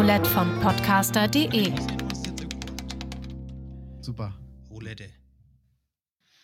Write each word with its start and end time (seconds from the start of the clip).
Roulette 0.00 0.30
von 0.30 0.48
podcaster.de. 0.60 1.74
Super. 4.00 4.34
Roulette. 4.70 5.10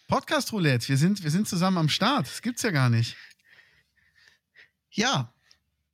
Podcast 0.08 0.52
Roulette, 0.52 0.86
wir 0.90 0.98
sind, 0.98 1.22
wir 1.24 1.30
sind 1.30 1.48
zusammen 1.48 1.78
am 1.78 1.88
Start. 1.88 2.26
Das 2.26 2.42
gibt's 2.42 2.60
ja 2.64 2.70
gar 2.70 2.90
nicht. 2.90 3.16
Ja. 4.90 5.32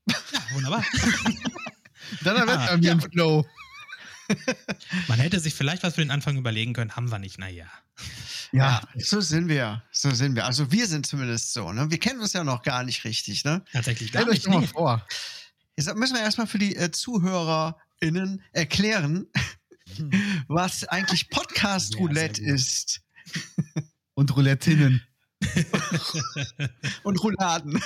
Ja, 0.10 0.40
wunderbar. 0.54 0.84
Dann 2.24 2.36
Ja, 2.36 2.46
wird 2.48 2.66
bei 2.66 2.76
mir 2.78 2.84
ja. 2.84 2.92
ein 2.94 3.00
Flow. 3.00 3.46
Man 5.06 5.20
hätte 5.20 5.38
sich 5.38 5.54
vielleicht 5.54 5.84
was 5.84 5.94
für 5.94 6.00
den 6.00 6.10
Anfang 6.10 6.36
überlegen 6.36 6.72
können, 6.72 6.96
haben 6.96 7.12
wir 7.12 7.20
nicht, 7.20 7.38
naja. 7.38 7.66
Ja, 8.50 8.82
so 8.96 9.20
sind 9.20 9.46
wir. 9.48 9.84
So 9.92 10.10
sind 10.10 10.34
wir. 10.34 10.46
Also 10.46 10.72
wir 10.72 10.88
sind 10.88 11.06
zumindest 11.06 11.52
so. 11.52 11.70
Ne? 11.70 11.88
Wir 11.92 12.00
kennen 12.00 12.20
uns 12.20 12.32
ja 12.32 12.42
noch 12.42 12.62
gar 12.64 12.82
nicht 12.82 13.04
richtig. 13.04 13.44
Ne? 13.44 13.64
Tatsächlich 13.72 14.10
gar 14.10 14.22
Stellt 14.22 14.36
euch 14.36 14.46
nicht. 14.46 14.48
doch 14.48 14.60
mal 14.60 14.66
vor. 14.66 15.06
Jetzt 15.86 15.96
müssen 15.96 16.14
wir 16.14 16.22
erstmal 16.22 16.46
für 16.46 16.58
die 16.58 16.76
äh, 16.76 16.90
ZuhörerInnen 16.92 18.42
erklären, 18.52 19.26
was 20.48 20.84
eigentlich 20.84 21.28
Podcast 21.28 21.94
Ja, 21.94 22.00
Roulette 22.00 22.40
gut. 22.42 22.50
ist. 22.52 23.00
Und 24.14 24.36
Roulettinnen. 24.36 25.02
Und 27.02 27.22
Rouladen. 27.24 27.82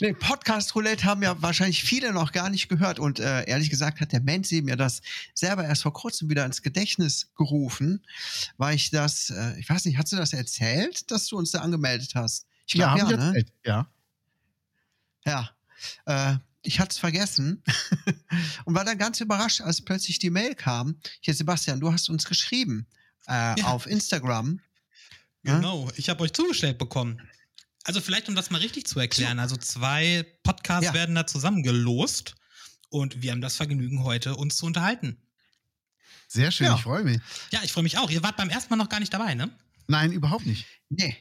nee, 0.00 0.12
Podcast 0.14 0.74
Roulette 0.74 1.04
haben 1.04 1.22
ja 1.22 1.40
wahrscheinlich 1.40 1.84
viele 1.84 2.12
noch 2.12 2.32
gar 2.32 2.50
nicht 2.50 2.68
gehört. 2.68 2.98
Und 2.98 3.20
äh, 3.20 3.44
ehrlich 3.46 3.70
gesagt 3.70 4.00
hat 4.00 4.10
der 4.12 4.22
Menzi 4.22 4.62
mir 4.62 4.76
das 4.76 5.02
selber 5.34 5.64
erst 5.64 5.82
vor 5.82 5.92
kurzem 5.92 6.28
wieder 6.30 6.44
ins 6.44 6.62
Gedächtnis 6.62 7.30
gerufen, 7.36 8.04
weil 8.56 8.74
ich 8.74 8.90
das, 8.90 9.30
äh, 9.30 9.58
ich 9.60 9.68
weiß 9.68 9.84
nicht, 9.84 9.98
hast 9.98 10.12
du 10.12 10.16
das 10.16 10.32
erzählt, 10.32 11.10
dass 11.10 11.26
du 11.26 11.36
uns 11.36 11.50
da 11.52 11.60
angemeldet 11.60 12.14
hast? 12.14 12.46
Ich 12.66 12.74
Ja, 12.74 12.94
glaub, 12.94 13.06
hab 13.06 13.10
ich 13.12 13.16
ne? 13.18 13.26
erzählt. 13.26 13.52
Ja. 13.64 13.86
Ja. 15.26 15.50
Äh, 16.06 16.36
ich 16.62 16.80
hatte 16.80 16.90
es 16.92 16.98
vergessen 16.98 17.62
und 18.64 18.74
war 18.74 18.84
dann 18.84 18.98
ganz 18.98 19.20
überrascht, 19.20 19.60
als 19.60 19.84
plötzlich 19.84 20.18
die 20.18 20.30
Mail 20.30 20.54
kam. 20.54 20.98
Hier, 21.20 21.34
Sebastian, 21.34 21.80
du 21.80 21.92
hast 21.92 22.08
uns 22.08 22.24
geschrieben 22.24 22.86
äh, 23.28 23.58
Ja. 23.60 23.66
auf 23.66 23.86
Instagram. 23.86 24.60
Ja? 25.44 25.56
Genau, 25.56 25.88
ich 25.96 26.08
habe 26.08 26.22
euch 26.24 26.32
zugestellt 26.32 26.78
bekommen. 26.78 27.20
Also 27.84 28.00
vielleicht, 28.00 28.28
um 28.28 28.34
das 28.34 28.50
mal 28.50 28.58
richtig 28.60 28.86
zu 28.86 28.98
erklären. 28.98 29.38
Also 29.38 29.56
zwei 29.56 30.26
Podcasts 30.42 30.86
Ja. 30.86 30.94
werden 30.94 31.14
da 31.14 31.24
zusammengelost 31.26 32.34
und 32.88 33.22
wir 33.22 33.30
haben 33.30 33.40
das 33.40 33.54
Vergnügen, 33.56 34.02
heute 34.02 34.34
uns 34.34 34.56
zu 34.56 34.66
unterhalten. 34.66 35.18
Sehr 36.26 36.50
schön, 36.50 36.66
Ja. 36.66 36.74
ich 36.74 36.82
freue 36.82 37.04
mich. 37.04 37.20
Ja, 37.52 37.60
ich 37.62 37.72
freue 37.72 37.84
mich 37.84 37.98
auch. 37.98 38.10
Ihr 38.10 38.22
wart 38.24 38.36
beim 38.36 38.48
ersten 38.50 38.70
Mal 38.70 38.76
noch 38.76 38.88
gar 38.88 38.98
nicht 38.98 39.14
dabei, 39.14 39.34
ne? 39.34 39.56
Nein, 39.86 40.10
überhaupt 40.10 40.46
nicht. 40.46 40.66
Nee. 40.88 41.16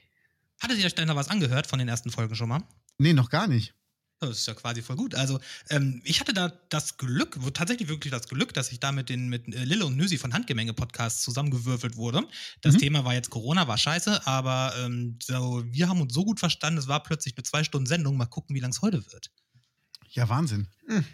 Hattet 0.59 0.79
ihr 0.79 0.85
euch 0.85 0.95
denn 0.95 1.07
da 1.07 1.15
was 1.15 1.27
angehört 1.27 1.67
von 1.67 1.77
den 1.77 1.87
ersten 1.87 2.09
Folgen 2.09 2.33
schon 2.35 2.49
mal? 2.49 2.63
Nee, 2.97 3.13
noch 3.13 3.29
gar 3.29 3.45
nicht. 3.45 3.75
Das 4.19 4.29
ist 4.39 4.47
ja 4.47 4.53
quasi 4.53 4.81
voll 4.81 4.95
gut. 4.95 5.13
Also, 5.13 5.39
ähm, 5.69 6.01
ich 6.05 6.19
hatte 6.21 6.33
da 6.33 6.47
das 6.69 6.97
Glück, 6.97 7.37
tatsächlich 7.53 7.89
wirklich 7.89 8.11
das 8.11 8.27
Glück, 8.29 8.53
dass 8.53 8.71
ich 8.71 8.79
da 8.79 8.91
mit, 8.93 9.09
den, 9.09 9.27
mit 9.27 9.45
äh, 9.53 9.65
Lille 9.65 9.85
und 9.85 9.97
Nüsi 9.97 10.17
von 10.17 10.33
Handgemenge 10.33 10.73
Podcasts 10.73 11.21
zusammengewürfelt 11.21 11.97
wurde. 11.97 12.23
Das 12.61 12.75
Mhm. 12.75 12.79
Thema 12.79 13.05
war 13.05 13.13
jetzt 13.13 13.29
Corona, 13.29 13.67
war 13.67 13.77
scheiße, 13.77 14.25
aber 14.25 14.73
ähm, 14.79 15.19
so, 15.21 15.63
wir 15.67 15.89
haben 15.89 15.99
uns 16.01 16.13
so 16.13 16.23
gut 16.23 16.39
verstanden, 16.39 16.79
es 16.79 16.87
war 16.87 17.03
plötzlich 17.03 17.35
eine 17.37 17.43
zwei 17.43 17.63
Stunden 17.65 17.87
Sendung. 17.87 18.15
Mal 18.15 18.25
gucken, 18.25 18.55
wie 18.55 18.61
lang 18.61 18.71
es 18.71 18.81
heute 18.81 19.05
wird. 19.11 19.31
Ja, 20.11 20.29
Wahnsinn. 20.29 20.67
Hm. 20.87 21.05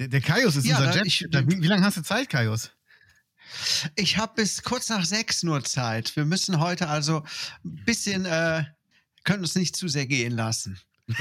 Der, 0.00 0.08
der 0.08 0.20
Kaius 0.20 0.56
ist 0.56 0.66
Ja, 0.66 0.78
unser 0.78 0.90
da- 0.90 0.96
Jet. 0.96 1.06
ich- 1.06 1.20
wie, 1.30 1.62
wie 1.62 1.66
lange 1.68 1.84
hast 1.84 1.96
du 1.96 2.02
Zeit, 2.02 2.28
Kaius? 2.28 2.70
Ich 3.96 4.16
habe 4.16 4.34
bis 4.36 4.62
kurz 4.62 4.88
nach 4.88 5.04
sechs 5.04 5.42
nur 5.42 5.62
Zeit. 5.64 6.16
Wir 6.16 6.24
müssen 6.24 6.58
heute 6.60 6.88
also 6.88 7.24
ein 7.64 7.84
bisschen, 7.84 8.24
äh, 8.24 8.64
können 9.24 9.42
uns 9.42 9.54
nicht 9.54 9.76
zu 9.76 9.88
sehr 9.88 10.06
gehen 10.06 10.32
lassen. 10.32 10.78
In 11.06 11.16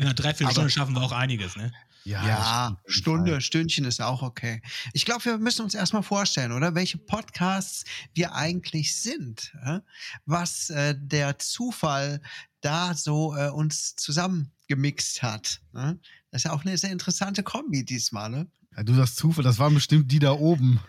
einer 0.00 0.14
Dreiviertelstunde 0.14 0.60
Aber- 0.60 0.70
schaffen 0.70 0.94
wir 0.94 1.02
auch 1.02 1.12
einiges, 1.12 1.56
ne? 1.56 1.72
Ja, 2.04 2.68
jeden 2.68 2.92
Stunde, 2.92 3.30
Fall. 3.32 3.40
Stündchen 3.42 3.84
ist 3.84 4.00
auch 4.00 4.22
okay. 4.22 4.62
Ich 4.94 5.04
glaube, 5.04 5.24
wir 5.26 5.38
müssen 5.38 5.62
uns 5.62 5.74
erstmal 5.74 6.02
vorstellen, 6.02 6.52
oder? 6.52 6.74
Welche 6.74 6.96
Podcasts 6.96 7.84
wir 8.14 8.34
eigentlich 8.34 8.96
sind. 8.96 9.52
Ja? 9.62 9.82
Was 10.24 10.70
äh, 10.70 10.94
der 10.98 11.38
Zufall 11.38 12.22
da 12.62 12.94
so 12.94 13.36
äh, 13.36 13.50
uns 13.50 13.96
zusammengemixt 13.96 15.22
hat. 15.22 15.60
Ne? 15.72 15.98
Das 16.30 16.40
ist 16.40 16.44
ja 16.44 16.52
auch 16.52 16.64
eine 16.64 16.78
sehr 16.78 16.90
interessante 16.90 17.42
Kombi 17.42 17.84
diesmal, 17.84 18.30
ne? 18.30 18.46
Ja, 18.76 18.82
du 18.82 18.94
sagst 18.94 19.16
Zufall, 19.16 19.44
das 19.44 19.58
waren 19.58 19.74
bestimmt 19.74 20.10
die 20.10 20.20
da 20.20 20.32
oben. 20.32 20.80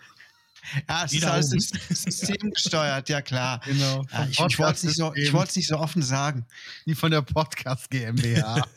Ja, 0.88 1.06
es 1.06 1.14
ist 1.14 1.24
alles 1.26 1.50
systemgesteuert, 1.90 3.10
ja 3.10 3.22
klar. 3.22 3.62
Genau. 3.66 4.06
Ja, 4.12 4.26
ich 4.26 4.40
ich 4.40 4.60
wollte 4.60 4.74
es 4.74 4.84
nicht, 4.84 4.96
so, 4.96 5.12
nicht 5.12 5.68
so 5.68 5.78
offen 5.78 6.02
sagen. 6.02 6.46
Die 6.86 6.96
von 6.96 7.12
der 7.12 7.22
Podcast 7.22 7.90
GmbH. 7.90 8.66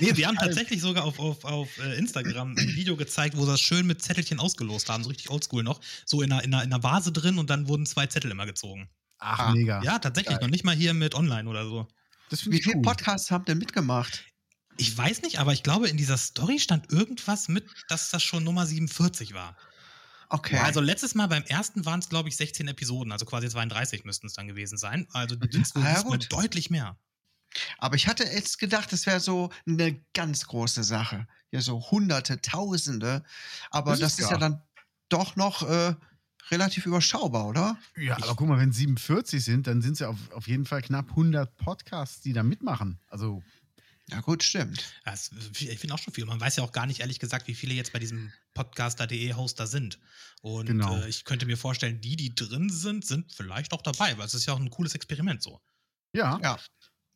Nee, 0.00 0.16
wir 0.16 0.26
haben 0.26 0.36
tatsächlich 0.36 0.80
sogar 0.80 1.04
auf, 1.04 1.18
auf, 1.18 1.44
auf 1.44 1.78
äh, 1.78 1.96
Instagram 1.98 2.56
ein 2.56 2.74
Video 2.74 2.96
gezeigt, 2.96 3.36
wo 3.36 3.44
sie 3.44 3.50
das 3.52 3.60
schön 3.60 3.86
mit 3.86 4.02
Zettelchen 4.02 4.40
ausgelost 4.40 4.88
haben, 4.88 5.02
so 5.02 5.08
richtig 5.08 5.30
oldschool 5.30 5.62
noch. 5.62 5.80
So 6.04 6.22
in 6.22 6.32
einer, 6.32 6.44
in, 6.44 6.54
einer, 6.54 6.64
in 6.64 6.72
einer 6.72 6.82
Vase 6.82 7.12
drin 7.12 7.38
und 7.38 7.50
dann 7.50 7.68
wurden 7.68 7.86
zwei 7.86 8.06
Zettel 8.06 8.30
immer 8.30 8.46
gezogen. 8.46 8.88
Ach, 9.18 9.38
Ah, 9.38 9.52
mega. 9.52 9.82
Ja, 9.82 9.98
tatsächlich, 9.98 10.36
Geil. 10.38 10.46
noch 10.46 10.50
nicht 10.50 10.64
mal 10.64 10.74
hier 10.74 10.94
mit 10.94 11.14
online 11.14 11.48
oder 11.48 11.64
so. 11.64 11.86
Wie 12.30 12.62
viele 12.62 12.76
cool. 12.76 12.82
Podcasts 12.82 13.30
habt 13.30 13.48
ihr 13.48 13.54
mitgemacht? 13.54 14.24
Ich 14.76 14.96
weiß 14.96 15.22
nicht, 15.22 15.38
aber 15.40 15.52
ich 15.52 15.62
glaube, 15.62 15.88
in 15.88 15.96
dieser 15.96 16.16
Story 16.16 16.58
stand 16.58 16.90
irgendwas 16.90 17.48
mit, 17.48 17.66
dass 17.88 18.10
das 18.10 18.22
schon 18.22 18.44
Nummer 18.44 18.66
47 18.66 19.34
war. 19.34 19.56
Okay. 20.30 20.56
Also 20.58 20.80
letztes 20.80 21.14
Mal 21.14 21.26
beim 21.26 21.42
ersten 21.42 21.84
waren 21.84 22.00
es, 22.00 22.08
glaube 22.08 22.28
ich, 22.28 22.36
16 22.36 22.68
Episoden, 22.68 23.12
also 23.12 23.26
quasi 23.26 23.48
32 23.48 24.04
müssten 24.04 24.28
es 24.28 24.34
dann 24.34 24.46
gewesen 24.48 24.78
sein. 24.78 25.06
Also 25.12 25.34
die 25.36 25.50
sind 25.52 25.74
wohl 25.74 25.82
Ah, 25.84 26.02
ja, 26.02 26.16
deutlich 26.28 26.70
mehr. 26.70 26.96
Aber 27.78 27.96
ich 27.96 28.06
hatte 28.06 28.22
jetzt 28.24 28.58
gedacht, 28.58 28.92
das 28.92 29.06
wäre 29.06 29.18
so 29.18 29.50
eine 29.66 30.00
ganz 30.14 30.46
große 30.46 30.84
Sache. 30.84 31.26
Ja, 31.50 31.60
so 31.60 31.80
Hunderte, 31.90 32.40
Tausende. 32.40 33.24
Aber 33.70 33.90
Das 33.90 34.00
das, 34.00 34.12
ist 34.14 34.18
ist 34.20 34.30
ja. 34.30 34.36
dann 34.38 34.62
doch 35.08 35.34
noch 35.34 35.68
äh, 35.68 35.96
relativ 36.52 36.86
überschaubar, 36.86 37.46
oder? 37.46 37.76
Ja, 37.96 38.16
aber 38.16 38.36
guck 38.36 38.46
mal, 38.48 38.58
wenn 38.58 38.72
47 38.72 39.42
sind, 39.44 39.66
dann 39.66 39.82
sind 39.82 39.94
es 39.94 39.98
ja 39.98 40.08
auf, 40.08 40.30
auf 40.32 40.46
jeden 40.46 40.64
Fall 40.64 40.80
knapp 40.82 41.10
100 41.10 41.56
Podcasts, 41.56 42.20
die 42.20 42.32
da 42.32 42.44
mitmachen. 42.44 43.00
Also, 43.08 43.42
Ja, 44.06 44.20
gut, 44.20 44.44
stimmt. 44.44 44.92
Das, 45.04 45.30
ich 45.58 45.78
finde 45.80 45.94
auch 45.94 45.98
schon 45.98 46.14
viel. 46.14 46.24
Man 46.26 46.40
weiß 46.40 46.54
ja 46.56 46.62
auch 46.62 46.72
gar 46.72 46.86
nicht, 46.86 47.00
ehrlich 47.00 47.18
gesagt, 47.18 47.48
wie 47.48 47.54
viele 47.56 47.74
jetzt 47.74 47.92
bei 47.92 47.98
diesem 47.98 48.32
Podcaster.de 48.64 49.32
Hoster 49.34 49.66
sind. 49.66 49.98
Und 50.42 50.66
Genau. 50.66 50.96
äh, 50.98 51.08
ich 51.08 51.24
könnte 51.24 51.46
mir 51.46 51.56
vorstellen, 51.56 52.00
die, 52.00 52.16
die 52.16 52.34
drin 52.34 52.68
sind, 52.70 53.06
sind 53.06 53.32
vielleicht 53.32 53.72
auch 53.72 53.82
dabei, 53.82 54.16
weil 54.18 54.26
es 54.26 54.34
ist 54.34 54.46
ja 54.46 54.52
auch 54.54 54.60
ein 54.60 54.70
cooles 54.70 54.94
Experiment 54.94 55.42
so. 55.42 55.60
ja. 56.14 56.38
Ja. 56.42 56.58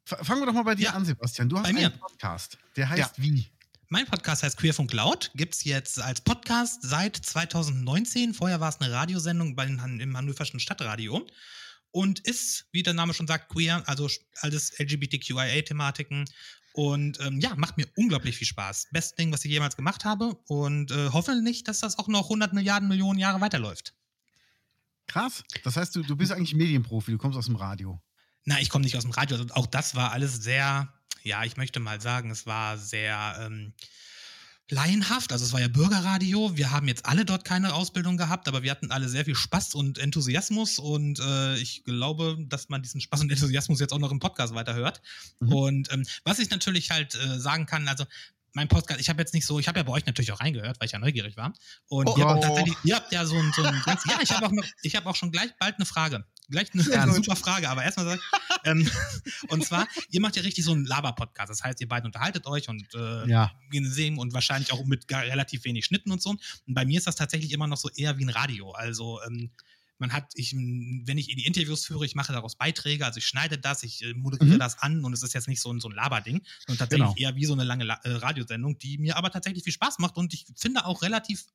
Fangen 0.06 0.42
wir 0.42 0.46
doch 0.46 0.52
mal 0.52 0.64
bei 0.64 0.74
dir 0.74 0.84
Ja. 0.84 0.90
an, 0.92 1.04
Sebastian. 1.06 1.48
Du 1.48 1.58
hast 1.58 1.66
einen 1.66 1.98
Podcast. 1.98 2.58
Der 2.76 2.88
heißt 2.90 3.16
Ja. 3.16 3.22
wie? 3.24 3.46
Mein 3.88 4.04
Podcast 4.06 4.42
heißt 4.42 4.56
Queerfunk 4.58 4.92
Laut, 4.92 5.30
gibt 5.34 5.54
es 5.54 5.64
jetzt 5.64 5.98
als 5.98 6.20
Podcast 6.20 6.80
seit 6.82 7.16
2019. 7.16 8.34
Vorher 8.34 8.60
war 8.60 8.68
es 8.68 8.80
eine 8.80 8.92
Radiosendung 8.92 9.54
bei 9.56 9.64
im 9.66 10.16
Hannoverschen 10.16 10.60
Stadtradio 10.60 11.26
und 11.90 12.18
ist, 12.20 12.66
wie 12.72 12.82
der 12.82 12.92
Name 12.94 13.14
schon 13.14 13.26
sagt, 13.26 13.48
queer, 13.50 13.82
also 13.86 14.08
alles 14.40 14.72
LGBTQIA-Thematiken. 14.78 16.24
Und 16.76 17.20
ähm, 17.20 17.38
ja, 17.38 17.54
macht 17.54 17.76
mir 17.76 17.86
unglaublich 17.94 18.36
viel 18.36 18.48
Spaß. 18.48 18.88
Best 18.90 19.16
Ding, 19.16 19.32
was 19.32 19.44
ich 19.44 19.50
jemals 19.52 19.76
gemacht 19.76 20.04
habe. 20.04 20.34
Und 20.48 20.90
äh, 20.90 21.10
hoffe 21.10 21.40
nicht, 21.40 21.68
dass 21.68 21.78
das 21.78 22.00
auch 22.00 22.08
noch 22.08 22.24
100 22.24 22.52
Milliarden 22.52 22.88
Millionen 22.88 23.20
Jahre 23.20 23.40
weiterläuft. 23.40 23.94
Krass. 25.06 25.44
Das 25.62 25.76
heißt, 25.76 25.94
du, 25.94 26.02
du 26.02 26.16
bist 26.16 26.32
eigentlich 26.32 26.52
Medienprofi, 26.52 27.12
du 27.12 27.18
kommst 27.18 27.38
aus 27.38 27.46
dem 27.46 27.54
Radio. 27.54 28.02
Na, 28.44 28.60
ich 28.60 28.70
komme 28.70 28.82
nicht 28.82 28.96
aus 28.96 29.04
dem 29.04 29.12
Radio. 29.12 29.36
Also 29.36 29.54
auch 29.54 29.66
das 29.66 29.94
war 29.94 30.10
alles 30.10 30.42
sehr, 30.42 30.92
ja, 31.22 31.44
ich 31.44 31.56
möchte 31.56 31.78
mal 31.78 32.00
sagen, 32.00 32.32
es 32.32 32.44
war 32.44 32.76
sehr 32.76 33.36
ähm, 33.40 33.72
laienhaft. 34.70 35.32
Also 35.32 35.44
es 35.44 35.52
war 35.52 35.60
ja 35.60 35.68
Bürgerradio. 35.68 36.56
Wir 36.56 36.70
haben 36.70 36.88
jetzt 36.88 37.06
alle 37.06 37.24
dort 37.24 37.44
keine 37.44 37.74
Ausbildung 37.74 38.16
gehabt, 38.16 38.48
aber 38.48 38.62
wir 38.62 38.70
hatten 38.70 38.90
alle 38.90 39.08
sehr 39.08 39.24
viel 39.24 39.34
Spaß 39.34 39.74
und 39.74 39.98
Enthusiasmus 39.98 40.78
und 40.78 41.20
äh, 41.20 41.56
ich 41.56 41.84
glaube, 41.84 42.36
dass 42.48 42.68
man 42.68 42.82
diesen 42.82 43.00
Spaß 43.00 43.20
und 43.20 43.30
Enthusiasmus 43.30 43.80
jetzt 43.80 43.92
auch 43.92 43.98
noch 43.98 44.10
im 44.10 44.20
Podcast 44.20 44.54
weiterhört. 44.54 45.02
Mhm. 45.40 45.52
Und 45.52 45.92
ähm, 45.92 46.04
was 46.24 46.38
ich 46.38 46.50
natürlich 46.50 46.90
halt 46.90 47.14
äh, 47.14 47.38
sagen 47.38 47.66
kann, 47.66 47.88
also 47.88 48.04
mein 48.54 48.68
Podcast, 48.68 49.00
ich 49.00 49.08
habe 49.08 49.20
jetzt 49.20 49.34
nicht 49.34 49.44
so, 49.46 49.58
ich 49.58 49.68
habe 49.68 49.78
ja 49.80 49.82
bei 49.82 49.92
euch 49.92 50.06
natürlich 50.06 50.32
auch 50.32 50.40
reingehört, 50.40 50.80
weil 50.80 50.86
ich 50.86 50.92
ja 50.92 50.98
neugierig 50.98 51.36
war. 51.36 51.52
Und 51.88 52.08
Oh, 52.08 52.14
ihr, 52.16 52.24
habt 52.24 52.42
tatsächlich, 52.42 52.74
ihr 52.84 52.94
habt 52.96 53.12
ja 53.12 53.26
so 53.26 53.36
ein, 53.36 53.52
so 53.54 53.62
ein 53.62 53.82
ganz, 53.84 54.02
ja, 54.08 54.18
ich 54.22 54.30
habe 54.30 54.46
auch, 54.46 54.52
noch- 54.52 54.64
ich 54.82 54.94
hab 54.96 55.06
auch 55.06 55.16
schon 55.16 55.30
gleich 55.32 55.50
bald 55.58 55.74
eine 55.76 55.84
Frage. 55.86 56.24
Gleich 56.48 56.68
eine, 56.72 56.82
gut. 57.12 57.14
super 57.24 57.36
Frage, 57.36 57.68
aber 57.68 57.82
erstmal 57.82 58.06
sag 58.06 58.18
ich, 58.18 58.56
ähm, 58.64 58.88
und 59.48 59.64
zwar, 59.64 59.88
ihr 60.10 60.20
macht 60.20 60.36
ja 60.36 60.42
richtig 60.42 60.64
so 60.64 60.72
einen 60.72 60.84
Laber-Podcast. 60.86 61.50
Das 61.50 61.62
heißt, 61.64 61.80
ihr 61.80 61.88
beiden 61.88 62.06
unterhaltet 62.06 62.46
euch 62.46 62.68
und 62.68 62.86
äh, 62.94 63.28
Ja. 63.28 63.50
sehen 63.72 64.18
und 64.18 64.32
wahrscheinlich 64.34 64.72
auch 64.72 64.84
mit 64.84 65.10
relativ 65.10 65.64
wenig 65.64 65.84
Schnitten 65.84 66.12
und 66.12 66.22
so. 66.22 66.30
Und 66.30 66.40
bei 66.66 66.84
mir 66.84 66.98
ist 66.98 67.06
das 67.06 67.16
tatsächlich 67.16 67.50
immer 67.52 67.66
noch 67.66 67.76
so 67.78 67.88
eher 67.96 68.18
wie 68.18 68.24
ein 68.24 68.30
Radio. 68.30 68.70
Also 68.72 69.20
ähm, 69.26 69.50
man 69.98 70.12
hat, 70.12 70.30
ich, 70.34 70.52
wenn 70.54 71.16
ich 71.18 71.28
die 71.28 71.46
Interviews 71.46 71.84
führe, 71.86 72.04
ich 72.04 72.14
mache 72.14 72.32
daraus 72.32 72.56
Beiträge, 72.56 73.06
also 73.06 73.18
ich 73.18 73.26
schneide 73.26 73.58
das, 73.58 73.82
ich 73.82 74.02
äh, 74.02 74.12
moderiere 74.14 74.54
Mhm. 74.56 74.58
das 74.58 74.78
an 74.78 75.04
und 75.04 75.12
es 75.12 75.22
ist 75.22 75.34
jetzt 75.34 75.46
nicht 75.48 75.60
so 75.60 75.72
ein, 75.72 75.80
so 75.80 75.88
ein 75.88 75.94
Laberding, 75.94 76.42
sondern 76.66 76.78
tatsächlich 76.78 77.14
Genau. 77.14 77.28
eher 77.30 77.36
wie 77.36 77.44
so 77.44 77.52
eine 77.52 77.64
lange 77.64 77.84
La 77.84 77.94
äh, 78.04 78.10
Radiosendung, 78.10 78.76
die 78.78 78.98
mir 78.98 79.16
aber 79.16 79.30
tatsächlich 79.30 79.62
viel 79.64 79.72
Spaß 79.72 79.98
macht 80.00 80.16
und 80.16 80.34
ich 80.34 80.46
finde 80.56 80.84
auch 80.84 81.02
relativ, 81.02 81.46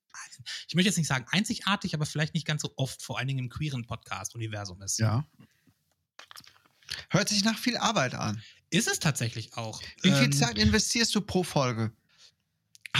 ich 0.67 0.75
möchte 0.75 0.87
jetzt 0.89 0.97
nicht 0.97 1.07
sagen 1.07 1.25
einzigartig, 1.29 1.93
aber 1.93 2.05
vielleicht 2.05 2.33
nicht 2.33 2.45
ganz 2.47 2.61
so 2.61 2.73
oft, 2.77 3.01
vor 3.03 3.17
allen 3.19 3.27
Dingen 3.27 3.39
im 3.39 3.49
queeren 3.49 3.85
Podcast-Universum 3.85 4.81
ist. 4.81 4.99
Ja. 4.99 5.27
Hört 7.09 7.29
sich 7.29 7.43
nach 7.43 7.57
viel 7.57 7.77
Arbeit 7.77 8.15
an. 8.15 8.41
Ist 8.69 8.87
es 8.87 8.99
tatsächlich 8.99 9.55
auch. 9.57 9.81
Wie 10.01 10.11
viel 10.11 10.25
Ähm, 10.25 10.31
Zeit 10.31 10.57
investierst 10.57 11.13
du 11.15 11.21
pro 11.21 11.43
Folge? 11.43 11.91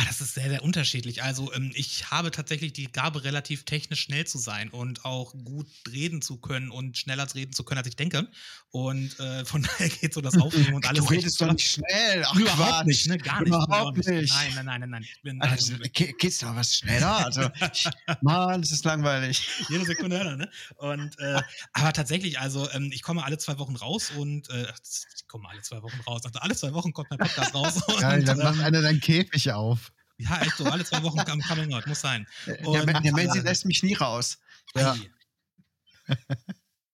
Ah, 0.01 0.05
das 0.07 0.21
ist 0.21 0.33
sehr, 0.35 0.49
sehr 0.49 0.63
unterschiedlich. 0.63 1.23
Also 1.23 1.51
ähm, 1.53 1.71
ich 1.75 2.09
habe 2.09 2.31
tatsächlich 2.31 2.71
die 2.71 2.89
Gabe, 2.89 3.25
relativ 3.25 3.65
technisch 3.65 4.01
schnell 4.03 4.25
zu 4.25 4.37
sein 4.37 4.69
und 4.69 5.03
auch 5.03 5.33
gut 5.43 5.67
reden 5.91 6.21
zu 6.21 6.37
können 6.37 6.71
und 6.71 6.97
schneller 6.97 7.27
reden 7.35 7.51
zu 7.51 7.63
können, 7.65 7.79
als 7.79 7.87
ich 7.87 7.97
denke. 7.97 8.27
Und 8.71 9.19
äh, 9.19 9.43
von 9.45 9.63
daher 9.63 9.89
geht 9.89 10.13
so 10.13 10.21
das 10.21 10.37
Aufnehmen 10.41 10.75
und 10.75 10.87
alles. 10.87 11.03
du 11.03 11.09
redest 11.09 11.41
doch 11.41 11.51
nicht 11.51 11.69
schnell. 11.69 12.23
Ach, 12.25 12.33
Überhaupt 12.35 12.57
Quatsch. 12.69 12.85
nicht, 12.85 13.07
ne? 13.07 13.17
Gar 13.17 13.39
nicht. 13.41 13.47
Überhaupt 13.49 13.97
nicht. 13.97 14.33
Nein, 14.33 14.51
nein, 14.55 14.65
nein, 14.65 14.79
nein, 14.81 14.89
nein. 14.91 15.03
Ich 15.03 15.21
bin 15.21 15.41
Also, 15.41 15.73
also, 15.73 15.83
ge- 15.91 16.13
geht's 16.17 16.37
da 16.37 16.55
was 16.55 16.75
schneller? 16.75 17.25
Also, 17.25 17.49
Mann, 18.21 18.61
das 18.61 18.71
ist 18.71 18.85
langweilig. 18.85 19.45
jede 19.67 19.83
Sekunde 19.85 20.17
höher, 20.23 20.37
ne? 20.37 20.49
Und 20.77 21.19
äh, 21.19 21.41
aber 21.73 21.91
tatsächlich, 21.91 22.39
also 22.39 22.69
ähm, 22.71 22.91
ich 22.93 23.01
komme 23.01 23.25
alle 23.25 23.37
zwei 23.37 23.57
Wochen 23.59 23.75
raus 23.75 24.11
und 24.15 24.49
äh, 24.49 24.71
ich 25.15 25.27
komme 25.27 25.49
alle 25.49 25.61
zwei 25.61 25.81
Wochen 25.81 25.99
raus. 26.07 26.21
Also 26.25 26.39
alle 26.39 26.55
zwei 26.55 26.73
Wochen 26.73 26.93
kommt 26.93 27.09
mein 27.09 27.19
Podcast 27.19 27.53
raus. 27.53 27.81
Und, 27.87 27.99
Geil, 27.99 28.23
dann 28.23 28.37
macht 28.37 28.55
ähm, 28.55 28.63
einer 28.63 28.81
deinen 28.81 29.01
Käfig 29.01 29.51
auf. 29.51 29.88
Ja, 30.19 30.41
echt 30.41 30.57
so, 30.57 30.65
alle 30.65 30.85
zwei 30.85 31.01
Wochen 31.03 31.19
am 31.19 31.41
Coming 31.41 31.73
Out, 31.73 31.87
muss 31.87 32.01
sein. 32.01 32.27
Der, 32.45 32.67
Und- 32.67 32.87
der, 32.87 33.01
der 33.01 33.13
Menzi 33.13 33.39
lässt 33.39 33.65
mich 33.65 33.81
nie 33.83 33.95
raus. 33.95 34.37
Ja. 34.75 34.95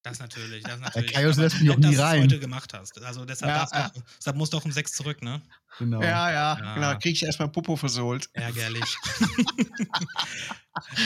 Das 0.03 0.19
natürlich, 0.19 0.63
das 0.63 0.79
natürlich. 0.79 1.13
Kaius 1.13 1.33
Aber 1.35 1.43
lässt 1.43 1.61
mich 1.61 1.69
auch 1.71 1.77
nie 1.77 1.95
rein. 1.95 2.23
heute 2.23 2.39
gemacht 2.39 2.73
hast. 2.73 3.01
Also 3.01 3.25
deshalb, 3.25 3.49
Ja, 3.49 3.57
darfst 3.65 3.73
du 3.95 3.99
auch, 3.99 4.03
deshalb 4.19 4.37
musst 4.37 4.53
du 4.53 4.57
auch 4.57 4.65
um 4.65 4.71
sechs 4.71 4.91
zurück, 4.91 5.23
ne? 5.23 5.41
Genau. 5.79 6.01
Ja, 6.01 6.31
ja, 6.31 6.57
Ja. 6.59 6.73
genau. 6.75 6.93
Krieg 6.99 7.13
ich 7.13 7.23
erstmal 7.23 7.49
Popo 7.49 7.75
versohlt. 7.75 8.29
Ärgerlich. 8.33 8.97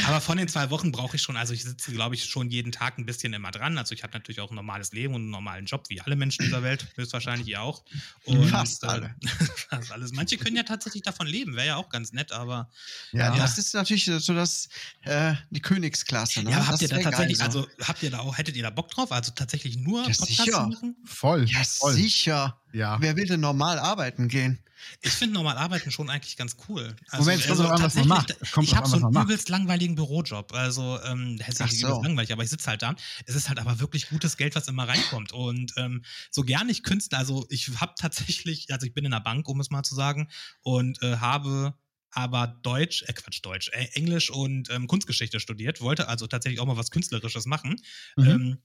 Aber 0.07 0.19
von 0.19 0.37
den 0.37 0.47
zwei 0.47 0.71
Wochen 0.71 0.91
brauche 0.91 1.15
ich 1.15 1.21
schon, 1.21 1.37
also 1.37 1.53
ich 1.53 1.63
sitze, 1.63 1.91
glaube 1.91 2.15
ich, 2.15 2.25
schon 2.25 2.49
jeden 2.49 2.71
Tag 2.71 2.97
ein 2.97 3.05
bisschen 3.05 3.33
immer 3.33 3.51
dran. 3.51 3.77
Also 3.77 3.93
ich 3.93 4.01
habe 4.01 4.13
natürlich 4.13 4.39
auch 4.41 4.49
ein 4.49 4.55
normales 4.55 4.91
Leben 4.93 5.13
und 5.13 5.21
einen 5.21 5.29
normalen 5.29 5.65
Job, 5.65 5.85
wie 5.89 6.01
alle 6.01 6.15
Menschen 6.15 6.45
dieser 6.45 6.63
Welt, 6.63 6.87
höchstwahrscheinlich 6.95 7.47
ihr 7.47 7.61
auch. 7.61 7.83
Und, 8.25 8.47
Fast 8.47 8.83
alle. 8.83 9.15
fast 9.69 9.91
alles. 9.91 10.11
Manche 10.11 10.37
können 10.37 10.55
ja 10.55 10.63
tatsächlich 10.63 11.03
davon 11.03 11.27
leben, 11.27 11.55
wäre 11.55 11.67
ja 11.67 11.75
auch 11.75 11.89
ganz 11.89 12.13
nett, 12.13 12.31
aber 12.31 12.69
Ja, 13.11 13.35
Ja. 13.35 13.37
das 13.37 13.59
ist 13.59 13.75
natürlich 13.75 14.05
so 14.05 14.33
das, 14.33 14.69
äh, 15.03 15.35
die 15.51 15.61
Königsklasse. 15.61 16.41
Ne? 16.41 16.49
ja, 16.51 16.57
Das 16.57 16.67
habt 16.69 16.81
ihr 16.81 16.87
da 16.89 16.97
tatsächlich, 16.99 17.37
so. 17.37 17.43
also 17.43 17.67
habt 17.83 18.01
ihr 18.01 18.09
da 18.09 18.19
auch, 18.19 18.37
hättet 18.39 18.55
ihr 18.55 18.63
da 18.63 18.71
Bock 18.71 18.89
drauf? 18.89 19.11
Also 19.11 19.31
tatsächlich 19.35 19.77
nur 19.77 20.01
Ja, 20.07 20.15
Podcasts 20.15 20.47
machen? 20.51 20.95
Voll. 21.05 21.45
Ja, 21.47 21.63
voll. 21.63 21.93
sicher. 21.93 22.59
Ja. 22.73 22.97
Wer 23.01 23.15
will 23.15 23.25
denn 23.25 23.39
normal 23.39 23.79
arbeiten 23.79 24.27
gehen? 24.27 24.59
Ich 25.01 25.11
finde 25.11 25.35
normal 25.35 25.57
arbeiten 25.57 25.91
schon 25.91 26.09
eigentlich 26.09 26.37
ganz 26.37 26.55
cool. 26.67 26.95
Also, 27.09 27.25
Moment, 27.25 27.41
es 27.41 27.47
kommt 27.47 27.59
drauf 27.59 27.71
an, 27.71 27.83
was 27.83 27.95
man 27.95 28.07
macht. 28.07 28.37
Ich 28.61 28.75
habe 28.75 28.87
so 28.87 28.97
einen 28.97 29.15
übelst 29.15 29.49
langweiligen 29.49 29.95
Bürojob. 29.95 30.53
Also, 30.53 30.99
ähm, 31.03 31.37
der 31.37 31.47
ist 31.49 31.57
so. 31.57 31.87
übelst 31.87 32.03
langweilig, 32.03 32.31
aber 32.31 32.43
ich 32.43 32.49
sitze 32.49 32.67
halt 32.67 32.81
da. 32.81 32.95
Es 33.25 33.35
ist 33.35 33.49
halt 33.49 33.59
aber 33.59 33.79
wirklich 33.79 34.09
gutes 34.09 34.37
Geld, 34.37 34.55
was 34.55 34.67
immer 34.67 34.87
reinkommt. 34.87 35.33
Und 35.33 35.73
ähm, 35.77 36.03
so 36.31 36.43
gern 36.43 36.69
ich 36.69 36.83
Künstler, 36.83 37.17
also 37.17 37.45
ich 37.49 37.69
habe 37.79 37.93
tatsächlich, 37.97 38.67
also 38.71 38.85
ich 38.85 38.93
bin 38.93 39.05
in 39.05 39.11
der 39.11 39.19
Bank, 39.19 39.47
um 39.47 39.59
es 39.59 39.69
mal 39.69 39.83
zu 39.83 39.95
sagen, 39.95 40.29
und 40.61 41.01
äh, 41.01 41.17
habe 41.17 41.73
aber 42.11 42.47
Deutsch, 42.47 43.03
äh 43.07 43.13
Quatsch, 43.13 43.39
Deutsch, 43.43 43.69
äh, 43.73 43.87
Englisch 43.93 44.31
und 44.31 44.69
ähm, 44.71 44.87
Kunstgeschichte 44.87 45.39
studiert, 45.39 45.81
wollte 45.81 46.07
also 46.07 46.27
tatsächlich 46.27 46.59
auch 46.59 46.65
mal 46.65 46.77
was 46.77 46.91
Künstlerisches 46.91 47.45
machen. 47.45 47.75
Mhm. 48.15 48.27
Ähm, 48.27 48.57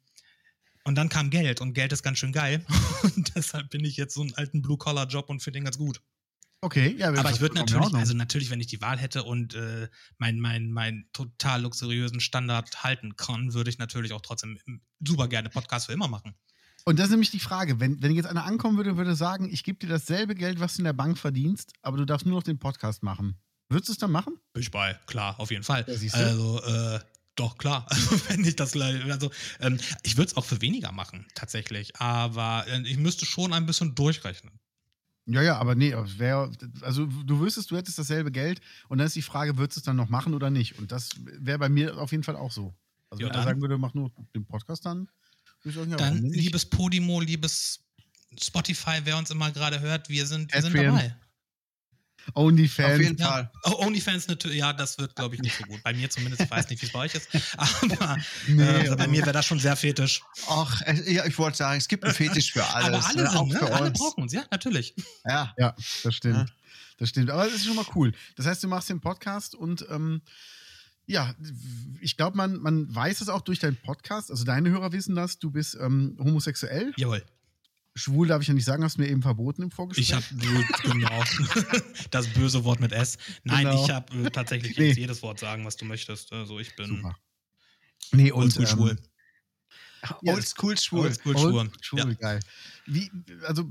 und 0.84 0.94
dann 0.96 1.08
kam 1.08 1.30
Geld 1.30 1.60
und 1.60 1.72
Geld 1.72 1.92
ist 1.92 2.02
ganz 2.02 2.18
schön 2.18 2.32
geil. 2.32 2.64
Und 3.02 3.34
deshalb 3.36 3.68
bin 3.68 3.84
ich 3.84 3.98
jetzt 3.98 4.14
so 4.14 4.22
einen 4.22 4.32
alten 4.34 4.62
Blue-Collar-Job 4.62 5.28
und 5.28 5.42
finde 5.42 5.58
den 5.58 5.64
ganz 5.64 5.76
gut. 5.76 6.00
Okay, 6.62 6.96
ja, 6.98 7.08
Aber 7.08 7.22
das 7.22 7.34
ich 7.34 7.40
würde 7.42 7.56
natürlich, 7.56 7.92
also 7.92 8.14
natürlich, 8.14 8.48
wenn 8.48 8.60
ich 8.60 8.66
die 8.66 8.80
Wahl 8.80 8.96
hätte 8.96 9.24
und 9.24 9.54
äh, 9.54 9.88
meinen 10.16 10.40
mein, 10.40 10.70
mein 10.70 11.06
total 11.12 11.60
luxuriösen 11.60 12.20
Standard 12.20 12.82
halten 12.82 13.16
kann, 13.16 13.52
würde 13.52 13.68
ich 13.68 13.76
natürlich 13.76 14.14
auch 14.14 14.22
trotzdem 14.22 14.58
super 15.06 15.28
gerne 15.28 15.50
Podcast 15.50 15.86
für 15.86 15.92
immer 15.92 16.08
machen. 16.08 16.34
Und 16.86 16.98
das 16.98 17.06
ist 17.06 17.10
nämlich 17.10 17.30
die 17.30 17.40
Frage, 17.40 17.80
wenn, 17.80 18.02
wenn 18.02 18.12
jetzt 18.12 18.26
einer 18.26 18.44
ankommen 18.44 18.78
würde 18.78 18.92
und 18.92 18.96
würde 18.96 19.14
sagen, 19.14 19.50
ich 19.52 19.62
gebe 19.62 19.78
dir 19.78 19.88
dasselbe 19.88 20.34
Geld, 20.34 20.58
was 20.58 20.74
du 20.74 20.80
in 20.80 20.84
der 20.84 20.94
Bank 20.94 21.18
verdienst, 21.18 21.74
aber 21.82 21.98
du 21.98 22.06
darfst 22.06 22.24
nur 22.26 22.36
noch 22.36 22.42
den 22.42 22.58
Podcast 22.58 23.02
machen. 23.02 23.38
Würdest 23.68 23.88
du 23.88 23.92
es 23.92 23.98
dann 23.98 24.12
machen? 24.12 24.38
Ich 24.56 24.70
bei, 24.70 24.98
klar, 25.06 25.38
auf 25.40 25.50
jeden 25.50 25.64
Fall. 25.64 25.84
Ja, 25.86 25.94
siehst 25.94 26.14
du. 26.14 26.20
also, 26.20 26.62
äh, 26.62 27.00
doch, 27.36 27.58
klar. 27.58 27.86
Also, 27.90 28.20
wenn 28.28 28.44
ich 28.44 28.56
das, 28.56 28.72
gleich- 28.72 29.04
also, 29.04 29.30
ähm, 29.60 29.78
ich 30.02 30.16
würde 30.16 30.30
es 30.30 30.36
auch 30.36 30.44
für 30.44 30.60
weniger 30.60 30.92
machen, 30.92 31.26
tatsächlich. 31.34 31.96
Aber 32.00 32.66
äh, 32.68 32.80
ich 32.82 32.96
müsste 32.98 33.26
schon 33.26 33.52
ein 33.52 33.66
bisschen 33.66 33.94
durchrechnen. 33.94 34.58
Ja, 35.26 35.40
ja, 35.40 35.56
aber 35.56 35.74
nee, 35.74 35.94
wär, 36.18 36.50
also 36.82 37.06
du 37.06 37.40
wüsstest, 37.40 37.70
du 37.70 37.76
hättest 37.78 37.98
dasselbe 37.98 38.30
Geld 38.30 38.60
und 38.88 38.98
dann 38.98 39.06
ist 39.06 39.16
die 39.16 39.22
Frage, 39.22 39.56
würdest 39.56 39.78
du 39.78 39.80
es 39.80 39.84
dann 39.84 39.96
noch 39.96 40.10
machen 40.10 40.34
oder 40.34 40.50
nicht? 40.50 40.78
Und 40.78 40.92
das 40.92 41.10
wäre 41.16 41.58
bei 41.58 41.70
mir 41.70 41.96
auf 41.96 42.12
jeden 42.12 42.24
Fall 42.24 42.36
auch 42.36 42.52
so. 42.52 42.74
Also 43.08 43.22
Ja, 43.22 43.30
wenn 43.30 43.36
er 43.36 43.44
sagen 43.44 43.60
würde, 43.62 43.78
mach 43.78 43.94
nur 43.94 44.12
den 44.34 44.44
Podcast 44.44 44.84
dann, 44.84 45.08
würde 45.62 45.70
ich 45.70 45.74
sagen, 45.76 45.90
ja, 45.92 45.96
Dann, 45.96 46.18
liebes 46.24 46.66
Podimo, 46.66 47.20
liebes 47.22 47.80
Spotify, 48.38 49.00
wer 49.04 49.16
uns 49.16 49.30
immer 49.30 49.50
gerade 49.50 49.80
hört, 49.80 50.10
wir 50.10 50.26
sind, 50.26 50.52
wir 50.52 50.60
sind 50.60 50.76
dabei. 50.76 51.16
OnlyFans. 52.34 52.94
Auf 52.94 53.00
jeden. 53.00 53.18
Fall. 53.18 53.50
Oh, 53.64 53.84
OnlyFans 53.86 54.28
natürlich, 54.28 54.58
ja, 54.58 54.72
das 54.72 54.98
wird, 54.98 55.14
glaube 55.14 55.34
ich, 55.34 55.42
nicht 55.42 55.56
so 55.56 55.64
gut. 55.64 55.82
Bei 55.82 55.92
mir 55.92 56.08
zumindest, 56.08 56.42
ich 56.42 56.50
weiß 56.50 56.68
nicht, 56.70 56.80
wie 56.82 56.86
es 56.86 56.92
bei 56.92 57.00
euch 57.00 57.14
ist. 57.14 57.28
Aber 57.56 58.16
Nee, 58.48 58.62
äh, 58.62 58.80
also 58.80 58.96
bei 58.96 59.06
mir 59.06 59.20
wäre 59.22 59.32
das 59.32 59.46
schon 59.46 59.58
sehr 59.58 59.76
fetisch. 59.76 60.22
Ach, 60.48 60.80
ja, 61.06 61.24
ich 61.26 61.38
wollte 61.38 61.58
sagen, 61.58 61.78
es 61.78 61.88
gibt 61.88 62.04
einen 62.04 62.14
Fetisch 62.14 62.52
für 62.52 62.64
alles. 62.66 63.04
Aber 63.04 63.06
alle 63.06 63.22
ne? 63.22 63.30
sind, 63.30 63.38
auch 63.38 63.48
ne? 63.48 63.58
für 63.58 63.72
Alle 63.72 63.86
uns. 63.86 63.98
brauchen 63.98 64.22
uns, 64.22 64.32
ja, 64.32 64.44
natürlich. 64.50 64.94
Ja. 65.24 65.54
Ja, 65.58 65.74
das 66.02 66.14
stimmt. 66.14 66.36
Ja. 66.36 66.46
Das 66.98 67.08
stimmt. 67.08 67.30
Aber 67.30 67.46
es 67.46 67.54
ist 67.54 67.66
schon 67.66 67.76
mal 67.76 67.86
cool. 67.94 68.12
Das 68.36 68.46
heißt, 68.46 68.62
du 68.62 68.68
machst 68.68 68.88
den 68.88 69.00
Podcast 69.00 69.54
und 69.54 69.84
ähm, 69.90 70.22
ja, 71.06 71.34
ich 72.00 72.16
glaube, 72.16 72.36
man, 72.36 72.56
man 72.60 72.94
weiß 72.94 73.20
es 73.20 73.28
auch 73.28 73.42
durch 73.42 73.58
deinen 73.58 73.76
Podcast. 73.76 74.30
Also 74.30 74.44
deine 74.44 74.70
Hörer 74.70 74.92
wissen 74.92 75.14
das, 75.14 75.38
du 75.38 75.50
bist 75.50 75.76
ähm, 75.80 76.16
homosexuell. 76.18 76.92
Jawohl. 76.96 77.22
Schwul 77.96 78.26
darf 78.26 78.42
ich 78.42 78.48
ja 78.48 78.54
nicht 78.54 78.64
sagen, 78.64 78.82
hast 78.82 78.96
du 78.98 79.02
mir 79.02 79.08
eben 79.08 79.22
verboten 79.22 79.62
im 79.62 79.70
Vorgespräch. 79.70 80.08
Ich 80.08 80.14
habe 80.14 80.24
genau 80.82 81.22
das 82.10 82.26
böse 82.28 82.64
Wort 82.64 82.80
mit 82.80 82.92
S. 82.92 83.18
Nein, 83.44 83.66
Genau. 83.66 83.84
ich 83.84 83.90
habe 83.90 84.26
äh, 84.26 84.30
tatsächlich 84.30 84.76
Nee. 84.76 84.88
jetzt 84.88 84.98
jedes 84.98 85.22
Wort 85.22 85.38
sagen, 85.38 85.64
was 85.64 85.76
du 85.76 85.84
möchtest. 85.84 86.32
Also 86.32 86.58
ich 86.58 86.74
bin 86.74 86.86
Super. 86.88 87.16
Nee, 88.12 88.32
und 88.32 88.42
oldschool 88.42 88.66
schwul. 88.66 88.98
Ja. 90.22 90.34
Oldschool 90.34 90.76
schwul. 90.76 91.00
Oldschool 91.06 91.36
Old, 91.36 91.44
schwul. 91.44 91.70
schwul, 91.80 91.98
Ja, 92.00 92.14
geil. 92.14 92.40
Wie, 92.86 93.10
also, 93.46 93.64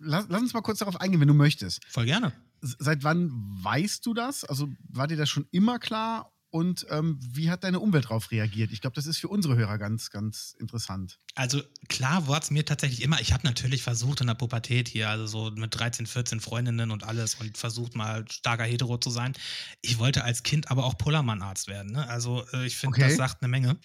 lass, 0.00 0.26
lass 0.28 0.40
uns 0.40 0.52
mal 0.54 0.62
kurz 0.62 0.78
darauf 0.80 1.00
eingehen, 1.00 1.20
wenn 1.20 1.28
du 1.28 1.34
möchtest. 1.34 1.84
voll 1.88 2.06
gerne. 2.06 2.32
Seit 2.60 3.04
wann 3.04 3.30
weißt 3.62 4.04
du 4.04 4.14
das? 4.14 4.42
Also, 4.44 4.68
war 4.88 5.06
dir 5.06 5.16
das 5.16 5.28
schon 5.30 5.46
immer 5.52 5.78
klar? 5.78 6.32
Und 6.50 6.86
ähm, 6.88 7.18
wie 7.20 7.50
hat 7.50 7.62
deine 7.64 7.78
Umwelt 7.78 8.06
darauf 8.06 8.30
reagiert? 8.30 8.72
Ich 8.72 8.80
glaube, 8.80 8.94
das 8.94 9.04
ist 9.06 9.18
für 9.18 9.28
unsere 9.28 9.56
Hörer 9.56 9.76
ganz, 9.76 10.10
ganz 10.10 10.56
interessant. 10.58 11.18
Also 11.34 11.62
klar 11.88 12.26
war 12.26 12.40
es 12.40 12.50
mir 12.50 12.64
tatsächlich 12.64 13.02
immer, 13.02 13.20
ich 13.20 13.32
habe 13.34 13.46
natürlich 13.46 13.82
versucht 13.82 14.22
in 14.22 14.28
der 14.28 14.34
Pubertät 14.34 14.88
hier, 14.88 15.10
also 15.10 15.26
so 15.26 15.50
mit 15.50 15.78
13, 15.78 16.06
14 16.06 16.40
Freundinnen 16.40 16.90
und 16.90 17.04
alles 17.04 17.34
und 17.34 17.58
versucht 17.58 17.94
mal 17.94 18.24
starker 18.30 18.64
Hetero 18.64 18.96
zu 18.96 19.10
sein. 19.10 19.34
Ich 19.82 19.98
wollte 19.98 20.24
als 20.24 20.42
Kind 20.42 20.70
aber 20.70 20.84
auch 20.84 20.96
Pullermann-Arzt 20.96 21.68
werden. 21.68 21.92
Ne? 21.92 22.08
Also 22.08 22.46
äh, 22.54 22.66
ich 22.66 22.76
finde, 22.76 22.96
Okay. 22.96 23.08
das 23.08 23.16
sagt 23.16 23.42
eine 23.42 23.48
Menge. 23.48 23.78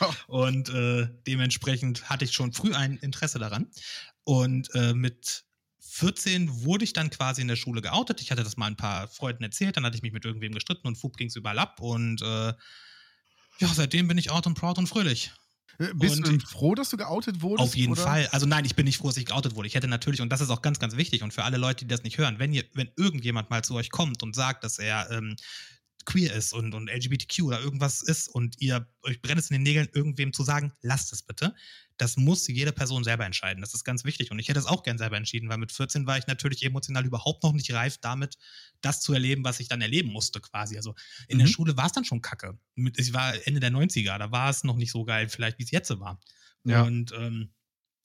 Oh. 0.00 0.12
Und 0.26 0.68
äh, 0.70 1.08
dementsprechend 1.26 2.08
hatte 2.08 2.24
ich 2.24 2.32
schon 2.32 2.52
früh 2.52 2.74
ein 2.74 2.96
Interesse 2.98 3.38
daran. 3.38 3.70
Und 4.24 4.74
äh, 4.74 4.94
mit 4.94 5.44
14 5.96 6.64
wurde 6.64 6.82
ich 6.82 6.92
dann 6.92 7.08
quasi 7.08 7.40
in 7.40 7.46
der 7.46 7.54
Schule 7.54 7.80
geoutet. 7.80 8.20
Ich 8.20 8.32
hatte 8.32 8.42
das 8.42 8.56
mal 8.56 8.66
ein 8.66 8.76
paar 8.76 9.06
Freunden 9.06 9.44
erzählt, 9.44 9.76
dann 9.76 9.84
hatte 9.86 9.96
ich 9.96 10.02
mich 10.02 10.12
mit 10.12 10.24
irgendwem 10.24 10.52
gestritten 10.52 10.88
und 10.88 10.96
fup 10.96 11.16
ging 11.16 11.28
es 11.28 11.36
überall 11.36 11.60
ab. 11.60 11.80
Und 11.80 12.20
äh, 12.20 12.52
ja, 13.60 13.68
seitdem 13.72 14.08
bin 14.08 14.18
ich 14.18 14.30
out 14.32 14.48
und 14.48 14.54
proud 14.54 14.76
und 14.78 14.88
fröhlich. 14.88 15.30
Äh, 15.78 15.94
Bist 15.94 16.16
Und- 16.16 16.42
du 16.42 16.46
froh, 16.48 16.74
dass 16.74 16.90
du 16.90 16.96
geoutet 16.96 17.42
wurdest? 17.42 17.68
Auf 17.68 17.76
jeden 17.76 17.92
oder? 17.92 18.02
Fall. 18.02 18.26
Also 18.32 18.44
nein, 18.44 18.64
ich 18.64 18.74
bin 18.74 18.86
nicht 18.86 18.98
froh, 18.98 19.06
dass 19.06 19.16
ich 19.16 19.26
geoutet 19.26 19.54
wurde. 19.54 19.68
Ich 19.68 19.76
hätte 19.76 19.86
natürlich, 19.86 20.20
und 20.20 20.30
das 20.30 20.40
ist 20.40 20.50
auch 20.50 20.62
ganz, 20.62 20.80
ganz 20.80 20.96
wichtig, 20.96 21.22
und 21.22 21.32
für 21.32 21.44
alle 21.44 21.58
Leute, 21.58 21.84
die 21.84 21.88
das 21.90 22.02
nicht 22.02 22.18
hören, 22.18 22.40
wenn 22.40 22.52
ihr, 22.52 22.64
wenn 22.74 22.90
irgendjemand 22.96 23.50
mal 23.50 23.62
zu 23.62 23.74
euch 23.76 23.90
kommt 23.90 24.24
und 24.24 24.34
sagt, 24.34 24.64
dass 24.64 24.80
er 24.80 25.08
ähm, 25.12 25.36
queer 26.06 26.34
ist 26.34 26.52
und, 26.52 26.74
und 26.74 26.90
LGBTQ 26.90 27.42
oder 27.42 27.60
irgendwas 27.60 28.02
ist 28.02 28.26
und 28.28 28.60
ihr 28.60 28.88
euch 29.02 29.22
brennt 29.22 29.38
es 29.38 29.48
in 29.48 29.54
den 29.54 29.62
Nägeln, 29.62 29.88
irgendwem 29.92 30.32
zu 30.32 30.42
sagen, 30.42 30.72
lasst 30.82 31.12
es 31.12 31.22
bitte. 31.22 31.54
Das 31.96 32.16
muss 32.16 32.48
jede 32.48 32.72
Person 32.72 33.04
selber 33.04 33.24
entscheiden. 33.24 33.60
Das 33.60 33.74
ist 33.74 33.84
ganz 33.84 34.04
wichtig. 34.04 34.30
Und 34.32 34.38
ich 34.40 34.48
hätte 34.48 34.58
es 34.58 34.66
auch 34.66 34.82
gern 34.82 34.98
selber 34.98 35.16
entschieden, 35.16 35.48
weil 35.48 35.58
mit 35.58 35.70
14 35.72 36.06
war 36.06 36.18
ich 36.18 36.26
natürlich 36.26 36.62
emotional 36.64 37.06
überhaupt 37.06 37.42
noch 37.44 37.52
nicht 37.52 37.72
reif 37.72 37.98
damit, 37.98 38.36
das 38.80 39.00
zu 39.00 39.12
erleben, 39.12 39.44
was 39.44 39.60
ich 39.60 39.68
dann 39.68 39.80
erleben 39.80 40.10
musste, 40.10 40.40
quasi. 40.40 40.76
Also 40.76 40.94
in 41.28 41.38
der 41.38 41.46
Mhm. 41.46 41.52
Schule 41.52 41.76
war 41.76 41.86
es 41.86 41.92
dann 41.92 42.04
schon 42.04 42.20
kacke. 42.20 42.58
Ich 42.96 43.12
war 43.12 43.34
Ende 43.46 43.60
der 43.60 43.70
90er, 43.70 44.18
da 44.18 44.30
war 44.32 44.50
es 44.50 44.64
noch 44.64 44.76
nicht 44.76 44.90
so 44.90 45.04
geil, 45.04 45.28
vielleicht 45.28 45.58
wie 45.58 45.64
es 45.64 45.70
jetzt 45.70 45.90
war. 46.00 46.20
Ja. 46.64 46.82
Und 46.82 47.12
ähm, 47.12 47.52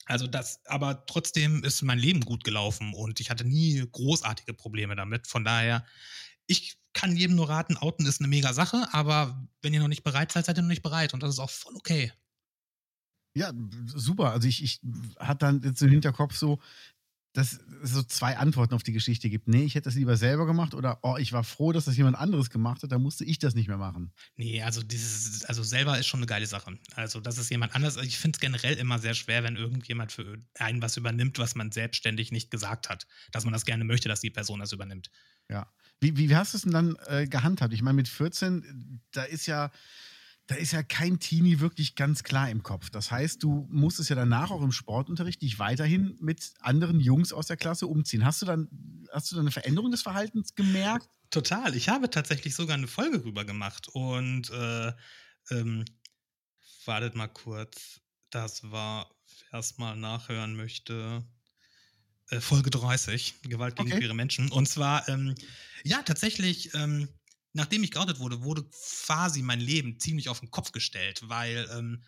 also 0.06 0.28
das, 0.28 0.62
aber 0.66 1.06
trotzdem 1.06 1.64
ist 1.64 1.82
mein 1.84 2.00
Leben 2.00 2.22
gut 2.22 2.44
gelaufen 2.44 2.94
und 2.94 3.20
ich 3.20 3.30
hatte 3.30 3.46
nie 3.46 3.86
großartige 3.92 4.54
Probleme 4.54 4.96
damit. 4.96 5.28
Von 5.28 5.44
daher, 5.46 5.86
ich 6.48 6.78
kann 6.94 7.16
jedem 7.16 7.36
nur 7.36 7.50
raten, 7.50 7.78
outen 7.78 8.06
ist 8.08 8.20
eine 8.22 8.28
mega 8.28 8.54
Sache, 8.54 8.88
aber 8.92 9.48
wenn 9.62 9.74
ihr 9.74 9.80
noch 9.82 9.88
nicht 9.88 10.04
bereit 10.04 10.32
seid, 10.32 10.46
seid 10.46 10.58
ihr 10.58 10.64
noch 10.64 10.70
nicht 10.70 10.82
bereit 10.84 11.14
und 11.14 11.22
das 11.24 11.32
ist 11.32 11.40
auch 11.40 11.50
voll 11.52 11.76
okay. 11.76 12.12
Ja, 13.34 13.54
super. 13.86 14.32
Also 14.32 14.48
ich, 14.48 14.64
ich 14.64 14.82
hatte 15.18 15.46
dann 15.46 15.62
jetzt 15.64 15.82
im 15.82 15.90
Hinterkopf 15.90 16.36
so, 16.36 16.60
dass 17.34 17.60
es 17.84 17.92
so 17.92 18.02
zwei 18.02 18.38
Antworten 18.38 18.74
auf 18.74 18.82
die 18.82 18.92
Geschichte 18.92 19.30
gibt. 19.30 19.48
Nee, 19.48 19.64
ich 19.64 19.76
hätte 19.76 19.86
das 19.86 19.96
lieber 19.96 20.18
selber 20.18 20.46
gemacht 20.48 20.74
oder 20.74 21.00
oh, 21.04 21.16
ich 21.18 21.32
war 21.32 21.44
froh, 21.44 21.72
dass 21.72 21.86
das 21.86 21.96
jemand 21.96 22.18
anderes 22.18 22.50
gemacht 22.50 22.82
hat, 22.82 22.92
da 22.92 22.98
musste 22.98 23.24
ich 23.24 23.38
das 23.38 23.54
nicht 23.54 23.68
mehr 23.68 23.78
machen. 23.78 24.12
Nee, 24.36 24.64
also 24.64 24.82
dieses, 24.82 25.46
also 25.46 25.62
selber 25.62 26.00
ist 26.00 26.08
schon 26.08 26.20
eine 26.20 26.26
geile 26.26 26.48
Sache. 26.48 26.78
Also, 26.96 27.20
das 27.20 27.38
ist 27.38 27.52
jemand 27.52 27.76
anders. 27.76 27.98
Ich 27.98 28.18
finde 28.18 28.38
es 28.38 28.40
generell 28.40 28.76
immer 28.78 28.98
sehr 28.98 29.14
schwer, 29.14 29.44
wenn 29.44 29.58
irgendjemand 29.58 30.12
für 30.12 30.42
einen 30.58 30.82
was 30.82 30.98
übernimmt, 30.98 31.38
was 31.38 31.56
man 31.56 31.72
selbstständig 31.72 32.32
nicht 32.32 32.50
gesagt 32.50 32.90
hat. 32.90 33.06
Dass 33.32 33.44
man 33.46 33.54
das 33.54 33.66
gerne 33.66 33.84
möchte, 33.84 34.10
dass 34.10 34.22
die 34.22 34.32
Person 34.32 34.60
das 34.60 34.72
übernimmt. 34.72 35.12
Ja. 35.50 35.72
Wie, 36.02 36.18
wie 36.18 36.36
hast 36.36 36.54
du 36.54 36.58
es 36.58 36.64
denn 36.64 36.74
dann 36.74 36.98
äh, 37.08 37.28
gehandhabt? 37.28 37.74
Ich 37.74 37.82
meine, 37.82 37.96
mit 37.96 38.08
14, 38.08 39.02
da 39.12 39.24
ist 39.24 39.46
ja, 39.46 39.72
da 40.50 40.56
ist 40.56 40.72
ja 40.72 40.82
kein 40.82 41.20
Teenie 41.20 41.60
wirklich 41.60 41.94
ganz 41.94 42.24
klar 42.24 42.50
im 42.50 42.64
Kopf. 42.64 42.90
Das 42.90 43.12
heißt, 43.12 43.44
du 43.44 43.68
musstest 43.70 44.10
ja 44.10 44.16
danach 44.16 44.50
auch 44.50 44.64
im 44.64 44.72
Sportunterricht 44.72 45.44
dich 45.44 45.60
weiterhin 45.60 46.18
mit 46.22 46.54
anderen 46.60 47.00
Jungs 47.00 47.32
aus 47.34 47.46
der 47.46 47.56
Klasse 47.56 47.86
umziehen. 47.86 48.26
Hast 48.26 48.42
du 48.42 48.48
dann, 48.48 48.68
hast 49.12 49.32
du 49.32 49.36
dann 49.36 49.44
eine 49.44 49.52
Veränderung 49.52 49.92
des 49.92 50.02
Verhaltens 50.02 50.56
gemerkt? 50.56 51.08
Total. 51.30 51.76
Ich 51.76 51.88
habe 51.90 52.10
tatsächlich 52.10 52.56
sogar 52.56 52.76
eine 52.76 52.88
Folge 52.88 53.24
rüber 53.24 53.46
gemacht 53.46 53.90
und 53.90 54.50
äh, 54.50 54.92
ähm, 55.52 55.86
wartet 56.86 57.14
mal 57.14 57.28
kurz. 57.28 58.02
Das 58.32 58.72
war, 58.72 59.12
wer 59.52 59.60
es 59.60 59.78
mal 59.78 59.96
nachhören 59.96 60.56
möchte, 60.56 61.24
äh, 62.32 62.42
Folge 62.42 62.72
30, 62.72 63.44
Gewalt 63.44 63.76
gegen 63.76 63.90
Okay. 63.90 64.00
queere 64.00 64.16
Menschen. 64.16 64.52
Und 64.52 64.68
zwar, 64.68 65.08
ähm, 65.10 65.36
ja, 65.84 66.02
tatsächlich, 66.02 66.74
ähm, 66.74 67.10
nachdem 67.54 67.84
ich 67.84 67.92
geoutet 67.92 68.20
wurde, 68.20 68.42
wurde 68.44 68.64
quasi 69.06 69.42
mein 69.42 69.60
Leben 69.60 70.00
ziemlich 70.00 70.30
auf 70.30 70.40
den 70.40 70.52
Kopf 70.52 70.72
gestellt, 70.72 71.22
weil 71.24 71.68
ähm, 71.74 72.04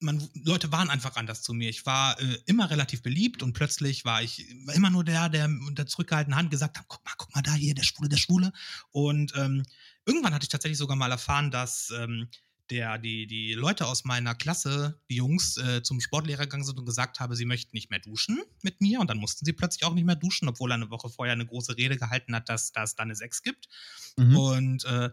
man, 0.00 0.28
Leute 0.34 0.70
waren 0.72 0.90
einfach 0.90 1.16
anders 1.16 1.42
zu 1.42 1.52
mir. 1.54 1.68
Ich 1.68 1.84
war 1.86 2.20
äh, 2.20 2.38
immer 2.46 2.70
relativ 2.70 3.02
beliebt 3.02 3.42
und 3.42 3.52
plötzlich 3.52 4.04
war 4.04 4.22
ich 4.22 4.48
immer 4.74 4.90
nur 4.90 5.04
der, 5.04 5.28
der 5.28 5.48
mit 5.48 5.78
der 5.78 5.86
zurückgehaltenen 5.86 6.38
Hand 6.38 6.50
gesagt 6.50 6.78
hat, 6.78 6.86
guck 6.88 7.04
mal, 7.04 7.14
guck 7.16 7.34
mal 7.34 7.42
da 7.42 7.54
hier, 7.54 7.74
der 7.74 7.82
Schwule, 7.82 8.08
der 8.08 8.16
Schwule. 8.16 8.52
Und 8.90 9.32
ähm, 9.36 9.64
irgendwann 10.06 10.34
hatte 10.34 10.44
ich 10.44 10.50
tatsächlich 10.50 10.78
sogar 10.78 10.96
mal 10.96 11.10
erfahren, 11.10 11.50
dass 11.50 11.90
ähm, 11.90 12.28
der, 12.70 12.98
die, 12.98 13.26
die 13.26 13.54
Leute 13.54 13.86
aus 13.86 14.04
meiner 14.04 14.34
Klasse, 14.34 15.00
die 15.10 15.16
Jungs, 15.16 15.56
äh, 15.56 15.82
zum 15.82 16.00
Sportlehrer 16.00 16.44
gegangen 16.44 16.64
sind 16.64 16.78
und 16.78 16.86
gesagt 16.86 17.20
haben, 17.20 17.34
sie 17.34 17.44
möchten 17.44 17.74
nicht 17.74 17.90
mehr 17.90 17.98
duschen 17.98 18.40
mit 18.62 18.80
mir. 18.80 19.00
Und 19.00 19.08
dann 19.10 19.18
mussten 19.18 19.44
sie 19.44 19.52
plötzlich 19.52 19.84
auch 19.84 19.94
nicht 19.94 20.04
mehr 20.04 20.16
duschen, 20.16 20.48
obwohl 20.48 20.70
er 20.70 20.74
eine 20.74 20.90
Woche 20.90 21.08
vorher 21.08 21.32
eine 21.32 21.46
große 21.46 21.76
Rede 21.76 21.96
gehalten 21.96 22.34
hat, 22.34 22.48
dass, 22.48 22.72
dass 22.72 22.90
es 22.90 22.96
da 22.96 23.02
eine 23.02 23.16
Sex 23.16 23.42
gibt. 23.42 23.68
Mhm. 24.16 24.36
Und 24.36 24.84
äh, 24.84 25.10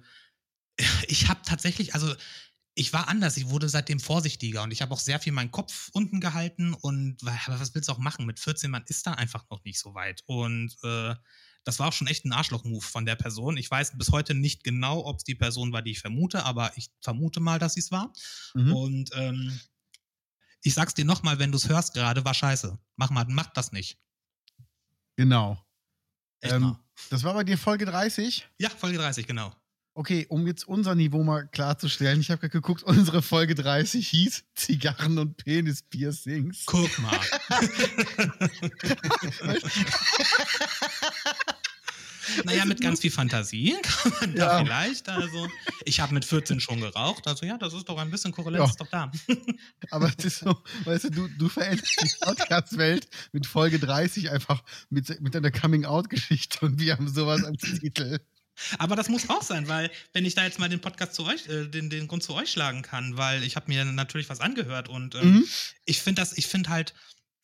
ich 1.07 1.27
habe 1.27 1.41
tatsächlich, 1.43 1.93
also 1.93 2.13
ich 2.75 2.91
war 2.91 3.07
anders, 3.07 3.38
ich 3.38 3.50
wurde 3.50 3.69
seitdem 3.69 4.00
vorsichtiger 4.01 4.63
und 4.63 4.71
ich 4.71 4.81
habe 4.81 4.93
auch 4.93 5.00
sehr 5.00 5.19
viel 5.19 5.31
meinen 5.31 5.51
Kopf 5.51 5.89
unten 5.93 6.19
gehalten 6.19 6.74
und 6.74 7.17
was 7.24 7.74
willst 7.74 7.88
du 7.88 7.93
auch 7.93 8.00
machen? 8.00 8.25
Mit 8.25 8.39
14, 8.39 8.69
man 8.69 8.83
ist 8.88 9.07
da 9.07 9.13
einfach 9.13 9.50
noch 9.50 9.63
nicht 9.63 9.79
so 9.79 9.95
weit. 9.95 10.24
Und 10.25 10.75
äh, 10.83 11.15
das 11.65 11.79
war 11.79 11.88
auch 11.88 11.93
schon 11.93 12.07
echt 12.07 12.25
ein 12.25 12.31
Arschloch-Move 12.31 12.86
von 12.86 13.05
der 13.05 13.15
Person. 13.15 13.57
Ich 13.57 13.69
weiß 13.69 13.98
bis 13.98 14.12
heute 14.12 14.36
nicht 14.36 14.63
genau, 14.63 15.03
ob 15.03 15.17
es 15.17 15.24
die 15.24 15.36
Person 15.36 15.74
war, 15.74 15.81
die 15.81 15.91
ich 15.91 16.00
vermute, 16.00 16.45
aber 16.45 16.72
ich 16.77 16.89
vermute 17.01 17.39
mal, 17.39 17.60
dass 17.60 17.74
sie 17.74 17.79
es 17.79 17.91
war. 17.91 18.13
Mhm. 18.53 18.75
Und 18.75 19.10
ähm, 19.15 19.60
ich 20.62 20.75
sag's 20.75 20.93
dir 20.93 21.05
nochmal, 21.05 21.39
wenn 21.39 21.51
du 21.51 21.57
es 21.57 21.67
hörst 21.67 21.95
gerade, 21.95 22.24
war 22.24 22.36
scheiße. 22.36 22.77
Mach 22.95 23.10
mal, 23.10 23.25
mach 23.27 23.48
das 23.48 23.72
nicht. 23.72 23.98
Genau. 25.15 25.60
Ähm, 26.41 26.77
das 27.10 27.24
war 27.24 27.34
bei 27.34 27.43
dir 27.43 27.57
Folge 27.57 27.86
30. 27.86 28.48
Ja, 28.60 28.69
Folge 28.69 29.00
30, 29.00 29.25
genau. 29.25 29.51
Okay, 29.95 30.27
um 30.29 30.45
jetzt 30.45 30.67
unser 30.67 30.93
Niveau 30.93 31.24
mal 31.24 31.48
klarzustellen, 31.48 32.19
ich 32.19 32.29
habe 32.29 32.41
gerade 32.41 32.51
geguckt, 32.51 32.84
unsere 32.84 33.22
Folge 33.22 33.55
30 33.55 34.07
hieß 34.07 34.43
Zigarren 34.53 35.17
und 35.17 35.38
Penis-Piercings. 35.38 36.63
Guck 36.65 37.00
mal. 37.00 37.19
naja, 42.44 42.65
mit 42.65 42.82
ganz 42.82 43.01
viel 43.01 43.12
Fantasie 43.12 43.75
kann 43.84 44.13
man 44.22 44.36
da 44.36 44.60
Ja. 44.60 44.63
vielleicht. 44.65 45.10
Also, 45.10 45.48
ich 45.86 46.00
habe 46.00 46.13
mit 46.13 46.25
14 46.25 46.60
schon 46.60 46.82
geraucht. 46.82 47.27
Also, 47.27 47.46
ja, 47.46 47.58
das 47.58 47.74
ist 47.74 47.88
doch 47.89 47.98
ein 47.98 48.12
bisschen 48.12 48.32
Korrelenz 48.32 48.63
Ja. 48.65 48.70
ist 48.70 48.82
doch 48.82 48.88
da. 48.89 49.12
Aber 49.91 50.12
es 50.17 50.25
ist 50.25 50.39
so, 50.39 50.55
weißt 50.86 51.05
du, 51.05 51.10
du, 51.10 51.27
du 51.27 51.50
veränderst 51.50 52.01
die 52.01 52.25
Podcast-Welt 52.25 53.08
mit 53.32 53.46
Folge 53.46 53.79
30 53.79 54.29
einfach 54.32 54.63
mit, 54.89 55.22
mit 55.22 55.36
deiner 55.36 55.51
Coming-out-Geschichte 55.51 56.65
und 56.65 56.79
wir 56.79 56.94
haben 56.94 57.08
sowas 57.08 57.44
als 57.44 57.62
Titel. 57.62 58.20
Aber 58.79 58.96
das 58.96 59.10
muss 59.10 59.29
auch 59.29 59.41
sein, 59.41 59.67
weil, 59.67 59.91
wenn 60.13 60.24
ich 60.24 60.34
da 60.34 60.44
jetzt 60.46 60.60
mal 60.60 60.70
den 60.70 60.79
Podcast 60.79 61.13
zu 61.13 61.25
euch, 61.25 61.46
äh, 61.50 61.65
den, 61.67 61.89
den 61.89 62.08
Grund 62.08 62.24
zu 62.24 62.34
euch 62.34 62.50
schlagen 62.51 62.84
kann, 62.84 63.17
weil 63.17 63.44
ich 63.44 63.58
habe 63.58 63.67
mir 63.67 63.84
natürlich 63.84 64.29
was 64.29 64.39
angehört 64.39 64.88
und 64.88 65.13
ähm, 65.15 65.34
Mhm. 65.36 65.46
ich 65.84 66.01
finde 66.01 66.22
das, 66.22 66.38
ich 66.38 66.48
finde 66.48 66.70
halt 66.70 66.94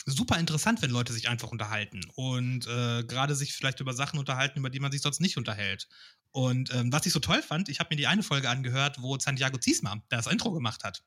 super 0.06 0.40
interessant, 0.40 0.82
wenn 0.82 0.90
Leute 0.92 1.14
sich 1.14 1.30
einfach 1.30 1.50
unterhalten 1.50 2.02
und 2.16 2.66
äh, 2.68 3.04
gerade 3.04 3.36
sich 3.36 3.54
vielleicht 3.54 3.80
über 3.80 3.94
Sachen 3.94 4.20
unterhalten, 4.20 4.60
über 4.60 4.70
die 4.70 4.80
man 4.80 4.92
sich 4.92 5.02
sonst 5.02 5.20
nicht 5.22 5.38
unterhält. 5.38 5.88
Und 6.32 6.74
ähm, 6.74 6.92
was 6.92 7.06
ich 7.06 7.14
so 7.14 7.20
toll 7.20 7.42
fand, 7.42 7.70
ich 7.70 7.80
habe 7.80 7.90
mir 7.92 7.98
die 7.98 8.08
eine 8.08 8.24
Folge 8.24 8.50
angehört, 8.50 9.02
wo 9.02 9.18
Santiago 9.20 9.58
Ziesma 9.58 10.02
das 10.10 10.28
Intro 10.28 10.52
gemacht 10.52 10.84
hat. 10.84 11.04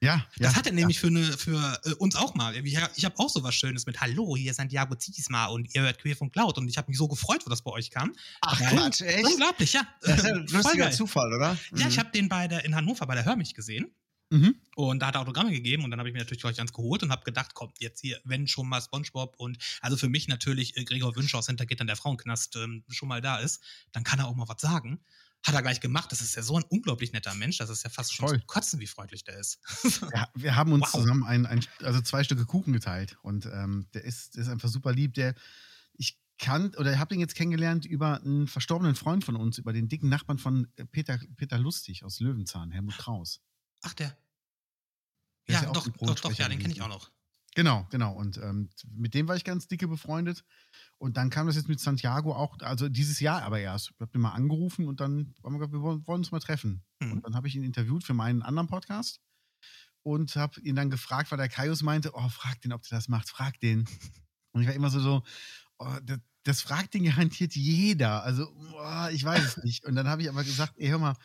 Ja, 0.00 0.24
Das 0.36 0.52
ja. 0.52 0.58
hat 0.58 0.66
er 0.68 0.72
nämlich 0.72 1.00
für, 1.00 1.08
eine, 1.08 1.24
für 1.24 1.80
äh, 1.84 1.92
uns 1.94 2.14
auch 2.14 2.36
mal. 2.36 2.54
Ich, 2.56 2.78
ich 2.94 3.04
habe 3.04 3.18
auch 3.18 3.28
so 3.28 3.42
was 3.42 3.56
Schönes 3.56 3.84
mit 3.84 4.00
Hallo, 4.00 4.36
hier 4.36 4.52
ist 4.52 4.58
Santiago 4.58 4.94
Ziesma 4.94 5.46
und 5.46 5.74
ihr 5.74 5.82
hört 5.82 5.98
Queer 5.98 6.14
von 6.16 6.30
Cloud 6.30 6.56
und 6.58 6.68
ich 6.68 6.78
habe 6.78 6.88
mich 6.88 6.96
so 6.98 7.08
gefreut, 7.08 7.42
wo 7.44 7.50
das 7.50 7.62
bei 7.62 7.72
euch 7.72 7.90
kam. 7.90 8.12
Ach 8.42 8.60
Weil- 8.60 8.68
Quatsch, 8.68 9.00
echt? 9.00 9.24
Unglaublich, 9.26 9.72
ja. 9.72 9.82
Das 10.02 10.18
ist 10.18 10.24
ja 10.26 10.34
ein 10.36 10.46
lustiger. 10.46 10.90
Zufall, 10.92 11.32
oder? 11.34 11.58
Ja, 11.74 11.88
ich 11.88 11.96
Mhm. 11.96 11.98
habe 12.00 12.10
den 12.12 12.28
bei 12.28 12.46
der, 12.46 12.64
in 12.64 12.76
Hannover 12.76 13.06
bei 13.08 13.16
der 13.16 13.24
Hör 13.24 13.34
mich 13.34 13.54
gesehen. 13.54 13.90
Mhm. 14.30 14.56
Und 14.76 15.00
da 15.00 15.06
hat 15.08 15.14
er 15.14 15.22
Autogramme 15.22 15.50
gegeben 15.52 15.84
und 15.84 15.90
dann 15.90 15.98
habe 15.98 16.08
ich 16.08 16.12
mir 16.12 16.18
natürlich 16.20 16.42
gleich 16.42 16.60
eins 16.60 16.72
geholt 16.72 17.02
und 17.02 17.10
habe 17.10 17.24
gedacht, 17.24 17.54
komm, 17.54 17.72
jetzt 17.78 18.00
hier, 18.00 18.20
wenn 18.24 18.46
schon 18.46 18.68
mal 18.68 18.80
Spongebob 18.80 19.36
und 19.38 19.58
also 19.80 19.96
für 19.96 20.08
mich 20.08 20.28
natürlich 20.28 20.76
äh, 20.76 20.84
Gregor 20.84 21.16
Wünsche 21.16 21.36
aus 21.38 21.46
Hintergittern 21.46 21.86
der 21.86 21.96
Frauenknast 21.96 22.56
ähm, 22.56 22.84
schon 22.88 23.08
mal 23.08 23.20
da 23.20 23.38
ist, 23.38 23.62
dann 23.92 24.04
kann 24.04 24.18
er 24.18 24.26
auch 24.28 24.34
mal 24.36 24.48
was 24.48 24.60
sagen. 24.60 25.00
Hat 25.44 25.54
er 25.54 25.62
gleich 25.62 25.80
gemacht. 25.80 26.10
Das 26.10 26.20
ist 26.20 26.34
ja 26.34 26.42
so 26.42 26.56
ein 26.56 26.64
unglaublich 26.64 27.12
netter 27.12 27.32
Mensch. 27.34 27.58
Das 27.58 27.70
ist 27.70 27.84
ja 27.84 27.90
fast 27.90 28.12
schon 28.12 28.26
Voll. 28.28 28.38
zum 28.38 28.46
Kotzen, 28.48 28.80
wie 28.80 28.86
freundlich 28.88 29.22
der 29.24 29.38
ist. 29.38 29.60
Ja, 30.12 30.28
wir 30.34 30.56
haben 30.56 30.72
uns 30.72 30.92
Wow. 30.92 31.00
zusammen 31.00 31.24
ein, 31.24 31.46
ein, 31.46 31.64
also 31.82 32.00
zwei 32.00 32.24
Stücke 32.24 32.44
Kuchen 32.44 32.72
geteilt 32.72 33.16
und 33.22 33.46
ähm, 33.46 33.86
der, 33.94 34.04
ist, 34.04 34.34
der 34.34 34.42
ist 34.42 34.48
einfach 34.48 34.68
super 34.68 34.92
lieb. 34.92 35.14
Der, 35.14 35.34
ich 35.94 36.18
kann 36.38 36.74
oder 36.76 36.98
habe 36.98 37.14
den 37.14 37.20
jetzt 37.20 37.34
kennengelernt 37.34 37.86
über 37.86 38.20
einen 38.20 38.46
verstorbenen 38.48 38.94
Freund 38.96 39.24
von 39.24 39.36
uns, 39.36 39.58
über 39.58 39.72
den 39.72 39.88
dicken 39.88 40.08
Nachbarn 40.08 40.38
von 40.38 40.66
äh, 40.76 40.84
Peter, 40.84 41.18
Peter 41.36 41.58
Lustig 41.58 42.04
aus 42.04 42.20
Löwenzahn, 42.20 42.70
Helmut 42.72 42.98
Kraus. 42.98 43.40
Ach, 43.82 43.94
der. 43.94 44.16
Der 45.48 45.54
Ja, 45.54 45.62
ja 45.62 45.72
doch, 45.72 45.88
doch, 45.88 46.20
doch, 46.20 46.32
ja, 46.32 46.48
den 46.48 46.58
kenne 46.58 46.72
ich 46.72 46.82
auch 46.82 46.88
noch. 46.88 47.10
Genau, 47.54 47.86
genau. 47.90 48.12
Und 48.12 48.36
ähm, 48.38 48.70
mit 48.90 49.14
dem 49.14 49.26
war 49.26 49.34
ich 49.34 49.44
ganz 49.44 49.66
dicke 49.66 49.88
befreundet. 49.88 50.44
Und 50.98 51.16
dann 51.16 51.30
kam 51.30 51.46
das 51.46 51.56
jetzt 51.56 51.68
mit 51.68 51.80
Santiago 51.80 52.34
auch, 52.34 52.58
also 52.60 52.88
dieses 52.88 53.20
Jahr 53.20 53.42
aber 53.42 53.58
erst. 53.58 53.90
Ich 53.90 54.00
habe 54.00 54.12
den 54.12 54.20
mal 54.20 54.32
angerufen 54.32 54.86
und 54.86 55.00
dann 55.00 55.34
haben 55.42 55.54
wir 55.54 55.58
gesagt, 55.58 55.72
wir 55.72 55.82
wollen, 55.82 56.06
wollen 56.06 56.20
uns 56.20 56.30
mal 56.30 56.40
treffen. 56.40 56.84
Mhm. 57.00 57.12
Und 57.12 57.24
dann 57.24 57.34
habe 57.34 57.48
ich 57.48 57.56
ihn 57.56 57.64
interviewt 57.64 58.04
für 58.04 58.14
meinen 58.14 58.42
anderen 58.42 58.68
Podcast 58.68 59.20
und 60.02 60.36
habe 60.36 60.60
ihn 60.60 60.76
dann 60.76 60.90
gefragt, 60.90 61.30
weil 61.30 61.38
der 61.38 61.48
Kaius 61.48 61.82
meinte, 61.82 62.12
oh, 62.14 62.28
frag 62.28 62.60
den, 62.60 62.72
ob 62.72 62.82
der 62.82 62.98
das 62.98 63.08
macht, 63.08 63.28
frag 63.28 63.58
den. 63.60 63.88
Und 64.52 64.62
ich 64.62 64.68
war 64.68 64.74
immer 64.74 64.90
so, 64.90 64.98
so 64.98 65.22
oh, 65.78 65.96
das, 66.02 66.18
das 66.44 66.62
fragt 66.62 66.94
den 66.94 67.04
garantiert 67.04 67.54
jeder. 67.54 68.22
Also, 68.22 68.48
oh, 68.56 69.08
ich 69.12 69.22
weiß 69.22 69.44
es 69.44 69.64
nicht. 69.64 69.84
Und 69.84 69.94
dann 69.94 70.08
habe 70.08 70.22
ich 70.22 70.28
aber 70.28 70.42
gesagt, 70.42 70.74
ey, 70.78 70.88
hör 70.88 70.98
mal, 70.98 71.16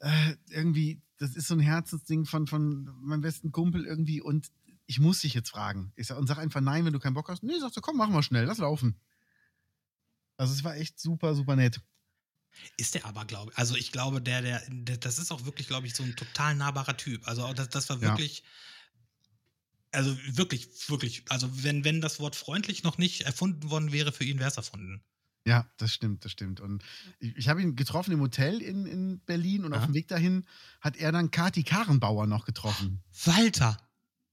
äh, 0.00 0.34
irgendwie, 0.50 1.00
das 1.18 1.36
ist 1.36 1.48
so 1.48 1.54
ein 1.54 1.60
Herzensding 1.60 2.24
von, 2.26 2.46
von 2.46 2.84
meinem 3.02 3.20
besten 3.20 3.52
Kumpel 3.52 3.84
irgendwie 3.86 4.20
und 4.20 4.50
ich 4.86 5.00
muss 5.00 5.20
dich 5.20 5.34
jetzt 5.34 5.50
fragen. 5.50 5.92
Ich 5.96 6.06
sag, 6.06 6.18
und 6.18 6.26
sag 6.26 6.38
einfach 6.38 6.60
nein, 6.60 6.84
wenn 6.84 6.92
du 6.92 7.00
keinen 7.00 7.14
Bock 7.14 7.28
hast. 7.28 7.42
Nee, 7.42 7.58
sagst 7.58 7.76
du, 7.76 7.80
komm, 7.80 7.96
machen 7.96 8.14
wir 8.14 8.22
schnell, 8.22 8.44
lass 8.44 8.58
laufen. 8.58 9.00
Also 10.36 10.52
es 10.52 10.62
war 10.64 10.76
echt 10.76 11.00
super, 11.00 11.34
super 11.34 11.56
nett. 11.56 11.80
Ist 12.76 12.94
der 12.94 13.04
aber, 13.04 13.24
glaube 13.24 13.52
ich. 13.52 13.58
Also 13.58 13.74
ich 13.76 13.92
glaube, 13.92 14.22
der, 14.22 14.42
der, 14.42 14.62
der, 14.68 14.96
das 14.96 15.18
ist 15.18 15.32
auch 15.32 15.44
wirklich, 15.44 15.66
glaube 15.66 15.86
ich, 15.86 15.94
so 15.94 16.02
ein 16.02 16.16
total 16.16 16.54
nahbarer 16.54 16.96
Typ. 16.96 17.26
Also 17.26 17.52
das, 17.52 17.68
das 17.68 17.88
war 17.88 17.96
Ja. 17.96 18.10
wirklich. 18.10 18.44
Also 19.92 20.16
wirklich, 20.28 20.68
wirklich. 20.88 21.24
Also 21.30 21.48
wenn, 21.64 21.84
wenn 21.84 22.00
das 22.00 22.20
Wort 22.20 22.36
freundlich 22.36 22.82
noch 22.82 22.98
nicht 22.98 23.22
erfunden 23.22 23.70
worden 23.70 23.92
wäre, 23.92 24.12
für 24.12 24.24
ihn 24.24 24.38
wäre 24.38 24.50
es 24.50 24.56
erfunden. 24.56 25.02
Ja, 25.46 25.64
das 25.76 25.92
stimmt, 25.94 26.24
das 26.24 26.32
stimmt. 26.32 26.60
Und 26.60 26.82
ich, 27.20 27.36
ich 27.36 27.48
habe 27.48 27.62
ihn 27.62 27.76
getroffen 27.76 28.12
im 28.12 28.20
Hotel 28.20 28.60
in, 28.60 28.84
in 28.84 29.20
Berlin 29.20 29.64
und 29.64 29.72
auf 29.74 29.80
Ja. 29.82 29.86
dem 29.86 29.94
Weg 29.94 30.08
dahin 30.08 30.44
hat 30.80 30.96
er 30.96 31.12
dann 31.12 31.30
Kati 31.30 31.62
Karenbauer 31.62 32.26
noch 32.26 32.44
getroffen. 32.44 33.00
Walter. 33.24 33.76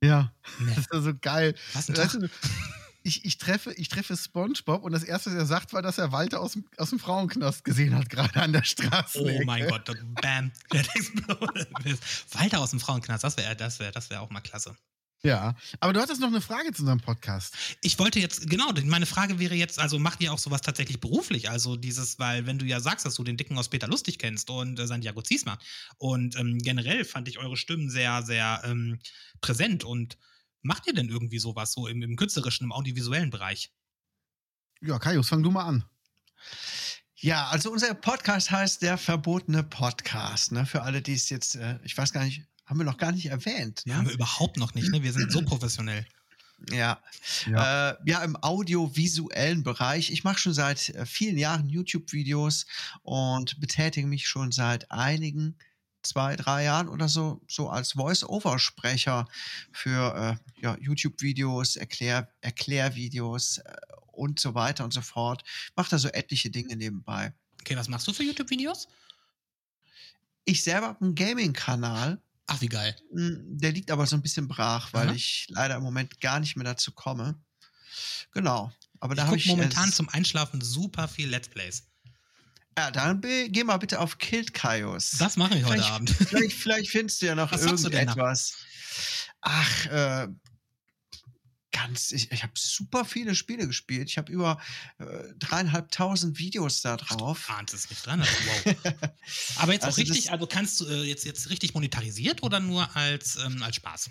Ja, 0.04 0.34
Nee. 0.60 0.74
das 0.76 0.90
war 0.92 1.02
so 1.02 1.14
geil. 1.14 1.56
Was 1.74 1.88
Weißt 1.90 2.14
Tag. 2.14 2.22
du, 2.22 2.30
ich, 3.04 3.26
ich, 3.26 3.38
treffe, 3.38 3.74
ich 3.74 3.90
treffe 3.90 4.18
SpongeBob 4.18 4.84
und 4.84 4.92
das 4.92 5.04
erste, 5.04 5.30
was 5.30 5.38
er 5.38 5.46
sagt, 5.46 5.72
war, 5.74 5.82
dass 5.82 5.98
er 5.98 6.12
Walter 6.12 6.40
aus 6.42 6.54
dem, 6.54 6.66
aus 6.78 6.90
dem 6.90 7.00
Frauenknast 7.00 7.64
gesehen 7.64 7.94
hat, 7.96 8.10
gerade 8.10 8.42
an 8.42 8.52
der 8.54 8.64
Straße. 8.64 9.20
Oh 9.22 9.42
mein 9.46 9.68
Gott, 9.68 9.86
bam. 10.22 10.52
Walter 12.32 12.60
aus 12.60 12.72
dem 12.72 12.80
Frauenknast, 12.80 13.24
das 13.24 13.38
wäre 13.38 13.56
das 13.56 13.80
wär, 13.80 13.92
das 13.92 14.10
wär 14.10 14.22
auch 14.22 14.30
mal 14.30 14.42
klasse. 14.42 14.76
Ja, 15.26 15.56
aber 15.80 15.94
du 15.94 16.02
hattest 16.02 16.20
noch 16.20 16.28
eine 16.28 16.42
Frage 16.42 16.74
zu 16.74 16.82
unserem 16.82 17.00
Podcast. 17.00 17.56
Ich 17.82 17.98
wollte 17.98 18.20
jetzt, 18.20 18.50
genau, 18.50 18.74
meine 18.84 19.06
Frage 19.06 19.40
wäre 19.40 19.56
jetzt, 19.56 19.80
also 19.80 19.98
macht 19.98 20.20
ihr 20.20 20.34
auch 20.34 20.38
sowas 20.38 20.60
tatsächlich 20.60 21.00
beruflich? 21.00 21.50
Also 21.50 21.78
dieses, 21.78 22.20
weil 22.20 22.46
wenn 22.46 22.60
du 22.60 22.66
ja 22.66 22.82
sagst, 22.82 23.06
dass 23.06 23.16
du 23.16 23.24
den 23.24 23.38
Dicken 23.38 23.58
aus 23.58 23.70
Peter 23.70 23.88
Lustig 23.88 24.20
kennst 24.20 24.50
und 24.50 24.78
äh, 24.78 24.86
Santiago 24.86 25.22
Ziesmer 25.22 25.58
und 25.98 26.36
ähm, 26.36 26.58
generell 26.58 27.06
fand 27.06 27.30
ich 27.30 27.40
eure 27.40 27.56
Stimmen 27.56 27.90
sehr, 27.90 28.24
sehr 28.24 28.62
ähm, 28.66 29.00
präsent 29.40 29.86
und 29.86 30.18
macht 30.62 30.88
ihr 30.88 30.94
denn 30.94 31.08
irgendwie 31.08 31.40
sowas 31.40 31.72
so 31.72 31.88
im, 31.88 32.02
im 32.02 32.18
künstlerischen, 32.18 32.66
im 32.66 32.74
audiovisuellen 32.74 33.30
Bereich? 33.30 33.72
Ja, 34.82 35.00
Kaius, 35.00 35.30
fang 35.30 35.42
du 35.42 35.52
mal 35.52 35.64
an. 35.64 35.86
Ja, 37.16 37.48
also 37.48 37.72
unser 37.72 37.94
Podcast 37.94 38.52
heißt 38.52 38.82
der 38.82 38.98
verbotene 38.98 39.64
Podcast. 39.64 40.52
Ne? 40.52 40.66
Für 40.66 40.82
alle, 40.82 41.02
die 41.02 41.14
es 41.14 41.30
jetzt, 41.30 41.56
äh, 41.56 41.80
ich 41.86 41.98
weiß 41.98 42.12
gar 42.12 42.26
nicht, 42.26 42.46
haben 42.74 42.80
wir 42.80 42.86
noch 42.86 42.98
gar 42.98 43.12
nicht 43.12 43.28
erwähnt. 43.28 43.84
Ne? 43.86 43.96
Haben 43.96 44.08
wir 44.08 44.16
überhaupt 44.16 44.58
noch 44.58 44.74
nicht, 44.74 44.90
ne? 44.90 45.04
Wir 45.04 45.14
sind 45.14 45.32
so 45.32 45.44
professionell. 45.44 46.08
Ja. 46.72 47.00
Ja. 47.46 47.92
Äh, 47.92 47.98
ja, 48.06 48.24
im 48.24 48.36
audiovisuellen 48.36 49.62
Bereich. 49.62 50.10
Ich 50.10 50.24
mache 50.24 50.40
schon 50.40 50.56
seit 50.56 50.90
äh, 50.90 51.06
vielen 51.06 51.38
Jahren 51.38 51.70
YouTube-Videos 51.70 52.66
und 53.04 53.60
betätige 53.60 54.08
mich 54.08 54.28
schon 54.28 54.52
seit 54.52 54.90
einigen 54.90 55.56
zwei, 56.02 56.36
drei 56.36 56.64
Jahren 56.64 56.90
oder 56.90 57.08
so, 57.10 57.44
so 57.48 57.70
als 57.70 57.92
Voice-Over-Sprecher 57.92 59.28
für 59.72 60.40
äh, 60.42 60.62
ja, 60.64 60.76
YouTube-Videos, 60.80 61.76
Erklär, 61.76 62.28
Erklärvideos 62.42 63.60
äh, 63.60 63.76
und 64.08 64.40
so 64.40 64.56
weiter 64.56 64.84
und 64.84 64.96
so 64.96 65.02
fort. 65.02 65.44
Mache 65.76 65.92
da 65.92 66.00
so 66.00 66.08
etliche 66.08 66.50
Dinge 66.50 66.76
nebenbei. 66.76 67.34
Okay, 67.62 67.76
was 67.76 67.88
machst 67.88 68.08
du 68.08 68.14
für 68.14 68.24
YouTube-Videos? 68.24 68.88
Ich 70.46 70.64
selber 70.64 70.88
habe 70.88 71.06
einen 71.06 71.14
Gaming-Kanal, 71.14 72.20
Ach, 72.48 72.60
wie 72.62 72.68
geil. 72.68 72.96
Mm, 73.14 73.58
Der 73.58 73.72
liegt 73.72 73.90
aber 73.92 74.06
so 74.06 74.16
ein 74.16 74.22
bisschen 74.22 74.48
brach, 74.48 74.92
weil 74.94 75.08
Aha. 75.08 75.16
ich 75.16 75.48
leider 75.50 75.76
im 75.76 75.84
Moment 75.84 76.20
gar 76.22 76.40
nicht 76.40 76.56
mehr 76.56 76.66
dazu 76.66 76.92
komme. 76.92 77.42
Genau. 78.34 78.72
Aber 79.00 79.16
da 79.16 79.24
ich 79.24 79.28
habe 79.28 79.38
gucke 79.38 79.44
ich. 79.50 79.56
momentan 79.56 79.92
zum 79.92 80.10
Einschlafen 80.10 80.62
super 80.62 81.08
viel 81.08 81.30
Let's 81.30 81.48
Plays. 81.50 81.84
Ja, 82.78 82.90
dann 82.90 83.22
geh 83.22 83.64
mal 83.64 83.78
bitte 83.78 84.00
auf 84.00 84.18
Killed 84.18 84.54
Kaios. 84.54 85.12
Das 85.20 85.38
mache 85.38 85.58
ich 85.58 85.64
heute 85.66 85.74
Vielleicht- 85.76 85.92
Abend. 85.92 86.10
Vielleicht, 86.10 86.58
vielleicht 86.58 86.90
findest 86.90 87.22
du 87.22 87.28
ja 87.28 87.36
noch 87.36 87.52
Was 87.52 87.62
da? 87.62 87.68
irgendetwas. 87.68 88.56
Ach, 89.42 89.86
äh, 89.88 90.28
ganz. 91.74 92.12
Ich, 92.12 92.32
ich 92.32 92.44
habe 92.44 92.54
super 92.56 93.04
viele 93.04 93.36
Spiele 93.36 93.68
gespielt. 93.68 94.10
Ich 94.10 94.18
habe 94.18 94.32
über 94.32 94.62
äh, 95.00 95.06
dreieinhalbtausend 95.40 96.40
Videos 96.40 96.82
da 96.82 96.96
drauf. 96.96 97.50
Ahnt 97.50 97.74
es 97.74 97.90
nicht 97.90 98.06
dran. 98.06 98.22
Also, 98.22 98.34
wow. 98.46 98.76
Aber 99.58 99.74
jetzt 99.74 99.84
auch 99.84 99.88
Also 99.88 100.02
richtig, 100.02 100.32
also 100.32 100.48
kannst 100.48 100.80
du 100.80 100.86
äh, 100.86 101.04
jetzt, 101.04 101.26
jetzt 101.26 101.50
richtig 101.50 101.74
monetarisiert 101.74 102.44
oder 102.44 102.62
nur 102.62 102.96
als, 102.96 103.36
ähm, 103.36 103.62
als 103.62 103.76
Spaß? 103.76 104.10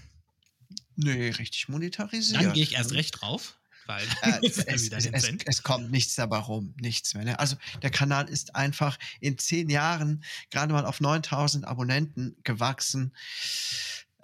Nee, 0.97 1.31
richtig 1.31 1.69
monetarisiert. 1.69 2.43
Dann 2.43 2.53
gehe 2.53 2.63
ich 2.63 2.75
erst 2.75 2.93
recht 2.93 3.21
drauf, 3.21 3.57
weil 3.87 4.07
Äh, 4.23 4.41
es, 4.47 4.85
wieder 4.85 4.99
es, 4.99 5.07
es, 5.07 5.31
es 5.47 5.63
kommt 5.63 5.91
nichts 5.91 6.15
dabei 6.17 6.39
rum, 6.39 6.75
nichts 6.81 7.15
mehr. 7.15 7.25
Ne? 7.25 7.39
Also 7.39 7.57
der 7.83 7.91
Kanal 7.91 8.29
ist 8.29 8.55
einfach 8.55 8.99
in 9.21 9.39
zehn 9.39 9.71
Jahren 9.71 10.23
gerade 10.51 10.73
mal 10.73 10.85
auf 10.85 11.01
9000 11.01 11.65
Abonnenten 11.65 12.37
gewachsen. 12.45 13.15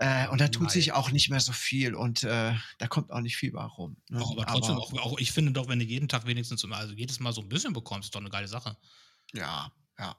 Äh, 0.01 0.29
und 0.29 0.41
da 0.41 0.47
tut 0.47 0.63
Nein. 0.63 0.71
sich 0.71 0.93
auch 0.93 1.11
nicht 1.11 1.29
mehr 1.29 1.41
so 1.41 1.53
viel 1.53 1.97
und 1.97 2.23
äh, 2.23 2.55
da 2.79 2.87
kommt 2.87 3.11
auch 3.11 3.21
nicht 3.21 3.37
viel 3.37 3.51
bei 3.51 3.65
rum. 3.65 3.97
Ne? 4.09 4.23
Oh, 4.23 4.33
aber 4.33 4.47
trotzdem, 4.47 4.77
auch, 4.77 4.93
auch, 4.93 5.19
ich 5.19 5.33
finde 5.33 5.51
doch, 5.51 5.67
wenn 5.69 5.81
du 5.81 5.85
jeden 5.85 6.07
Tag 6.07 6.25
wenigstens, 6.25 6.65
also 6.65 6.95
jedes 6.95 7.19
Mal 7.19 7.33
so 7.33 7.41
ein 7.41 7.49
bisschen 7.49 7.73
bekommst, 7.73 8.07
ist 8.07 8.15
doch 8.15 8.21
eine 8.21 8.31
geile 8.31 8.47
Sache. 8.47 8.77
Ja, 9.35 9.73
ja. 9.99 10.17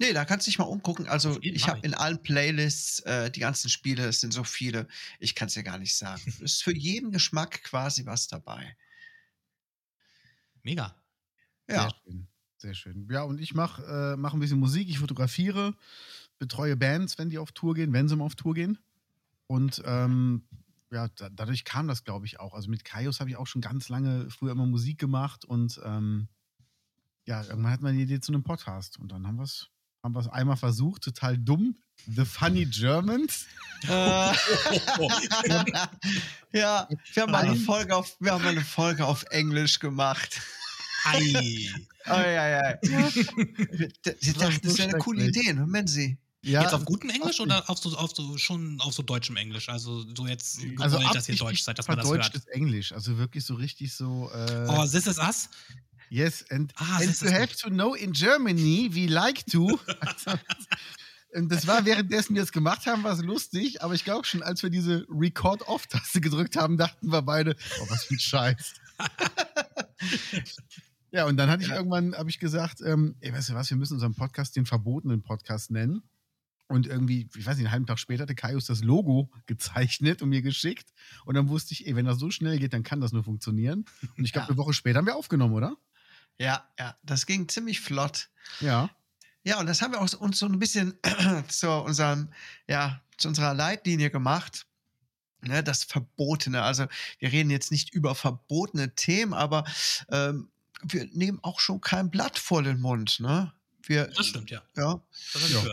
Nee, 0.00 0.12
da 0.12 0.24
kannst 0.24 0.46
du 0.46 0.50
dich 0.50 0.58
mal 0.58 0.64
umgucken. 0.64 1.06
Also 1.06 1.38
ich 1.40 1.68
habe 1.68 1.78
in 1.86 1.94
allen 1.94 2.20
Playlists 2.20 2.98
äh, 3.00 3.30
die 3.30 3.38
ganzen 3.38 3.70
Spiele, 3.70 4.06
es 4.06 4.20
sind 4.20 4.32
so 4.32 4.42
viele, 4.42 4.88
ich 5.20 5.36
kann 5.36 5.46
es 5.46 5.54
dir 5.54 5.62
gar 5.62 5.78
nicht 5.78 5.94
sagen. 5.94 6.20
Es 6.26 6.40
ist 6.40 6.64
für 6.64 6.76
jeden 6.76 7.12
Geschmack 7.12 7.62
quasi 7.62 8.04
was 8.04 8.26
dabei. 8.26 8.76
Mega. 10.64 11.00
Ja. 11.68 11.82
Sehr 11.82 11.90
schön. 12.04 12.28
Sehr 12.56 12.74
schön. 12.74 13.08
Ja, 13.08 13.22
und 13.22 13.40
ich 13.40 13.54
mache 13.54 13.82
äh, 13.84 14.16
mach 14.16 14.34
ein 14.34 14.40
bisschen 14.40 14.58
Musik, 14.58 14.88
ich 14.88 14.98
fotografiere, 14.98 15.76
betreue 16.40 16.76
Bands, 16.76 17.18
wenn 17.18 17.30
die 17.30 17.38
auf 17.38 17.52
Tour 17.52 17.74
gehen, 17.74 17.92
wenn 17.92 18.08
sie 18.08 18.16
mal 18.16 18.24
auf 18.24 18.34
Tour 18.34 18.54
gehen. 18.54 18.78
Und 19.52 19.82
ähm, 19.84 20.44
ja, 20.90 21.08
da, 21.08 21.28
dadurch 21.28 21.66
kam 21.66 21.86
das, 21.86 22.04
glaube 22.04 22.24
ich, 22.24 22.40
auch. 22.40 22.54
Also 22.54 22.70
mit 22.70 22.86
Kaios 22.86 23.20
habe 23.20 23.28
ich 23.28 23.36
auch 23.36 23.46
schon 23.46 23.60
ganz 23.60 23.90
lange 23.90 24.30
früher 24.30 24.52
immer 24.52 24.64
Musik 24.64 24.96
gemacht 24.98 25.44
und 25.44 25.78
ähm, 25.84 26.28
ja, 27.26 27.42
irgendwann 27.42 27.72
hat 27.72 27.82
man 27.82 27.94
die 27.94 28.04
Idee 28.04 28.18
zu 28.18 28.32
einem 28.32 28.44
Podcast 28.44 28.98
und 28.98 29.12
dann 29.12 29.26
haben 29.26 29.36
wir 29.36 29.42
es 29.42 29.68
haben 30.02 30.14
wir's 30.14 30.28
einmal 30.28 30.56
versucht, 30.56 31.02
total 31.02 31.36
dumm. 31.36 31.76
The 32.06 32.24
Funny 32.24 32.64
Germans. 32.64 33.46
Äh, 33.82 33.88
ja, 36.52 36.88
wir 37.12 37.22
haben, 37.22 37.30
mal 37.30 37.42
eine 37.42 37.50
Nein. 37.50 37.58
Folge 37.58 37.94
auf, 37.94 38.16
wir 38.20 38.32
haben 38.32 38.46
eine 38.46 38.62
Folge 38.62 39.04
auf 39.04 39.24
Englisch 39.28 39.80
gemacht. 39.80 40.40
Ei. 41.04 41.68
Oh, 42.06 42.14
ja, 42.14 42.48
ja. 42.48 42.72
Das, 42.82 43.14
das, 44.02 44.40
war 44.40 44.50
das 44.50 44.78
wäre 44.78 44.88
eine 44.88 44.98
coole. 44.98 45.26
Idee, 45.26 45.52
ne? 45.52 45.84
Sie. 45.86 46.16
Ja, 46.44 46.62
jetzt 46.62 46.74
auf 46.74 46.84
gutem 46.84 47.10
Englisch 47.10 47.38
oder 47.40 47.68
auf 47.70 47.78
so, 47.78 47.96
auf 47.96 48.14
so 48.14 48.36
schon 48.36 48.80
auf 48.80 48.92
so 48.92 49.02
deutschem 49.02 49.36
Englisch? 49.36 49.68
Also 49.68 50.04
so 50.14 50.26
jetzt 50.26 50.60
gewollt, 50.60 51.14
dass 51.14 51.28
ihr 51.28 51.36
Deutsch 51.36 51.62
seid, 51.62 51.78
dass 51.78 51.86
man 51.86 51.98
das 51.98 52.08
hört. 52.08 52.24
verdeutschtes 52.24 52.46
Englisch. 52.52 52.92
Also 52.92 53.16
wirklich 53.16 53.44
so 53.44 53.54
richtig 53.54 53.94
so. 53.94 54.28
Äh, 54.34 54.66
Oh, 54.68 54.84
this 54.84 55.06
is 55.06 55.18
us? 55.18 55.48
Yes, 56.10 56.44
and, 56.50 56.72
Ah, 56.76 56.96
and 56.96 57.04
you 57.04 57.10
ist 57.10 57.22
have 57.22 57.56
to 57.56 57.70
know 57.70 57.94
in 57.94 58.12
Germany, 58.12 58.90
we 58.92 59.06
like 59.06 59.46
to. 59.46 59.78
Und 61.34 61.50
das 61.50 61.66
war 61.66 61.86
währenddessen 61.86 62.34
wir 62.34 62.42
es 62.42 62.52
gemacht 62.52 62.84
haben, 62.84 63.04
war 63.04 63.14
es 63.14 63.22
lustig, 63.22 63.82
aber 63.82 63.94
ich 63.94 64.04
glaube 64.04 64.26
schon, 64.26 64.42
als 64.42 64.62
wir 64.62 64.68
diese 64.68 65.06
Record-Off-Taste 65.08 66.20
gedrückt 66.20 66.56
haben, 66.56 66.76
dachten 66.76 67.10
wir 67.10 67.22
beide, 67.22 67.56
oh, 67.80 67.86
was 67.88 68.04
für 68.04 68.14
ein 68.14 68.20
Scheiß. 68.20 68.74
ja, 71.12 71.24
und 71.24 71.38
dann 71.38 71.48
hatte 71.48 71.62
ich 71.64 71.70
irgendwann, 71.70 72.14
habe 72.14 72.28
ich 72.28 72.38
gesagt, 72.38 72.82
ähm, 72.84 73.16
ey, 73.20 73.32
weißt 73.32 73.48
du 73.50 73.54
was, 73.54 73.70
wir 73.70 73.78
müssen 73.78 73.94
unseren 73.94 74.14
Podcast 74.14 74.56
den 74.56 74.66
verbotenen 74.66 75.22
Podcast 75.22 75.70
nennen. 75.70 76.02
Und 76.72 76.86
irgendwie, 76.86 77.28
ich 77.36 77.46
weiß 77.46 77.56
nicht, 77.56 77.66
einen 77.66 77.72
halben 77.72 77.86
Tag 77.86 77.98
später 77.98 78.22
hatte 78.22 78.34
Kaius 78.34 78.66
das 78.66 78.82
Logo 78.82 79.30
gezeichnet 79.46 80.22
und 80.22 80.30
mir 80.30 80.42
geschickt. 80.42 80.92
Und 81.24 81.34
dann 81.34 81.48
wusste 81.48 81.74
ich, 81.74 81.86
ey, 81.86 81.94
wenn 81.96 82.06
das 82.06 82.18
so 82.18 82.30
schnell 82.30 82.58
geht, 82.58 82.72
dann 82.72 82.82
kann 82.82 83.00
das 83.00 83.12
nur 83.12 83.24
funktionieren. 83.24 83.84
Und 84.16 84.24
ich 84.24 84.32
glaube, 84.32 84.46
Ja. 84.46 84.48
eine 84.50 84.56
Woche 84.58 84.72
später 84.72 84.98
haben 84.98 85.06
wir 85.06 85.16
aufgenommen, 85.16 85.54
oder? 85.54 85.76
Ja, 86.38 86.66
ja, 86.78 86.96
das 87.02 87.26
ging 87.26 87.48
ziemlich 87.48 87.80
flott. 87.80 88.30
Ja. 88.60 88.90
Ja, 89.44 89.58
und 89.60 89.66
das 89.66 89.82
haben 89.82 89.92
wir 89.92 90.00
auch 90.00 90.12
uns 90.20 90.38
so 90.38 90.46
ein 90.46 90.58
bisschen 90.58 90.94
zu 91.48 91.70
unserem, 91.70 92.28
ja, 92.68 93.02
zu 93.18 93.28
unserer 93.28 93.54
Leitlinie 93.54 94.10
gemacht. 94.10 94.66
Ne, 95.44 95.62
das 95.64 95.82
Verbotene. 95.82 96.62
Also 96.62 96.86
wir 97.18 97.32
reden 97.32 97.50
jetzt 97.50 97.72
nicht 97.72 97.92
über 97.92 98.14
verbotene 98.14 98.94
Themen, 98.94 99.34
aber 99.34 99.64
ähm, 100.08 100.48
wir 100.84 101.06
nehmen 101.12 101.40
auch 101.42 101.58
schon 101.58 101.80
kein 101.80 102.10
Blatt 102.10 102.38
vor 102.38 102.62
den 102.62 102.80
Mund. 102.80 103.18
Ne? 103.18 103.52
Wir, 103.88 104.06
Das 104.08 104.26
stimmt, 104.26 104.50
ja. 104.50 104.62
ja, 104.76 105.02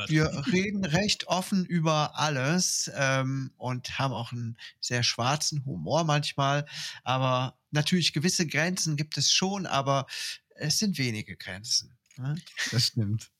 wir 0.07 0.43
reden 0.51 0.85
recht 0.85 1.27
offen 1.27 1.65
über 1.65 2.17
alles 2.17 2.89
ähm, 2.95 3.51
und 3.57 3.97
haben 3.99 4.13
auch 4.13 4.31
einen 4.31 4.57
sehr 4.79 5.03
schwarzen 5.03 5.63
Humor 5.65 6.03
manchmal. 6.03 6.65
Aber 7.03 7.57
natürlich 7.71 8.13
gewisse 8.13 8.47
Grenzen 8.47 8.95
gibt 8.97 9.17
es 9.17 9.31
schon, 9.31 9.65
aber 9.65 10.05
es 10.55 10.77
sind 10.79 10.97
wenige 10.97 11.37
Grenzen. 11.37 11.97
Ne? 12.17 12.35
Das 12.71 12.83
stimmt. 12.87 13.31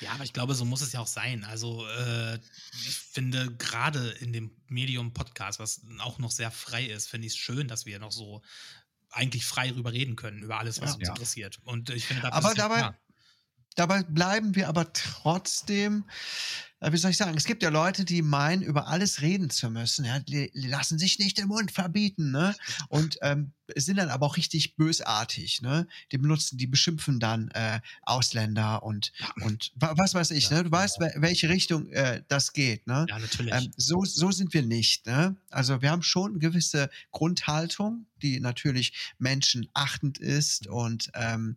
Ja, 0.00 0.10
aber 0.12 0.24
ich 0.24 0.32
glaube, 0.34 0.54
so 0.54 0.64
muss 0.66 0.82
es 0.82 0.92
ja 0.92 1.00
auch 1.00 1.06
sein. 1.06 1.44
Also 1.44 1.86
äh, 1.88 2.36
ich 2.72 2.94
finde 2.96 3.54
gerade 3.56 4.10
in 4.10 4.32
dem 4.32 4.50
Medium 4.68 5.12
Podcast, 5.14 5.58
was 5.58 5.80
auch 6.00 6.18
noch 6.18 6.30
sehr 6.30 6.50
frei 6.50 6.84
ist, 6.84 7.08
finde 7.08 7.26
ich 7.26 7.32
es 7.32 7.38
schön, 7.38 7.66
dass 7.66 7.86
wir 7.86 7.98
noch 7.98 8.12
so 8.12 8.42
eigentlich 9.10 9.46
frei 9.46 9.72
rüber 9.72 9.92
reden 9.92 10.14
können, 10.16 10.42
über 10.42 10.58
alles, 10.58 10.82
was 10.82 10.90
Ja. 10.90 10.94
uns 10.96 11.02
Ja. 11.04 11.08
interessiert. 11.14 11.60
Und 11.64 11.88
ich 11.90 12.04
finde, 12.04 12.22
dafür 12.22 12.36
Aber 12.36 12.54
dabei-. 12.54 12.94
Dabei 13.76 14.02
bleiben 14.02 14.54
wir 14.56 14.68
aber 14.68 14.92
trotzdem, 14.92 16.04
äh, 16.80 16.92
wie 16.92 16.96
soll 16.96 17.10
ich 17.10 17.16
sagen, 17.16 17.36
es 17.36 17.44
gibt 17.44 17.62
ja 17.62 17.68
Leute, 17.68 18.04
die 18.04 18.22
meinen, 18.22 18.62
über 18.62 18.88
alles 18.88 19.20
reden 19.20 19.50
zu 19.50 19.70
müssen. 19.70 20.04
Ja, 20.04 20.18
die, 20.18 20.50
lassen 20.54 20.98
sich 20.98 21.18
nicht 21.18 21.38
den 21.38 21.46
Mund 21.48 21.70
verbieten, 21.70 22.30
ne? 22.32 22.54
Und 22.88 23.18
ähm, 23.22 23.52
sind 23.74 23.96
dann 23.98 24.10
aber 24.10 24.26
auch 24.26 24.36
richtig 24.36 24.76
bösartig, 24.76 25.60
ne? 25.62 25.86
Die 26.12 26.18
benutzen, 26.18 26.56
die 26.56 26.66
beschimpfen 26.66 27.20
dann 27.20 27.48
äh, 27.48 27.80
Ausländer 28.02 28.82
und, 28.82 29.12
und 29.42 29.72
wa- 29.74 29.94
was 29.96 30.14
weiß 30.14 30.30
ich, 30.32 30.48
Ja. 30.50 30.58
ne? 30.58 30.64
Du 30.64 30.70
weißt, 30.70 30.98
wel- 31.00 31.20
welche 31.20 31.48
Richtung 31.48 31.88
äh, 31.90 32.22
das 32.28 32.52
geht, 32.52 32.86
ne? 32.86 33.06
Ja, 33.08 33.18
natürlich. 33.18 33.52
Ähm, 33.54 33.70
so, 33.76 34.04
so 34.04 34.30
sind 34.30 34.54
wir 34.54 34.62
nicht. 34.62 35.06
Ne? 35.06 35.36
Also 35.50 35.82
wir 35.82 35.90
haben 35.90 36.02
schon 36.02 36.32
eine 36.32 36.38
gewisse 36.38 36.88
Grundhaltung, 37.10 38.06
die 38.22 38.40
natürlich 38.40 39.14
menschenachtend 39.18 40.18
ist 40.18 40.66
und 40.66 41.10
ähm, 41.14 41.56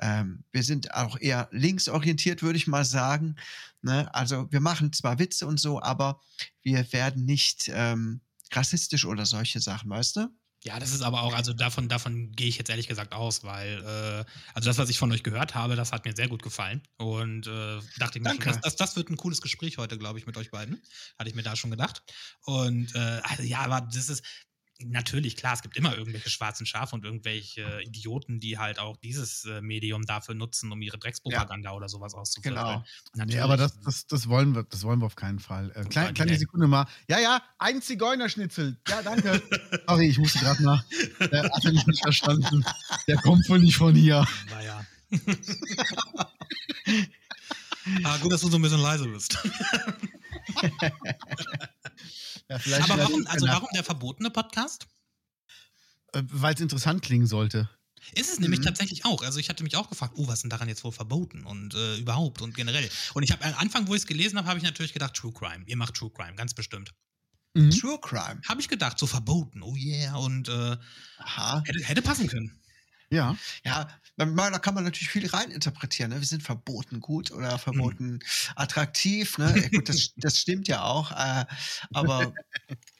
ähm, 0.00 0.44
wir 0.52 0.62
sind 0.62 0.94
auch 0.94 1.18
eher 1.18 1.48
linksorientiert, 1.50 2.42
würde 2.42 2.56
ich 2.56 2.66
mal 2.66 2.84
sagen. 2.84 3.36
Ne? 3.82 4.12
Also 4.14 4.50
wir 4.50 4.60
machen 4.60 4.92
zwar 4.92 5.18
Witze 5.18 5.46
und 5.46 5.60
so, 5.60 5.82
aber 5.82 6.20
wir 6.62 6.92
werden 6.92 7.24
nicht 7.24 7.70
ähm, 7.72 8.20
rassistisch 8.52 9.04
oder 9.04 9.26
solche 9.26 9.60
Sachen, 9.60 9.90
weißt 9.90 10.16
du? 10.16 10.28
Ja, 10.64 10.80
das 10.80 10.92
ist 10.92 11.02
aber 11.02 11.22
auch, 11.22 11.34
also 11.34 11.52
davon, 11.52 11.88
davon 11.88 12.32
gehe 12.32 12.48
ich 12.48 12.58
jetzt 12.58 12.68
ehrlich 12.68 12.88
gesagt 12.88 13.12
aus, 13.12 13.44
weil, 13.44 13.78
äh, 13.78 14.24
also 14.54 14.68
das, 14.68 14.76
was 14.78 14.90
ich 14.90 14.98
von 14.98 15.12
euch 15.12 15.22
gehört 15.22 15.54
habe, 15.54 15.76
das 15.76 15.92
hat 15.92 16.04
mir 16.04 16.14
sehr 16.16 16.26
gut 16.26 16.42
gefallen. 16.42 16.82
Und 16.96 17.46
äh, 17.46 17.78
dachte 17.98 18.18
ich 18.18 18.24
mir, 18.24 18.30
schon, 18.30 18.40
das, 18.40 18.60
das, 18.62 18.76
das 18.76 18.96
wird 18.96 19.08
ein 19.08 19.16
cooles 19.16 19.40
Gespräch 19.40 19.78
heute, 19.78 19.98
glaube 19.98 20.18
ich, 20.18 20.26
mit 20.26 20.36
euch 20.36 20.50
beiden. 20.50 20.82
Hatte 21.16 21.30
ich 21.30 21.36
mir 21.36 21.44
da 21.44 21.54
schon 21.54 21.70
gedacht. 21.70 22.02
Und 22.42 22.92
äh, 22.96 23.20
also 23.22 23.44
ja, 23.44 23.60
aber 23.60 23.82
das 23.82 24.08
ist. 24.08 24.24
Natürlich, 24.84 25.34
klar, 25.34 25.54
es 25.54 25.62
gibt 25.62 25.76
immer 25.76 25.96
irgendwelche 25.96 26.30
schwarzen 26.30 26.64
Schafe 26.64 26.94
und 26.94 27.04
irgendwelche 27.04 27.62
äh, 27.62 27.82
Idioten, 27.82 28.38
die 28.38 28.58
halt 28.58 28.78
auch 28.78 28.96
dieses 28.96 29.44
äh, 29.44 29.60
Medium 29.60 30.06
dafür 30.06 30.36
nutzen, 30.36 30.70
um 30.70 30.80
ihre 30.80 30.98
Dreckspropaganda 30.98 31.72
oder 31.72 31.88
sowas 31.88 32.14
auszuführen. 32.14 32.54
Genau. 32.54 32.84
Nee, 33.26 33.40
aber 33.40 33.56
das, 33.56 33.80
das, 33.80 34.06
das, 34.06 34.28
wollen 34.28 34.54
wir, 34.54 34.62
das 34.62 34.84
wollen 34.84 35.00
wir 35.00 35.06
auf 35.06 35.16
keinen 35.16 35.40
Fall. 35.40 35.70
Äh, 35.70 35.84
klein, 35.84 36.06
Gott, 36.06 36.14
kleine 36.14 36.32
nee. 36.32 36.38
Sekunde 36.38 36.68
mal. 36.68 36.86
Ja, 37.08 37.18
ja, 37.18 37.42
ein 37.58 37.82
Zigeunerschnitzel. 37.82 38.78
Ja, 38.88 39.02
danke. 39.02 39.42
Sorry, 39.88 40.06
ich 40.06 40.18
musste 40.18 40.38
gerade 40.38 40.62
mal. 40.62 40.84
Der 41.20 41.42
hat 41.42 41.64
er 41.64 41.72
nicht 41.72 42.00
verstanden. 42.00 42.64
Der 43.08 43.16
kommt 43.16 43.48
wohl 43.48 43.58
nicht 43.58 43.76
von 43.76 43.96
hier. 43.96 44.24
Naja. 44.50 44.86
ah, 48.04 48.16
gut, 48.18 48.32
dass 48.32 48.42
du 48.42 48.48
so 48.48 48.58
ein 48.58 48.62
bisschen 48.62 48.80
leise 48.80 49.08
bist. 49.08 49.38
Ja, 52.48 52.58
vielleicht 52.58 52.90
Aber 52.90 53.02
warum, 53.02 53.26
also 53.26 53.46
warum 53.46 53.68
der 53.74 53.84
verbotene 53.84 54.30
Podcast? 54.30 54.86
Äh, 56.14 56.22
Weil 56.30 56.54
es 56.54 56.60
interessant 56.60 57.02
klingen 57.02 57.26
sollte. 57.26 57.68
Ist 58.14 58.32
es 58.32 58.38
nämlich 58.40 58.60
Mhm. 58.60 58.64
tatsächlich 58.64 59.04
auch. 59.04 59.22
Also 59.22 59.38
ich 59.38 59.48
hatte 59.48 59.62
mich 59.62 59.76
auch 59.76 59.90
gefragt, 59.90 60.14
oh, 60.16 60.26
was 60.28 60.34
ist 60.36 60.42
denn 60.44 60.50
daran 60.50 60.68
jetzt 60.68 60.82
wohl 60.84 60.92
verboten 60.92 61.44
und 61.44 61.74
äh, 61.74 61.96
überhaupt 61.98 62.40
und 62.40 62.54
generell. 62.54 62.88
Und 63.14 63.22
ich 63.22 63.32
habe 63.32 63.44
am 63.44 63.54
Anfang, 63.54 63.86
wo 63.88 63.94
ich 63.94 64.02
es 64.02 64.06
gelesen 64.06 64.38
habe, 64.38 64.48
habe 64.48 64.58
ich 64.58 64.64
natürlich 64.64 64.92
gedacht, 64.92 65.14
True 65.14 65.32
Crime. 65.32 65.64
Ihr 65.66 65.76
macht 65.76 65.94
True 65.94 66.10
Crime, 66.10 66.34
ganz 66.36 66.54
bestimmt. 66.54 66.94
Mhm. 67.54 67.70
True 67.70 67.98
Crime. 68.00 68.40
Habe 68.48 68.60
ich 68.60 68.68
gedacht, 68.68 68.98
so 68.98 69.06
verboten, 69.06 69.62
oh 69.62 69.74
yeah. 69.76 70.16
Und 70.16 70.48
äh, 70.48 70.76
Aha. 71.18 71.62
hätte, 71.66 71.84
hätte 71.84 72.02
passen 72.02 72.28
können. 72.28 72.57
Ja. 73.10 73.36
Ja, 73.64 73.88
da 74.16 74.58
kann 74.58 74.74
man 74.74 74.84
natürlich 74.84 75.08
viel 75.08 75.26
reininterpretieren. 75.26 76.10
Ne? 76.10 76.20
Wir 76.20 76.26
sind 76.26 76.42
verboten 76.42 77.00
gut 77.00 77.30
oder 77.30 77.58
verboten 77.58 78.18
attraktiv. 78.56 79.38
Ne? 79.38 79.54
Ja, 79.56 79.68
gut, 79.68 79.88
das, 79.88 80.12
das 80.16 80.38
stimmt 80.38 80.68
ja 80.68 80.82
auch. 80.82 81.12
Äh, 81.12 81.46
aber 81.92 82.32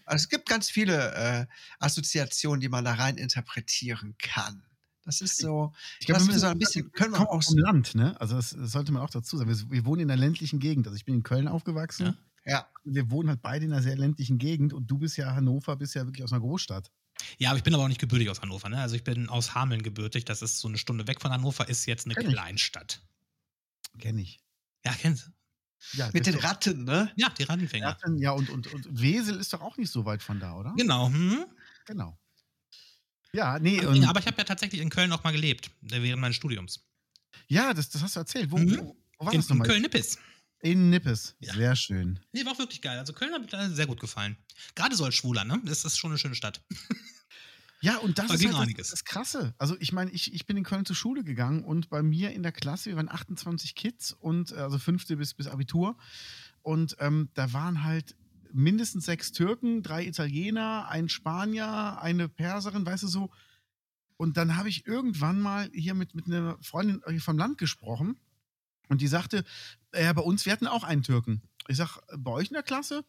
also 0.05 0.17
es 0.17 0.29
gibt 0.29 0.49
ganz 0.49 0.71
viele 0.71 1.15
äh, 1.15 1.47
Assoziationen, 1.79 2.61
die 2.61 2.69
man 2.69 2.85
da 2.85 2.95
rein 2.95 3.17
interpretieren 3.17 4.17
kann. 4.19 4.63
Das 5.05 5.23
ist 5.23 5.39
so, 5.39 5.73
Ich 6.01 6.07
glaube, 6.07 6.27
wir 6.29 6.39
so 6.39 6.47
ein 6.47 6.59
bisschen, 6.59 6.93
können 6.93 7.15
wir 7.15 7.21
auch 7.21 7.33
aus 7.33 7.49
dem 7.49 7.59
Land, 7.59 7.95
ne? 7.95 8.15
Also 8.21 8.37
das, 8.37 8.51
das 8.51 8.73
sollte 8.73 8.93
man 8.93 9.03
auch 9.03 9.09
dazu 9.09 9.39
sagen. 9.39 9.49
Wir, 9.49 9.71
wir 9.71 9.87
wohnen 9.87 10.03
in 10.03 10.11
einer 10.11 10.21
ländlichen 10.21 10.59
Gegend. 10.59 10.87
Also 10.87 10.97
ich 10.97 11.07
bin 11.07 11.15
in 11.15 11.23
Köln 11.23 11.49
aufgewachsen. 11.49 12.07
Ja. 12.07 12.15
Ja, 12.45 12.67
Wir 12.85 13.11
wohnen 13.11 13.29
halt 13.29 13.43
beide 13.43 13.67
in 13.67 13.73
einer 13.73 13.83
sehr 13.83 13.97
ländlichen 13.97 14.39
Gegend 14.39 14.73
und 14.73 14.91
du 14.91 14.99
bist 14.99 15.19
ja 15.19 15.35
Hannover, 15.35 15.77
bist 15.77 15.95
ja 15.95 16.07
wirklich 16.07 16.25
aus 16.25 16.33
einer 16.33 16.41
Großstadt. 16.41 16.91
Ja, 17.39 17.51
aber 17.51 17.59
ich 17.59 17.65
bin 17.65 17.75
aber 17.75 17.85
auch 17.85 17.89
nicht 17.89 18.01
gebürtig 18.01 18.29
aus 18.31 18.41
Hannover. 18.43 18.69
Ne? 18.69 18.79
Also 18.81 18.97
ich 18.97 19.05
bin 19.05 19.29
aus 19.29 19.55
Hameln 19.55 19.83
gebürtig. 19.83 20.25
Das 20.25 20.43
ist 20.43 20.59
so 20.59 20.69
eine 20.69 20.79
Stunde 20.79 21.07
weg 21.07 21.21
von 21.21 21.31
Hannover, 21.33 21.69
ist 21.69 21.87
jetzt 21.87 22.07
eine 22.07 22.15
Kenn. 22.15 22.29
Kleinstadt. 22.33 23.03
Kenn 23.99 24.19
ich. 24.19 24.41
Ja, 24.85 24.93
kennst 24.95 25.27
du? 25.27 25.31
Ja, 25.99 26.11
mit 26.13 26.27
den 26.27 26.35
doch- 26.35 26.43
Ratten, 26.45 26.85
ne? 26.85 27.13
Ja, 27.17 27.29
die 27.31 27.45
Rattenfänger. 27.45 27.89
Ratten, 27.89 28.19
ja, 28.19 28.33
und, 28.33 28.51
und, 28.51 28.67
und 28.73 29.01
Wesel 29.01 29.37
ist 29.39 29.53
doch 29.53 29.61
auch 29.61 29.77
nicht 29.77 29.91
so 29.91 30.05
weit 30.05 30.23
von 30.23 30.41
da, 30.41 30.55
oder? 30.57 30.75
Genau. 30.77 31.09
Hm? 31.09 31.45
Genau. 31.87 32.19
Ja, 33.33 33.59
nee, 33.59 33.81
Ja, 33.83 33.89
und, 33.89 34.05
aber 34.05 34.21
ich 34.21 34.27
habe 34.27 34.39
ja 34.39 34.45
tatsächlich 34.45 34.81
in 34.81 34.91
Köln 34.91 35.13
auch 35.13 35.23
mal 35.23 35.33
gelebt, 35.33 35.71
äh, 35.91 36.03
während 36.03 36.21
meines 36.21 36.37
Studiums. 36.37 36.85
ja, 37.49 37.75
das, 37.75 37.89
das 37.91 38.03
hast 38.03 38.17
du 38.17 38.21
erzählt. 38.21 38.51
Wo, 38.51 38.59
Mhm. 38.59 38.79
wo, 38.79 38.97
wo 39.19 39.27
war 39.27 39.33
In, 39.33 39.39
das 39.41 39.51
in 39.51 39.57
nochmal? 39.57 39.69
Köln-Nippes. 39.69 40.19
In 40.61 40.91
Nippes. 40.91 41.37
Ja. 41.39 41.55
Sehr 41.55 41.77
schön. 41.77 42.19
Nee, 42.33 42.45
war 42.45 42.53
auch 42.53 42.59
wirklich 42.59 42.83
geil. 42.83 42.99
Also 42.99 43.13
Köln 43.13 43.33
hat 43.33 43.53
mir 43.53 43.71
sehr 43.71 43.87
gut 43.87 44.01
gefallen. 44.01 44.37
Gerade 44.75 44.97
so 44.97 45.05
als 45.05 45.15
Schwuler, 45.15 45.45
ne? 45.45 45.61
Das 45.65 45.85
ist 45.85 45.97
schon 45.99 46.11
eine 46.11 46.19
schöne 46.19 46.35
Stadt. 46.35 46.65
Ja, 47.81 47.99
und 47.99 48.19
das 48.19 48.29
Da 48.29 48.35
ist 48.35 48.45
halt 48.45 48.55
das, 48.55 48.61
einiges. 48.61 48.91
das 48.91 49.05
Krasse. 49.05 49.55
Also 49.59 49.77
ich 49.79 49.93
meine, 49.93 50.11
ich, 50.11 50.35
ich 50.35 50.47
bin 50.47 50.57
in 50.57 50.65
Köln 50.65 50.85
zur 50.85 50.97
Schule 50.97 51.23
gegangen 51.23 51.63
und 51.63 51.89
bei 51.91 52.03
mir 52.03 52.33
in 52.33 52.43
der 52.43 52.53
Klasse, 52.53 52.91
wir 52.91 52.97
waren 52.97 53.09
28 53.09 53.75
Kids 53.75 54.13
und 54.13 54.53
äh, 54.53 54.57
also 54.57 54.79
fünfte 54.79 55.17
bis, 55.17 55.35
bis 55.35 55.47
Abitur. 55.47 55.97
Und 56.63 56.97
ähm, 56.99 57.29
da 57.35 57.53
waren 57.53 57.85
halt 57.85 58.17
mindestens 58.53 59.05
sechs 59.05 59.31
Türken, 59.31 59.83
drei 59.83 60.07
Italiener, 60.07 60.89
ein 60.89 61.09
Spanier, 61.09 62.01
eine 62.01 62.29
Perserin, 62.29 62.85
weißt 62.85 63.05
du 63.05 63.09
so. 63.09 63.31
Und 64.17 64.37
dann 64.37 64.57
habe 64.57 64.69
ich 64.69 64.87
irgendwann 64.87 65.41
mal 65.41 65.71
hier 65.73 65.95
mit, 65.95 66.15
mit 66.15 66.27
einer 66.27 66.59
Freundin 66.61 67.01
hier 67.09 67.21
vom 67.21 67.39
Land 67.39 67.59
gesprochen 67.59 68.19
und 68.89 69.01
die 69.01 69.07
sagte, 69.07 69.45
äh, 69.93 70.13
bei 70.13 70.23
uns, 70.23 70.45
wir 70.47 70.53
hatten 70.53 70.67
auch 70.67 70.83
einen 70.83 71.03
Türken. 71.03 71.43
Ich 71.69 71.77
sag, 71.77 71.99
bei 72.17 72.31
euch 72.31 72.49
in 72.49 72.55
der 72.55 72.63
Klasse? 72.63 73.05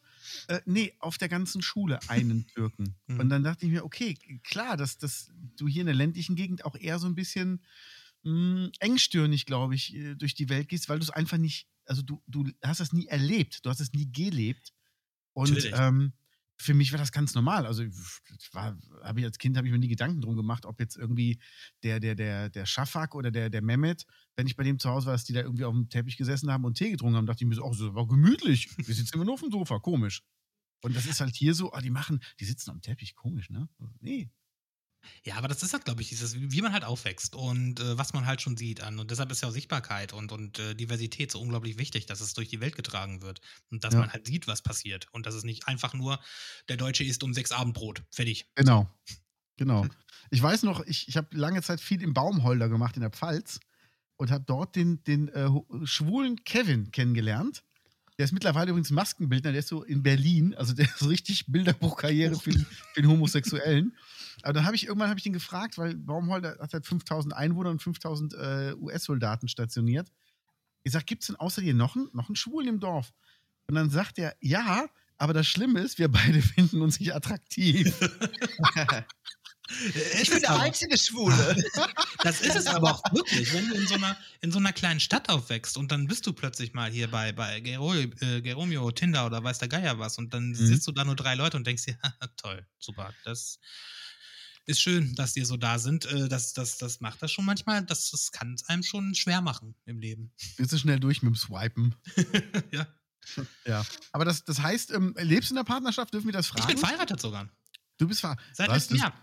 Äh, 0.48 0.60
nee, 0.66 0.94
auf 0.98 1.16
der 1.16 1.28
ganzen 1.28 1.62
Schule 1.62 1.98
einen 2.08 2.46
Türken. 2.46 2.94
Mhm. 3.06 3.20
Und 3.20 3.28
dann 3.30 3.42
dachte 3.42 3.66
ich 3.66 3.72
mir, 3.72 3.84
okay, 3.84 4.14
klar, 4.44 4.76
dass, 4.76 4.98
dass 4.98 5.32
du 5.56 5.66
hier 5.66 5.80
in 5.80 5.86
der 5.86 5.96
ländlichen 5.96 6.36
Gegend 6.36 6.64
auch 6.64 6.76
eher 6.76 6.98
so 7.00 7.08
ein 7.08 7.16
bisschen 7.16 7.64
mh, 8.22 8.70
engstirnig, 8.78 9.46
glaube 9.46 9.74
ich, 9.74 9.94
äh, 9.94 10.14
durch 10.14 10.34
die 10.34 10.48
Welt 10.48 10.68
gehst, 10.68 10.88
weil 10.88 10.98
du 10.98 11.04
es 11.04 11.10
einfach 11.10 11.38
nicht, 11.38 11.66
also 11.86 12.02
du, 12.02 12.22
du 12.28 12.48
hast 12.62 12.80
das 12.80 12.92
nie 12.92 13.06
erlebt, 13.06 13.64
du 13.64 13.70
hast 13.70 13.80
es 13.80 13.92
nie 13.92 14.12
gelebt. 14.12 14.72
Und 15.32 15.50
Natürlich. 15.50 15.74
ähm, 15.76 16.12
für 16.60 16.74
mich 16.74 16.92
war 16.92 16.98
das 16.98 17.10
ganz 17.10 17.34
normal. 17.34 17.66
Also 17.66 17.84
habe 18.54 19.20
ich 19.20 19.24
als 19.24 19.38
Kind 19.38 19.56
habe 19.56 19.66
ich 19.66 19.72
mir 19.72 19.78
nie 19.78 19.88
Gedanken 19.88 20.20
drum 20.20 20.36
gemacht, 20.36 20.66
ob 20.66 20.78
jetzt 20.78 20.96
irgendwie 20.96 21.40
der, 21.82 22.00
der, 22.00 22.14
der, 22.14 22.50
der 22.50 22.66
Schafak 22.66 23.14
oder 23.14 23.30
der, 23.30 23.48
der 23.48 23.62
Mehmet, 23.62 24.04
wenn 24.36 24.46
ich 24.46 24.56
bei 24.56 24.62
dem 24.62 24.78
zu 24.78 24.90
Hause 24.90 25.06
war, 25.06 25.14
dass 25.14 25.24
die 25.24 25.32
da 25.32 25.40
irgendwie 25.40 25.64
auf 25.64 25.72
dem 25.72 25.88
Teppich 25.88 26.18
gesessen 26.18 26.50
haben 26.52 26.64
und 26.64 26.76
Tee 26.76 26.90
getrunken 26.90 27.16
haben, 27.16 27.26
dachte 27.26 27.44
ich 27.44 27.48
mir 27.48 27.54
so, 27.54 27.64
oh, 27.64 27.70
das 27.70 27.94
war 27.94 28.06
gemütlich. 28.06 28.68
Wir 28.76 28.94
sitzen 28.94 29.14
immer 29.14 29.24
nur 29.24 29.34
auf 29.34 29.40
dem 29.40 29.50
Sofa, 29.50 29.78
komisch. 29.78 30.22
Und 30.82 30.94
das 30.94 31.06
ist 31.06 31.20
halt 31.20 31.34
hier 31.34 31.54
so, 31.54 31.72
ah, 31.72 31.80
die 31.80 31.90
machen, 31.90 32.20
die 32.40 32.44
sitzen 32.44 32.70
am 32.70 32.82
Teppich, 32.82 33.14
komisch, 33.14 33.48
ne? 33.50 33.68
Nee. 34.00 34.30
Ja, 35.24 35.36
aber 35.36 35.48
das 35.48 35.62
ist 35.62 35.72
halt, 35.72 35.84
glaube 35.84 36.02
ich, 36.02 36.08
dieses, 36.08 36.34
wie 36.38 36.62
man 36.62 36.72
halt 36.72 36.84
aufwächst 36.84 37.34
und 37.34 37.80
äh, 37.80 37.96
was 37.98 38.12
man 38.12 38.26
halt 38.26 38.40
schon 38.42 38.56
sieht 38.56 38.80
an. 38.82 38.98
Und 38.98 39.10
deshalb 39.10 39.30
ist 39.30 39.42
ja 39.42 39.48
auch 39.48 39.52
Sichtbarkeit 39.52 40.12
und, 40.12 40.32
und 40.32 40.58
äh, 40.58 40.74
Diversität 40.74 41.30
so 41.32 41.40
unglaublich 41.40 41.78
wichtig, 41.78 42.06
dass 42.06 42.20
es 42.20 42.34
durch 42.34 42.48
die 42.48 42.60
Welt 42.60 42.76
getragen 42.76 43.22
wird. 43.22 43.40
Und 43.70 43.84
dass 43.84 43.94
Ja. 43.94 44.00
man 44.00 44.12
halt 44.12 44.26
sieht, 44.26 44.46
was 44.46 44.62
passiert. 44.62 45.06
Und 45.12 45.26
dass 45.26 45.34
es 45.34 45.44
nicht 45.44 45.66
einfach 45.68 45.94
nur, 45.94 46.20
der 46.68 46.76
Deutsche 46.76 47.04
isst 47.04 47.22
um 47.22 47.34
sechs 47.34 47.52
Abendbrot. 47.52 48.02
Fertig. 48.10 48.46
Genau. 48.54 48.88
Genau. 49.56 49.86
Ich 50.30 50.42
weiß 50.42 50.62
noch, 50.62 50.80
ich, 50.86 51.08
ich 51.08 51.16
habe 51.16 51.36
lange 51.36 51.62
Zeit 51.62 51.80
viel 51.80 52.02
im 52.02 52.14
Baumholder 52.14 52.68
gemacht 52.68 52.96
in 52.96 53.02
der 53.02 53.10
Pfalz 53.10 53.60
und 54.16 54.30
habe 54.30 54.44
dort 54.46 54.76
den, 54.76 55.02
den 55.04 55.28
äh, 55.28 55.48
schwulen 55.84 56.44
Kevin 56.44 56.90
kennengelernt. 56.92 57.62
Der 58.20 58.26
ist 58.26 58.32
mittlerweile 58.32 58.68
übrigens 58.68 58.90
Maskenbildner, 58.90 59.50
der 59.52 59.60
ist 59.60 59.68
so 59.68 59.82
in 59.82 60.02
Berlin, 60.02 60.54
also 60.54 60.74
der 60.74 60.84
ist 60.84 61.08
richtig 61.08 61.46
Bilderbuchkarriere 61.46 62.38
für, 62.38 62.50
den- 62.50 62.66
für 62.92 63.00
den 63.00 63.10
Homosexuellen. 63.10 63.96
Aber 64.42 64.52
dann 64.52 64.66
habe 64.66 64.76
ich 64.76 64.86
irgendwann 64.86 65.08
habe 65.08 65.18
ich 65.18 65.24
ihn 65.24 65.32
gefragt, 65.32 65.78
weil 65.78 65.94
Baumholder 65.96 66.58
hat 66.60 66.74
halt 66.74 66.84
5000 66.84 67.32
Einwohner 67.34 67.70
und 67.70 67.80
5000 67.82 68.34
äh, 68.34 68.74
US-Soldaten 68.78 69.48
stationiert. 69.48 70.12
Ich 70.82 70.92
sage, 70.92 71.06
gibt 71.06 71.22
es 71.22 71.28
denn 71.28 71.36
außer 71.36 71.62
dir 71.62 71.72
noch 71.72 71.96
einen, 71.96 72.10
noch 72.12 72.28
einen 72.28 72.36
Schwulen 72.36 72.68
im 72.68 72.78
Dorf? 72.78 73.10
Und 73.68 73.74
dann 73.76 73.88
sagt 73.88 74.18
er, 74.18 74.36
ja, 74.42 74.84
aber 75.16 75.32
das 75.32 75.46
Schlimme 75.46 75.80
ist, 75.80 75.98
wir 75.98 76.08
beide 76.08 76.42
finden 76.42 76.82
uns 76.82 77.00
nicht 77.00 77.14
attraktiv. 77.14 77.98
Ich 80.20 80.30
bin 80.30 80.40
der 80.40 80.58
einzige 80.58 80.96
Schwule. 80.98 81.56
Das 82.22 82.42
ist 82.42 82.54
es 82.54 82.66
aber 82.66 82.90
auch 82.90 83.02
wirklich, 83.14 83.50
wenn 83.54 83.66
du 83.68 83.74
in 83.76 83.86
so 83.86 83.94
einer, 83.94 84.14
in 84.42 84.52
so 84.52 84.58
einer 84.58 84.74
kleinen 84.74 85.00
Stadt 85.00 85.30
aufwächst 85.30 85.78
und 85.78 85.90
dann 85.90 86.06
bist 86.06 86.26
du 86.26 86.34
plötzlich 86.34 86.74
mal 86.74 86.90
hier 86.90 87.10
bei, 87.10 87.32
bei 87.32 87.60
Gero, 87.60 87.94
äh, 87.94 88.42
Geromeo, 88.42 88.90
Tinder 88.90 89.24
oder 89.24 89.42
weiß 89.42 89.58
der 89.58 89.68
Geier 89.68 89.98
was 89.98 90.18
und 90.18 90.34
dann 90.34 90.54
sitzt 90.54 90.86
du 90.86 90.92
da 90.92 91.04
nur 91.04 91.16
drei 91.16 91.34
Leute 91.34 91.56
und 91.56 91.66
denkst 91.66 91.84
dir, 91.86 91.98
toll, 92.36 92.66
super, 92.78 93.14
das 93.24 93.58
ist 94.66 94.82
schön, 94.82 95.14
dass 95.14 95.32
die 95.32 95.44
so 95.46 95.56
da 95.56 95.78
sind. 95.78 96.04
Äh, 96.04 96.28
das, 96.28 96.52
das, 96.52 96.76
das 96.76 97.00
macht 97.00 97.22
das 97.22 97.32
schon 97.32 97.46
manchmal, 97.46 97.82
das, 97.86 98.10
das 98.10 98.32
kann 98.32 98.52
es 98.52 98.64
einem 98.68 98.82
schon 98.82 99.14
schwer 99.14 99.40
machen 99.40 99.74
im 99.86 99.98
Leben. 99.98 100.32
Bist 100.58 100.72
du 100.72 100.78
schnell 100.78 101.00
durch 101.00 101.22
mit 101.22 101.32
dem 101.34 101.36
Swipen. 101.36 101.94
ja. 102.70 102.86
Ja. 103.66 103.86
Aber 104.12 104.24
das, 104.24 104.44
das 104.44 104.60
heißt, 104.60 104.90
ähm, 104.90 105.14
lebst 105.18 105.50
du 105.50 105.54
in 105.54 105.56
der 105.56 105.64
Partnerschaft? 105.64 106.12
Dürfen 106.12 106.26
wir 106.26 106.32
das 106.32 106.46
Ich 106.48 106.52
fragen? 106.52 106.66
bin 106.66 106.78
verheiratet 106.78 107.20
sogar. 107.20 107.48
du 107.98 108.08
bist 108.08 108.20
ver 108.20 108.36
Seit 108.52 108.68
letztem 108.70 108.96
Jahr. 108.98 109.14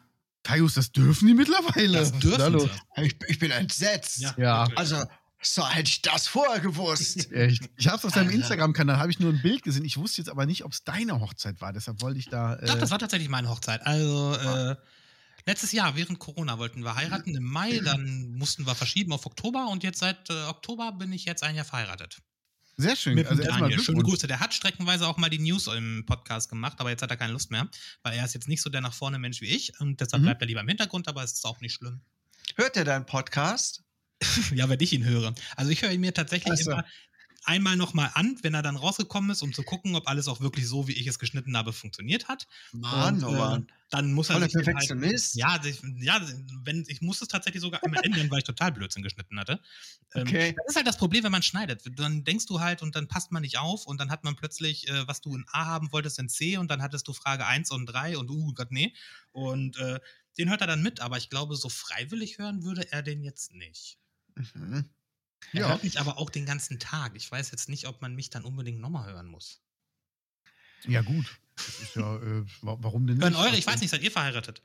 Kaius, 0.48 0.76
das 0.76 0.92
dürfen 0.94 1.28
die 1.28 1.34
mittlerweile. 1.34 2.00
Das 2.00 2.12
dürfen 2.14 2.60
sie. 2.60 2.70
Ich, 3.04 3.16
ich 3.28 3.40
bin 3.40 3.52
entsetzt. 3.52 4.20
Ja. 4.20 4.34
Ja. 4.38 4.68
Also, 4.76 5.04
so 5.42 5.68
hätte 5.68 5.90
ich 5.90 6.02
das 6.02 6.28
vorher 6.28 6.62
gewusst. 6.62 7.32
Echt? 7.32 7.70
Ich 7.76 7.88
habe 7.88 7.98
es 7.98 8.06
auf 8.06 8.14
deinem 8.14 8.28
Alter. 8.28 8.38
Instagram-Kanal, 8.38 8.98
habe 8.98 9.12
ich 9.12 9.20
nur 9.20 9.34
ein 9.34 9.42
Bild 9.42 9.62
gesehen. 9.64 9.84
Ich 9.84 9.98
wusste 9.98 10.22
jetzt 10.22 10.30
aber 10.30 10.46
nicht, 10.46 10.64
ob 10.64 10.72
es 10.72 10.84
deine 10.84 11.20
Hochzeit 11.20 11.60
war. 11.60 11.74
Deshalb 11.74 12.02
wollte 12.02 12.20
ich 12.20 12.30
da. 12.30 12.56
Äh, 12.56 12.66
Doch, 12.66 12.80
das 12.80 12.92
war 12.92 13.00
tatsächlich 13.00 13.30
meine 13.30 13.50
Hochzeit. 13.50 13.86
Also, 13.86 14.36
äh, 14.36 14.76
letztes 15.46 15.74
Jahr, 15.74 15.96
während 15.98 16.18
Corona, 16.20 16.58
wollten 16.60 16.82
wir 16.84 16.96
heiraten 16.96 17.36
im 17.36 17.44
Mai, 17.44 17.82
dann 17.84 18.32
mussten 18.32 18.66
wir 18.66 18.76
verschieben 18.76 19.12
auf 19.12 19.26
Oktober 19.26 19.68
und 19.70 19.84
jetzt 19.84 20.00
seit 20.00 20.30
äh, 20.30 20.44
Oktober 20.46 20.94
bin 20.94 21.12
ich 21.12 21.26
jetzt 21.26 21.44
ein 21.44 21.56
Jahr 21.56 21.66
verheiratet. 21.66 22.20
Sehr 22.78 22.96
schön. 22.96 23.16
Mit 23.16 23.28
also 23.28 23.42
erstmal. 23.42 23.72
Schöne. 23.80 24.04
Grüße. 24.04 24.28
Der 24.28 24.40
hat 24.40 24.54
streckenweise 24.54 25.08
auch 25.08 25.18
mal 25.18 25.30
die 25.30 25.40
News 25.40 25.68
im 25.68 26.06
Podcast 26.06 26.50
gemacht, 26.50 26.80
aber 26.80 26.90
jetzt 26.92 27.02
hat 27.02 27.10
er 27.10 27.18
keine 27.18 27.34
Lust 27.34 27.50
mehr, 27.52 27.68
weil 28.04 28.13
er 28.18 28.24
ist 28.26 28.34
jetzt 28.34 28.48
nicht 28.48 28.62
so 28.62 28.70
der 28.70 28.82
nach 28.82 28.94
vorne 28.94 29.18
Mensch 29.20 29.42
wie 29.42 29.48
ich 29.48 29.80
und 29.80 30.00
deshalb 30.00 30.22
Mhm. 30.22 30.26
bleibt 30.28 30.42
er 30.42 30.48
lieber 30.48 30.62
im 30.62 30.68
Hintergrund, 30.68 31.08
aber 31.08 31.24
es 31.24 31.34
ist 31.34 31.46
auch 31.46 31.60
nicht 31.60 31.74
schlimm. 31.74 32.02
Hört 32.56 32.76
ihr 32.78 32.86
deinen 32.86 33.06
Podcast? 33.06 33.84
Ja, 34.56 34.68
wenn 34.70 34.80
ich 34.80 34.94
ihn 34.94 35.06
höre. 35.06 35.34
Also 35.56 35.70
ich 35.72 35.82
höre 35.84 35.92
ihn 35.92 36.02
mir 36.02 36.13
tatsächlich 36.13 36.63
so. 36.63 36.72
immer 36.72 36.86
einmal 37.48 37.76
nochmal 37.78 38.12
an, 38.14 38.38
wenn 38.44 38.54
er 38.54 38.62
dann 38.62 38.76
rausgekommen 38.76 39.32
ist, 39.32 39.42
um 39.42 39.54
zu 39.54 39.64
gucken, 39.64 39.96
ob 39.96 40.08
alles 40.08 40.28
auch 40.28 40.42
wirklich 40.42 40.68
so, 40.68 40.88
wie 40.88 40.94
ich 40.94 41.08
es 41.08 41.18
geschnitten 41.18 41.56
habe, 41.58 41.74
funktioniert 41.74 42.28
hat. 42.28 42.48
Mann, 42.74 43.24
oh 43.24 43.30
äh, 43.34 43.38
Mann. 43.38 43.68
Dann 43.90 44.12
muss 44.12 44.30
er 44.30 44.42
sich 44.42 44.54
halt, 44.54 44.66
Perfektionist. 44.66 45.36
ja, 45.36 45.62
sich- 45.64 45.82
ja, 46.00 46.22
wenn, 46.66 46.84
ich 46.88 47.02
muss 47.02 47.22
es 47.22 47.30
tatsächlich 47.30 47.62
sogar 47.62 47.82
einmal 47.84 48.04
ändern, 48.04 48.30
weil 48.30 48.40
ich 48.40 48.44
total 48.44 48.74
Blödsinn 48.74 49.02
geschnitten 49.02 49.40
hatte. 49.40 49.62
Ähm, 50.14 50.28
Okay. 50.28 50.54
Das 50.58 50.66
ist 50.68 50.76
halt 50.76 50.86
das 50.88 50.98
Problem, 50.98 51.24
wenn 51.24 51.32
man 51.32 51.42
schneidet. 51.42 51.84
Dann 51.98 52.26
denkst 52.26 52.48
du 52.48 52.60
halt 52.60 52.82
und 52.82 52.96
dann 52.96 53.08
passt 53.08 53.32
man 53.32 53.42
nicht 53.42 53.58
auf 53.58 53.86
und 53.88 54.00
dann 54.02 54.12
hat 54.12 54.26
man 54.26 54.36
plötzlich, 54.36 54.90
äh, 54.90 55.08
was 55.08 55.22
du 55.22 55.34
in 55.36 55.46
A 55.52 55.66
haben 55.66 55.92
wolltest, 55.94 56.20
in 56.20 56.28
C 56.28 56.58
und 56.58 56.70
dann 56.70 56.82
hattest 56.82 57.08
du 57.08 57.14
Frage 57.14 57.46
1 57.46 57.72
und 57.72 57.86
3 57.86 58.18
und 58.18 58.30
uh 58.30 58.54
Gott, 58.54 58.72
nee. 58.72 58.94
Und 59.32 59.78
äh, 59.78 60.00
den 60.38 60.50
hört 60.50 60.62
er 60.62 60.68
dann 60.68 60.84
mit, 60.84 61.00
aber 61.00 61.18
ich 61.18 61.30
glaube, 61.30 61.56
so 61.56 61.70
freiwillig 61.70 62.38
hören 62.40 62.64
würde 62.64 62.92
er 62.92 63.02
den 63.04 63.24
jetzt 63.24 63.54
nicht. 63.54 63.98
Mhm. 64.36 64.90
Er 65.54 65.62
Ja. 65.62 65.67
hört 65.69 65.84
mich 65.84 66.00
aber 66.00 66.17
auch 66.17 66.30
den 66.30 66.45
ganzen 66.45 66.80
Tag. 66.80 67.15
Ich 67.15 67.32
weiß 67.32 67.52
jetzt 67.52 67.69
nicht, 67.69 67.88
ob 67.88 68.02
man 68.02 68.15
mich 68.15 68.30
dann 68.30 68.43
unbedingt 68.43 68.80
nochmal 68.80 69.12
hören 69.12 69.28
muss. 69.28 69.62
Ja, 70.86 71.02
gut. 71.02 71.39
Ja, 71.95 72.15
äh, 72.17 72.43
wa- 72.62 72.78
warum 72.80 73.08
denn 73.08 73.17
nicht? 73.17 73.23
Hören 73.23 73.36
eure, 73.36 73.58
ich 73.58 73.65
weiß 73.65 73.82
nicht, 73.82 73.89
seid 73.89 74.04
ihr 74.04 74.12
verheiratet? 74.12 74.62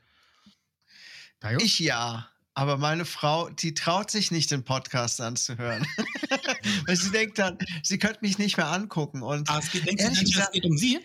Ich 1.59 1.79
ja. 1.79 2.29
Aber 2.55 2.77
meine 2.77 3.03
Frau, 3.05 3.49
die 3.49 3.73
traut 3.73 4.11
sich 4.11 4.29
nicht, 4.29 4.51
den 4.51 4.63
Podcast 4.63 5.19
anzuhören. 5.19 5.85
Weil 6.85 6.95
sie 6.95 7.09
denkt 7.11 7.39
dann, 7.39 7.57
sie 7.81 7.97
könnte 7.97 8.19
mich 8.21 8.37
nicht 8.37 8.57
mehr 8.57 8.67
angucken. 8.67 9.23
Und 9.23 9.49
Ah, 9.49 9.57
es 9.59 9.71
geht, 9.71 9.87
Ehrlich 9.87 10.09
nicht, 10.09 10.21
es 10.23 10.29
gesagt- 10.33 10.53
geht 10.53 10.65
um 10.65 10.77
sie? 10.77 10.99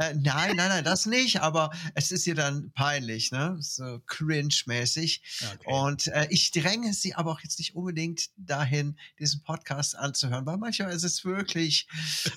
Äh, 0.00 0.14
nein, 0.14 0.56
nein, 0.56 0.70
nein, 0.70 0.82
das 0.82 1.04
nicht, 1.04 1.42
aber 1.42 1.70
es 1.94 2.10
ist 2.10 2.26
ihr 2.26 2.34
dann 2.34 2.72
peinlich, 2.72 3.32
ne? 3.32 3.58
So 3.60 4.00
cringe-mäßig. 4.06 5.20
Und 5.66 6.06
äh, 6.06 6.26
ich 6.30 6.52
dränge 6.52 6.94
sie 6.94 7.14
aber 7.14 7.32
auch 7.32 7.40
jetzt 7.40 7.58
nicht 7.58 7.76
unbedingt 7.76 8.30
dahin, 8.38 8.96
diesen 9.18 9.42
Podcast 9.42 9.94
anzuhören, 9.94 10.46
weil 10.46 10.56
manchmal 10.56 10.92
ist 10.92 11.04
es 11.04 11.26
wirklich 11.26 11.86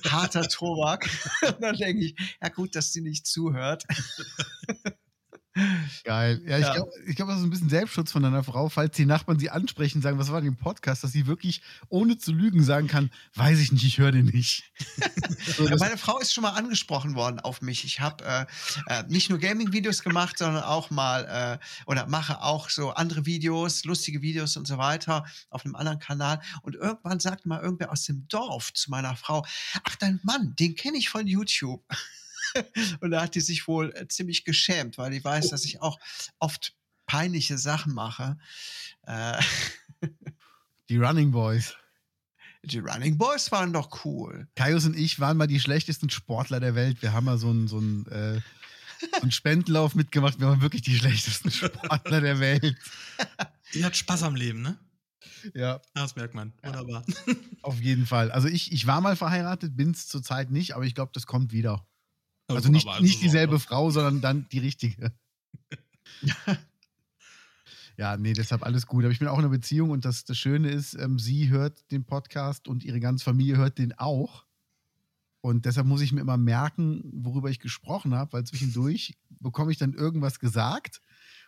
harter 0.05 0.45
Tobak. 0.49 1.09
Und 1.47 1.61
dann 1.61 1.77
denke 1.77 2.03
ich, 2.03 2.15
ja 2.41 2.49
gut, 2.49 2.75
dass 2.75 2.91
sie 2.91 2.99
nicht 2.99 3.25
zuhört. 3.25 3.85
Geil. 6.03 6.41
Ja, 6.45 6.57
ich 6.57 6.65
Ja. 6.65 6.73
glaube, 6.73 6.91
glaub, 7.13 7.29
das 7.29 7.37
ist 7.39 7.43
ein 7.43 7.49
bisschen 7.49 7.69
Selbstschutz 7.69 8.11
von 8.11 8.23
deiner 8.23 8.43
Frau, 8.43 8.69
falls 8.69 8.95
die 8.95 9.05
Nachbarn 9.05 9.37
sie 9.39 9.49
ansprechen, 9.49 10.01
sagen, 10.01 10.17
was 10.17 10.31
war 10.31 10.41
denn 10.41 10.49
im 10.49 10.57
Podcast, 10.57 11.03
dass 11.03 11.11
sie 11.11 11.27
wirklich 11.27 11.61
ohne 11.89 12.17
zu 12.17 12.31
lügen 12.31 12.63
sagen 12.63 12.87
kann, 12.87 13.11
weiß 13.35 13.59
ich 13.59 13.71
nicht, 13.71 13.83
ich 13.83 13.97
höre 13.99 14.11
den 14.11 14.25
nicht. 14.25 14.71
so, 15.57 15.67
Ja, 15.67 15.75
meine 15.77 15.97
Frau 15.97 16.17
ist 16.19 16.33
schon 16.33 16.41
mal 16.41 16.51
angesprochen 16.51 17.15
worden 17.15 17.39
auf 17.39 17.61
mich. 17.61 17.83
Ich 17.85 17.99
habe 17.99 18.23
äh, 18.25 18.45
äh, 18.87 19.03
nicht 19.07 19.29
nur 19.29 19.39
Gaming-Videos 19.39 20.01
gemacht, 20.01 20.37
sondern 20.39 20.63
auch 20.63 20.89
mal 20.89 21.59
äh, 21.61 21.65
oder 21.85 22.07
mache 22.07 22.41
auch 22.41 22.69
so 22.69 22.91
andere 22.91 23.25
Videos, 23.25 23.83
lustige 23.85 24.21
Videos 24.21 24.57
und 24.57 24.67
so 24.67 24.77
weiter 24.77 25.25
auf 25.49 25.65
einem 25.65 25.75
anderen 25.75 25.99
Kanal. 25.99 26.41
Und 26.63 26.75
irgendwann 26.75 27.19
sagt 27.19 27.45
mal 27.45 27.61
irgendwer 27.61 27.91
aus 27.91 28.03
dem 28.05 28.27
Dorf 28.27 28.73
zu 28.73 28.89
meiner 28.89 29.15
Frau: 29.15 29.45
Ach, 29.83 29.95
dein 29.97 30.19
Mann, 30.23 30.55
den 30.57 30.75
kenne 30.75 30.97
ich 30.97 31.09
von 31.09 31.27
YouTube. 31.27 31.83
und 33.01 33.11
da 33.11 33.21
hat 33.21 33.35
die 33.35 33.41
sich 33.41 33.67
wohl 33.67 33.91
äh, 33.95 34.07
ziemlich 34.07 34.45
geschämt, 34.45 34.97
weil 34.97 35.11
die 35.11 35.23
weiß, 35.23 35.49
dass 35.49 35.65
ich 35.65 35.81
auch 35.81 35.99
oft 36.39 36.73
peinliche 37.05 37.57
Sachen 37.57 37.93
mache. 37.93 38.37
Äh, 39.05 39.41
die 40.89 40.97
Running 40.97 41.31
Boys. 41.31 41.75
die 42.63 42.79
Running 42.79 43.17
Boys 43.17 43.51
waren 43.51 43.73
doch 43.73 44.05
cool. 44.05 44.47
Kaius 44.55 44.85
und 44.85 44.97
ich 44.97 45.19
waren 45.19 45.37
mal 45.37 45.47
die 45.47 45.59
schlechtesten 45.59 46.09
Sportler 46.09 46.59
der 46.59 46.75
Welt. 46.75 47.01
Wir 47.01 47.13
haben 47.13 47.25
mal 47.25 47.37
so 47.37 47.49
einen, 47.49 47.67
so 47.67 47.77
einen, 47.77 48.05
äh, 48.07 48.41
so 48.99 49.21
einen 49.21 49.31
Spendenlauf 49.31 49.95
mitgemacht. 49.95 50.39
Wir 50.39 50.47
waren 50.47 50.61
wirklich 50.61 50.81
die 50.81 50.95
schlechtesten 50.97 51.51
Sportler 51.51 52.21
der 52.21 52.39
Welt. 52.39 52.77
Ihr 53.73 53.85
habt 53.85 53.97
Spaß 53.97 54.23
am 54.23 54.35
Leben, 54.35 54.61
ne? 54.61 54.77
Ja, 55.53 55.81
Das 55.93 56.15
merkt 56.15 56.33
man. 56.35 56.53
Wunderbar. 56.63 57.03
auf 57.63 57.81
jeden 57.81 58.05
Fall. 58.05 58.31
Also 58.31 58.47
ich, 58.47 58.71
ich 58.71 58.87
war 58.87 59.01
mal 59.01 59.17
verheiratet, 59.17 59.75
bin 59.75 59.91
es 59.91 60.07
zurzeit 60.07 60.51
nicht, 60.51 60.73
aber 60.73 60.85
ich 60.85 60.95
glaube, 60.95 61.11
das 61.13 61.27
kommt 61.27 61.51
wieder. 61.51 61.85
Also 62.47 62.69
nicht, 62.69 62.85
wunderbar. 62.85 63.01
nicht 63.01 63.15
Also, 63.15 63.23
dieselbe 63.23 63.59
Frau, 63.59 63.89
sondern 63.89 64.21
dann 64.21 64.47
die 64.49 64.59
richtige. 64.59 65.11
ja, 67.97 68.17
nee, 68.17 68.33
deshalb 68.33 68.63
alles 68.63 68.87
gut. 68.87 69.03
Aber 69.03 69.11
ich 69.11 69.19
bin 69.19 69.27
auch 69.27 69.37
in 69.37 69.45
einer 69.45 69.49
Beziehung 69.49 69.91
und 69.91 70.05
das, 70.05 70.25
das 70.25 70.37
Schöne 70.37 70.69
ist, 70.69 70.93
ähm, 70.95 71.19
sie 71.19 71.49
hört 71.49 71.91
den 71.91 72.05
Podcast 72.05 72.67
und 72.67 72.83
ihre 72.83 72.99
ganze 72.99 73.23
Familie 73.23 73.57
hört 73.57 73.77
den 73.77 73.97
auch. 73.97 74.45
Und 75.41 75.65
deshalb 75.65 75.87
muss 75.87 76.01
ich 76.01 76.13
mir 76.13 76.21
immer 76.21 76.37
merken, 76.37 77.03
worüber 77.13 77.49
ich 77.49 77.59
gesprochen 77.59 78.15
habe, 78.15 78.33
weil 78.33 78.45
zwischendurch 78.45 79.15
bekomme 79.39 79.71
ich 79.71 79.77
dann 79.77 79.93
irgendwas 79.93 80.39
gesagt. 80.39 81.01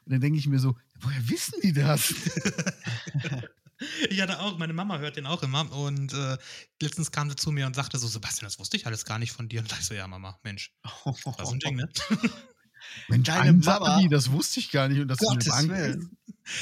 Und 0.05 0.11
dann 0.11 0.21
denke 0.21 0.37
ich 0.37 0.47
mir 0.47 0.59
so, 0.59 0.75
woher 0.99 1.29
wissen 1.29 1.59
die 1.63 1.73
das? 1.73 2.13
Ich 4.09 4.21
hatte 4.21 4.39
auch, 4.39 4.57
meine 4.57 4.73
Mama 4.73 4.99
hört 4.99 5.17
den 5.17 5.25
auch 5.25 5.43
immer 5.43 5.69
und 5.71 6.13
äh, 6.13 6.37
letztens 6.81 7.11
kam 7.11 7.29
sie 7.29 7.35
zu 7.35 7.51
mir 7.51 7.65
und 7.67 7.75
sagte 7.75 7.97
so, 7.97 8.07
Sebastian, 8.07 8.45
das 8.45 8.57
wusste 8.59 8.77
ich 8.77 8.85
alles 8.85 9.03
gar 9.05 9.19
nicht 9.19 9.31
von 9.33 9.49
dir. 9.49 9.59
Und 9.59 9.71
da 9.71 9.75
ich 9.77 9.85
so, 9.85 9.93
ja, 9.93 10.07
Mama, 10.07 10.39
Mensch, 10.43 10.73
das 11.03 11.47
ist 11.49 11.53
ein 11.53 11.59
Ding, 11.59 11.75
ne? 11.75 11.89
Mensch, 13.09 13.27
Deine 13.27 13.49
ein 13.49 13.59
Mama- 13.59 13.85
Sabi, 13.95 14.09
das 14.09 14.31
wusste 14.31 14.59
ich 14.59 14.71
gar 14.71 14.87
nicht. 14.87 15.01
Und 15.01 15.07
das 15.09 15.19
ist 15.21 15.27
eine 15.51 15.67
Bank. 15.97 16.09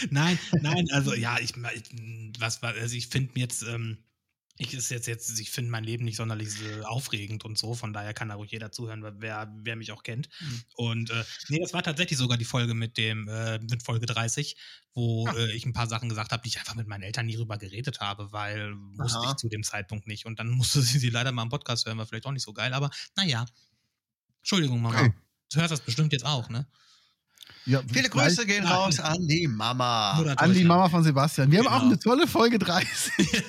Nein, 0.10 0.40
nein, 0.62 0.86
also 0.92 1.14
ja, 1.14 1.38
ich, 1.40 1.54
ich 1.56 1.84
was 2.40 2.64
also 2.64 2.96
ich 2.96 3.08
finde 3.10 3.40
jetzt, 3.40 3.64
ähm, 3.64 3.98
ich 4.64 4.74
ist 4.74 4.90
jetzt 4.90 5.08
jetzt, 5.08 5.40
ich 5.40 5.52
finde 5.52 5.72
mein 5.72 5.84
Leben 5.84 6.06
nicht 6.06 6.18
sonderlich 6.18 6.50
aufregend 6.84 7.46
und 7.46 7.58
so, 7.58 7.74
von 7.74 7.94
daher 7.94 8.14
kann 8.14 8.30
da 8.30 8.36
ruhig 8.36 8.52
jeder 8.52 8.72
zuhören, 8.72 9.04
wer, 9.20 9.54
wer 9.58 9.76
mich 9.76 9.92
auch 9.92 10.04
kennt. 10.04 10.30
Und 10.76 11.10
äh, 11.10 11.24
nee, 11.50 11.60
das 11.60 11.74
war 11.74 11.84
tatsächlich 11.84 12.18
sogar 12.18 12.38
die 12.38 12.46
Folge 12.46 12.74
mit 12.74 12.98
dem, 12.98 13.28
äh, 13.28 13.60
mit 13.60 13.84
Folge 13.84 14.06
30, 14.06 14.56
wo 14.94 15.28
äh, 15.30 15.52
ich 15.52 15.66
ein 15.66 15.74
paar 15.74 15.88
Sachen 15.88 16.10
gesagt 16.10 16.32
habe, 16.32 16.44
die 16.44 16.50
ich 16.50 16.60
einfach 16.60 16.76
mit 16.76 16.88
meinen 16.88 17.04
Eltern 17.04 17.26
nie 17.26 17.36
drüber 17.36 17.58
geredet 17.58 18.00
habe, 18.00 18.32
weil 18.32 18.74
wusste 18.98 19.20
Aha. 19.20 19.32
ich 19.32 19.38
zu 19.38 19.50
dem 19.50 19.64
Zeitpunkt 19.64 20.08
nicht. 20.08 20.26
Und 20.26 20.40
dann 20.40 20.50
musste 20.52 20.82
sie 20.82 21.00
sie 21.00 21.10
leider 21.10 21.32
mal 21.32 21.44
im 21.44 21.50
Podcast 21.50 21.86
hören, 21.86 21.98
war 21.98 22.06
vielleicht 22.06 22.26
auch 22.26 22.32
nicht 22.32 22.44
so 22.44 22.54
geil, 22.54 22.74
aber 22.74 22.90
naja. 23.16 23.46
Entschuldigung, 24.40 24.82
Mama. 24.82 25.00
Okay. 25.00 25.14
Du 25.52 25.60
hörst 25.60 25.72
das 25.72 25.82
bestimmt 25.82 26.12
jetzt 26.12 26.26
auch, 26.26 26.50
ne? 26.50 26.68
Ja, 27.66 27.82
Viele 27.92 28.10
Grüße 28.10 28.46
gehen 28.46 28.64
Nein. 28.64 28.74
raus 28.74 29.00
an 29.00 29.26
die 29.28 29.48
Mama. 29.48 30.12
An 30.38 30.54
die. 30.54 30.64
Mama 30.64 30.90
von 30.90 31.04
Sebastian. 31.04 31.50
Wir 31.52 31.60
haben 31.60 31.68
auch 31.68 31.80
Genau. 31.80 31.86
eine 31.92 32.00
tolle 32.00 32.28
Folge 32.28 32.60
30. 32.60 33.12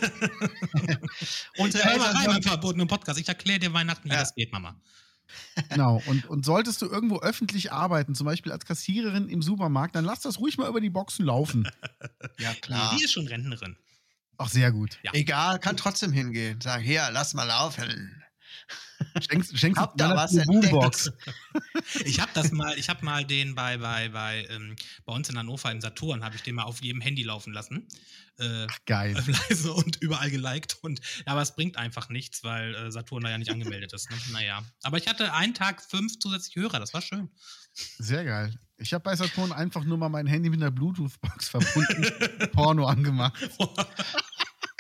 Unsere 1.59 1.89
Eltern 1.91 2.17
rein 2.17 2.37
im 2.37 2.43
verbotenen 2.43 2.87
Podcast. 2.89 3.19
Ich 3.19 3.29
erkläre 3.29 3.59
dir 3.59 3.73
Weihnachten, 3.73 4.09
wie 4.09 4.13
Ja. 4.15 4.21
das 4.21 4.35
geht, 4.35 4.53
Mama. 4.53 4.77
Genau. 5.71 6.03
Und, 6.07 6.27
und 6.29 6.45
solltest 6.45 6.81
du 6.83 6.87
irgendwo 6.87 7.19
öffentlich 7.21 7.73
arbeiten, 7.73 8.15
zum 8.15 8.27
Beispiel 8.27 8.53
als 8.53 8.65
Kassiererin 8.65 9.29
im 9.29 9.43
Supermarkt, 9.43 9.97
dann 9.97 10.05
lass 10.05 10.21
das 10.21 10.39
ruhig 10.39 10.59
mal 10.59 10.69
über 10.69 10.81
die 10.81 10.91
Boxen 10.91 11.25
laufen. 11.25 11.69
Ja, 12.39 12.53
klar. 12.55 12.95
Die 12.97 13.05
ist 13.05 13.13
schon 13.13 13.27
Rentnerin. 13.29 13.77
Ach, 14.39 14.49
sehr 14.49 14.73
gut. 14.73 14.99
Ja. 15.05 15.13
Egal, 15.15 15.61
kann 15.61 15.77
trotzdem 15.77 16.11
hingehen. 16.13 16.61
Sagen, 16.61 16.83
hier, 16.83 17.09
lass 17.13 17.33
mal 17.35 17.45
laufen. 17.45 18.24
Schenkst, 19.21 19.59
schenkst 19.59 19.81
Hab 19.81 19.93
du 19.93 19.99
da 19.99 20.17
was. 20.17 20.33
Boombox. 20.47 21.13
Ich 22.05 22.21
habe 22.21 22.31
das 22.35 22.53
mal, 22.53 22.77
ich 22.79 22.89
habe 22.89 23.05
mal 23.05 23.25
den 23.25 23.55
bei, 23.55 23.79
bei, 23.79 24.09
bei, 24.09 24.47
ähm, 24.51 24.77
bei 25.05 25.13
uns 25.13 25.29
in 25.29 25.39
Hannover 25.39 25.71
im 25.71 25.81
Saturn, 25.81 26.25
habe 26.25 26.37
ich 26.37 26.43
den 26.43 26.55
mal 26.55 26.65
auf 26.65 26.83
jedem 26.83 27.01
Handy 27.01 27.23
laufen 27.23 27.53
lassen. 27.53 27.87
Äh, 28.39 28.67
Ach, 28.69 28.79
geil. 28.87 29.15
leise 29.49 29.73
und 29.73 29.97
überall 29.97 30.31
geliked. 30.31 30.79
Und, 30.83 31.01
ja, 31.27 31.33
aber 31.33 31.43
es 31.43 31.55
bringt 31.55 31.77
einfach 31.77 32.09
nichts, 32.09 32.43
weil 32.45 32.75
äh, 32.75 32.91
Saturn 32.91 33.23
da 33.23 33.31
ja 33.31 33.39
nicht 33.39 33.51
angemeldet 33.51 33.93
ist. 33.93 34.11
Ne? 34.11 34.17
Naja. 34.33 34.65
Aber 34.83 34.99
ich 34.99 35.07
hatte 35.07 35.33
einen 35.33 35.55
Tag 35.55 35.83
fünf 35.83 36.19
zusätzliche 36.19 36.61
Hörer, 36.61 36.81
das 36.81 36.95
war 36.95 37.03
schön. 37.03 37.31
Sehr 37.99 38.25
geil. 38.25 38.59
Ich 38.77 38.93
habe 38.93 39.05
bei 39.05 39.15
Saturn 39.15 39.53
einfach 39.53 39.85
nur 39.85 39.99
mal 39.99 40.09
mein 40.09 40.27
Handy 40.27 40.51
mit 40.51 40.61
einer 40.61 40.71
Bluetooth-Box 40.71 41.49
verbunden, 41.49 42.07
Porno 42.53 42.87
angemacht. 42.87 43.39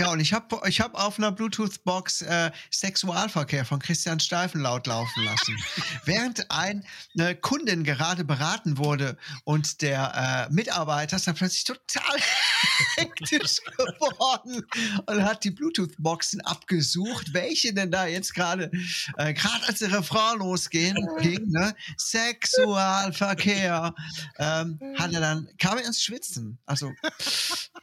Ja, 0.00 0.10
und 0.10 0.18
ich 0.18 0.32
habe 0.32 0.60
ich 0.66 0.80
hab 0.80 0.94
auf 0.94 1.18
einer 1.18 1.30
Bluetooth-Box 1.30 2.22
äh, 2.22 2.50
Sexualverkehr 2.72 3.64
von 3.64 3.78
Christian 3.78 4.18
Steifen 4.18 4.60
laut 4.60 4.88
laufen 4.88 5.22
lassen. 5.22 5.56
Während 6.04 6.50
ein, 6.50 6.84
eine 7.16 7.36
Kundin 7.36 7.84
gerade 7.84 8.24
beraten 8.24 8.76
wurde 8.76 9.16
und 9.44 9.82
der 9.82 10.48
äh, 10.50 10.52
Mitarbeiter 10.52 11.14
ist 11.14 11.28
dann 11.28 11.36
plötzlich 11.36 11.62
total 11.62 12.18
hektisch 12.96 13.58
geworden 13.76 14.66
und 15.06 15.22
hat 15.22 15.44
die 15.44 15.52
Bluetooth-Boxen 15.52 16.40
abgesucht, 16.40 17.32
welche 17.32 17.72
denn 17.72 17.92
da 17.92 18.06
jetzt 18.06 18.34
gerade, 18.34 18.72
äh, 19.16 19.32
gerade 19.32 19.64
als 19.68 19.78
der 19.78 19.92
Refrain 19.92 20.38
losging, 20.40 20.96
ging, 21.20 21.50
ne? 21.50 21.72
Sexualverkehr, 21.98 23.94
ähm, 24.38 24.80
hat 24.98 25.12
er 25.12 25.20
dann, 25.20 25.48
kam 25.58 25.78
er 25.78 25.86
ins 25.86 26.02
Schwitzen. 26.02 26.58
Also, 26.66 26.92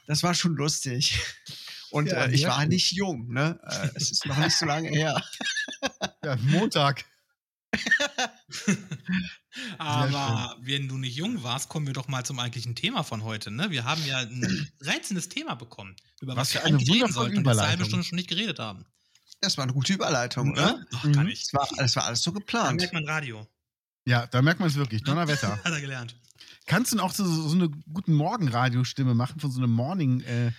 das 0.08 0.24
war 0.24 0.34
schon 0.34 0.58
lustig. 0.58 1.18
Und 1.92 2.08
Ja, 2.10 2.26
äh, 2.26 2.32
ich 2.34 2.46
war 2.46 2.66
nicht 2.66 2.92
jung, 2.94 3.28
ne? 3.32 3.60
Äh, 3.64 3.90
es 3.96 4.12
ist 4.12 4.26
noch 4.26 4.38
nicht 4.38 4.58
so 4.58 4.66
lange 4.66 4.90
her. 4.90 5.22
Ja, 6.24 6.36
Montag. 6.38 7.04
Aber 9.78 10.56
wenn 10.62 10.88
du 10.88 10.98
nicht 10.98 11.16
jung 11.16 11.44
warst, 11.44 11.70
kommen 11.70 11.88
wir 11.88 11.94
doch 11.94 12.08
mal 12.08 12.24
zum 12.26 12.40
eigentlichen 12.40 12.76
Thema 12.76 13.04
von 13.04 13.24
heute. 13.24 13.52
Ne? 13.52 13.70
Wir 13.72 13.84
haben 13.86 14.04
ja 14.06 14.20
ein 14.20 14.72
reizendes 14.82 15.30
Thema 15.30 15.56
bekommen, 15.56 15.96
über 16.22 16.34
Was 16.36 16.40
was, 16.42 16.50
für 16.52 16.58
wir 16.60 16.66
eigentlich 16.66 16.92
reden 16.92 17.12
sollten 17.12 17.38
und 17.40 17.48
eine 17.48 17.62
halbe. 17.62 17.86
Stunde 17.86 18.06
schon 18.06 18.16
nicht 18.18 18.30
geredet 18.30 18.60
haben. 18.60 18.86
Das 19.42 19.58
war 19.58 19.64
eine 19.64 19.74
gute 19.74 19.94
Überleitung, 19.94 20.52
oder? 20.52 20.74
Ne? 20.78 20.86
Ach, 20.96 21.04
Mhm. 21.04 21.14
kann 21.14 21.28
ich. 21.28 21.46
Das 21.46 21.54
war, 21.54 21.68
das 21.78 21.96
war 21.96 22.06
alles 22.06 22.22
so 22.22 22.32
Da 22.32 22.40
geplant. 22.40 22.80
merkt 22.80 22.94
man 22.94 23.08
Radio. 23.10 23.48
Ja, 24.06 24.28
da 24.28 24.42
merkt 24.42 24.60
man 24.60 24.70
es 24.70 24.76
wirklich. 24.76 25.04
Donnerwetter. 25.04 25.58
Hat 25.64 25.72
er 25.74 25.82
gelernt. 25.82 26.16
Kannst 26.68 26.92
du 26.92 26.98
denn 26.98 27.04
auch 27.06 27.12
so, 27.14 27.26
so 27.26 27.56
eine 27.56 27.70
guten 27.92 28.14
Morgen-Radiostimme 28.14 29.16
machen 29.16 29.40
von 29.40 29.52
so 29.52 29.60
einem 29.60 29.72
Morning, 29.72 30.22
äh, 30.22 30.52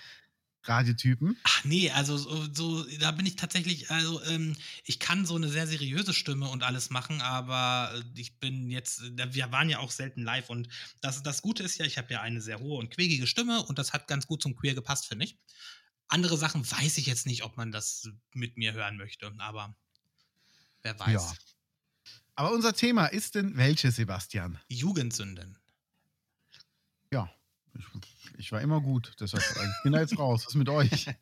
Radiotypen. 0.65 1.37
Ach 1.43 1.65
nee, 1.65 1.91
also 1.91 2.17
so, 2.17 2.47
so, 2.53 2.85
da 2.99 3.11
bin 3.11 3.27
ich 3.27 3.37
tatsächlich, 3.37 3.91
also 3.91 4.23
ähm, 4.25 4.57
ich 4.85 5.01
kann 5.01 5.27
so 5.27 5.37
eine 5.37 5.49
sehr 5.49 5.67
seriöse 5.67 6.15
Stimme 6.15 6.49
und 6.49 6.63
alles 6.63 6.91
machen, 6.91 7.21
aber 7.21 7.93
äh, 7.95 8.21
ich 8.21 8.39
bin 8.39 8.71
jetzt, 8.71 9.03
wir 9.03 9.53
waren 9.53 9.69
ja 9.69 9.79
auch 9.79 9.91
selten 9.91 10.23
live 10.23 10.51
und 10.51 10.69
das, 11.01 11.23
das 11.23 11.43
Gute 11.43 11.63
ist 11.63 11.79
ja, 11.79 11.87
ich 11.87 11.99
habe 11.99 12.13
ja 12.13 12.21
eine 12.21 12.41
sehr 12.41 12.61
hohe 12.61 12.79
und 12.79 12.91
quäkige 12.91 13.27
Stimme 13.27 13.63
und 13.65 13.79
das 13.79 13.93
hat 13.93 14.07
ganz 14.07 14.27
gut 14.27 14.43
zum 14.43 14.55
Queer 14.55 14.75
gepasst, 14.75 15.07
finde 15.07 15.25
ich. 15.25 15.39
Andere 16.09 16.37
Sachen 16.37 16.69
weiß 16.71 16.99
ich 16.99 17.07
jetzt 17.07 17.27
nicht, 17.27 17.43
ob 17.43 17.57
man 17.57 17.73
das 17.73 18.09
mit 18.33 18.57
mir 18.57 18.73
hören 18.73 18.97
möchte, 18.97 19.33
aber 19.39 19.75
wer 20.83 20.99
weiß. 20.99 21.13
Ja. 21.13 21.35
Aber 22.35 22.53
unser 22.53 22.75
Thema 22.75 23.07
ist 23.07 23.35
denn 23.35 23.57
welches, 23.57 23.97
Sebastian? 23.97 24.59
Jugendsünden. 24.69 25.59
Ja, 27.13 27.31
ich, 27.75 28.39
ich 28.39 28.53
war 28.53 28.61
immer 28.61 28.81
gut, 28.81 29.13
deshalb 29.21 29.43
ich 29.43 29.83
bin 29.83 29.93
da 29.93 30.01
jetzt 30.01 30.19
raus. 30.19 30.43
Was 30.45 30.53
ist 30.53 30.55
mit 30.57 30.69
euch? 30.69 31.07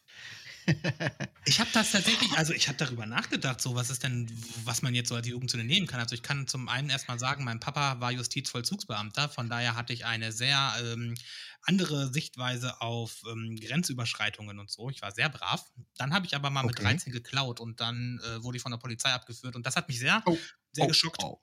Ich 1.47 1.59
habe 1.59 1.71
das 1.73 1.91
tatsächlich, 1.93 2.31
also 2.37 2.53
ich 2.53 2.69
habe 2.69 2.77
darüber 2.79 3.07
nachgedacht, 3.07 3.61
so 3.61 3.75
was 3.75 3.91
ist 3.91 4.03
denn, 4.05 4.31
was 4.65 4.83
man 4.83 4.95
jetzt 4.95 5.09
so 5.09 5.15
als 5.17 5.27
Jugendsünde 5.27 5.67
nehmen 5.67 5.87
kann. 5.87 5.99
Also 5.99 6.15
ich 6.15 6.23
kann 6.23 6.47
zum 6.47 6.69
einen 6.69 6.91
erstmal 6.91 7.19
sagen, 7.19 7.45
mein 7.45 7.59
Papa 7.61 7.99
war 8.01 8.13
Justizvollzugsbeamter, 8.13 9.29
von 9.31 9.49
daher 9.49 9.75
hatte 9.75 9.93
ich 9.93 10.05
eine 10.05 10.33
sehr 10.33 10.75
ähm, 10.83 11.15
andere 11.63 12.13
Sichtweise 12.13 12.81
auf 12.81 13.23
ähm, 13.29 13.57
Grenzüberschreitungen 13.61 14.59
und 14.59 14.71
so. 14.71 14.91
Ich 14.91 15.03
war 15.03 15.13
sehr 15.13 15.29
brav. 15.29 15.65
Dann 15.97 16.13
habe 16.13 16.27
ich 16.27 16.37
aber 16.37 16.51
mal 16.51 16.63
mit 16.63 16.79
Okay. 16.79 16.85
13 16.85 17.13
geklaut 17.13 17.59
und 17.59 17.81
dann 17.81 18.21
äh, 18.25 18.43
wurde 18.45 18.57
ich 18.59 18.63
von 18.63 18.71
der 18.71 18.79
Polizei 18.79 19.11
abgeführt 19.13 19.57
und 19.57 19.67
das 19.67 19.77
hat 19.77 19.89
mich 19.89 19.99
sehr, 19.99 20.23
Oh, 20.27 20.39
sehr 20.73 20.85
oh, 20.85 20.89
geschockt. 20.89 21.23
oh. 21.25 21.41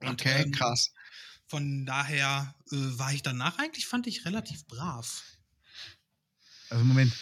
Und, 0.00 0.20
Okay, 0.20 0.42
ähm, 0.42 0.52
krass. 0.52 0.92
Von 1.46 1.86
daher 1.86 2.54
äh, 2.70 2.76
war 2.76 3.12
ich 3.12 3.22
danach 3.22 3.58
eigentlich, 3.58 3.86
fand 3.86 4.06
ich, 4.06 4.24
relativ 4.24 4.66
brav. 4.66 5.22
Also 6.70 6.84
Moment, 6.84 7.12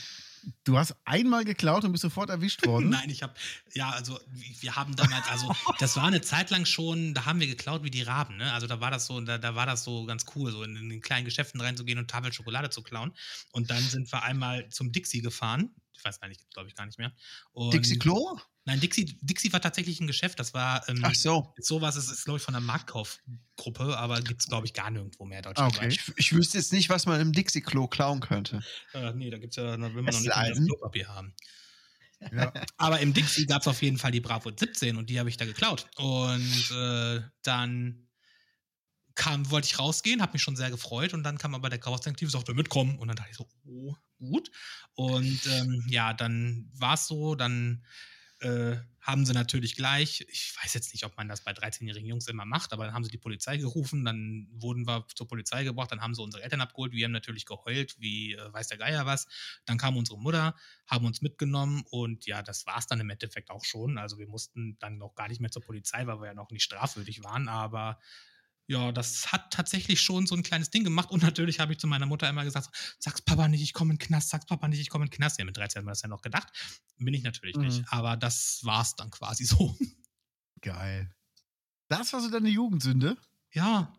du 0.64 0.78
hast 0.78 0.94
einmal 1.04 1.44
geklaut 1.44 1.84
und 1.84 1.92
bist 1.92 2.02
sofort 2.02 2.30
erwischt 2.30 2.66
worden. 2.66 2.90
Nein, 2.90 3.10
ich 3.10 3.22
habe, 3.22 3.34
ja, 3.74 3.90
also 3.90 4.18
wir 4.60 4.76
haben 4.76 4.96
damals, 4.96 5.26
also 5.28 5.54
das 5.78 5.96
war 5.96 6.04
eine 6.04 6.20
Zeit 6.20 6.50
lang 6.50 6.64
schon, 6.64 7.14
da 7.14 7.24
haben 7.24 7.40
wir 7.40 7.46
geklaut 7.46 7.82
wie 7.82 7.90
die 7.90 8.02
Raben, 8.02 8.36
ne? 8.36 8.52
Also 8.52 8.66
da 8.66 8.80
war 8.80 8.90
das 8.90 9.06
so, 9.06 9.20
da, 9.20 9.38
da 9.38 9.54
war 9.54 9.66
das 9.66 9.84
so 9.84 10.04
ganz 10.04 10.24
cool, 10.34 10.50
so 10.52 10.62
in, 10.62 10.76
in 10.76 10.88
den 10.88 11.00
kleinen 11.00 11.24
Geschäften 11.24 11.60
reinzugehen 11.60 11.98
und 11.98 12.10
Tafel 12.10 12.32
Schokolade 12.32 12.70
zu 12.70 12.82
klauen. 12.82 13.12
Und 13.52 13.70
dann 13.70 13.82
sind 13.82 14.10
wir 14.12 14.22
einmal 14.22 14.68
zum 14.68 14.92
Dixie 14.92 15.20
gefahren. 15.20 15.74
Ich 15.92 16.04
weiß 16.04 16.20
gar 16.20 16.28
nicht, 16.28 16.48
glaube 16.50 16.68
ich 16.68 16.74
gar 16.74 16.86
nicht 16.86 16.98
mehr. 16.98 17.12
Und, 17.52 17.74
Dixie 17.74 17.98
Klo? 17.98 18.38
Nein, 18.64 18.78
Dixie, 18.78 19.18
Dixie 19.20 19.52
war 19.52 19.60
tatsächlich 19.60 19.98
ein 20.00 20.06
Geschäft. 20.06 20.38
Das 20.38 20.54
war 20.54 20.88
ähm, 20.88 21.00
Ach 21.02 21.14
so. 21.14 21.52
sowas, 21.58 21.96
ist, 21.96 22.10
ist 22.10 22.24
glaube 22.24 22.38
ich 22.38 22.44
von 22.44 22.54
der 22.54 22.60
Marktkaufgruppe, 22.60 23.98
aber 23.98 24.20
gibt 24.20 24.40
es 24.40 24.46
glaube 24.46 24.66
ich 24.66 24.74
gar 24.74 24.90
nirgendwo 24.90 25.24
mehr 25.24 25.42
deutschlandweit. 25.42 25.84
okay. 25.84 25.88
Ich, 25.88 26.12
ich 26.16 26.32
wüsste 26.32 26.58
jetzt 26.58 26.72
nicht, 26.72 26.88
was 26.88 27.06
man 27.06 27.20
im 27.20 27.32
Dixie 27.32 27.60
Klo 27.60 27.88
klauen 27.88 28.20
könnte. 28.20 28.62
Äh, 28.94 29.12
nee, 29.14 29.30
da 29.30 29.38
gibt's 29.38 29.56
ja, 29.56 29.76
da 29.76 29.94
will 29.94 30.02
man 30.02 30.08
Es 30.14 30.22
noch 30.24 30.36
nicht 30.36 30.58
das. 30.58 30.66
Klopapier 30.66 31.08
haben. 31.08 31.34
Ja. 32.30 32.52
Aber 32.76 33.00
im 33.00 33.12
Dixie 33.12 33.46
gab 33.46 33.62
es 33.62 33.68
auf 33.68 33.82
jeden 33.82 33.98
Fall 33.98 34.12
die 34.12 34.20
Bravo 34.20 34.52
17 34.56 34.96
und 34.96 35.10
die 35.10 35.18
habe 35.18 35.28
ich 35.28 35.36
da 35.36 35.44
geklaut. 35.44 35.88
Und 35.96 36.70
äh, 36.70 37.20
dann 37.42 38.08
kam, 39.14 39.50
wollte 39.50 39.66
ich 39.66 39.78
rausgehen, 39.78 40.22
habe 40.22 40.34
mich 40.34 40.42
schon 40.42 40.56
sehr 40.56 40.70
gefreut 40.70 41.14
und 41.14 41.22
dann 41.22 41.38
kam 41.38 41.54
aber 41.54 41.68
der 41.68 41.78
Chaos-Detektiv 41.78 42.28
und 42.28 42.32
sagte, 42.32 42.54
mitkommen. 42.54 42.98
Und 42.98 43.08
dann 43.08 43.16
dachte 43.16 43.30
ich 43.30 43.36
so, 43.36 43.48
oh, 43.66 43.96
gut. 44.18 44.50
Und 44.94 45.40
ähm, 45.46 45.84
ja, 45.88 46.12
dann 46.14 46.70
war 46.74 46.94
es 46.94 47.06
so, 47.06 47.34
dann 47.34 47.84
äh, 48.42 48.76
haben 49.00 49.26
sie 49.26 49.32
natürlich 49.32 49.74
gleich, 49.74 50.24
ich 50.28 50.54
weiß 50.62 50.74
jetzt 50.74 50.92
nicht, 50.92 51.04
ob 51.04 51.16
man 51.16 51.28
das 51.28 51.42
bei 51.42 51.50
13-jährigen 51.50 52.08
Jungs 52.08 52.28
immer 52.28 52.44
macht, 52.44 52.72
aber 52.72 52.84
dann 52.84 52.94
haben 52.94 53.02
sie 53.02 53.10
die 53.10 53.18
Polizei 53.18 53.56
gerufen, 53.56 54.04
dann 54.04 54.46
wurden 54.52 54.86
wir 54.86 55.06
zur 55.14 55.26
Polizei 55.26 55.64
gebracht, 55.64 55.90
dann 55.90 56.00
haben 56.00 56.14
sie 56.14 56.22
unsere 56.22 56.42
Eltern 56.42 56.60
abgeholt, 56.60 56.92
wir 56.92 57.04
haben 57.04 57.12
natürlich 57.12 57.44
geheult, 57.44 57.96
wie 57.98 58.34
äh, 58.34 58.52
weiß 58.52 58.68
der 58.68 58.78
Geier 58.78 59.04
was. 59.04 59.26
Dann 59.64 59.78
kam 59.78 59.96
unsere 59.96 60.18
Mutter, 60.18 60.54
haben 60.86 61.04
uns 61.04 61.20
mitgenommen 61.20 61.84
und 61.90 62.26
ja, 62.26 62.42
das 62.42 62.64
war 62.66 62.78
es 62.78 62.86
dann 62.86 63.00
im 63.00 63.10
Endeffekt 63.10 63.50
auch 63.50 63.64
schon. 63.64 63.98
Also 63.98 64.18
wir 64.18 64.28
mussten 64.28 64.76
dann 64.78 64.98
noch 64.98 65.14
gar 65.14 65.28
nicht 65.28 65.40
mehr 65.40 65.50
zur 65.50 65.62
Polizei, 65.62 66.06
weil 66.06 66.20
wir 66.20 66.26
ja 66.26 66.34
noch 66.34 66.50
nicht 66.50 66.62
strafwürdig 66.62 67.24
waren, 67.24 67.48
aber 67.48 67.98
ja, 68.68 68.92
das 68.92 69.32
hat 69.32 69.52
tatsächlich 69.52 70.00
schon 70.00 70.26
so 70.26 70.34
ein 70.34 70.42
kleines 70.42 70.70
Ding 70.70 70.84
gemacht 70.84 71.10
und 71.10 71.22
natürlich 71.22 71.60
habe 71.60 71.72
ich 71.72 71.78
zu 71.78 71.86
meiner 71.86 72.06
Mutter 72.06 72.28
immer 72.28 72.44
gesagt, 72.44 72.70
sag's 72.98 73.20
Papa 73.22 73.48
nicht, 73.48 73.62
ich 73.62 73.72
komme 73.72 73.92
in 73.92 73.98
den 73.98 74.06
Knast, 74.06 74.30
sag's 74.30 74.46
Papa 74.46 74.68
nicht, 74.68 74.80
ich 74.80 74.88
komme 74.88 75.04
in 75.04 75.10
den 75.10 75.16
Knast. 75.16 75.38
Ja, 75.38 75.44
mit 75.44 75.56
13 75.56 75.80
haben 75.80 75.86
wir 75.86 75.90
das 75.92 76.02
ja 76.02 76.08
noch 76.08 76.22
gedacht. 76.22 76.48
Bin 76.98 77.12
ich 77.14 77.22
natürlich 77.22 77.56
Mhm. 77.56 77.62
nicht, 77.64 77.84
aber 77.88 78.16
das 78.16 78.60
war's 78.64 78.94
dann 78.96 79.10
quasi 79.10 79.44
so. 79.44 79.76
Geil. 80.60 81.12
Das 81.88 82.12
war 82.12 82.20
so 82.20 82.30
deine 82.30 82.48
Jugendsünde? 82.48 83.16
Ja. 83.52 83.92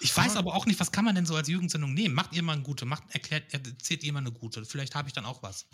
Ich 0.00 0.16
weiß 0.16 0.36
Aber- 0.36 0.54
auch 0.54 0.66
nicht, 0.66 0.80
was 0.80 0.90
kann 0.92 1.04
man 1.04 1.14
denn 1.14 1.26
so 1.26 1.36
als 1.36 1.48
Jugendsendung 1.48 1.94
nehmen? 1.94 2.14
Macht 2.14 2.32
ihr 2.32 2.42
mal 2.42 2.54
eine 2.54 2.62
gute, 2.62 2.84
macht, 2.86 3.04
erklärt, 3.14 3.52
erzählt 3.52 4.02
ihr 4.02 4.12
mal 4.12 4.18
eine 4.20 4.32
gute. 4.32 4.64
Vielleicht 4.64 4.94
habe 4.94 5.08
ich 5.08 5.12
dann 5.14 5.24
auch 5.24 5.42
was. 5.42 5.66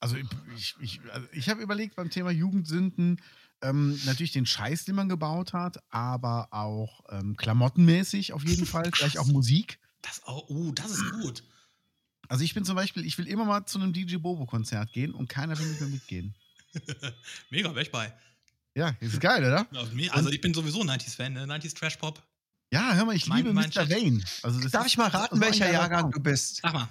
Also 0.00 0.16
ich, 0.16 0.26
ich, 0.56 0.74
ich, 0.80 1.00
also 1.12 1.26
ich 1.32 1.48
habe 1.48 1.62
überlegt 1.62 1.96
beim 1.96 2.10
Thema 2.10 2.30
Jugendsünden 2.30 3.20
ähm, 3.62 4.00
natürlich 4.04 4.32
den 4.32 4.46
Scheiß, 4.46 4.84
den 4.84 4.94
man 4.94 5.08
gebaut 5.08 5.52
hat, 5.52 5.82
aber 5.90 6.48
auch 6.52 7.00
ähm, 7.10 7.36
klamottenmäßig 7.36 8.32
auf 8.32 8.44
jeden 8.44 8.66
Fall, 8.66 8.90
vielleicht 8.94 9.18
auch 9.18 9.26
Musik. 9.26 9.78
Das, 10.02 10.22
oh, 10.26 10.44
oh, 10.48 10.72
das 10.72 10.90
ist 10.92 11.10
gut. 11.22 11.42
Also 12.28 12.42
ich 12.44 12.54
bin 12.54 12.64
zum 12.64 12.74
Beispiel, 12.76 13.04
ich 13.06 13.16
will 13.18 13.26
immer 13.28 13.44
mal 13.44 13.66
zu 13.66 13.78
einem 13.78 13.92
DJ 13.92 14.16
Bobo-Konzert 14.16 14.92
gehen 14.92 15.12
und 15.14 15.28
keiner 15.28 15.58
will 15.58 15.66
mit 15.66 15.80
mir 15.80 15.86
mitgehen. 15.88 16.34
Mega, 17.50 17.70
wäre 17.70 17.82
ich 17.82 17.92
bei. 17.92 18.12
Ja, 18.74 18.94
ist 19.00 19.20
geil, 19.20 19.42
oder? 19.44 19.66
Also 20.12 20.28
ich 20.30 20.40
bin 20.40 20.52
sowieso 20.52 20.82
90s-Fan, 20.82 21.32
ne? 21.32 21.44
90s 21.46 21.74
Trash 21.74 21.96
Pop. 21.96 22.22
Ja, 22.72 22.94
hör 22.94 23.04
mal, 23.06 23.14
ich 23.16 23.26
Mein- 23.26 23.38
liebe 23.38 23.52
mein 23.54 23.66
Mr. 23.68 23.70
Chat. 23.86 23.90
Wayne. 23.90 24.22
Also 24.42 24.60
das 24.60 24.72
Darf 24.72 24.86
ich 24.86 24.98
mal 24.98 25.08
raten, 25.08 25.40
welcher 25.40 25.70
Jahrgang 25.70 26.10
du 26.10 26.20
bist? 26.20 26.60
Sag 26.62 26.74
mal, 26.74 26.88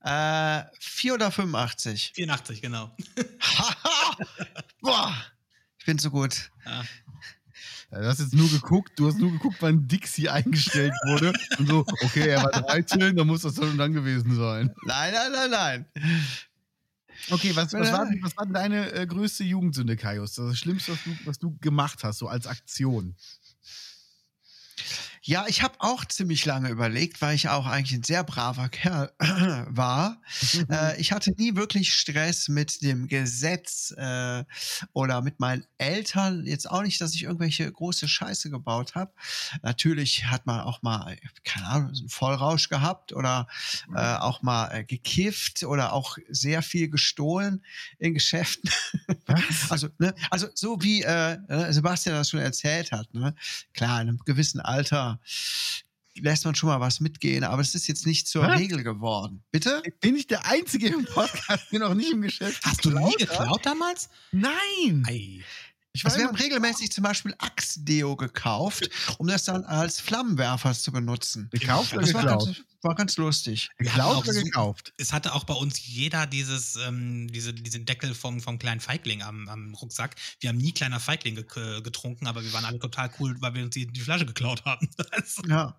Äh, 0.00 0.64
4 0.80 1.14
oder 1.14 1.30
85? 1.30 2.12
84, 2.14 2.62
genau. 2.62 2.96
Boah, 4.80 5.14
bin 5.88 5.98
so 5.98 6.10
gut. 6.10 6.50
Ja. 6.66 6.84
Ja, 7.90 8.00
Du 8.00 8.06
hast 8.06 8.20
jetzt 8.20 8.34
nur 8.34 8.50
geguckt, 8.50 8.92
du 8.96 9.08
hast 9.08 9.18
nur 9.18 9.32
geguckt, 9.32 9.56
wann 9.60 9.88
Dixie 9.88 10.28
eingestellt 10.28 10.92
wurde. 11.06 11.32
Und 11.58 11.66
so, 11.66 11.78
okay, 12.04 12.28
er 12.28 12.42
war 12.42 12.50
13, 12.50 13.16
dann 13.16 13.26
muss 13.26 13.40
das 13.40 13.56
schon 13.56 13.78
dann 13.78 13.94
gewesen 13.94 14.36
sein. 14.36 14.74
Nein, 14.84 15.14
nein, 15.14 15.32
nein, 15.32 15.50
nein. 15.50 15.86
Okay, 17.30 17.56
was, 17.56 17.72
was, 17.72 17.90
war, 17.90 18.06
was 18.20 18.36
war 18.36 18.44
deine 18.44 18.92
äh, 18.92 19.06
größte 19.06 19.44
Jugendsünde, 19.44 19.96
Kaius? 19.96 20.34
Das 20.34 20.58
Schlimmste, 20.58 20.92
was 20.92 21.02
du, 21.04 21.16
was 21.24 21.38
du 21.38 21.56
gemacht 21.58 22.04
hast, 22.04 22.18
so 22.18 22.28
als 22.28 22.46
Aktion. 22.46 23.16
Ja, 25.28 25.44
ich 25.46 25.62
habe 25.62 25.74
auch 25.80 26.06
ziemlich 26.06 26.46
lange 26.46 26.70
überlegt, 26.70 27.20
weil 27.20 27.34
ich 27.34 27.50
auch 27.50 27.66
eigentlich 27.66 27.98
ein 27.98 28.02
sehr 28.02 28.24
braver 28.24 28.70
Kerl 28.70 29.12
war. 29.68 30.22
Äh, 30.70 30.98
ich 30.98 31.12
hatte 31.12 31.32
nie 31.32 31.54
wirklich 31.54 31.92
Stress 31.92 32.48
mit 32.48 32.80
dem 32.80 33.08
Gesetz 33.08 33.92
äh, 33.98 34.44
oder 34.94 35.20
mit 35.20 35.38
meinen 35.38 35.66
Eltern. 35.76 36.46
Jetzt 36.46 36.70
auch 36.70 36.80
nicht, 36.80 36.98
dass 37.02 37.14
ich 37.14 37.24
irgendwelche 37.24 37.70
große 37.70 38.08
Scheiße 38.08 38.48
gebaut 38.48 38.94
habe. 38.94 39.12
Natürlich 39.60 40.24
hat 40.24 40.46
man 40.46 40.60
auch 40.60 40.80
mal, 40.80 41.18
keine 41.44 41.66
Ahnung, 41.66 41.88
einen 41.88 42.08
Vollrausch 42.08 42.70
gehabt 42.70 43.12
oder 43.12 43.48
äh, 43.94 44.14
auch 44.14 44.40
mal 44.40 44.70
äh, 44.70 44.84
gekifft 44.84 45.62
oder 45.62 45.92
auch 45.92 46.16
sehr 46.30 46.62
viel 46.62 46.88
gestohlen 46.88 47.62
in 47.98 48.14
Geschäften. 48.14 48.70
Was? 49.26 49.70
Also, 49.70 49.88
ne, 49.98 50.14
also 50.30 50.46
so 50.54 50.80
wie 50.80 51.02
äh, 51.02 51.34
äh, 51.48 51.70
Sebastian 51.70 52.14
das 52.16 52.30
schon 52.30 52.40
erzählt 52.40 52.92
hat, 52.92 53.12
ne? 53.12 53.34
Klar, 53.74 54.00
in 54.00 54.08
einem 54.08 54.18
gewissen 54.24 54.60
Alter 54.60 55.17
lässt 56.20 56.44
man 56.44 56.54
schon 56.54 56.68
mal 56.68 56.80
was 56.80 57.00
mitgehen, 57.00 57.44
aber 57.44 57.62
es 57.62 57.74
ist 57.74 57.86
jetzt 57.86 58.06
nicht 58.06 58.26
zur 58.26 58.42
Was? 58.42 58.58
Regel 58.58 58.82
geworden. 58.82 59.42
Bitte? 59.50 59.82
Bin 60.00 60.16
ich 60.16 60.26
der 60.26 60.46
Einzige 60.46 60.88
im 60.88 61.04
Podcast, 61.04 61.66
der 61.70 61.80
noch 61.80 61.94
nicht 61.94 62.12
im 62.12 62.22
Geschäft 62.22 62.64
Hast 62.64 62.84
du 62.84 62.90
nie 62.90 63.14
geklaut 63.18 63.64
damals? 63.64 64.08
Nein! 64.32 65.04
Ei. 65.06 65.44
Also 66.04 66.18
wir 66.18 66.26
haben 66.26 66.36
regelmäßig 66.36 66.92
zum 66.92 67.04
Beispiel 67.04 67.34
Axe-Deo 67.38 68.16
gekauft, 68.16 68.88
um 69.18 69.26
das 69.26 69.44
dann 69.44 69.64
als 69.64 70.00
Flammenwerfer 70.00 70.72
zu 70.74 70.92
benutzen. 70.92 71.48
gekauft 71.50 71.92
oder 71.92 72.02
Das 72.02 72.14
war 72.14 72.22
geklaut? 72.22 72.44
ganz, 72.46 72.62
war 72.82 72.94
ganz 72.94 73.16
lustig. 73.16 73.68
Geklaut 73.78 74.28
oder 74.28 74.32
gekauft? 74.42 74.92
Es 74.96 75.12
hatte 75.12 75.32
auch 75.34 75.44
bei 75.44 75.54
uns 75.54 75.84
jeder 75.86 76.26
dieses, 76.26 76.76
ähm, 76.76 77.28
diese, 77.32 77.52
diesen 77.54 77.84
Deckel 77.86 78.14
vom, 78.14 78.40
vom 78.40 78.58
kleinen 78.58 78.80
Feigling 78.80 79.22
am, 79.22 79.48
am 79.48 79.74
Rucksack. 79.74 80.14
Wir 80.40 80.50
haben 80.50 80.58
nie 80.58 80.72
kleiner 80.72 81.00
Feigling 81.00 81.34
ge 81.34 81.80
getrunken, 81.82 82.26
aber 82.26 82.42
wir 82.44 82.52
waren 82.52 82.64
alle 82.64 82.78
total 82.78 83.10
cool, 83.18 83.36
weil 83.40 83.54
wir 83.54 83.64
uns 83.64 83.74
die, 83.74 83.86
die 83.86 84.00
Flasche 84.00 84.26
geklaut 84.26 84.64
haben. 84.64 84.88
Ja. 85.48 85.74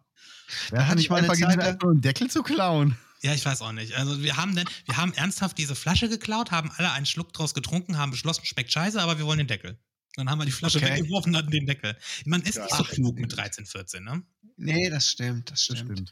Wer 0.72 0.80
hatte 0.80 0.88
hat 0.88 0.96
ich 0.96 0.96
nicht 1.04 1.10
mal 1.10 1.18
eine 1.18 1.30
einfach 1.30 1.48
Zeit 1.48 1.58
lang- 1.58 1.82
einen 1.91 2.02
Deckel 2.02 2.30
zu 2.30 2.44
klauen? 2.44 2.98
ja, 3.22 3.34
ich 3.34 3.46
weiß 3.46 3.62
auch 3.62 3.72
nicht. 3.74 3.94
Also 3.96 4.22
wir 4.24 4.38
haben 4.38 4.56
denn, 4.56 4.68
wir 4.86 4.98
haben 4.98 5.14
ernsthaft 5.14 5.58
diese 5.58 5.76
Flasche 5.76 6.08
geklaut, 6.10 6.52
haben 6.52 6.72
alle 6.78 6.91
einen 6.91 7.06
Schluck 7.06 7.34
draus 7.34 7.54
getrunken, 7.54 7.98
haben 7.98 8.12
beschlossen, 8.12 8.46
schmeckt 8.46 8.72
scheiße, 8.72 9.00
aber 9.02 9.18
wir 9.18 9.26
wollen 9.26 9.39
den 9.39 9.48
Deckel. 9.48 9.78
Dann 10.20 10.30
haben 10.30 10.40
wir 10.40 10.46
die 10.46 10.52
Flasche 10.52 10.78
Okay. 10.78 10.98
weggeworfen 10.98 11.32
und 11.34 11.38
hatten 11.38 11.52
den 11.52 11.66
Deckel. 11.66 11.98
Man 12.26 12.42
ist 12.42 12.58
nicht 12.58 12.70
so 12.70 12.84
Ach, 12.84 12.90
klug 12.90 13.18
mit 13.20 13.36
13, 13.36 13.66
14, 13.66 14.04
ne? 14.04 14.24
Nee, 14.58 14.90
das 14.90 15.08
stimmt, 15.10 15.50
das 15.52 15.66
Das 15.68 15.78
stimmt. 15.80 15.92
stimmt. 15.94 16.12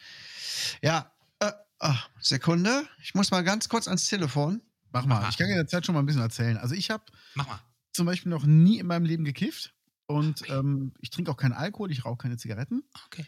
Ja. 0.81 1.11
Äh, 1.39 1.51
ah, 1.79 1.99
Sekunde. 2.21 2.87
Ich 3.03 3.13
muss 3.13 3.29
mal 3.31 3.41
ganz 3.43 3.69
kurz 3.69 3.87
ans 3.87 4.07
Telefon. 4.07 4.61
Mach 4.91 5.05
mal. 5.05 5.19
Aha. 5.19 5.29
Ich 5.29 5.37
kann 5.37 5.47
dir 5.47 5.53
in 5.53 5.59
der 5.59 5.67
Zeit 5.67 5.85
schon 5.85 5.93
mal 5.93 5.99
ein 6.01 6.05
bisschen 6.05 6.21
erzählen. 6.21 6.57
Also 6.57 6.73
ich 6.73 6.89
habe 6.89 7.03
Mach 7.35 7.61
zum 7.93 8.05
Beispiel 8.05 8.29
noch 8.29 8.45
nie 8.45 8.79
in 8.79 8.87
meinem 8.87 9.05
Leben 9.05 9.25
gekifft. 9.25 9.73
Und 10.05 10.49
ähm, 10.49 10.93
ich 11.01 11.09
trinke 11.09 11.29
auch 11.31 11.35
keinen 11.37 11.51
Alkohol, 11.53 11.91
ich 11.91 12.05
rauche 12.05 12.17
keine 12.17 12.37
Zigaretten. 12.37 12.83
Okay. 13.07 13.25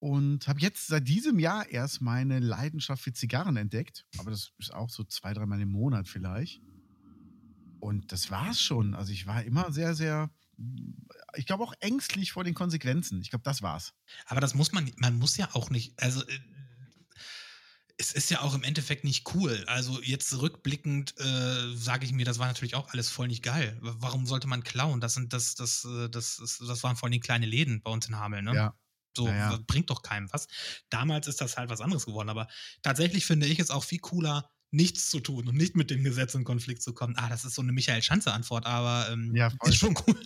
Und 0.00 0.48
habe 0.48 0.60
jetzt 0.60 0.86
seit 0.86 1.08
diesem 1.08 1.38
Jahr 1.38 1.68
erst 1.68 2.00
meine 2.02 2.38
Leidenschaft 2.40 3.02
für 3.02 3.12
Zigarren 3.12 3.56
entdeckt. 3.56 4.04
Aber 4.18 4.30
das 4.30 4.52
ist 4.58 4.72
auch 4.74 4.90
so 4.90 5.04
zwei, 5.04 5.32
dreimal 5.32 5.60
im 5.60 5.70
Monat 5.70 6.08
vielleicht. 6.08 6.60
Und 7.80 8.12
das 8.12 8.30
war's 8.30 8.60
schon. 8.60 8.94
Also 8.94 9.12
ich 9.12 9.26
war 9.26 9.42
immer 9.42 9.72
sehr, 9.72 9.94
sehr, 9.94 10.30
ich 11.34 11.46
glaube 11.46 11.64
auch 11.64 11.74
ängstlich 11.80 12.32
vor 12.32 12.44
den 12.44 12.54
Konsequenzen. 12.54 13.20
Ich 13.22 13.30
glaube, 13.30 13.42
das 13.42 13.62
war's. 13.62 13.94
Aber 14.26 14.40
das 14.40 14.54
muss 14.54 14.72
man, 14.72 14.90
man 14.96 15.18
muss 15.18 15.36
ja 15.36 15.48
auch 15.54 15.70
nicht, 15.70 16.00
also 16.00 16.22
äh, 16.22 16.38
es 17.96 18.12
ist 18.12 18.30
ja 18.30 18.40
auch 18.40 18.54
im 18.54 18.62
Endeffekt 18.62 19.04
nicht 19.04 19.34
cool. 19.34 19.62
Also 19.66 20.00
jetzt 20.02 20.32
rückblickend 20.40 21.14
äh, 21.18 21.74
sage 21.74 22.06
ich 22.06 22.12
mir, 22.12 22.24
das 22.24 22.38
war 22.38 22.46
natürlich 22.46 22.74
auch 22.74 22.88
alles 22.92 23.10
voll 23.10 23.28
nicht 23.28 23.42
geil. 23.42 23.76
Warum 23.80 24.26
sollte 24.26 24.46
man 24.46 24.62
klauen? 24.62 25.00
Das 25.00 25.14
sind 25.14 25.32
das, 25.34 25.54
das, 25.54 25.84
äh, 25.84 26.08
das, 26.08 26.38
ist, 26.38 26.60
das 26.60 26.82
waren 26.82 26.96
vor 26.96 27.08
allem 27.08 27.20
kleine 27.20 27.46
Läden 27.46 27.82
bei 27.82 27.90
uns 27.90 28.08
in 28.08 28.18
Hameln, 28.18 28.44
ne? 28.44 28.54
Ja. 28.54 28.74
So, 29.16 29.28
Ja, 29.28 29.58
bringt 29.66 29.90
doch 29.90 30.02
keinem 30.02 30.32
was. 30.32 30.46
Damals 30.88 31.26
ist 31.26 31.40
das 31.40 31.56
halt 31.56 31.68
was 31.68 31.80
anderes 31.80 32.06
geworden, 32.06 32.28
aber 32.28 32.48
tatsächlich 32.82 33.26
finde 33.26 33.46
ich 33.46 33.58
es 33.58 33.70
auch 33.70 33.84
viel 33.84 33.98
cooler, 33.98 34.48
nichts 34.72 35.10
zu 35.10 35.20
tun 35.20 35.48
und 35.48 35.56
nicht 35.56 35.76
mit 35.76 35.90
dem 35.90 36.04
Gesetz 36.04 36.34
in 36.34 36.44
Konflikt 36.44 36.82
zu 36.82 36.92
kommen. 36.92 37.16
Ah, 37.16 37.28
das 37.28 37.44
ist 37.44 37.54
so 37.54 37.62
eine 37.62 37.72
Michael 37.72 38.02
Schanze-Antwort, 38.02 38.66
aber 38.66 39.08
ähm, 39.10 39.34
Ja, 39.34 39.50
ist 39.64 39.76
schon 39.76 39.96
cool. 40.06 40.20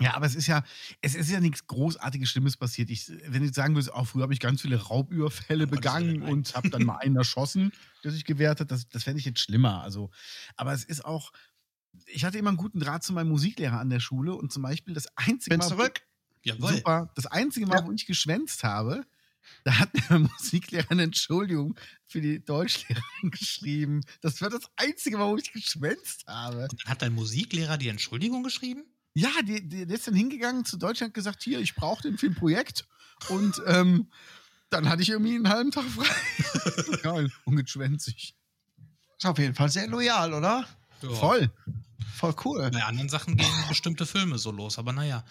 Ja, 0.00 0.14
aber 0.14 0.24
es 0.24 0.34
ist 0.34 0.46
ja, 0.46 0.64
es 1.02 1.14
ist 1.14 1.30
ja 1.30 1.40
nichts 1.40 1.66
großartiges 1.66 2.30
Schlimmes 2.30 2.56
passiert. 2.56 2.88
Ich, 2.88 3.10
wenn 3.26 3.44
ich 3.44 3.52
sagen 3.54 3.74
würde, 3.74 3.94
auch 3.94 4.06
früher 4.06 4.22
habe 4.22 4.32
ich 4.32 4.40
ganz 4.40 4.62
viele 4.62 4.76
Raubüberfälle 4.76 5.64
Gottes 5.66 5.76
begangen 5.76 6.22
und 6.22 6.54
habe 6.54 6.70
dann 6.70 6.84
mal 6.84 6.96
einen 6.96 7.16
erschossen, 7.16 7.70
der 8.02 8.10
sich 8.12 8.24
gewehrt 8.24 8.60
hat, 8.60 8.70
das, 8.70 8.88
das 8.88 9.04
fände 9.04 9.18
ich 9.20 9.26
jetzt 9.26 9.40
schlimmer. 9.40 9.82
Also, 9.82 10.10
aber 10.56 10.72
es 10.72 10.84
ist 10.84 11.04
auch, 11.04 11.32
ich 12.06 12.24
hatte 12.24 12.38
immer 12.38 12.48
einen 12.48 12.56
guten 12.56 12.80
Draht 12.80 13.04
zu 13.04 13.12
meinem 13.12 13.28
Musiklehrer 13.28 13.78
an 13.78 13.90
der 13.90 14.00
Schule 14.00 14.34
und 14.34 14.50
zum 14.52 14.62
Beispiel 14.62 14.94
das 14.94 15.06
einzige 15.16 15.50
Bin 15.50 15.58
Mal, 15.58 15.68
zurück. 15.68 16.00
Jawohl. 16.44 16.76
super, 16.76 17.10
das 17.14 17.26
einzige 17.26 17.66
Mal, 17.66 17.80
Ja. 17.80 17.86
wo 17.86 17.92
ich 17.92 18.06
geschwänzt 18.06 18.64
habe, 18.64 19.04
da 19.64 19.78
hat 19.78 19.90
mein 20.08 20.22
Musiklehrer 20.38 20.90
eine 20.90 21.04
Entschuldigung 21.04 21.78
für 22.06 22.20
die 22.20 22.44
Deutschlehrerin 22.44 23.30
geschrieben. 23.30 24.02
Das 24.20 24.40
war 24.40 24.50
das 24.50 24.62
einzige 24.76 25.18
wo 25.18 25.36
ich 25.36 25.52
geschwänzt 25.52 26.24
habe. 26.26 26.62
Und 26.70 26.84
dann 26.84 26.90
hat 26.90 27.02
dein 27.02 27.14
Musiklehrer 27.14 27.78
die 27.78 27.88
Entschuldigung 27.88 28.42
geschrieben? 28.42 28.84
Ja, 29.14 29.30
die, 29.44 29.68
die, 29.68 29.86
der 29.86 29.96
ist 29.96 30.06
dann 30.06 30.14
hingegangen 30.14 30.64
zu 30.64 30.76
Deutschland 30.76 31.14
gesagt, 31.14 31.42
hier, 31.42 31.60
ich 31.60 31.74
brauche 31.74 32.02
den 32.02 32.16
für 32.16 32.26
ein 32.26 32.34
Projekt. 32.34 32.86
Und 33.28 33.60
ähm, 33.66 34.08
dann 34.70 34.88
hatte 34.88 35.02
ich 35.02 35.10
irgendwie 35.10 35.34
einen 35.34 35.48
halben 35.48 35.72
Tag 35.72 35.84
frei. 35.84 36.96
Geil, 37.02 37.32
ungeschwänzig. 37.44 38.36
Ist 39.18 39.26
auf 39.26 39.38
jeden 39.38 39.54
Fall 39.54 39.68
sehr 39.68 39.88
loyal, 39.88 40.32
oder? 40.32 40.66
Ja. 41.02 41.10
Voll. 41.10 41.50
Voll 42.14 42.34
cool. 42.44 42.70
Bei 42.70 42.84
anderen 42.84 43.08
Sachen 43.08 43.36
gehen 43.36 43.50
bestimmte 43.68 44.06
Filme 44.06 44.38
so 44.38 44.50
los, 44.50 44.78
aber 44.78 44.92
naja. 44.92 45.24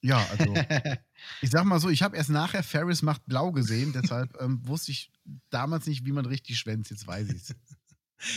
Ja, 0.00 0.24
also 0.30 0.54
ich 1.42 1.50
sag 1.50 1.64
mal 1.64 1.80
so, 1.80 1.88
ich 1.88 2.02
habe 2.02 2.16
erst 2.16 2.30
nachher 2.30 2.62
Ferris 2.62 3.02
macht 3.02 3.26
blau 3.26 3.52
gesehen, 3.52 3.92
deshalb 3.92 4.40
ähm, 4.40 4.60
wusste 4.66 4.92
ich 4.92 5.10
damals 5.50 5.86
nicht, 5.86 6.06
wie 6.06 6.12
man 6.12 6.26
richtig 6.26 6.58
schwänzt. 6.58 6.90
Jetzt 6.90 7.06
weiß 7.06 7.28
ich's. 7.30 7.54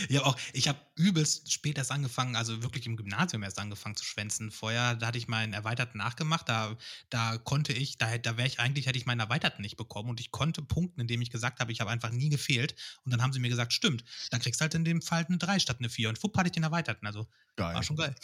Ich 0.08 0.16
habe 0.16 0.26
auch, 0.26 0.38
ich 0.52 0.68
habe 0.68 0.78
übelst 0.94 1.52
spät 1.52 1.76
erst 1.76 1.90
angefangen, 1.90 2.36
also 2.36 2.62
wirklich 2.62 2.86
im 2.86 2.96
Gymnasium 2.96 3.42
erst 3.42 3.58
angefangen 3.58 3.96
zu 3.96 4.04
schwänzen. 4.04 4.52
Vorher, 4.52 4.94
da 4.94 5.08
hatte 5.08 5.18
ich 5.18 5.26
meinen 5.26 5.52
Erweiterten 5.52 5.98
nachgemacht, 5.98 6.48
da, 6.48 6.76
da 7.10 7.36
konnte 7.38 7.72
ich, 7.72 7.98
da, 7.98 8.16
da 8.16 8.36
wäre 8.36 8.46
ich 8.46 8.60
eigentlich, 8.60 8.86
hätte 8.86 8.98
ich 8.98 9.06
meinen 9.06 9.18
Erweiterten 9.18 9.60
nicht 9.60 9.76
bekommen 9.76 10.10
und 10.10 10.20
ich 10.20 10.30
konnte 10.30 10.62
punkten, 10.62 11.00
indem 11.00 11.20
ich 11.20 11.30
gesagt 11.30 11.58
habe, 11.58 11.72
ich 11.72 11.80
habe 11.80 11.90
einfach 11.90 12.10
nie 12.10 12.28
gefehlt. 12.28 12.76
Und 13.04 13.10
dann 13.10 13.22
haben 13.22 13.32
sie 13.32 13.40
mir 13.40 13.48
gesagt, 13.48 13.72
stimmt, 13.72 14.04
dann 14.30 14.40
kriegst 14.40 14.60
du 14.60 14.62
halt 14.62 14.74
in 14.74 14.84
dem 14.84 15.02
Fall 15.02 15.24
eine 15.26 15.38
3 15.38 15.58
statt 15.58 15.78
eine 15.80 15.88
4. 15.88 16.10
Und 16.10 16.18
fupp 16.18 16.36
hatte 16.36 16.46
ich 16.46 16.52
den 16.52 16.62
Erweiterten, 16.62 17.06
also 17.06 17.26
Geil. 17.56 17.74
war 17.74 17.82
schon 17.82 17.96
geil. 17.96 18.14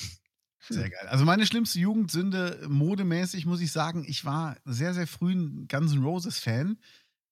Sehr 0.68 0.90
geil. 0.90 1.06
Also 1.08 1.24
meine 1.24 1.46
schlimmste 1.46 1.78
Jugendsünde, 1.78 2.66
modemäßig, 2.68 3.46
muss 3.46 3.60
ich 3.60 3.72
sagen, 3.72 4.04
ich 4.06 4.24
war 4.24 4.56
sehr, 4.64 4.94
sehr 4.94 5.06
früh 5.06 5.32
ein 5.32 5.68
Guns 5.68 5.92
N' 5.92 6.02
Roses 6.02 6.38
Fan 6.38 6.78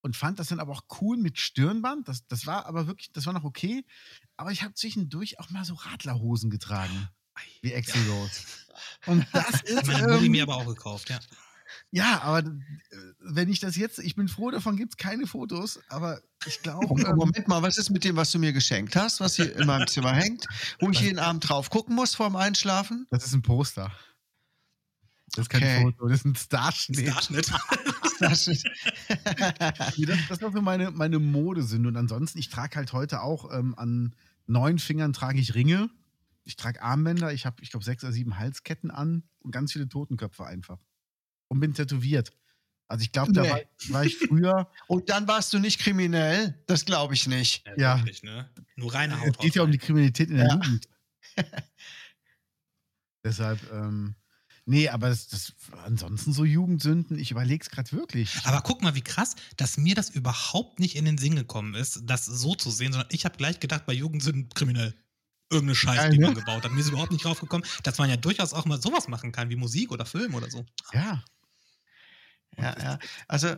und 0.03 0.17
fand 0.17 0.39
das 0.39 0.49
dann 0.49 0.61
aber 0.61 0.73
auch 0.73 0.85
cool 1.01 1.17
mit 1.17 1.39
Stirnband. 1.39 2.09
Das, 2.09 2.27
das 2.29 2.47
war 2.47 2.67
aber 2.67 2.87
wirklich, 2.87 3.13
das 3.13 3.27
war 3.27 3.33
noch 3.33 3.45
okay. 3.45 3.85
Aber 4.37 4.53
ich 4.53 4.63
habe 4.63 4.75
zwischendurch 4.75 5.41
auch 5.41 5.51
mal 5.51 5.65
so 5.65 5.75
Radlerhosen 5.75 6.51
getragen, 6.51 7.09
wie 7.63 7.75
Axel 7.75 8.01
Rose. 8.09 8.43
Und 9.07 9.27
das 9.33 9.63
ist, 9.63 9.87
meine 9.87 10.13
Mutti 10.13 10.27
ähm, 10.27 10.33
mir 10.33 10.45
aber 10.45 10.57
auch 10.57 10.67
gekauft, 10.67 11.11
ja. 11.11 11.19
Ja, 11.91 12.21
aber 12.23 12.41
äh, 12.49 12.97
wenn 13.21 13.49
ich 13.49 13.61
das 13.61 13.77
jetzt, 13.77 13.99
ich 13.99 14.15
bin 14.15 14.29
froh, 14.29 14.51
davon 14.51 14.77
gibt 14.77 14.93
es 14.93 14.97
keine 14.97 15.27
Fotos, 15.27 15.81
aber 15.89 16.21
ich 16.47 16.63
glaube, 16.63 16.87
Oh, 16.89 16.99
ähm, 16.99 17.17
Moment 17.17 17.49
mal, 17.49 17.63
was 17.63 17.79
ist 17.79 17.91
mit 17.91 18.05
dem, 18.05 18.17
was 18.17 18.31
du 18.31 18.39
mir 18.39 18.53
geschenkt 18.53 18.97
hast, 18.97 19.21
was 19.21 19.37
hier 19.37 19.55
in 19.57 19.67
meinem 19.67 19.87
Zimmer 19.87 20.13
hängt, 20.15 20.47
wo 20.81 20.91
ich 20.91 21.01
jeden 21.01 21.19
Abend 21.19 21.49
drauf 21.49 21.71
gucken 21.71 21.95
muss 21.95 22.15
vorm 22.15 22.37
Einschlafen? 22.37 23.07
das 23.11 23.25
ist 23.27 23.33
ein 23.35 23.43
Poster. 23.43 23.91
Das 25.35 25.45
ist 25.45 25.49
kein 25.51 25.63
Okay. 25.63 25.83
Foto, 25.83 26.09
das 26.09 26.19
ist 26.21 26.25
ein 26.25 26.35
Starschnitt. 26.37 27.09
Starschnitt. 27.11 27.53
Das 28.19 28.47
ist, 28.49 28.65
Nee, 29.99 30.07
das, 30.07 30.19
das 30.31 30.41
war 30.41 30.51
so 30.51 30.63
meine, 30.63 30.91
meine 30.91 31.19
Modesünde. 31.19 31.89
Und 31.91 31.97
ansonsten, 31.99 32.39
ich 32.39 32.49
trage 32.49 32.77
halt 32.77 32.95
heute 32.95 33.21
auch 33.21 33.53
ähm, 33.53 33.75
an 33.77 34.15
neun 34.47 34.79
Fingern 34.79 35.13
trage 35.13 35.39
ich 35.39 35.55
Ringe. 35.55 35.91
Ich 36.45 36.57
trage 36.57 36.81
Armbänder. 36.81 37.35
Ich 37.35 37.45
habe, 37.45 37.63
ich 37.63 37.71
glaube, 37.71 37.85
sechs 37.85 38.03
oder 38.05 38.15
sieben 38.15 38.39
Halsketten 38.39 38.91
an 38.91 39.25
und 39.41 39.51
ganz 39.51 39.73
viele 39.73 39.87
Totenköpfe 39.87 40.47
einfach. 40.47 40.79
Und 41.49 41.61
bin 41.61 41.75
tätowiert. 41.75 42.33
Also 42.89 43.03
ich 43.03 43.11
glaube, 43.13 43.33
da 43.33 43.43
Nee. 43.43 43.51
war, 43.51 43.61
war 43.89 44.05
ich 44.05 44.17
früher. 44.17 44.71
und 44.89 45.11
dann 45.11 45.27
warst 45.27 45.53
du 45.53 45.59
nicht 45.59 45.81
kriminell? 45.81 46.63
Das 46.67 46.85
glaube 46.85 47.15
ich 47.15 47.27
nicht. 47.27 47.65
Ja. 47.77 47.99
Wirklich, 47.99 48.23
ne? 48.23 48.49
Nur 48.77 48.95
reine 48.95 49.15
es 49.15 49.21
Haut. 49.21 49.39
geht 49.39 49.55
ja 49.57 49.63
um 49.63 49.73
die 49.73 49.79
Kriminalität 49.79 50.31
in 50.31 50.37
der 50.37 50.47
Ja. 50.47 50.55
Jugend. 50.55 50.89
Deshalb, 53.25 53.61
ähm, 53.73 54.15
nee, 54.67 54.89
aber 54.89 55.09
das, 55.09 55.27
das 55.29 55.53
ansonsten 55.85 56.33
so 56.33 56.45
Jugendsünden, 56.45 57.19
ich 57.19 57.31
überlege 57.33 57.63
es 57.63 57.71
gerade 57.71 57.91
wirklich. 57.93 58.37
Aber 58.45 58.61
guck 58.63 58.83
mal, 58.83 58.95
wie 58.95 59.01
krass, 59.03 59.35
dass 59.57 59.77
mir 59.79 59.95
das 59.97 60.11
überhaupt 60.11 60.79
nicht 60.79 60.95
in 60.97 61.05
den 61.05 61.19
Sinn 61.19 61.35
gekommen 61.35 61.75
ist, 61.75 62.03
das 62.05 62.25
so 62.25 62.55
zu 62.55 62.71
sehen, 62.71 62.93
sondern 62.93 63.09
ich 63.11 63.25
habe 63.25 63.37
gleich 63.37 63.59
gedacht, 63.59 63.87
bei 63.87 63.93
Jugendsünden 63.93 64.49
kriminell. 64.51 64.95
Irgendeine 65.51 65.77
Scheiße, 65.77 65.97
Geil, 65.97 66.11
die 66.11 66.19
ne? 66.19 66.27
man 66.27 66.35
gebaut 66.35 66.65
hat. 66.65 66.73
Mir 66.73 66.81
ist 66.81 66.89
überhaupt 66.89 67.13
nicht 67.13 67.25
drauf 67.25 67.39
gekommen, 67.41 67.65
dass 67.85 67.99
man 67.99 68.11
ja 68.11 68.17
durchaus 68.17 68.53
auch 68.53 68.65
mal 68.65 68.81
sowas 68.83 69.07
machen 69.07 69.31
kann, 69.31 69.49
wie 69.49 69.55
Musik 69.57 69.93
oder 69.93 70.05
Film 70.05 70.35
oder 70.35 70.51
so. 70.51 70.65
Ja. 70.93 71.23
Ja, 72.59 72.75
ja. 72.79 72.99
Also 73.29 73.57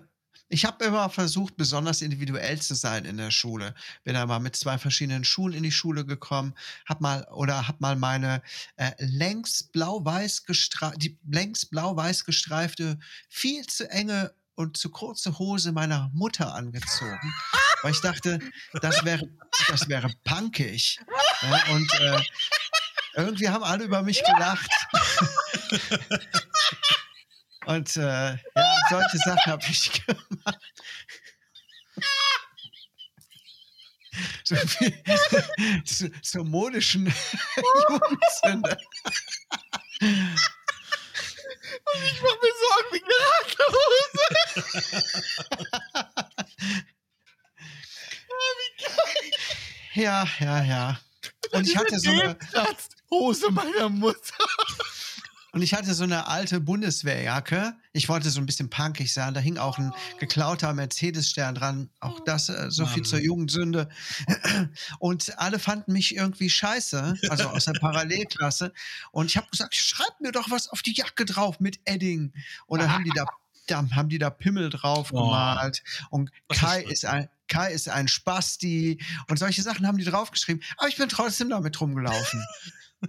ich 0.50 0.64
habe 0.64 0.84
immer 0.84 1.10
versucht, 1.10 1.56
besonders 1.56 2.00
individuell 2.00 2.60
zu 2.60 2.74
sein 2.74 3.04
in 3.04 3.18
der 3.18 3.30
Schule. 3.30 3.74
Bin 4.04 4.14
da 4.14 4.24
mal 4.24 4.38
mit 4.40 4.56
zwei 4.56 4.78
verschiedenen 4.78 5.24
Schulen 5.24 5.54
in 5.54 5.62
die 5.62 5.72
Schule 5.72 6.06
gekommen, 6.06 6.54
hab 6.86 7.00
mal 7.00 7.26
oder 7.30 7.68
hab 7.68 7.80
mal 7.80 7.96
meine 7.96 8.42
äh, 8.76 8.92
längs 8.98 9.64
blau-weiß 9.64 10.44
gestre 10.46 10.94
die 10.96 11.18
längs 11.30 11.66
blau-weiß 11.66 12.24
gestreifte, 12.24 12.98
viel 13.28 13.66
zu 13.66 13.90
enge 13.90 14.32
und 14.54 14.76
zu 14.76 14.90
kurze 14.90 15.38
Hose 15.38 15.72
meiner 15.72 16.10
Mutter 16.14 16.54
angezogen, 16.54 17.34
weil 17.82 17.92
ich 17.92 18.00
dachte, 18.00 18.40
das 18.80 19.04
wäre 19.04 19.28
das 19.68 19.88
wäre 19.88 20.10
punkig. 20.24 20.98
Ja, 21.42 21.74
und 21.74 21.92
äh, 22.00 22.22
irgendwie 23.16 23.48
haben 23.50 23.64
alle 23.64 23.84
über 23.84 24.02
mich 24.02 24.22
gelacht. 24.24 24.70
Und 27.68 27.96
äh, 27.98 28.30
ja, 28.32 28.38
solche 28.88 29.18
Sachen 29.18 29.52
habe 29.52 29.62
ich 29.68 29.92
gemacht. 30.06 30.58
So, 34.42 34.56
viel, 34.56 35.04
so, 35.84 36.08
so 36.22 36.44
modischen 36.44 37.12
Jugendsünde. 37.90 38.78
Ich 40.00 40.22
mach 42.22 42.36
mir 42.40 42.54
Sorgen 42.64 42.90
wegen 42.92 43.06
der 43.06 43.18
Ja, 50.02 50.26
ja, 50.40 50.62
ja. 50.62 51.00
Und 51.50 51.68
ich 51.68 51.76
hatte 51.76 52.00
so 52.00 52.10
eine, 52.10 52.38
Hose 53.10 53.50
meiner 53.50 53.90
Mutter. 53.90 54.46
Und 55.52 55.62
ich 55.62 55.74
hatte 55.74 55.94
so 55.94 56.04
eine 56.04 56.26
alte 56.26 56.60
Bundeswehrjacke. 56.60 57.74
Ich 57.92 58.08
wollte 58.08 58.30
so 58.30 58.38
ein 58.40 58.46
bisschen 58.46 58.68
punkig 58.70 59.12
sein. 59.12 59.32
Da 59.34 59.40
hing 59.40 59.56
auch 59.58 59.78
ein 59.78 59.92
geklauter 60.18 60.72
Mercedes-Stern 60.74 61.54
dran. 61.54 61.90
Auch 62.00 62.20
das 62.20 62.48
äh, 62.48 62.70
so 62.70 62.84
viel 62.86 63.02
Mann. 63.02 63.04
zur 63.08 63.18
Jugendsünde. 63.20 63.88
Und 64.98 65.38
alle 65.38 65.58
fanden 65.58 65.92
mich 65.92 66.14
irgendwie 66.14 66.50
scheiße, 66.50 67.14
also 67.30 67.48
aus 67.48 67.64
der 67.64 67.72
Parallelklasse. 67.80 68.72
Und 69.10 69.26
ich 69.26 69.36
habe 69.36 69.48
gesagt, 69.50 69.74
schreib 69.74 70.20
mir 70.20 70.32
doch 70.32 70.50
was 70.50 70.68
auf 70.68 70.82
die 70.82 70.94
Jacke 70.94 71.24
drauf 71.24 71.60
mit 71.60 71.80
Edding. 71.84 72.32
Und 72.66 72.80
dann 72.82 72.92
haben 72.92 73.04
die 73.04 73.12
da, 73.14 73.24
da 73.66 73.84
haben 73.94 74.08
die 74.08 74.18
da 74.18 74.30
Pimmel 74.30 74.70
drauf 74.70 75.08
Oh. 75.12 75.24
gemalt. 75.24 75.82
Und 76.10 76.30
ist 76.50 76.60
Kai 76.60 76.82
das? 76.82 76.92
ist 76.92 77.04
ein 77.06 77.28
Kai 77.48 77.72
ist 77.72 77.88
ein 77.88 78.08
Spasti 78.08 79.02
und 79.28 79.38
solche 79.38 79.62
Sachen 79.62 79.86
haben 79.86 79.96
die 79.96 80.04
draufgeschrieben. 80.04 80.62
Aber 80.76 80.88
ich 80.88 80.96
bin 80.98 81.08
trotzdem 81.08 81.48
damit 81.48 81.80
rumgelaufen. 81.80 82.44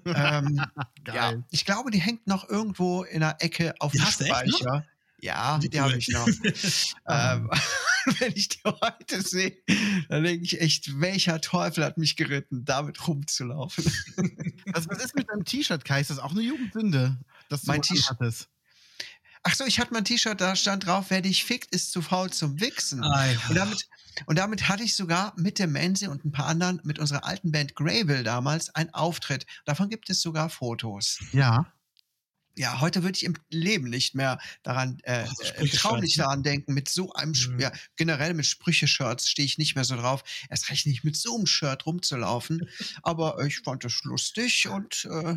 Ähm, 0.05 0.61
ja, 1.07 1.33
ich 1.51 1.65
glaube, 1.65 1.91
die 1.91 1.99
hängt 1.99 2.27
noch 2.27 2.47
irgendwo 2.49 3.03
in 3.03 3.21
der 3.21 3.37
Ecke 3.39 3.73
auf 3.79 3.91
Die 3.91 3.97
dem? 3.99 4.07
Speicher. 4.07 4.85
Ja, 5.21 5.61
Wie 5.61 5.67
die 5.67 5.81
habe 5.81 5.97
ich 5.97 6.07
noch. 6.07 6.25
ähm, 7.07 7.49
wenn 8.19 8.31
ich 8.35 8.47
die 8.49 8.61
heute 8.63 9.21
sehe, 9.21 9.57
dann 10.07 10.23
denke 10.23 10.45
ich 10.45 10.61
echt, 10.61 10.99
welcher 11.01 11.41
Teufel 11.41 11.83
hat 11.83 11.97
mich 11.97 12.15
geritten, 12.15 12.63
damit 12.63 13.05
rumzulaufen. 13.05 13.83
Was, 14.67 14.87
was 14.87 15.03
ist 15.03 15.15
mit 15.15 15.29
deinem 15.29 15.43
T-Shirt, 15.43 15.83
Kai? 15.83 15.99
Ist 15.99 16.09
das 16.09 16.19
auch 16.19 16.31
eine 16.31 16.41
Jugendsünde? 16.41 17.17
Dass 17.49 17.63
du 17.63 17.67
Mein 17.67 17.81
T-Shirt- 17.81 18.11
anhattest? 18.11 18.47
Ach 19.43 19.55
so, 19.55 19.65
ich 19.65 19.79
hatte 19.79 19.91
mal 19.93 19.99
ein 19.99 20.05
T-Shirt, 20.05 20.39
da 20.39 20.55
stand 20.55 20.85
drauf, 20.85 21.07
wer 21.09 21.21
dich 21.21 21.43
fickt, 21.45 21.73
ist 21.73 21.91
zu 21.91 22.01
faul 22.01 22.29
zum 22.29 22.59
Wichsen. 22.59 23.03
Ah, 23.03 23.25
ja. 23.25 23.37
Und 23.49 23.55
damit, 23.55 23.87
und 24.25 24.37
damit 24.37 24.67
hatte 24.67 24.83
ich 24.83 24.95
sogar 24.95 25.33
mit 25.37 25.59
dem 25.59 25.71
Menzi 25.71 26.07
und 26.07 26.25
ein 26.25 26.31
paar 26.31 26.45
anderen, 26.47 26.81
mit 26.83 26.99
unserer 26.99 27.25
alten 27.25 27.51
Band 27.51 27.75
Greyville 27.75 28.23
damals, 28.23 28.73
einen 28.75 28.93
Auftritt. 28.93 29.45
Davon 29.65 29.89
gibt 29.89 30.09
es 30.09 30.21
sogar 30.21 30.49
Fotos. 30.49 31.19
Ja. 31.31 31.71
Ja, 32.57 32.81
heute 32.81 33.03
würde 33.03 33.15
ich 33.15 33.23
im 33.23 33.35
Leben 33.49 33.89
nicht 33.89 34.15
mehr 34.15 34.37
daran, 34.63 34.97
äh, 35.03 35.25
Oh, 35.29 35.61
im 35.61 35.69
Traum 35.71 35.99
nicht 36.01 36.19
daran 36.19 36.43
denken. 36.43 36.73
Mit 36.73 36.89
so 36.89 37.13
einem, 37.13 37.31
Mhm. 37.31 37.59
ja, 37.59 37.71
generell 37.95 38.33
mit 38.33 38.45
Sprüche-Shirts 38.47 39.29
stehe 39.29 39.45
ich 39.45 39.57
nicht 39.57 39.75
mehr 39.75 39.85
so 39.85 39.95
drauf. 39.95 40.23
Erst 40.49 40.69
recht 40.69 40.85
nicht 40.85 41.05
mit 41.05 41.15
so 41.15 41.37
einem 41.37 41.45
Shirt 41.45 41.85
rumzulaufen. 41.85 42.67
Aber 43.03 43.39
ich 43.45 43.59
fand 43.59 43.85
es 43.85 44.03
lustig 44.03 44.67
und 44.67 45.05
äh, 45.05 45.35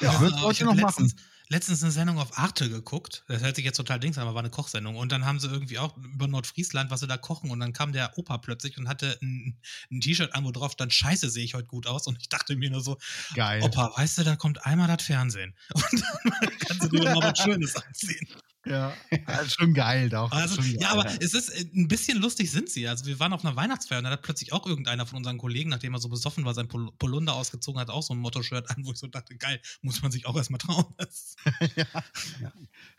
Ja, 0.00 0.20
wird's 0.20 0.36
ich 0.36 0.42
heute 0.42 0.66
hab 0.66 0.76
noch 0.76 0.82
letztens, 0.86 1.14
letztens 1.48 1.82
eine 1.82 1.92
Sendung 1.92 2.18
auf 2.18 2.38
Arte 2.38 2.68
geguckt. 2.68 3.24
Das 3.28 3.42
hört 3.42 3.56
sich 3.56 3.64
jetzt 3.64 3.76
total 3.76 4.00
dings 4.00 4.16
an, 4.18 4.22
aber 4.22 4.34
war 4.34 4.42
eine 4.42 4.50
Kochsendung. 4.50 4.96
Und 4.96 5.12
dann 5.12 5.24
haben 5.24 5.38
sie 5.38 5.48
irgendwie 5.48 5.78
auch 5.78 5.96
über 5.96 6.26
Nordfriesland, 6.26 6.90
was 6.90 7.00
sie 7.00 7.06
da 7.06 7.16
kochen. 7.16 7.50
Und 7.50 7.60
dann 7.60 7.72
kam 7.72 7.92
der 7.92 8.16
Opa 8.18 8.38
plötzlich 8.38 8.78
und 8.78 8.88
hatte 8.88 9.18
ein, 9.22 9.58
ein 9.90 10.00
T-Shirt 10.00 10.34
an, 10.34 10.44
wo 10.44 10.50
drauf 10.50 10.72
stand, 10.72 10.92
scheiße, 10.92 11.28
sehe 11.30 11.44
ich 11.44 11.54
heute 11.54 11.66
gut 11.66 11.86
aus. 11.86 12.06
Und 12.06 12.18
ich 12.20 12.28
dachte 12.28 12.56
mir 12.56 12.70
nur 12.70 12.80
so, 12.80 12.98
Geil. 13.34 13.62
Opa, 13.62 13.92
weißt 13.96 14.18
du, 14.18 14.24
da 14.24 14.36
kommt 14.36 14.64
einmal 14.64 14.88
das 14.88 15.04
Fernsehen. 15.04 15.54
Und 15.74 16.02
dann 16.24 16.58
kannst 16.58 16.82
du 16.84 16.88
dir 16.88 17.12
noch 17.12 17.22
was 17.22 17.38
Schönes 17.38 17.76
anziehen. 17.76 18.28
Ja. 18.66 18.92
ja. 19.10 19.44
Schon 19.48 19.74
geil, 19.74 20.08
doch. 20.08 20.30
Also, 20.32 20.56
schon 20.62 20.72
ja, 20.78 20.92
geil. 20.92 21.00
aber 21.00 21.22
es 21.22 21.34
ist 21.34 21.48
äh, 21.50 21.66
ein 21.74 21.88
bisschen 21.88 22.18
lustig 22.18 22.50
sind 22.50 22.70
sie. 22.70 22.88
Also 22.88 23.06
wir 23.06 23.18
waren 23.20 23.32
auf 23.32 23.44
einer 23.44 23.56
Weihnachtsfeier 23.56 23.98
und 23.98 24.04
da 24.04 24.10
hat 24.10 24.22
plötzlich 24.22 24.52
auch 24.52 24.66
irgendeiner 24.66 25.06
von 25.06 25.18
unseren 25.18 25.38
Kollegen, 25.38 25.70
nachdem 25.70 25.94
er 25.94 26.00
so 26.00 26.08
besoffen 26.08 26.44
war, 26.44 26.54
sein 26.54 26.68
Pol 26.68 26.90
Polunder 26.98 27.34
ausgezogen 27.34 27.80
hat, 27.80 27.90
auch 27.90 28.02
so 28.02 28.14
ein 28.14 28.18
Motto-Shirt 28.18 28.70
an, 28.70 28.84
wo 28.84 28.92
ich 28.92 28.98
so 28.98 29.06
dachte, 29.06 29.36
geil, 29.36 29.60
muss 29.82 30.02
man 30.02 30.10
sich 30.12 30.26
auch 30.26 30.36
erstmal 30.36 30.58
trauen. 30.58 30.84
Das- 30.96 31.36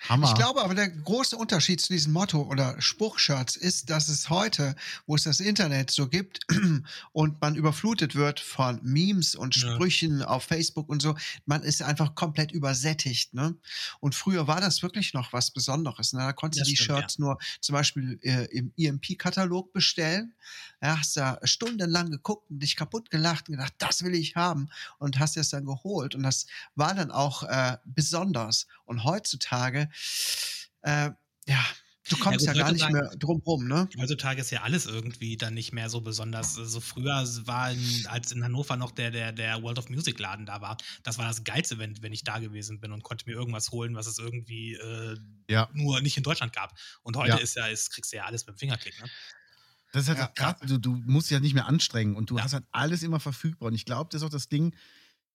Hammer. 0.09 0.27
Ich 0.29 0.35
glaube 0.35 0.61
aber, 0.63 0.75
der 0.75 0.89
große 0.89 1.35
Unterschied 1.35 1.81
zu 1.81 1.91
diesem 1.93 2.13
Motto 2.13 2.41
oder 2.43 2.79
Spruchshirts 2.81 3.55
ist, 3.55 3.89
dass 3.89 4.07
es 4.09 4.29
heute, 4.29 4.75
wo 5.07 5.15
es 5.15 5.23
das 5.23 5.39
Internet 5.39 5.89
so 5.91 6.07
gibt 6.07 6.41
und 7.11 7.41
man 7.41 7.55
überflutet 7.55 8.13
wird 8.15 8.39
von 8.39 8.79
Memes 8.83 9.35
und 9.35 9.55
Ja. 9.55 9.73
Sprüchen 9.73 10.21
auf 10.21 10.43
Facebook 10.43 10.89
und 10.89 11.01
so, 11.01 11.15
man 11.45 11.63
ist 11.63 11.81
einfach 11.81 12.13
komplett 12.15 12.51
übersättigt. 12.51 13.33
Ne? 13.33 13.55
Und 13.99 14.13
früher 14.15 14.47
war 14.47 14.61
das 14.61 14.83
wirklich 14.83 15.13
noch 15.13 15.33
was 15.33 15.49
Besonderes. 15.55 16.13
Ne? 16.13 16.19
Da 16.19 16.33
konntest 16.33 16.67
du 16.67 16.69
die 16.69 16.77
stimmt, 16.77 16.99
Shirts 16.99 17.17
nur 17.17 17.39
zum 17.61 17.73
Beispiel 17.73 18.19
äh, 18.21 18.45
im 18.55 18.71
EMP-Katalog 18.77 19.73
bestellen. 19.73 20.35
Ja, 20.81 20.99
hast 20.99 21.17
da 21.17 21.39
stundenlang 21.43 22.11
geguckt 22.11 22.51
und 22.51 22.59
dich 22.59 22.75
kaputt 22.75 23.09
gelacht 23.09 23.49
und 23.49 23.55
gedacht, 23.55 23.73
das 23.79 24.03
will 24.03 24.13
ich 24.13 24.35
haben 24.35 24.69
und 24.99 25.17
hast 25.17 25.37
es 25.37 25.49
dann 25.49 25.65
geholt. 25.65 26.13
Und 26.13 26.21
das 26.21 26.45
war 26.75 26.93
dann 26.93 27.09
auch 27.09 27.41
äh, 27.41 27.77
besonders. 27.85 28.67
Und 28.85 29.03
heutzutage, 29.03 29.89
äh, 30.83 31.09
ja, 31.47 31.65
du 32.09 32.17
kommst 32.17 32.45
ja, 32.45 32.53
gut, 32.53 32.61
gar 32.61 32.71
nicht 32.71 32.83
heutzutage- 32.83 33.09
mehr 33.09 33.17
drum 33.17 33.41
rum, 33.45 33.67
ne? 33.67 33.87
Heutzutage 33.97 34.41
ist 34.41 34.51
ja 34.51 34.61
alles 34.63 34.85
irgendwie 34.85 35.37
dann 35.37 35.53
nicht 35.53 35.73
mehr 35.73 35.89
so 35.89 36.01
besonders. 36.01 36.57
Also 36.57 36.79
früher 36.79 37.23
war, 37.45 37.71
in, 37.71 38.07
als 38.07 38.31
in 38.31 38.43
Hannover 38.43 38.75
noch 38.77 38.91
der, 38.91 39.11
der, 39.11 39.31
der 39.31 39.61
World 39.63 39.77
of 39.79 39.89
Music 39.89 40.19
Laden 40.19 40.45
da 40.45 40.61
war, 40.61 40.77
das 41.03 41.17
war 41.17 41.27
das 41.27 41.43
Geilste, 41.43 41.77
wenn, 41.77 42.01
wenn 42.01 42.13
ich 42.13 42.23
da 42.23 42.39
gewesen 42.39 42.79
bin 42.79 42.91
und 42.91 43.03
konnte 43.03 43.25
mir 43.29 43.33
irgendwas 43.33 43.71
holen, 43.71 43.95
was 43.95 44.07
es 44.07 44.17
irgendwie 44.19 44.73
äh, 44.75 45.17
Ja. 45.49 45.69
nur 45.73 46.01
nicht 46.01 46.17
in 46.17 46.23
Deutschland 46.23 46.53
gab. 46.53 46.73
Und 47.03 47.15
heute 47.17 47.29
Ja. 47.31 47.37
ist 47.37 47.55
ja, 47.55 47.67
ist, 47.67 47.91
kriegst 47.91 48.11
du 48.13 48.17
ja 48.17 48.25
alles 48.25 48.45
mit 48.45 48.55
dem 48.55 48.59
Fingerklick. 48.59 48.99
Ne? 49.01 49.09
Das 49.93 50.03
ist 50.03 50.09
halt 50.09 50.17
Ja, 50.19 50.27
auch 50.29 50.33
krass. 50.33 50.55
Du, 50.67 50.77
du 50.77 50.91
musst 51.05 51.29
dich 51.29 51.35
halt 51.35 51.43
nicht 51.43 51.53
mehr 51.53 51.67
anstrengen 51.67 52.15
und 52.15 52.29
du 52.29 52.37
Ja. 52.37 52.43
hast 52.43 52.53
halt 52.53 52.65
alles 52.71 53.01
immer 53.03 53.19
verfügbar. 53.19 53.67
Und 53.67 53.75
ich 53.75 53.85
glaube, 53.85 54.09
das 54.11 54.21
ist 54.21 54.25
auch 54.25 54.31
das 54.31 54.49
Ding. 54.49 54.75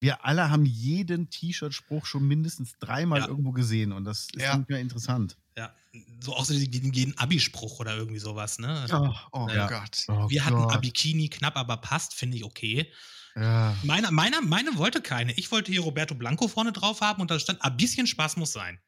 Wir 0.01 0.25
alle 0.25 0.51
haben 0.51 0.65
jeden 0.65 1.29
T-Shirt-Spruch 1.31 2.07
schon 2.07 2.27
mindestens 2.27 2.73
dreimal 2.79 3.21
Ja. 3.21 3.29
irgendwo 3.29 3.53
gesehen 3.53 3.93
und 3.93 4.05
das 4.05 4.29
ist 4.35 4.37
Ja. 4.41 4.57
nicht 4.57 4.69
mehr 4.71 4.81
interessant. 4.81 5.37
Ja, 5.59 5.75
so 6.21 6.35
auch 6.35 6.45
so 6.47 6.55
jeden, 6.55 6.93
jeden 6.93 7.17
Abi-Spruch 7.19 7.81
oder 7.81 7.97
irgendwie 7.97 8.19
sowas. 8.19 8.59
Ne? 8.59 8.87
Oh, 8.93 9.15
oh 9.33 9.49
Ja. 9.51 9.69
Gott. 9.69 10.05
Oh 10.09 10.31
Wir 10.31 10.45
hatten 10.47 10.57
Gott. 10.57 10.75
Abikini, 10.75 11.29
knapp, 11.29 11.57
aber 11.57 11.77
passt, 11.77 12.15
finde 12.15 12.39
ich 12.39 12.45
okay. 12.45 12.91
Ja. 13.37 13.77
Meiner, 13.85 14.11
meiner, 14.11 14.41
meine 14.41 14.77
wollte 14.79 15.03
keine. 15.03 15.33
Ich 15.35 15.53
wollte 15.53 15.71
hier 15.71 15.83
Roberto 15.83 16.15
Blanco 16.15 16.49
vorne 16.49 16.73
drauf 16.73 17.01
haben 17.03 17.21
und 17.21 17.31
da 17.31 17.39
stand, 17.39 17.63
ein 17.63 17.77
bisschen 17.77 18.07
Spaß 18.07 18.37
muss 18.39 18.53
sein. 18.53 18.81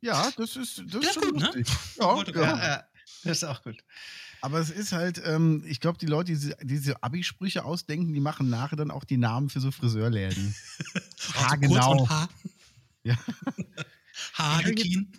ja, 0.00 0.30
das 0.36 0.54
ist, 0.56 0.82
das 0.86 1.02
Ja, 1.02 1.10
ist 1.10 1.14
schon 1.14 1.22
gut, 1.24 1.36
ne? 1.40 1.46
lustig. 1.46 1.66
Ja, 1.98 2.16
ja. 2.16 2.24
keiner. 2.24 2.56
Ja, 2.56 2.68
ja, 2.68 2.84
das 3.24 3.38
ist 3.38 3.44
auch 3.44 3.62
gut. 3.64 3.82
Aber 4.40 4.58
es 4.60 4.70
ist 4.70 4.92
halt, 4.92 5.20
ähm, 5.24 5.62
ich 5.66 5.80
glaube, 5.80 5.98
die 5.98 6.06
Leute, 6.06 6.32
die 6.32 6.54
diese, 6.62 7.02
Abi-Sprüche 7.02 7.64
ausdenken, 7.64 8.12
die 8.14 8.20
machen 8.20 8.48
nachher 8.50 8.76
dann 8.76 8.90
auch 8.90 9.04
die 9.04 9.16
Namen 9.16 9.48
für 9.50 9.60
so 9.60 9.70
Friseurläden. 9.70 10.54
Also 11.34 11.56
kurz 11.56 11.60
genau. 11.60 12.00
und 12.02 12.08
Haar. 12.10 12.28
Ja. 13.02 13.16
Harlekin. 14.34 15.12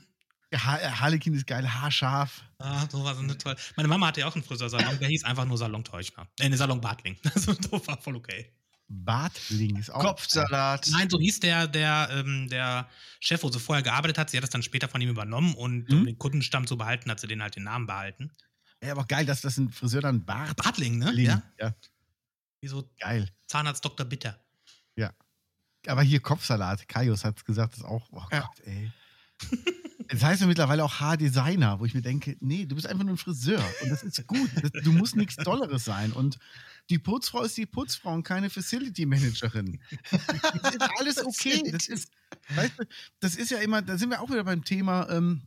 Ja, 0.51 0.63
Ha- 0.65 0.99
Harlekin 0.99 1.33
ist 1.35 1.45
geil, 1.45 1.71
haarscharf. 1.71 2.43
Ah, 2.57 2.87
so 2.89 3.03
war 3.03 3.13
so 3.15 3.21
eine 3.21 3.37
toll. 3.37 3.55
Meine 3.75 3.87
Mama 3.87 4.07
hatte 4.07 4.21
ja 4.21 4.27
auch 4.27 4.35
einen 4.35 4.43
Friseursalon, 4.43 4.97
der 4.99 5.07
hieß 5.07 5.23
einfach 5.25 5.45
nur 5.45 5.57
Salon 5.57 5.83
Teuchner. 5.83 6.27
Äh, 6.39 6.49
ne, 6.49 6.57
Salon 6.57 6.81
Bartling. 6.81 7.17
Also, 7.35 7.53
das 7.53 7.87
war 7.87 7.97
voll 8.01 8.15
okay. 8.15 8.51
Bartling 8.87 9.75
ist 9.75 9.91
auch. 9.91 10.01
Kopfsalat. 10.01 10.87
Nein, 10.91 11.09
so 11.11 11.19
hieß 11.19 11.41
der, 11.41 11.67
der, 11.67 12.09
ähm, 12.11 12.49
der 12.49 12.89
Chef, 13.19 13.43
wo 13.43 13.51
sie 13.51 13.59
vorher 13.59 13.83
gearbeitet 13.83 14.17
hat. 14.17 14.31
Sie 14.31 14.37
hat 14.37 14.43
das 14.43 14.49
dann 14.49 14.63
später 14.63 14.89
von 14.89 14.99
ihm 14.99 15.09
übernommen 15.09 15.53
und 15.53 15.87
Mhm. 15.89 15.97
um 15.99 16.05
den 16.07 16.17
Kundenstamm 16.17 16.65
zu 16.65 16.75
behalten, 16.77 17.11
hat 17.11 17.19
sie 17.19 17.27
den 17.27 17.43
halt 17.43 17.55
den 17.55 17.63
Namen 17.63 17.85
behalten. 17.85 18.31
Ja, 18.83 18.91
aber 18.91 19.05
geil, 19.05 19.25
dass 19.25 19.41
das 19.41 19.57
ein 19.57 19.69
Friseur 19.69 20.01
dann 20.01 20.25
Bart. 20.25 20.55
Bartling, 20.55 20.97
ne? 20.99 21.13
Ja. 21.21 21.41
ja. 21.59 21.75
Wie 22.61 22.67
so 22.67 22.89
Geil. 22.99 23.29
Zahnarzt 23.47 23.83
Dr. 23.83 24.05
Bitter. 24.05 24.39
Aber 25.87 26.01
hier 26.01 26.19
Kopfsalat. 26.19 26.87
Kaius 26.87 27.23
hat 27.23 27.37
es 27.37 27.45
gesagt, 27.45 27.73
das 27.73 27.79
ist 27.79 27.85
auch. 27.85 28.07
Oh 28.11 28.23
Ja. 28.31 28.41
Gott, 28.41 28.59
ey. 28.65 28.91
Es 30.11 30.23
heißt 30.23 30.41
ja 30.41 30.47
mittlerweile 30.47 30.83
auch 30.83 30.99
Haardesigner, 30.99 31.79
wo 31.79 31.85
ich 31.85 31.93
mir 31.93 32.01
denke, 32.01 32.35
nee, 32.39 32.65
du 32.65 32.73
bist 32.73 32.87
einfach 32.87 33.03
nur 33.03 33.13
ein 33.13 33.17
Friseur 33.17 33.63
und 33.83 33.91
das 33.91 34.01
ist 34.01 34.25
gut. 34.25 34.49
Das, 34.59 34.71
du 34.83 34.91
musst 34.91 35.15
nichts 35.15 35.35
Dolleres 35.35 35.85
sein. 35.85 36.13
Und 36.13 36.39
die 36.89 36.97
Putzfrau 36.97 37.43
ist 37.43 37.55
die 37.57 37.67
Putzfrau 37.67 38.15
und 38.15 38.23
keine 38.23 38.49
Facility 38.49 39.05
Managerin. 39.05 39.79
Das 40.09 40.73
ist 40.73 40.81
alles 40.97 41.23
okay. 41.23 41.61
Das 41.71 41.87
ist, 41.87 42.11
weißt 42.55 42.79
du, 42.79 42.83
das 43.19 43.35
ist 43.35 43.51
ja 43.51 43.59
immer, 43.59 43.83
da 43.83 43.99
sind 43.99 44.09
wir 44.09 44.19
auch 44.19 44.31
wieder 44.31 44.43
beim 44.43 44.63
Thema 44.63 45.07
ähm, 45.11 45.43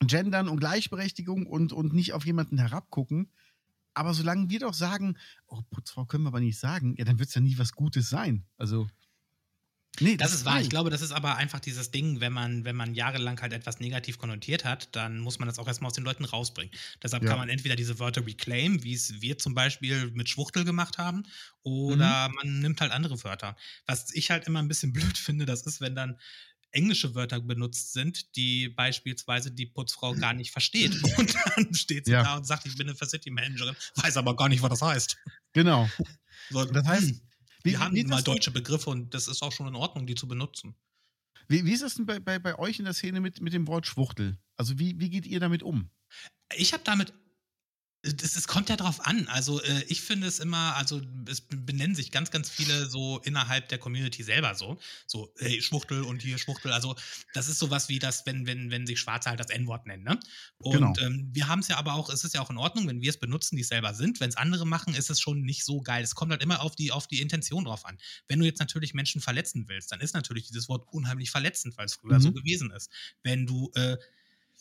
Gendern 0.00 0.48
und 0.48 0.60
Gleichberechtigung 0.60 1.46
und, 1.46 1.72
und 1.72 1.92
nicht 1.92 2.12
auf 2.12 2.24
jemanden 2.24 2.58
herabgucken. 2.58 3.30
Aber 3.94 4.14
solange 4.14 4.48
wir 4.48 4.60
doch 4.60 4.74
sagen, 4.74 5.16
oh, 5.48 5.60
Putzfrau 5.70 6.04
können 6.04 6.24
wir 6.24 6.28
aber 6.28 6.40
nicht 6.40 6.58
sagen, 6.58 6.94
ja, 6.98 7.04
dann 7.04 7.18
wird 7.18 7.30
es 7.30 7.34
ja 7.34 7.40
nie 7.40 7.58
was 7.58 7.72
Gutes 7.72 8.08
sein. 8.08 8.44
Also. 8.56 8.86
Nee, 10.00 10.16
Das 10.16 10.32
ist 10.32 10.44
wahr. 10.44 10.58
Ich 10.58 10.64
nein. 10.64 10.68
glaube, 10.68 10.90
das 10.90 11.02
ist 11.02 11.10
aber 11.10 11.34
einfach 11.36 11.58
dieses 11.58 11.90
Ding, 11.90 12.20
wenn 12.20 12.32
man, 12.32 12.64
wenn 12.64 12.76
man 12.76 12.94
jahrelang 12.94 13.40
halt 13.40 13.52
etwas 13.52 13.80
negativ 13.80 14.16
konnotiert 14.18 14.64
hat, 14.64 14.94
dann 14.94 15.18
muss 15.18 15.40
man 15.40 15.48
das 15.48 15.58
auch 15.58 15.66
erstmal 15.66 15.88
aus 15.88 15.94
den 15.94 16.04
Leuten 16.04 16.24
rausbringen. 16.24 16.72
Deshalb 17.02 17.24
Ja. 17.24 17.30
kann 17.30 17.38
man 17.40 17.48
entweder 17.48 17.74
diese 17.74 17.98
Wörter 17.98 18.24
reclaim, 18.24 18.84
wie 18.84 18.92
es 18.94 19.20
wir 19.20 19.38
zum 19.38 19.54
Beispiel 19.54 20.12
mit 20.12 20.28
Schwuchtel 20.28 20.64
gemacht 20.64 20.98
haben, 20.98 21.24
oder 21.64 22.28
man 22.28 22.60
nimmt 22.60 22.80
halt 22.80 22.92
andere 22.92 23.24
Wörter. 23.24 23.56
Was 23.86 24.14
ich 24.14 24.30
halt 24.30 24.46
immer 24.46 24.60
ein 24.60 24.68
bisschen 24.68 24.92
blöd 25.16 25.18
finde, 25.18 25.46
das 25.46 25.62
ist, 25.66 25.80
wenn 25.80 25.96
dann 25.96 26.16
englische 26.70 27.14
Wörter 27.14 27.40
benutzt 27.40 27.92
sind, 27.92 28.36
die 28.36 28.68
beispielsweise 28.68 29.50
die 29.50 29.66
Putzfrau 29.66 30.14
gar 30.14 30.34
nicht 30.34 30.50
versteht. 30.50 30.92
Und 31.18 31.34
dann 31.56 31.74
steht 31.74 32.06
sie 32.06 32.12
Ja. 32.12 32.22
da 32.22 32.36
und 32.36 32.44
sagt, 32.46 32.66
ich 32.66 32.76
bin 32.76 32.88
eine 32.88 32.96
Facility 32.96 33.30
Managerin, 33.30 33.74
weiß 33.96 34.16
aber 34.18 34.36
gar 34.36 34.48
nicht, 34.48 34.62
was 34.62 34.70
das 34.70 34.82
heißt. 34.82 35.16
Genau. 35.52 35.88
So, 36.50 36.64
Das 36.64 36.86
heißt, 36.86 37.08
hm, 37.08 37.20
Wie, 37.64 37.70
wir 37.72 37.80
haben 37.80 37.94
wie, 37.94 38.04
mal 38.04 38.22
deutsche 38.22 38.50
Begriffe 38.50 38.88
und 38.90 39.12
das 39.12 39.28
ist 39.28 39.42
auch 39.42 39.52
schon 39.52 39.66
in 39.68 39.74
Ordnung, 39.74 40.06
die 40.06 40.14
zu 40.14 40.26
benutzen. 40.28 40.74
wie, 41.48 41.64
wie 41.66 41.72
ist 41.72 41.82
das 41.82 41.94
denn 41.96 42.06
bei, 42.06 42.20
bei, 42.20 42.38
bei 42.38 42.58
euch 42.58 42.78
in 42.78 42.84
der 42.86 42.94
Szene 42.94 43.20
mit, 43.20 43.40
mit 43.40 43.52
dem 43.52 43.66
Wort 43.66 43.86
Schwuchtel? 43.86 44.38
Also 44.56 44.78
wie, 44.78 44.98
wie 44.98 45.10
geht 45.10 45.26
ihr 45.26 45.40
damit 45.40 45.62
um? 45.62 45.90
Ich 46.56 46.72
habe 46.72 46.82
damit. 46.84 47.12
Es, 48.00 48.46
kommt 48.46 48.68
ja 48.68 48.76
drauf 48.76 49.04
an. 49.04 49.26
Also 49.26 49.60
äh, 49.60 49.82
ich 49.88 50.02
finde 50.02 50.28
es 50.28 50.38
immer, 50.38 50.76
also 50.76 51.02
es 51.28 51.40
benennen 51.40 51.96
sich 51.96 52.12
ganz, 52.12 52.30
ganz 52.30 52.48
viele 52.48 52.86
so 52.88 53.18
innerhalb 53.24 53.68
der 53.70 53.78
Community 53.78 54.22
selber 54.22 54.54
so. 54.54 54.78
So, 55.06 55.34
hey, 55.38 55.60
Schwuchtel 55.60 56.02
und 56.04 56.22
hier 56.22 56.38
Schwuchtel. 56.38 56.72
Also 56.72 56.94
das 57.34 57.48
ist 57.48 57.58
sowas 57.58 57.88
wie 57.88 57.98
das, 57.98 58.24
wenn, 58.24 58.46
wenn, 58.46 58.70
wenn 58.70 58.86
sich 58.86 59.00
Schwarze 59.00 59.30
halt 59.30 59.40
das 59.40 59.50
N-Wort 59.50 59.86
nennen. 59.86 60.04
Ne? 60.04 60.20
Und 60.58 60.96
Genau. 60.96 60.96
ähm, 61.00 61.30
wir 61.32 61.48
haben 61.48 61.58
es 61.58 61.66
ja 61.68 61.76
aber 61.76 61.94
auch, 61.94 62.08
es 62.08 62.22
ist 62.22 62.34
ja 62.34 62.40
auch 62.40 62.50
in 62.50 62.56
Ordnung, 62.56 62.86
wenn 62.86 63.00
wir 63.00 63.10
es 63.10 63.18
benutzen, 63.18 63.56
die 63.56 63.62
es 63.62 63.68
selber 63.68 63.92
sind. 63.94 64.20
Wenn 64.20 64.28
es 64.28 64.36
andere 64.36 64.64
machen, 64.64 64.94
ist 64.94 65.10
es 65.10 65.20
schon 65.20 65.42
nicht 65.42 65.64
so 65.64 65.80
geil. 65.80 66.04
Es 66.04 66.14
kommt 66.14 66.30
halt 66.30 66.40
immer 66.42 66.62
auf 66.62 66.76
die, 66.76 66.92
auf 66.92 67.08
die 67.08 67.20
Intention 67.20 67.64
drauf 67.64 67.84
an. 67.84 67.98
Wenn 68.28 68.38
du 68.38 68.44
jetzt 68.46 68.60
natürlich 68.60 68.94
Menschen 68.94 69.20
verletzen 69.20 69.64
willst, 69.66 69.90
dann 69.90 70.00
ist 70.00 70.14
natürlich 70.14 70.46
dieses 70.46 70.68
Wort 70.68 70.86
unheimlich 70.92 71.32
verletzend, 71.32 71.76
weil 71.76 71.86
es 71.86 71.94
früher 71.94 72.18
Mhm. 72.18 72.22
so 72.22 72.32
gewesen 72.32 72.70
ist. 72.70 72.90
Wenn 73.24 73.44
du, 73.44 73.72
äh, 73.74 73.96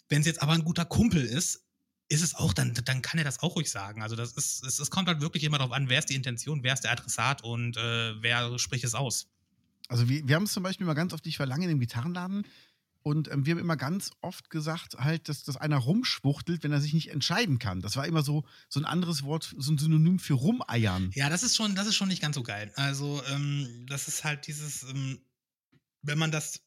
wenn 0.09 0.21
es 0.21 0.25
jetzt 0.27 0.41
aber 0.41 0.53
ein 0.53 0.63
guter 0.63 0.85
Kumpel 0.85 1.23
ist, 1.23 1.66
ist 2.09 2.21
es 2.21 2.35
auch, 2.35 2.53
dann, 2.53 2.73
dann 2.85 3.01
kann 3.01 3.17
er 3.17 3.23
das 3.23 3.41
auch 3.41 3.55
ruhig 3.55 3.69
sagen. 3.69 4.01
Also 4.01 4.15
das 4.15 4.33
ist, 4.33 4.63
es, 4.63 4.79
es 4.79 4.89
kommt 4.89 5.07
halt 5.07 5.21
wirklich 5.21 5.43
immer 5.43 5.57
darauf 5.57 5.73
an, 5.73 5.89
wer 5.89 5.99
ist 5.99 6.09
die 6.09 6.15
Intention, 6.15 6.63
wer 6.63 6.73
ist 6.73 6.81
der 6.81 6.91
Adressat 6.91 7.43
und 7.43 7.77
äh, 7.77 8.21
wer 8.21 8.57
spricht 8.59 8.83
es 8.83 8.95
aus. 8.95 9.27
Also 9.89 10.07
wir, 10.09 10.27
wir 10.27 10.35
haben 10.35 10.43
es 10.43 10.53
zum 10.53 10.63
Beispiel 10.63 10.85
mal 10.85 10.93
ganz 10.93 11.13
oft, 11.13 11.25
ich 11.27 11.39
war 11.39 11.45
lange 11.45 11.63
in 11.65 11.69
dem 11.69 11.79
Gitarrenladen 11.79 12.45
und 13.03 13.31
ähm, 13.31 13.45
wir 13.45 13.51
haben 13.51 13.59
immer 13.59 13.77
ganz 13.77 14.11
oft 14.21 14.49
gesagt, 14.49 14.95
halt, 14.95 15.29
dass, 15.29 15.43
dass 15.43 15.55
einer 15.55 15.77
rumschwuchtelt, 15.77 16.63
wenn 16.63 16.73
er 16.73 16.81
sich 16.81 16.93
nicht 16.93 17.09
entscheiden 17.11 17.57
kann. 17.57 17.81
Das 17.81 17.95
war 17.95 18.05
immer 18.05 18.21
so, 18.21 18.43
so 18.67 18.81
ein 18.81 18.85
anderes 18.85 19.23
Wort, 19.23 19.55
so 19.57 19.71
ein 19.71 19.77
Synonym 19.77 20.19
für 20.19 20.33
rumeiern. 20.33 21.11
Ja, 21.13 21.29
das 21.29 21.43
ist 21.43 21.55
schon, 21.55 21.75
das 21.75 21.87
ist 21.87 21.95
schon 21.95 22.09
nicht 22.09 22.21
ganz 22.21 22.35
so 22.35 22.43
geil. 22.43 22.71
Also, 22.75 23.21
ähm, 23.29 23.85
das 23.87 24.09
ist 24.09 24.25
halt 24.25 24.47
dieses, 24.47 24.83
ähm, 24.83 25.19
wenn 26.01 26.17
man 26.17 26.31
das 26.31 26.66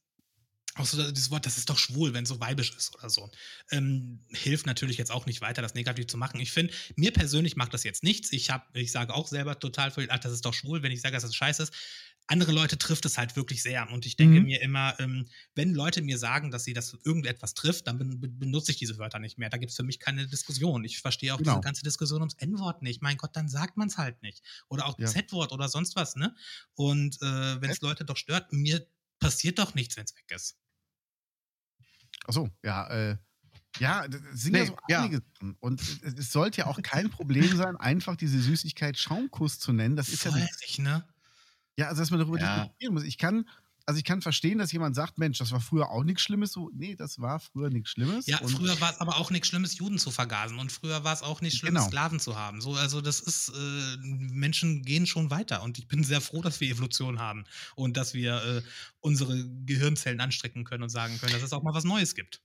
auch 0.76 0.86
so 0.86 1.10
dieses 1.10 1.30
Wort, 1.30 1.46
das 1.46 1.58
ist 1.58 1.68
doch 1.68 1.78
schwul, 1.78 2.14
wenn 2.14 2.22
es 2.22 2.28
so 2.28 2.38
weibisch 2.40 2.74
ist 2.76 2.94
oder 2.94 3.10
so. 3.10 3.30
Ähm, 3.70 4.20
hilft 4.28 4.66
natürlich 4.66 4.98
jetzt 4.98 5.10
auch 5.10 5.26
nicht 5.26 5.40
weiter, 5.40 5.62
das 5.62 5.74
negativ 5.74 6.06
zu 6.06 6.16
machen. 6.16 6.38
Ich 6.40 6.52
finde, 6.52 6.72
mir 6.96 7.12
persönlich 7.12 7.56
macht 7.56 7.74
das 7.74 7.82
jetzt 7.84 8.02
nichts. 8.04 8.32
Ich, 8.32 8.50
hab, 8.50 8.74
ich 8.76 8.92
sage 8.92 9.12
auch 9.14 9.26
selber 9.26 9.58
total 9.58 9.90
viel, 9.90 10.06
ach, 10.10 10.20
das 10.20 10.32
ist 10.32 10.44
doch 10.44 10.54
schwul, 10.54 10.82
wenn 10.82 10.92
ich 10.92 11.00
sage, 11.00 11.14
dass 11.14 11.22
das 11.24 11.34
scheiße 11.34 11.64
ist. 11.64 11.72
Andere 12.28 12.52
Leute 12.52 12.78
trifft 12.78 13.04
es 13.06 13.18
halt 13.18 13.34
wirklich 13.34 13.60
sehr. 13.60 13.90
Und 13.90 14.06
ich 14.06 14.14
denke 14.14 14.38
Mhm. 14.38 14.46
mir 14.46 14.62
immer, 14.62 14.94
ähm, 15.00 15.26
wenn 15.56 15.74
Leute 15.74 16.00
mir 16.02 16.16
sagen, 16.16 16.52
dass 16.52 16.62
sie 16.62 16.72
das 16.72 16.96
irgendetwas 17.04 17.54
trifft, 17.54 17.88
dann 17.88 17.98
ben, 17.98 18.20
ben- 18.20 18.38
benutze 18.38 18.70
ich 18.70 18.78
diese 18.78 18.98
Wörter 18.98 19.18
nicht 19.18 19.36
mehr. 19.38 19.50
Da 19.50 19.56
gibt 19.56 19.70
es 19.70 19.76
für 19.76 19.82
mich 19.82 19.98
keine 19.98 20.28
Diskussion. 20.28 20.84
Ich 20.84 21.00
verstehe 21.00 21.34
auch 21.34 21.38
Genau. 21.38 21.54
diese 21.54 21.60
ganze 21.62 21.82
Diskussion 21.82 22.20
ums 22.20 22.34
N-Wort 22.34 22.82
nicht. 22.82 23.02
Mein 23.02 23.16
Gott, 23.16 23.34
dann 23.34 23.48
sagt 23.48 23.76
man 23.76 23.88
es 23.88 23.98
halt 23.98 24.22
nicht. 24.22 24.44
Oder 24.68 24.86
auch 24.86 24.96
Ja. 25.00 25.06
Z-Wort 25.06 25.50
oder 25.50 25.68
sonst 25.68 25.96
was, 25.96 26.14
ne? 26.14 26.36
Und 26.74 27.16
äh, 27.20 27.60
wenn 27.60 27.70
es 27.70 27.80
Leute 27.80 28.04
doch 28.04 28.16
stört, 28.16 28.52
mir 28.52 28.86
passiert 29.18 29.58
doch 29.58 29.74
nichts, 29.74 29.96
wenn 29.96 30.04
es 30.04 30.14
weg 30.14 30.30
ist. 30.32 30.56
Achso, 32.26 32.48
ja, 32.62 32.86
äh, 32.88 33.16
ja, 33.78 34.06
das 34.08 34.20
sind 34.34 34.52
Nee, 34.52 34.58
ja 34.60 34.66
so 34.66 34.76
ja. 34.88 35.00
einige 35.00 35.22
Sachen. 35.34 35.56
Und 35.60 35.80
es, 35.80 36.32
sollte 36.32 36.58
ja 36.58 36.66
auch 36.66 36.80
kein 36.82 37.08
Problem 37.10 37.56
sein, 37.56 37.76
einfach 37.76 38.16
diese 38.16 38.40
Süßigkeit 38.40 38.98
Schaumkuss 38.98 39.58
zu 39.58 39.72
nennen. 39.72 39.96
Das 39.96 40.08
ist 40.08 40.24
ja, 40.24 40.30
Voll 40.32 40.40
nichts- 40.40 40.60
nicht, 40.60 40.78
ne? 40.80 41.04
ja, 41.76 41.88
also 41.88 42.02
dass 42.02 42.10
man 42.10 42.20
darüber 42.20 42.38
Ja. 42.40 42.56
diskutieren 42.64 42.94
muss. 42.94 43.04
Ich 43.04 43.16
kann, 43.18 43.48
also 43.90 43.98
ich 43.98 44.04
kann 44.04 44.22
verstehen, 44.22 44.58
dass 44.58 44.70
jemand 44.70 44.94
sagt, 44.94 45.18
Mensch, 45.18 45.38
das 45.38 45.50
war 45.50 45.60
früher 45.60 45.90
auch 45.90 46.04
nichts 46.04 46.22
Schlimmes. 46.22 46.52
So, 46.52 46.70
nee, 46.72 46.94
das 46.94 47.18
war 47.18 47.40
früher 47.40 47.70
nichts 47.70 47.90
Schlimmes. 47.90 48.24
Ja, 48.26 48.38
Und- 48.38 48.50
früher 48.52 48.80
war 48.80 48.92
es 48.92 49.00
aber 49.00 49.16
auch 49.16 49.32
nichts 49.32 49.48
Schlimmes, 49.48 49.76
Juden 49.76 49.98
zu 49.98 50.12
vergasen. 50.12 50.60
Und 50.60 50.70
früher 50.70 51.02
war 51.02 51.12
es 51.12 51.22
auch 51.22 51.40
nicht 51.40 51.58
schlimm, 51.58 51.74
Genau. 51.74 51.86
Sklaven 51.88 52.20
zu 52.20 52.36
haben. 52.36 52.60
So, 52.60 52.74
also 52.74 53.00
das 53.00 53.18
ist, 53.18 53.48
äh, 53.48 53.96
Menschen 53.98 54.82
gehen 54.84 55.06
schon 55.06 55.30
weiter. 55.32 55.64
Und 55.64 55.76
ich 55.78 55.88
bin 55.88 56.04
sehr 56.04 56.20
froh, 56.20 56.40
dass 56.40 56.60
wir 56.60 56.70
Evolution 56.70 57.18
haben 57.18 57.44
und 57.74 57.96
dass 57.96 58.14
wir 58.14 58.36
äh, 58.44 58.62
unsere 59.00 59.44
Gehirnzellen 59.66 60.20
anstrecken 60.20 60.62
können 60.62 60.84
und 60.84 60.90
sagen 60.90 61.18
können, 61.18 61.32
dass 61.32 61.42
es 61.42 61.52
auch 61.52 61.64
mal 61.64 61.74
was 61.74 61.82
Neues 61.82 62.14
gibt. 62.14 62.40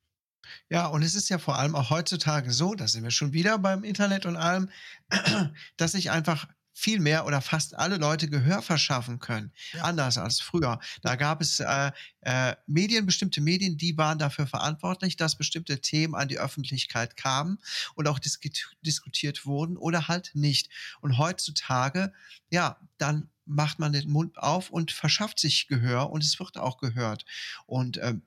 Ja, 0.70 0.88
und 0.88 1.04
es 1.04 1.14
ist 1.16 1.30
ja 1.30 1.38
vor 1.38 1.58
allem 1.60 1.76
auch 1.76 1.90
heutzutage 1.92 2.52
so, 2.52 2.74
da 2.76 2.88
sind 2.88 3.04
wir 3.04 3.12
schon 3.12 3.34
wieder 3.34 3.58
beim 3.60 3.84
Internet 3.84 4.26
und 4.26 4.36
allem, 4.36 4.70
dass 5.78 5.92
sich 5.94 6.12
einfach 6.12 6.48
viel 6.78 7.00
mehr 7.00 7.26
oder 7.26 7.40
fast 7.40 7.74
alle 7.74 7.96
Leute 7.96 8.30
Gehör 8.30 8.62
verschaffen 8.62 9.20
können. 9.20 9.54
Ja. 9.72 9.84
Anders 9.84 10.18
als 10.18 10.42
früher. 10.42 10.80
Da 11.02 11.16
gab 11.16 11.42
es 11.42 11.62
äh, 11.62 11.92
äh, 12.22 12.56
Medien, 12.68 13.06
bestimmte 13.06 13.40
Medien, 13.40 13.78
die 13.78 13.98
waren 13.98 14.20
dafür 14.20 14.46
verantwortlich, 14.46 15.16
dass 15.16 15.38
bestimmte 15.38 15.80
Themen 15.80 16.16
an 16.16 16.28
die 16.28 16.38
Öffentlichkeit 16.38 17.16
kamen 17.16 17.60
und 17.96 18.10
auch 18.10 18.20
diskut 18.20 18.76
diskutiert 18.86 19.46
wurden 19.46 19.78
oder 19.78 20.10
halt 20.10 20.32
nicht. 20.34 20.70
Und 21.00 21.18
heutzutage, 21.18 22.12
ja, 22.50 22.78
dann 22.98 23.30
macht 23.46 23.80
man 23.80 23.94
den 23.94 24.10
Mund 24.10 24.38
auf 24.38 24.70
und 24.70 24.92
verschafft 24.92 25.40
sich 25.40 25.70
Gehör 25.70 26.10
und 26.12 26.24
es 26.26 26.38
wird 26.40 26.58
auch 26.58 26.78
gehört. 26.78 27.24
Und 27.68 28.00
ähm, 28.02 28.22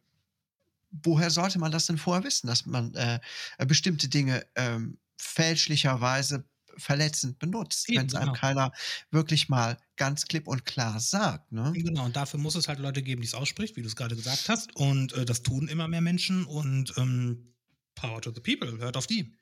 woher 0.91 1.29
sollte 1.31 1.59
man 1.59 1.71
das 1.71 1.85
denn 1.85 1.99
vorher 1.99 2.25
wissen, 2.25 2.47
dass 2.47 2.65
man 2.65 2.95
äh, 2.95 3.21
bestimmte 3.67 4.09
Dinge 4.09 4.47
ähm, 4.55 4.97
fälschlicherweise 5.19 6.45
verletzend 6.79 7.39
benutzt, 7.39 7.89
wenn 7.89 8.07
es 8.07 8.15
einem 8.15 8.29
genau. 8.29 8.39
keiner 8.39 8.73
wirklich 9.11 9.49
mal 9.49 9.77
ganz 9.97 10.27
klipp 10.27 10.49
und 10.49 10.65
klar 10.65 11.01
sagt. 11.01 11.53
Ne? 11.53 11.73
Genau, 11.75 12.05
und 12.05 12.17
dafür 12.17 12.41
muss 12.41 12.55
es 12.55 12.69
halt 12.69 12.79
Leute 12.79 13.03
geben, 13.03 13.21
die 13.21 13.27
es 13.27 13.35
ausspricht, 13.35 13.77
wie 13.77 13.83
du 13.83 13.89
es 13.89 13.97
gerade 13.97 14.17
gesagt 14.17 14.49
hast. 14.49 14.75
Und 14.77 15.13
äh, 15.13 15.25
das 15.25 15.43
tun 15.43 15.69
immer 15.69 15.89
mehr 15.89 16.01
Menschen. 16.01 16.45
Und 16.45 16.95
ähm, 16.97 17.55
Power 17.95 18.21
to 18.21 18.33
the 18.33 18.41
People, 18.41 18.79
hört 18.79 18.97
auf 18.97 19.07
die. 19.07 19.35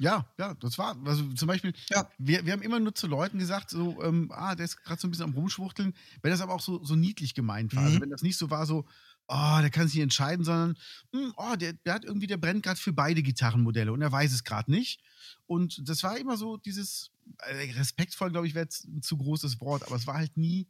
Ja, 0.00 0.32
ja, 0.38 0.54
das 0.54 0.78
war, 0.78 0.96
also 1.06 1.32
zum 1.32 1.48
Beispiel, 1.48 1.72
Ja. 1.90 2.08
wir, 2.18 2.46
wir 2.46 2.52
haben 2.52 2.62
immer 2.62 2.78
nur 2.78 2.94
zu 2.94 3.08
Leuten 3.08 3.38
gesagt, 3.38 3.70
so, 3.70 4.00
ähm, 4.02 4.30
ah, 4.32 4.54
der 4.54 4.64
ist 4.64 4.76
gerade 4.84 5.00
so 5.00 5.08
ein 5.08 5.10
bisschen 5.10 5.24
am 5.24 5.34
Rumschwuchteln, 5.34 5.94
wenn 6.22 6.30
das 6.30 6.40
aber 6.40 6.54
auch 6.54 6.60
so, 6.60 6.84
so 6.84 6.94
niedlich 6.94 7.34
gemeint 7.34 7.74
war. 7.74 7.84
Also 7.84 7.98
Mhm. 7.98 8.00
wenn 8.00 8.10
das 8.10 8.22
nicht 8.22 8.36
so 8.38 8.48
war, 8.50 8.64
so, 8.64 8.86
oh, 9.26 9.58
der 9.60 9.70
kann 9.70 9.86
sich 9.88 9.96
nicht 9.96 10.04
entscheiden, 10.04 10.44
sondern, 10.44 10.76
hm, 11.12 11.32
oh, 11.36 11.56
der, 11.56 11.72
der 11.74 11.94
hat 11.94 12.04
irgendwie, 12.04 12.28
der 12.28 12.36
brennt 12.36 12.62
gerade 12.62 12.78
für 12.80 12.92
beide 12.92 13.22
Gitarrenmodelle 13.22 13.92
und 13.92 14.00
er 14.00 14.12
weiß 14.12 14.32
es 14.32 14.44
gerade 14.44 14.70
nicht. 14.70 15.00
Und 15.46 15.88
das 15.88 16.02
war 16.04 16.16
immer 16.16 16.36
so 16.36 16.56
dieses, 16.58 17.10
äh, 17.38 17.72
respektvoll, 17.72 18.30
glaube 18.30 18.46
ich, 18.46 18.54
wäre 18.54 18.64
jetzt 18.64 18.84
ein 18.86 19.02
zu 19.02 19.16
großes 19.18 19.60
Wort, 19.60 19.84
aber 19.84 19.96
es 19.96 20.06
war 20.06 20.14
halt 20.14 20.36
nie 20.36 20.68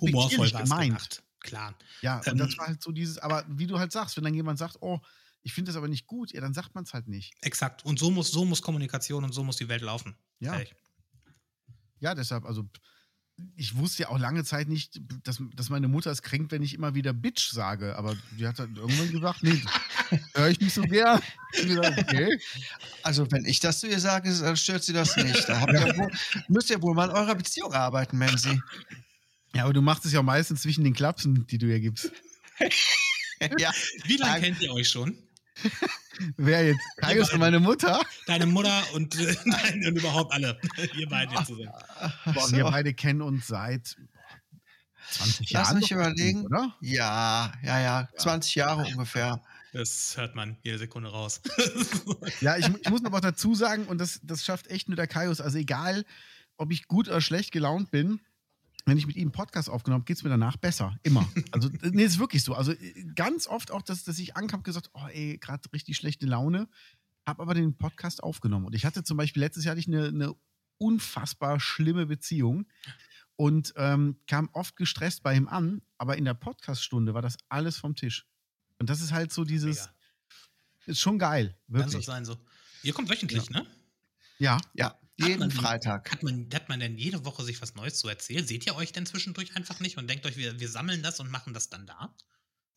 Humorvoll 0.00 0.50
gemeint. 0.52 0.88
gemacht. 0.88 1.24
Klar. 1.40 1.76
Ja, 2.00 2.20
und 2.28 2.38
Ähm, 2.38 2.38
das 2.38 2.56
war 2.58 2.66
halt 2.68 2.82
so 2.82 2.92
dieses, 2.92 3.18
aber 3.18 3.44
wie 3.48 3.66
du 3.66 3.78
halt 3.78 3.92
sagst, 3.92 4.16
wenn 4.16 4.24
dann 4.24 4.34
jemand 4.34 4.58
sagt, 4.58 4.76
oh, 4.80 5.00
ich 5.42 5.52
finde 5.52 5.70
das 5.70 5.76
aber 5.76 5.88
nicht 5.88 6.06
gut, 6.06 6.32
ja, 6.32 6.40
dann 6.40 6.54
sagt 6.54 6.74
man 6.74 6.84
es 6.84 6.94
halt 6.94 7.08
nicht. 7.08 7.34
Exakt. 7.40 7.84
Und 7.84 7.98
so 7.98 8.10
muss, 8.10 8.30
so 8.30 8.44
muss 8.44 8.62
Kommunikation 8.62 9.24
und 9.24 9.32
so 9.32 9.42
muss 9.44 9.56
die 9.56 9.68
Welt 9.68 9.82
laufen. 9.82 10.16
Ja. 10.38 10.52
Fertig. 10.54 10.74
Ja, 11.98 12.14
deshalb, 12.14 12.44
also 12.44 12.68
ich 13.56 13.76
wusste 13.76 14.02
ja 14.02 14.08
auch 14.08 14.18
lange 14.18 14.44
Zeit 14.44 14.68
nicht, 14.68 15.00
dass, 15.24 15.42
dass 15.54 15.70
meine 15.70 15.88
Mutter 15.88 16.10
es 16.10 16.22
kränkt, 16.22 16.52
wenn 16.52 16.62
ich 16.62 16.74
immer 16.74 16.94
wieder 16.94 17.12
Bitch 17.12 17.50
sage. 17.50 17.96
Aber 17.96 18.16
die 18.38 18.46
hat 18.46 18.58
dann 18.58 18.74
irgendwann 18.76 19.10
gesagt, 19.10 19.42
nee, 19.42 19.60
höre 20.34 20.48
ich 20.48 20.60
nicht 20.60 20.74
so 20.74 20.82
gern. 20.82 21.20
Gesagt, 21.52 21.98
okay. 21.98 22.38
Also 23.02 23.30
wenn 23.30 23.44
ich 23.44 23.60
das 23.60 23.80
zu 23.80 23.88
ihr 23.88 24.00
sage, 24.00 24.32
dann 24.32 24.56
stört 24.56 24.84
sie 24.84 24.92
das 24.92 25.16
nicht. 25.16 25.48
Da 25.48 25.60
habt 25.60 25.72
ihr 25.72 25.96
wohl, 25.96 26.10
müsst 26.48 26.70
ihr 26.70 26.80
wohl 26.82 26.94
mal 26.94 27.10
an 27.10 27.16
eurer 27.16 27.34
Beziehung 27.34 27.72
arbeiten, 27.72 28.18
Menzi. 28.18 28.60
Ja, 29.54 29.64
aber 29.64 29.72
du 29.72 29.82
machst 29.82 30.04
es 30.04 30.12
ja 30.12 30.22
meistens 30.22 30.62
zwischen 30.62 30.84
den 30.84 30.94
Klapsen, 30.94 31.46
die 31.46 31.58
du 31.58 31.66
ja 31.66 31.78
gibst. 31.78 32.10
ja. 33.58 33.72
Wie 34.04 34.16
lange 34.16 34.40
kennt 34.40 34.60
ihr 34.60 34.72
euch 34.72 34.88
schon? 34.88 35.16
Wer 36.36 36.66
jetzt? 36.68 36.80
Kaius 36.96 37.32
und 37.32 37.40
meine 37.40 37.60
Mutter? 37.60 38.00
Deine 38.26 38.46
Mutter 38.46 38.82
und, 38.94 39.18
äh, 39.18 39.36
nein, 39.44 39.84
und 39.86 39.96
überhaupt 39.98 40.32
alle. 40.32 40.58
Ihr 40.96 41.08
jetzt 41.08 41.46
zusammen. 41.46 41.70
Boah, 42.26 42.48
So. 42.48 42.56
Wir 42.56 42.64
beide 42.64 42.94
kennen 42.94 43.22
uns 43.22 43.46
seit 43.46 43.96
20 45.10 45.50
Lass 45.50 45.68
Jahren. 45.68 45.78
mich 45.78 45.88
doch, 45.88 45.96
überlegen. 45.96 46.46
Oder? 46.46 46.76
Ja, 46.80 47.52
ja, 47.62 47.80
ja, 47.80 48.08
20 48.16 48.54
Jahre 48.54 48.84
ungefähr. 48.84 49.42
Das 49.72 50.16
hört 50.16 50.34
man 50.34 50.56
jede 50.62 50.78
Sekunde 50.78 51.10
raus. 51.10 51.40
Ja, 52.40 52.56
ich, 52.56 52.68
ich 52.68 52.90
muss 52.90 53.04
aber 53.04 53.18
auch 53.18 53.22
dazu 53.22 53.54
sagen, 53.54 53.86
und 53.86 53.98
das, 53.98 54.20
das 54.22 54.44
schafft 54.44 54.66
echt 54.68 54.88
nur 54.88 54.96
der 54.96 55.06
Kaius, 55.06 55.40
also 55.40 55.58
egal, 55.58 56.04
ob 56.56 56.72
ich 56.72 56.86
gut 56.88 57.08
oder 57.08 57.20
schlecht 57.20 57.52
gelaunt 57.52 57.90
bin, 57.90 58.20
wenn 58.84 58.98
ich 58.98 59.06
mit 59.06 59.16
ihm 59.16 59.22
einen 59.22 59.32
Podcast 59.32 59.70
aufgenommen 59.70 60.00
habe, 60.00 60.06
geht 60.06 60.16
es 60.16 60.24
mir 60.24 60.30
danach 60.30 60.56
besser. 60.56 60.96
Immer. 61.02 61.28
Also, 61.52 61.70
nee, 61.82 62.02
ist 62.02 62.18
wirklich 62.18 62.42
so. 62.42 62.54
Also 62.54 62.72
äh, 62.72 63.04
ganz 63.14 63.46
oft 63.46 63.70
auch, 63.70 63.82
dass, 63.82 64.04
dass 64.04 64.18
ich 64.18 64.36
ankam 64.36 64.60
und 64.60 64.64
gesagt, 64.64 64.90
oh 64.94 65.06
ey, 65.12 65.38
gerade 65.38 65.62
richtig 65.72 65.96
schlechte 65.96 66.26
Laune, 66.26 66.68
habe 67.26 67.42
aber 67.42 67.54
den 67.54 67.76
Podcast 67.76 68.22
aufgenommen. 68.22 68.66
Und 68.66 68.74
ich 68.74 68.84
hatte 68.84 69.04
zum 69.04 69.16
Beispiel, 69.16 69.40
letztes 69.42 69.64
Jahr 69.64 69.72
hatte 69.72 69.80
ich 69.80 69.88
eine, 69.88 70.08
eine 70.08 70.34
unfassbar 70.78 71.60
schlimme 71.60 72.06
Beziehung 72.06 72.66
und 73.36 73.72
ähm, 73.76 74.18
kam 74.26 74.48
oft 74.52 74.76
gestresst 74.76 75.22
bei 75.22 75.36
ihm 75.36 75.48
an, 75.48 75.82
aber 75.98 76.16
in 76.16 76.24
der 76.24 76.34
Podcaststunde 76.34 77.14
war 77.14 77.22
das 77.22 77.36
alles 77.48 77.78
vom 77.78 77.94
Tisch. 77.94 78.26
Und 78.78 78.90
das 78.90 79.00
ist 79.00 79.12
halt 79.12 79.32
so 79.32 79.44
dieses, 79.44 79.78
Mega. 79.78 79.94
ist 80.86 81.00
schon 81.00 81.18
geil, 81.18 81.56
Kann 81.70 81.82
so 81.88 81.92
wirklich. 81.92 82.06
sein 82.06 82.24
so. 82.24 82.36
Ihr 82.82 82.92
kommt 82.92 83.08
wöchentlich, 83.08 83.48
ne? 83.50 83.64
Ja, 84.38 84.60
Ja, 84.74 84.98
jeden 85.18 85.50
die- 85.50 85.56
Freitag. 85.56 86.10
Hat 86.10 86.22
man, 86.22 86.48
hat 86.52 86.68
man 86.68 86.80
denn 86.80 86.96
jede 86.96 87.24
Woche 87.24 87.42
sich 87.44 87.60
was 87.62 87.74
Neues 87.74 87.98
zu 87.98 88.08
erzählen? 88.08 88.46
Seht 88.46 88.66
ihr 88.66 88.74
euch 88.76 88.92
denn 88.92 89.06
zwischendurch 89.06 89.56
einfach 89.56 89.80
nicht 89.80 89.98
und 89.98 90.08
denkt 90.08 90.26
euch, 90.26 90.36
wir, 90.36 90.58
wir 90.60 90.68
sammeln 90.68 91.02
das 91.02 91.20
und 91.20 91.30
machen 91.30 91.54
das 91.54 91.68
dann 91.68 91.86
da? 91.86 92.14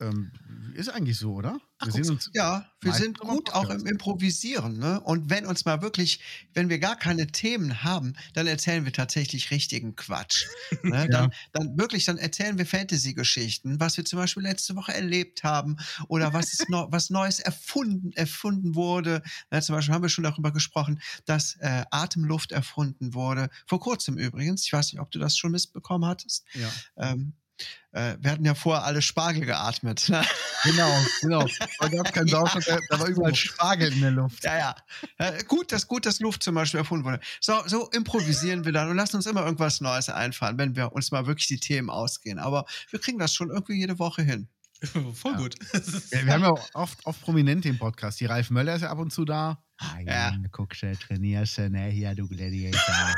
Ähm, 0.01 0.31
ist 0.73 0.89
eigentlich 0.89 1.17
so, 1.17 1.33
oder? 1.33 1.57
Ach, 1.79 1.87
wir. 1.87 2.19
Ja, 2.33 2.69
wir 2.81 2.93
sind 2.93 3.17
gut 3.17 3.53
auch 3.53 3.69
im 3.69 3.85
Improvisieren. 3.85 4.77
Ne? 4.77 4.99
Und 4.99 5.29
wenn 5.29 5.45
uns 5.45 5.63
mal 5.63 5.81
wirklich, 5.81 6.19
wenn 6.53 6.69
wir 6.69 6.79
gar 6.79 6.97
keine 6.97 7.27
Themen 7.27 7.83
haben, 7.83 8.13
dann 8.33 8.45
erzählen 8.45 8.83
wir 8.83 8.91
tatsächlich 8.91 9.51
richtigen 9.51 9.95
Quatsch. 9.95 10.45
Ne? 10.83 11.07
dann, 11.09 11.31
dann 11.53 11.77
wirklich, 11.77 12.05
dann 12.05 12.17
erzählen 12.17 12.57
wir 12.57 12.65
Fantasy-Geschichten, 12.65 13.79
was 13.79 13.97
wir 13.97 14.05
zum 14.05 14.19
Beispiel 14.19 14.43
letzte 14.43 14.75
Woche 14.75 14.93
erlebt 14.93 15.43
haben 15.43 15.77
oder 16.07 16.33
was, 16.33 16.53
ist 16.53 16.69
no, 16.69 16.87
was 16.91 17.09
Neues 17.09 17.39
erfunden, 17.39 18.11
erfunden 18.13 18.75
wurde. 18.75 19.23
Ne? 19.51 19.61
Zum 19.61 19.75
Beispiel 19.75 19.93
haben 19.93 20.03
wir 20.03 20.09
schon 20.09 20.25
darüber 20.25 20.51
gesprochen, 20.51 21.01
dass 21.25 21.55
äh, 21.59 21.85
Atemluft 21.89 22.51
erfunden 22.51 23.13
wurde. 23.13 23.49
Vor 23.65 23.79
kurzem 23.79 24.17
übrigens. 24.17 24.65
Ich 24.65 24.73
weiß 24.73 24.91
nicht, 24.91 25.01
ob 25.01 25.09
du 25.11 25.19
das 25.19 25.37
schon 25.37 25.51
mitbekommen 25.51 26.05
hattest. 26.05 26.45
Ja. 26.53 26.71
Ähm, 26.97 27.33
äh, 27.91 28.15
wir 28.19 28.31
hatten 28.31 28.45
ja 28.45 28.55
vorher 28.55 28.83
alle 28.85 29.01
Spargel 29.01 29.45
geatmet. 29.45 30.09
Ne? 30.09 30.23
Genau, 30.63 30.91
genau. 31.21 31.47
Da 31.79 31.87
gab 31.87 32.05
es 32.07 32.11
keinen 32.13 32.27
Sauerstoff, 32.29 32.65
da, 32.65 32.77
da 32.89 32.99
war 32.99 33.07
überall 33.07 33.35
Spargel 33.35 33.93
in 33.93 34.01
der 34.01 34.11
Luft. 34.11 34.43
Ja, 34.43 34.57
ja. 34.57 34.75
Äh, 35.17 35.43
gut, 35.45 35.71
dass 35.71 35.87
gut, 35.87 36.05
dass 36.05 36.19
Luft 36.19 36.43
zum 36.43 36.55
Beispiel 36.55 36.79
erfunden 36.79 37.05
wurde. 37.05 37.19
So, 37.39 37.53
so 37.67 37.89
improvisieren 37.91 38.65
wir 38.65 38.71
dann 38.71 38.89
und 38.89 38.97
lassen 38.97 39.15
uns 39.17 39.25
immer 39.25 39.43
irgendwas 39.45 39.79
Neues 39.81 40.09
einfallen, 40.09 40.57
wenn 40.57 40.75
wir 40.75 40.91
uns 40.93 41.11
mal 41.11 41.25
wirklich 41.27 41.47
die 41.47 41.59
Themen 41.59 41.89
ausgehen. 41.89 42.39
Aber 42.39 42.65
wir 42.91 42.99
kriegen 42.99 43.19
das 43.19 43.33
schon 43.33 43.49
irgendwie 43.49 43.75
jede 43.79 43.97
Woche 43.99 44.21
hin. 44.23 44.47
Voll 45.13 45.31
Ja. 45.31 45.37
gut. 45.37 45.55
Wir, 46.11 46.25
wir 46.25 46.33
haben 46.33 46.41
ja 46.43 46.49
auch 46.51 46.69
oft, 46.73 47.05
oft 47.05 47.21
Prominente 47.21 47.69
im 47.69 47.77
Podcast. 47.77 48.19
Die 48.19 48.25
Ralf 48.25 48.49
Möller 48.49 48.75
ist 48.75 48.81
ja 48.81 48.89
ab 48.89 48.99
und 48.99 49.11
zu 49.13 49.23
da. 49.23 49.63
Ah, 49.77 49.99
Ja. 50.05 50.33
guckst 50.51 50.83
du, 50.83 50.93
trainierst 50.97 51.57
du, 51.57 51.69
ne? 51.69 51.85
Hier, 51.87 52.13
du 52.13 52.27
Gladiator. 52.27 53.15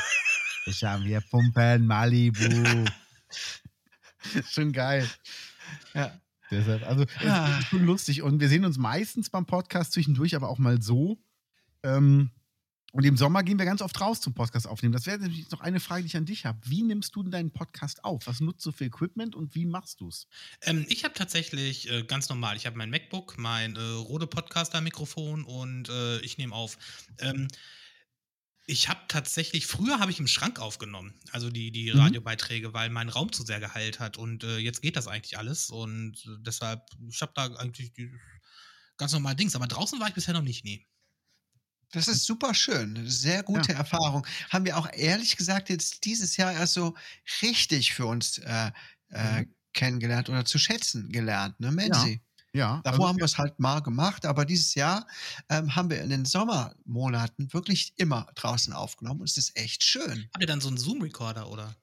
Das 0.67 0.81
haben 0.83 1.03
wir 1.03 1.19
Pumpen, 1.21 1.87
Malibu. 1.87 2.85
schon 4.49 4.71
geil. 4.71 5.09
Ja. 5.93 6.19
Deshalb, 6.49 6.87
also, 6.87 7.05
Ah. 7.25 7.49
es 7.51 7.59
ist 7.59 7.67
schon 7.69 7.85
lustig. 7.85 8.21
Und 8.21 8.39
wir 8.39 8.47
sehen 8.47 8.63
uns 8.63 8.77
meistens 8.77 9.29
beim 9.29 9.45
Podcast 9.45 9.91
zwischendurch, 9.93 10.35
aber 10.35 10.47
auch 10.49 10.59
mal 10.59 10.81
so. 10.81 11.17
Ähm, 11.83 12.31
Und 12.93 13.03
im 13.03 13.17
Sommer 13.17 13.43
gehen 13.43 13.59
wir 13.59 13.65
ganz 13.65 13.81
oft 13.81 13.99
raus 13.99 14.21
zum 14.21 14.33
Podcast 14.33 14.65
aufnehmen. 14.65 14.93
Das 14.93 15.05
wäre 15.05 15.19
nämlich 15.19 15.51
noch 15.51 15.59
eine 15.59 15.81
Frage, 15.81 16.03
die 16.03 16.07
ich 16.07 16.15
an 16.17 16.25
dich 16.25 16.45
habe. 16.45 16.57
Wie 16.63 16.81
nimmst 16.83 17.15
du 17.15 17.21
denn 17.21 17.31
deinen 17.33 17.51
Podcast 17.51 18.03
auf? 18.05 18.25
Was 18.27 18.39
nutzt 18.39 18.65
du 18.65 18.71
für 18.71 18.85
Equipment 18.85 19.35
und 19.35 19.53
wie 19.55 19.65
machst 19.65 19.99
du 19.99 20.07
es? 20.07 20.25
Ähm, 20.61 20.85
ich 20.87 21.03
habe 21.03 21.13
tatsächlich 21.13 21.91
äh, 21.91 22.03
ganz 22.03 22.29
normal, 22.29 22.55
ich 22.55 22.65
habe 22.65 22.77
mein 22.77 22.89
MacBook, 22.89 23.37
mein 23.37 23.75
äh, 23.75 23.79
Rode 23.81 24.25
Podcaster-Mikrofon 24.25 25.43
und 25.43 25.89
äh, 25.89 26.19
ich 26.21 26.37
nehme 26.37 26.55
auf. 26.55 26.77
Ähm, 27.19 27.49
ich 28.67 28.89
habe 28.89 29.01
tatsächlich, 29.07 29.65
früher 29.67 29.99
habe 29.99 30.11
ich 30.11 30.19
im 30.19 30.27
Schrank 30.27 30.59
aufgenommen, 30.59 31.19
also 31.31 31.49
die, 31.49 31.71
die 31.71 31.89
Mhm. 31.93 32.17
Radiobeiträge, 32.17 32.73
weil 32.73 32.89
mein 32.89 33.09
Raum 33.09 33.31
zu 33.31 33.43
sehr 33.45 33.59
geheilt 33.61 33.99
hat 33.99 34.17
und 34.17 34.43
äh, 34.43 34.57
jetzt 34.57 34.81
geht 34.81 34.95
das 34.97 35.07
eigentlich 35.07 35.37
alles 35.37 35.69
und 35.69 36.17
äh, 36.27 36.37
deshalb, 36.41 36.81
ich 37.09 37.21
habe 37.21 37.31
da 37.35 37.45
eigentlich 37.55 37.93
die 37.93 38.11
ganz 38.97 39.13
normal 39.13 39.35
Dings, 39.35 39.55
aber 39.55 39.67
draußen 39.67 39.99
war 39.99 40.09
ich 40.09 40.15
bisher 40.15 40.33
noch 40.35 40.43
nicht, 40.43 40.65
nie. 40.65 40.87
Das 41.91 42.07
ist 42.07 42.25
super 42.25 42.53
schön. 42.53 42.97
Eine 42.97 43.09
Sehr 43.09 43.43
gute 43.43 43.73
Erfahrung. 43.73 44.25
Haben 44.49 44.65
wir 44.65 44.77
auch 44.77 44.89
ehrlich 44.91 45.37
gesagt 45.37 45.69
jetzt 45.69 46.03
dieses 46.05 46.35
Jahr 46.37 46.51
erst 46.53 46.73
so 46.73 46.95
richtig 47.41 47.93
für 47.93 48.05
uns 48.05 48.39
äh, 48.39 48.71
äh, 49.09 49.43
Mhm. 49.43 49.53
kennengelernt 49.73 50.29
oder 50.29 50.43
zu 50.45 50.57
schätzen 50.59 51.09
gelernt, 51.11 51.59
ne, 51.59 51.71
Menzi? 51.71 52.11
Ja, 52.11 52.21
Davor 52.83 53.05
also, 53.05 53.07
haben 53.09 53.17
wir 53.17 53.25
es 53.25 53.37
halt 53.37 53.59
mal 53.59 53.81
gemacht, 53.81 54.25
aber 54.25 54.45
dieses 54.45 54.73
Jahr 54.75 55.05
ähm, 55.49 55.75
haben 55.75 55.89
wir 55.89 56.01
in 56.01 56.09
den 56.09 56.25
Sommermonaten 56.25 57.53
wirklich 57.53 57.93
immer 57.97 58.27
draußen 58.35 58.73
aufgenommen 58.73 59.21
und 59.21 59.29
es 59.29 59.37
ist 59.37 59.55
echt 59.55 59.83
schön. 59.83 60.27
Habt 60.33 60.41
ihr 60.41 60.47
dann 60.47 60.61
so 60.61 60.69
einen 60.69 60.77
Zoom-Recorder 60.77 61.49
oder? 61.49 61.75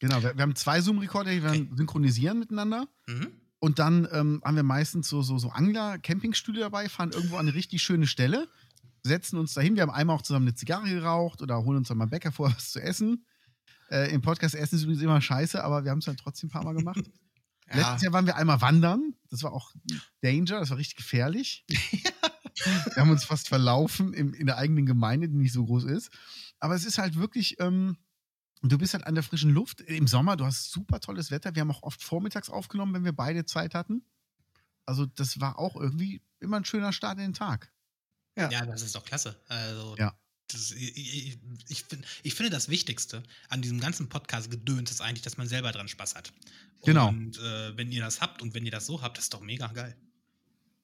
genau. 0.00 0.22
Wir, 0.22 0.36
wir 0.36 0.42
haben 0.42 0.56
zwei 0.56 0.80
Zoom-Recorder, 0.80 1.30
die 1.30 1.42
wir 1.42 1.50
Okay. 1.50 1.68
synchronisieren 1.74 2.38
miteinander. 2.38 2.88
Mhm. 3.06 3.28
Und 3.60 3.78
dann 3.80 4.06
ähm, 4.12 4.40
haben 4.44 4.56
wir 4.56 4.62
meistens 4.62 5.08
so, 5.08 5.22
so, 5.22 5.38
so 5.38 5.50
Angler-Campingstühle 5.50 6.60
dabei, 6.60 6.88
fahren 6.88 7.10
irgendwo 7.12 7.36
an 7.36 7.46
eine 7.46 7.54
richtig 7.54 7.82
schöne 7.82 8.06
Stelle, 8.06 8.48
setzen 9.02 9.36
uns 9.38 9.54
dahin. 9.54 9.74
Wir 9.74 9.82
haben 9.82 9.90
einmal 9.90 10.16
auch 10.16 10.22
zusammen 10.22 10.46
eine 10.46 10.54
Zigarre 10.54 10.88
geraucht 10.88 11.42
oder 11.42 11.64
holen 11.64 11.78
uns 11.78 11.88
dann 11.88 11.98
mal 11.98 12.06
Bäcker 12.06 12.30
vor, 12.30 12.50
was 12.56 12.70
zu 12.70 12.80
essen. 12.80 13.24
Äh, 13.90 14.12
Im 14.12 14.20
Podcast 14.20 14.54
essen 14.54 14.76
ist 14.76 14.82
übrigens 14.82 15.02
immer 15.02 15.20
scheiße, 15.20 15.62
aber 15.62 15.82
wir 15.84 15.90
haben 15.90 15.98
es 15.98 16.04
dann 16.04 16.16
trotzdem 16.16 16.48
ein 16.48 16.52
paar 16.52 16.64
Mal 16.64 16.74
gemacht. 16.74 17.02
Ja, 17.70 17.76
Letztes 17.76 18.02
Jahr 18.02 18.12
waren 18.12 18.26
wir 18.26 18.36
einmal 18.36 18.60
wandern. 18.60 19.14
Das 19.30 19.42
war 19.42 19.52
auch 19.52 19.72
Danger, 20.22 20.60
das 20.60 20.70
war 20.70 20.78
richtig 20.78 20.96
gefährlich. 20.96 21.64
wir 21.68 22.96
haben 22.96 23.10
uns 23.10 23.24
fast 23.24 23.48
verlaufen 23.48 24.14
im, 24.14 24.32
in 24.34 24.46
der 24.46 24.56
eigenen 24.56 24.86
Gemeinde, 24.86 25.28
die 25.28 25.36
nicht 25.36 25.52
so 25.52 25.64
groß 25.64 25.84
ist. 25.84 26.10
Aber 26.60 26.74
es 26.74 26.84
ist 26.84 26.98
halt 26.98 27.16
wirklich, 27.16 27.60
ähm, 27.60 27.98
du 28.62 28.78
bist 28.78 28.94
halt 28.94 29.06
an 29.06 29.14
der 29.14 29.22
frischen 29.22 29.50
Luft. 29.50 29.80
Im 29.82 30.06
Sommer, 30.06 30.36
du 30.36 30.44
hast 30.44 30.70
super 30.70 31.00
tolles 31.00 31.30
Wetter. 31.30 31.54
Wir 31.54 31.60
haben 31.60 31.70
auch 31.70 31.82
oft 31.82 32.02
vormittags 32.02 32.50
aufgenommen, 32.50 32.94
wenn 32.94 33.04
wir 33.04 33.12
beide 33.12 33.44
Zeit 33.44 33.74
hatten. 33.74 34.02
Also, 34.86 35.06
das 35.06 35.40
war 35.40 35.58
auch 35.58 35.76
irgendwie 35.76 36.22
immer 36.40 36.56
ein 36.56 36.64
schöner 36.64 36.92
Start 36.92 37.18
in 37.18 37.24
den 37.24 37.34
Tag. 37.34 37.70
Ja. 38.36 38.50
Ja, 38.50 38.64
das 38.64 38.82
ist 38.82 38.94
doch 38.94 39.04
klasse. 39.04 39.38
Also, 39.48 39.96
Ja. 39.98 40.14
Das, 40.48 40.72
ich, 40.72 41.38
ich, 41.68 41.84
find, 41.84 42.04
ich 42.22 42.34
finde, 42.34 42.50
das 42.50 42.68
Wichtigste 42.68 43.22
an 43.48 43.62
diesem 43.62 43.80
ganzen 43.80 44.08
Podcast-Gedöns 44.08 44.90
ist 44.90 45.00
eigentlich, 45.00 45.22
dass 45.22 45.36
man 45.36 45.46
selber 45.46 45.72
dran 45.72 45.88
Spaß 45.88 46.14
hat. 46.14 46.32
Genau. 46.84 47.08
Und 47.08 47.38
äh, 47.38 47.76
wenn 47.76 47.90
ihr 47.92 48.02
das 48.02 48.20
habt 48.20 48.42
und 48.42 48.54
wenn 48.54 48.64
ihr 48.64 48.70
das 48.70 48.86
so 48.86 49.02
habt, 49.02 49.16
das 49.18 49.24
ist 49.26 49.34
doch 49.34 49.40
mega 49.40 49.66
geil. 49.68 49.96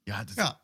Ja, 0.06 0.24
das 0.24 0.36
Ja. 0.36 0.60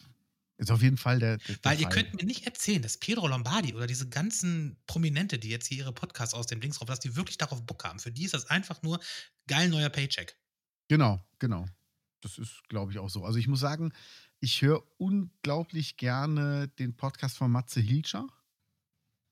ist 0.58 0.70
auf 0.70 0.82
jeden 0.82 0.96
Fall 0.96 1.18
der. 1.18 1.38
der 1.38 1.56
Weil 1.62 1.76
der 1.76 1.86
ihr 1.86 1.88
könnt 1.88 2.14
mir 2.14 2.24
nicht 2.26 2.46
erzählen, 2.46 2.82
dass 2.82 2.98
Pedro 2.98 3.26
Lombardi 3.28 3.74
oder 3.74 3.86
diese 3.86 4.08
ganzen 4.08 4.76
Prominente, 4.86 5.38
die 5.38 5.48
jetzt 5.48 5.66
hier 5.66 5.78
ihre 5.78 5.92
Podcasts 5.92 6.34
aus 6.34 6.46
dem 6.46 6.60
Dings 6.60 6.78
drauf, 6.78 6.88
dass 6.88 7.00
die 7.00 7.16
wirklich 7.16 7.38
darauf 7.38 7.64
Bock 7.64 7.84
haben. 7.84 7.98
Für 8.00 8.12
die 8.12 8.24
ist 8.24 8.34
das 8.34 8.46
einfach 8.46 8.82
nur 8.82 9.00
geil 9.46 9.68
neuer 9.68 9.88
Paycheck. 9.88 10.36
Genau, 10.88 11.24
genau. 11.38 11.66
Das 12.20 12.36
ist, 12.36 12.62
glaube 12.68 12.92
ich, 12.92 12.98
auch 12.98 13.08
so. 13.08 13.24
Also 13.24 13.38
ich 13.38 13.48
muss 13.48 13.60
sagen, 13.60 13.92
ich 14.40 14.60
höre 14.62 14.82
unglaublich 14.98 15.96
gerne 15.96 16.68
den 16.78 16.96
Podcast 16.96 17.38
von 17.38 17.50
Matze 17.50 17.80
Hilscher. 17.80 18.26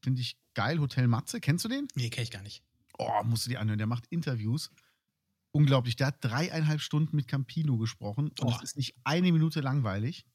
Finde 0.02 0.20
ich 0.20 0.36
geil. 0.54 0.78
Hotel 0.80 1.08
Matze. 1.08 1.40
Kennst 1.40 1.64
du 1.64 1.68
den? 1.68 1.88
Nee, 1.94 2.10
kenne 2.10 2.24
ich 2.24 2.30
gar 2.30 2.42
nicht. 2.42 2.62
Oh, 2.98 3.22
musst 3.24 3.46
du 3.46 3.50
dir 3.50 3.60
anhören. 3.60 3.78
Der 3.78 3.86
macht 3.86 4.06
Interviews. 4.08 4.70
Unglaublich. 5.52 5.96
Der 5.96 6.08
hat 6.08 6.16
dreieinhalb 6.24 6.80
Stunden 6.80 7.16
mit 7.16 7.26
Campino 7.28 7.78
gesprochen 7.78 8.28
und 8.28 8.42
Oh. 8.42 8.54
es 8.56 8.62
ist 8.62 8.76
nicht 8.76 8.94
eine 9.04 9.32
Minute 9.32 9.60
langweilig. 9.60 10.26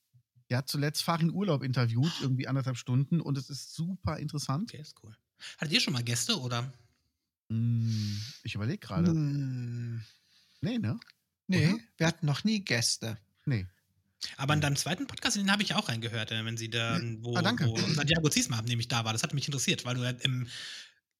Der 0.49 0.57
hat 0.59 0.67
zuletzt 0.67 1.03
Farin 1.03 1.31
Urlaub 1.31 1.63
interviewt, 1.63 2.11
irgendwie 2.21 2.47
anderthalb 2.47 2.77
Stunden 2.77 3.21
und 3.21 3.37
es 3.37 3.49
ist 3.49 3.73
super 3.73 4.17
interessant. 4.17 4.71
Okay, 4.71 4.81
ist 4.81 4.95
cool. 5.03 5.15
Hattet 5.57 5.73
ihr 5.73 5.79
schon 5.81 5.93
mal 5.93 6.03
Gäste 6.03 6.39
oder? 6.39 6.71
Hm, 7.49 8.19
ich 8.43 8.55
überlege 8.55 8.79
gerade. 8.79 9.11
Hm, 9.11 10.03
Nee, 10.61 10.77
ne? 10.79 10.97
nee, 11.47 11.73
Oder? 11.73 11.83
wir 11.97 12.07
hatten 12.07 12.25
noch 12.25 12.43
nie 12.45 12.61
Gäste. 12.63 13.17
Nee. 13.45 13.67
Aber 14.37 14.53
in 14.53 14.61
deinem 14.61 14.75
zweiten 14.75 15.07
Podcast, 15.07 15.35
den 15.37 15.51
habe 15.51 15.63
ich 15.63 15.73
auch 15.75 15.89
reingehört, 15.89 16.31
äh, 16.31 16.45
wenn 16.45 16.57
sie 16.57 16.69
da, 16.69 16.99
wo, 17.19 17.35
Ah, 17.35 17.41
danke. 17.41 17.65
wo 17.67 17.77
Santiago 17.77 18.29
Ziesma 18.29 18.61
nämlich 18.61 18.87
da 18.87 19.03
war. 19.05 19.13
Das 19.13 19.23
hat 19.23 19.33
mich 19.33 19.45
interessiert, 19.47 19.85
weil 19.85 19.95
du 19.95 20.03
im 20.23 20.47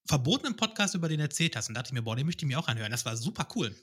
verbotenen 0.06 0.56
Podcast 0.56 0.96
über 0.96 1.10
den 1.10 1.20
erzählt 1.20 1.56
hast. 1.56 1.70
Und 1.70 1.76
dachte 1.76 1.88
ich 1.90 1.94
mir, 1.94 2.02
boah, 2.02 2.16
den 2.16 2.26
möchte 2.26 2.46
ich 2.46 2.48
mir 2.48 2.60
auch 2.60 2.68
anhören. 2.68 2.92
Das 2.92 3.06
war 3.06 3.16
super 3.18 3.48
cool. 3.56 3.76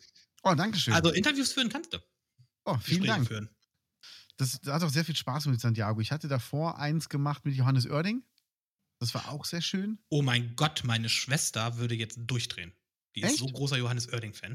Oh, 0.42 0.54
danke 0.54 0.78
schön. 0.78 0.94
Also 0.94 1.10
Interviews 1.10 1.52
führen 1.52 1.68
kannst 1.68 1.92
du. 1.92 1.98
oh, 2.64 2.76
vielen 2.78 3.02
Gespräche 3.02 3.06
Dank. 3.06 3.28
Führen. 3.28 3.50
Das, 4.36 4.58
das 4.60 4.72
hat 4.74 4.82
auch 4.82 4.90
sehr 4.90 5.04
viel 5.04 5.16
Spaß 5.16 5.46
mit 5.46 5.60
Santiago. 5.60 6.00
Ich 6.00 6.12
hatte 6.12 6.28
davor 6.28 6.78
eins 6.78 7.08
gemacht 7.10 7.44
mit 7.44 7.54
Johannes 7.54 7.86
Oerding. 7.86 8.22
Das 8.98 9.14
war 9.14 9.28
auch 9.30 9.44
sehr 9.44 9.60
schön. 9.62 9.98
Oh 10.08 10.22
mein 10.22 10.56
Gott, 10.56 10.82
meine 10.84 11.08
Schwester 11.08 11.76
würde 11.78 11.94
jetzt 11.94 12.18
durchdrehen. 12.26 12.72
Die 13.16 13.20
ist 13.22 13.30
Echt? 13.30 13.38
so 13.38 13.46
großer 13.46 13.76
Johannes 13.76 14.08
Oerding-Fan. 14.12 14.52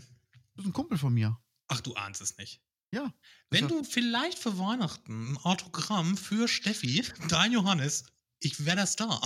Das 0.55 0.63
ist 0.63 0.69
ein 0.69 0.73
Kumpel 0.73 0.97
von 0.97 1.13
mir. 1.13 1.37
Ach, 1.67 1.81
du 1.81 1.93
ahnst 1.95 2.21
es 2.21 2.37
nicht. 2.37 2.61
Ja. 2.95 3.13
Wenn 3.51 3.65
Also- 3.65 3.79
du 3.79 3.83
vielleicht 3.83 4.39
für 4.39 4.57
Weihnachten 4.57 5.33
ein 5.33 5.37
Autogramm 5.37 6.17
für 6.17 6.47
Steffi, 6.47 7.03
dein 7.29 7.51
Johannes, 7.51 8.05
ich 8.39 8.65
wäre 8.65 8.77
das 8.77 8.95
da. 8.95 9.19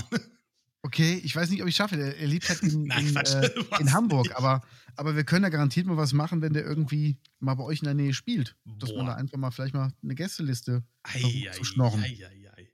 Okay, 0.82 1.22
ich 1.24 1.36
weiß 1.36 1.50
nicht, 1.50 1.62
ob 1.62 1.68
ich 1.68 1.76
schaffe. 1.76 1.98
Er, 1.98 2.18
er 2.18 2.28
lebt 2.28 2.48
halt 2.50 2.62
in, 2.64 2.84
Nein, 2.88 3.08
in, 3.08 3.16
äh, 3.16 3.52
in 3.80 3.94
Hamburg, 3.94 4.28
nicht. 4.28 4.36
aber, 4.38 4.62
aber 4.96 5.16
wir 5.16 5.24
können 5.24 5.44
da 5.44 5.50
garantiert 5.50 5.86
mal 5.86 5.98
was 5.98 6.14
machen, 6.14 6.42
wenn 6.42 6.54
der 6.54 6.64
irgendwie 6.66 7.18
mal 7.40 7.54
bei 7.56 7.64
euch 7.64 7.80
in 7.80 7.86
der 7.86 7.94
Nähe 7.94 8.14
spielt. 8.14 8.56
Dass 8.66 8.90
man 8.90 9.00
Boah. 9.06 9.12
da 9.12 9.16
einfach 9.16 9.38
mal 9.38 9.52
vielleicht 9.52 9.74
mal 9.74 9.94
eine 10.02 10.16
Gästeliste. 10.16 10.84
Ei, 11.04 11.50
zu 11.54 11.64
schnorren. 11.64 12.02
ei, 12.02 12.18
ei, 12.26 12.50
ei. 12.58 12.70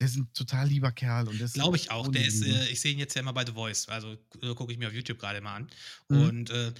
Der 0.00 0.08
ist 0.08 0.16
ein 0.16 0.32
total 0.32 0.66
lieber 0.66 0.90
Kerl. 0.90 1.28
und 1.28 1.52
Glaube 1.52 1.76
ich 1.76 1.90
auch. 1.92 2.08
Der 2.08 2.26
ist, 2.26 2.42
äh, 2.44 2.66
ich 2.68 2.80
sehe 2.80 2.92
ihn 2.92 2.98
jetzt 2.98 3.14
ja 3.14 3.20
immer 3.20 3.32
bei 3.32 3.46
The 3.46 3.52
Voice. 3.52 3.86
Also 3.88 4.14
äh, 4.40 4.54
gucke 4.54 4.72
ich 4.72 4.78
mir 4.78 4.88
auf 4.88 4.94
YouTube 4.94 5.18
gerade 5.18 5.40
mal 5.40 5.54
an. 5.56 5.70
Mhm. 6.08 6.20
Und 6.22 6.50
äh, 6.50 6.72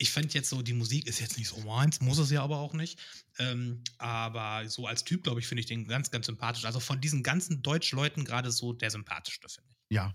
ich 0.00 0.10
fand 0.10 0.32
jetzt 0.32 0.48
so, 0.48 0.62
die 0.62 0.72
Musik 0.72 1.06
ist 1.06 1.20
jetzt 1.20 1.36
nicht 1.36 1.48
so 1.48 1.60
meins, 1.60 2.00
muss 2.00 2.18
es 2.18 2.30
ja 2.30 2.42
aber 2.42 2.56
auch 2.56 2.72
nicht. 2.72 2.98
Ähm, 3.38 3.84
aber 3.98 4.66
so 4.68 4.86
als 4.86 5.04
Typ, 5.04 5.22
glaube 5.22 5.40
ich, 5.40 5.46
finde 5.46 5.60
ich 5.60 5.66
den 5.66 5.86
ganz, 5.86 6.10
ganz 6.10 6.24
sympathisch. 6.24 6.64
Also 6.64 6.80
von 6.80 7.02
diesen 7.02 7.22
ganzen 7.22 7.62
Deutschleuten 7.62 8.24
gerade 8.24 8.50
so 8.50 8.72
der 8.72 8.90
sympathischste, 8.90 9.48
finde 9.50 9.70
ich. 9.70 9.96
Ja. 9.96 10.14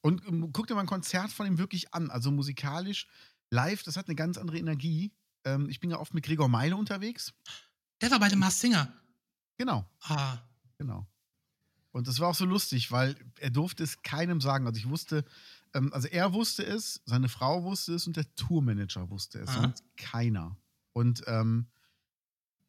Und 0.00 0.26
ähm, 0.26 0.50
guck 0.52 0.66
dir 0.66 0.74
mal 0.74 0.80
ein 0.80 0.86
Konzert 0.86 1.30
von 1.30 1.46
ihm 1.46 1.58
wirklich 1.58 1.92
an. 1.92 2.10
Also 2.10 2.30
musikalisch, 2.30 3.06
live, 3.50 3.82
das 3.82 3.98
hat 3.98 4.08
eine 4.08 4.16
ganz 4.16 4.38
andere 4.38 4.58
Energie. 4.58 5.12
Ähm, 5.44 5.68
ich 5.68 5.78
bin 5.78 5.90
ja 5.90 5.98
oft 5.98 6.14
mit 6.14 6.24
Gregor 6.24 6.48
Meile 6.48 6.76
unterwegs. 6.76 7.34
Der 8.00 8.10
war 8.10 8.20
bei 8.20 8.30
dem 8.30 8.38
Mars 8.38 8.60
Singer. 8.60 8.90
Genau. 9.58 9.84
Ah, 10.00 10.38
Genau. 10.78 11.06
Und 11.90 12.06
das 12.06 12.20
war 12.20 12.28
auch 12.28 12.34
so 12.34 12.44
lustig, 12.44 12.92
weil 12.92 13.16
er 13.40 13.50
durfte 13.50 13.82
es 13.82 14.02
keinem 14.02 14.40
sagen. 14.40 14.66
Also 14.66 14.78
ich 14.78 14.88
wusste, 14.88 15.24
ähm, 15.74 15.92
also 15.92 16.08
er 16.08 16.32
wusste 16.32 16.64
es, 16.64 17.00
seine 17.04 17.28
Frau 17.28 17.64
wusste 17.64 17.94
es 17.94 18.06
und 18.06 18.16
der 18.16 18.34
Tourmanager 18.34 19.10
wusste 19.10 19.40
es, 19.40 19.48
Aha. 19.48 19.62
sonst 19.62 19.84
keiner. 19.96 20.56
Und 20.92 21.22
ähm, 21.26 21.68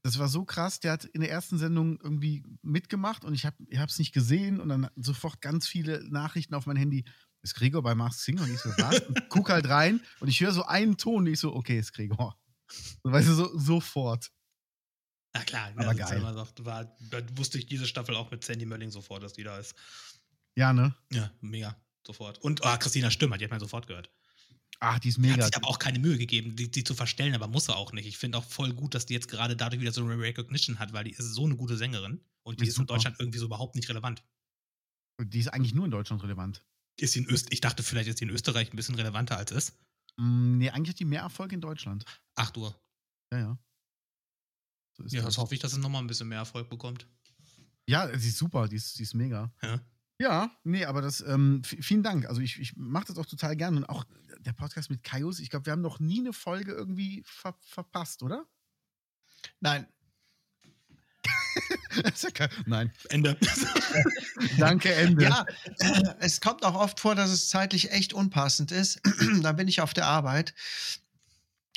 das 0.03 0.17
war 0.17 0.27
so 0.29 0.45
krass, 0.45 0.79
der 0.79 0.93
hat 0.93 1.05
in 1.05 1.21
der 1.21 1.29
ersten 1.29 1.57
Sendung 1.57 1.99
irgendwie 2.01 2.43
mitgemacht 2.61 3.25
und 3.25 3.33
ich 3.33 3.45
habe 3.45 3.57
es 3.69 3.99
nicht 3.99 4.13
gesehen 4.13 4.59
und 4.59 4.69
dann 4.69 4.89
sofort 4.95 5.41
ganz 5.41 5.67
viele 5.67 6.07
Nachrichten 6.09 6.55
auf 6.55 6.65
mein 6.65 6.77
Handy. 6.77 7.05
Ist 7.41 7.55
Gregor 7.55 7.81
bei 7.81 7.95
Mask 7.95 8.19
Singer? 8.19 8.43
Und 8.43 8.53
ich 8.53 8.59
so, 8.59 8.69
was? 8.69 8.99
Und 9.01 9.29
guck 9.29 9.49
halt 9.49 9.69
rein 9.69 10.01
und 10.19 10.27
ich 10.27 10.41
höre 10.41 10.51
so 10.51 10.63
einen 10.63 10.97
Ton 10.97 11.25
und 11.25 11.27
ich 11.27 11.39
so, 11.39 11.55
okay, 11.55 11.79
ist 11.79 11.93
Gregor. 11.93 12.37
So, 13.03 13.11
weißt 13.11 13.29
du, 13.29 13.33
so, 13.33 13.57
sofort. 13.57 14.31
na 15.33 15.43
klar. 15.43 15.71
Aber 15.75 15.91
ist 15.91 15.97
geil. 15.97 16.21
so, 16.21 16.65
war, 16.65 16.85
da 17.09 17.21
wusste 17.37 17.57
ich 17.57 17.65
diese 17.65 17.87
Staffel 17.87 18.15
auch 18.15 18.29
mit 18.29 18.43
Sandy 18.43 18.65
Mölling 18.65 18.91
sofort, 18.91 19.23
dass 19.23 19.33
die 19.33 19.43
da 19.43 19.57
ist. 19.57 19.73
Ja, 20.55 20.73
ne? 20.73 20.93
Ja, 21.11 21.31
mega. 21.41 21.75
Sofort. 22.09 22.39
Und 22.39 22.65
ah, 22.65 22.75
Christina 22.77 23.11
Stimmer, 23.11 23.37
die 23.37 23.43
hat 23.45 23.51
man 23.51 23.59
sofort 23.59 23.85
gehört. 23.85 24.09
Ach, 24.79 24.97
die 24.97 25.09
ist 25.09 25.17
Die 25.17 25.21
mega. 25.21 25.35
hat 25.35 25.43
sich 25.45 25.55
aber 25.55 25.67
auch 25.67 25.77
keine 25.77 25.99
Mühe 25.99 26.17
gegeben, 26.17 26.55
die, 26.55 26.71
die 26.71 26.83
zu 26.83 26.95
verstellen, 26.95 27.35
aber 27.35 27.47
muss 27.47 27.67
er 27.67 27.75
auch 27.77 27.91
nicht. 27.93 28.07
Ich 28.07 28.17
finde 28.17 28.39
auch 28.39 28.43
voll 28.43 28.73
gut, 28.73 28.95
dass 28.95 29.05
die 29.05 29.13
jetzt 29.13 29.27
gerade 29.27 29.55
dadurch 29.55 29.79
wieder 29.79 29.91
so 29.91 30.01
eine 30.03 30.17
Recognition 30.17 30.79
hat, 30.79 30.91
weil 30.91 31.03
die 31.03 31.11
ist 31.11 31.19
so 31.19 31.45
eine 31.45 31.55
gute 31.55 31.77
Sängerin 31.77 32.19
und 32.41 32.59
die 32.61 32.63
Ist 32.63 32.69
ist 32.71 32.79
in. 32.79 32.87
Deutschland 32.87 33.17
irgendwie 33.19 33.37
so 33.37 33.45
überhaupt 33.45 33.75
nicht 33.75 33.89
relevant. 33.89 34.23
Die 35.21 35.37
ist 35.39 35.49
eigentlich 35.49 35.75
nur 35.75 35.85
in 35.85 35.91
Deutschland 35.91 36.23
relevant. 36.23 36.65
Ist 36.99 37.15
in 37.15 37.29
Öst 37.29 37.53
ich 37.53 37.61
dachte, 37.61 37.83
vielleicht 37.83 38.09
ist 38.09 38.17
sie 38.17 38.25
in 38.25 38.31
Österreich 38.31 38.73
ein 38.73 38.75
bisschen 38.75 38.95
relevanter 38.95 39.37
als 39.37 39.51
ist. 39.51 39.77
Mm, 40.17 40.57
nee, 40.57 40.69
eigentlich 40.71 40.89
hat 40.95 40.99
die 40.99 41.05
mehr 41.05 41.21
Erfolg 41.21 41.51
in 41.51 41.61
Deutschland. 41.61 42.05
Ach 42.35 42.49
du. 42.49 42.73
Ja, 43.31 43.37
ja. 43.39 43.59
So 44.97 45.03
Ja, 45.03 45.17
das. 45.17 45.25
das 45.25 45.37
hoffe 45.37 45.53
ich, 45.53 45.59
dass 45.61 45.73
es 45.73 45.77
nochmal 45.77 46.01
ein 46.01 46.07
bisschen 46.07 46.27
mehr 46.27 46.39
Erfolg 46.39 46.69
bekommt. 46.69 47.05
Ja, 47.87 48.07
sie 48.17 48.29
ist 48.29 48.37
super, 48.37 48.67
die 48.67 48.77
ist, 48.77 48.97
die 48.97 49.03
ist 49.03 49.13
mega. 49.13 49.51
Ja. 49.61 49.79
Ja, 50.21 50.51
nee, 50.65 50.83
aber 50.83 51.01
das, 51.01 51.21
ähm, 51.21 51.61
vielen 51.63 52.03
Dank. 52.03 52.25
Also 52.27 52.41
ich, 52.41 52.59
ich 52.59 52.75
mache 52.75 53.05
das 53.05 53.17
auch 53.17 53.25
total 53.25 53.55
gern. 53.55 53.77
Und 53.77 53.85
auch 53.85 54.03
der 54.41 54.51
Podcast 54.51 54.89
mit 54.89 55.01
Kaius, 55.01 55.39
ich 55.39 55.49
glaube, 55.49 55.65
wir 55.65 55.71
haben 55.71 55.81
noch 55.81 56.01
nie 56.01 56.19
eine 56.19 56.33
Folge 56.33 56.73
irgendwie 56.73 57.23
ver 57.25 57.55
verpasst, 57.61 58.21
oder? 58.21 58.45
Nein. 59.61 59.87
Ja 62.35 62.47
Nein. 62.65 62.91
Ende. 63.09 63.37
Danke, 64.57 64.93
Ende. 64.93 65.23
Ja, 65.23 65.45
äh, 65.79 66.15
es 66.19 66.39
kommt 66.41 66.63
auch 66.63 66.75
oft 66.75 66.99
vor, 66.99 67.15
dass 67.15 67.29
es 67.29 67.49
zeitlich 67.49 67.91
echt 67.91 68.13
unpassend 68.13 68.71
ist. 68.71 69.01
dann 69.41 69.55
bin 69.55 69.67
ich 69.67 69.81
auf 69.81 69.93
der 69.93 70.05
Arbeit 70.05 70.53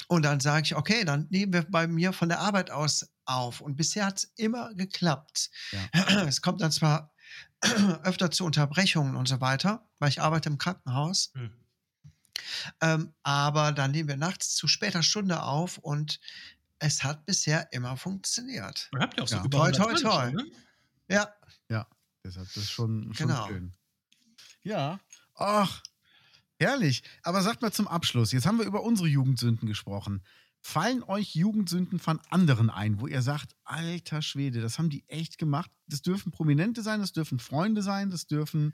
und 0.08 0.22
dann 0.22 0.40
sage 0.40 0.64
ich, 0.64 0.76
okay, 0.76 1.04
dann 1.04 1.26
nehmen 1.30 1.52
wir 1.52 1.62
bei 1.62 1.86
mir 1.86 2.12
von 2.12 2.28
der 2.28 2.40
Arbeit 2.40 2.70
aus 2.70 3.08
auf. 3.24 3.60
Und 3.60 3.76
bisher 3.76 4.06
hat 4.06 4.18
es 4.18 4.32
immer 4.36 4.74
geklappt. 4.74 5.50
Es 6.26 6.42
kommt 6.42 6.60
dann 6.60 6.72
zwar 6.72 7.11
öfter 8.02 8.30
zu 8.30 8.44
Unterbrechungen 8.44 9.16
und 9.16 9.28
so 9.28 9.40
weiter, 9.40 9.88
weil 9.98 10.08
ich 10.08 10.20
arbeite 10.20 10.48
im 10.48 10.58
Krankenhaus. 10.58 11.30
Hm. 11.34 11.50
Ähm, 12.80 13.14
aber 13.22 13.72
dann 13.72 13.90
nehmen 13.92 14.08
wir 14.08 14.16
nachts 14.16 14.54
zu 14.54 14.66
später 14.66 15.02
Stunde 15.02 15.42
auf 15.42 15.78
und 15.78 16.20
es 16.78 17.04
hat 17.04 17.24
bisher 17.26 17.72
immer 17.72 17.96
funktioniert. 17.96 18.88
Ihr 18.92 19.00
habt 19.00 19.16
ja 19.16 19.22
auch 19.22 19.28
so 19.28 19.36
Ja. 19.36 19.44
über 19.44 19.58
Toi, 19.58 19.70
100 19.72 19.76
toi, 19.76 19.84
Folgen 19.84 20.02
toi. 20.02 20.24
schon, 20.24 20.34
ne? 20.34 20.56
Ja, 21.08 21.34
Deshalb, 22.24 22.46
das 22.46 22.56
ist 22.56 22.70
schon, 22.70 23.12
schon 23.14 23.28
Genau. 23.28 23.46
schön. 23.48 23.72
Ja. 24.62 25.00
Ach, 25.34 25.82
herrlich. 26.58 27.02
Aber 27.22 27.42
sagt 27.42 27.62
mal 27.62 27.72
zum 27.72 27.88
Abschluss, 27.88 28.30
jetzt 28.32 28.46
haben 28.46 28.58
wir 28.58 28.64
über 28.64 28.82
unsere 28.82 29.08
Jugendsünden 29.08 29.66
gesprochen. 29.66 30.24
Fallen 30.64 31.02
euch 31.02 31.34
Jugendsünden 31.34 31.98
von 31.98 32.20
anderen 32.30 32.70
ein, 32.70 33.00
wo 33.00 33.08
ihr 33.08 33.20
sagt, 33.20 33.56
alter 33.64 34.22
Schwede, 34.22 34.60
das 34.60 34.78
haben 34.78 34.90
die 34.90 35.04
echt 35.08 35.36
gemacht? 35.36 35.70
Das 35.88 36.02
dürfen 36.02 36.30
Prominente 36.30 36.82
sein, 36.82 37.00
das 37.00 37.12
dürfen 37.12 37.40
Freunde 37.40 37.82
sein, 37.82 38.10
das 38.10 38.28
dürfen 38.28 38.72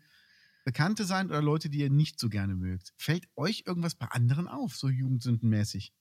Bekannte 0.64 1.04
sein 1.04 1.28
oder 1.28 1.40
Leute, 1.40 1.70
die 1.70 1.78
ihr 1.78 1.88
nicht 1.88 2.20
so 2.20 2.28
gerne 2.28 2.54
mögt. 2.54 2.92
Fällt 2.98 3.26
euch 3.36 3.64
irgendwas 3.66 3.94
bei 3.94 4.06
anderen 4.08 4.48
auf, 4.48 4.76
so 4.76 4.90
jugendsündenmäßig? 4.90 5.94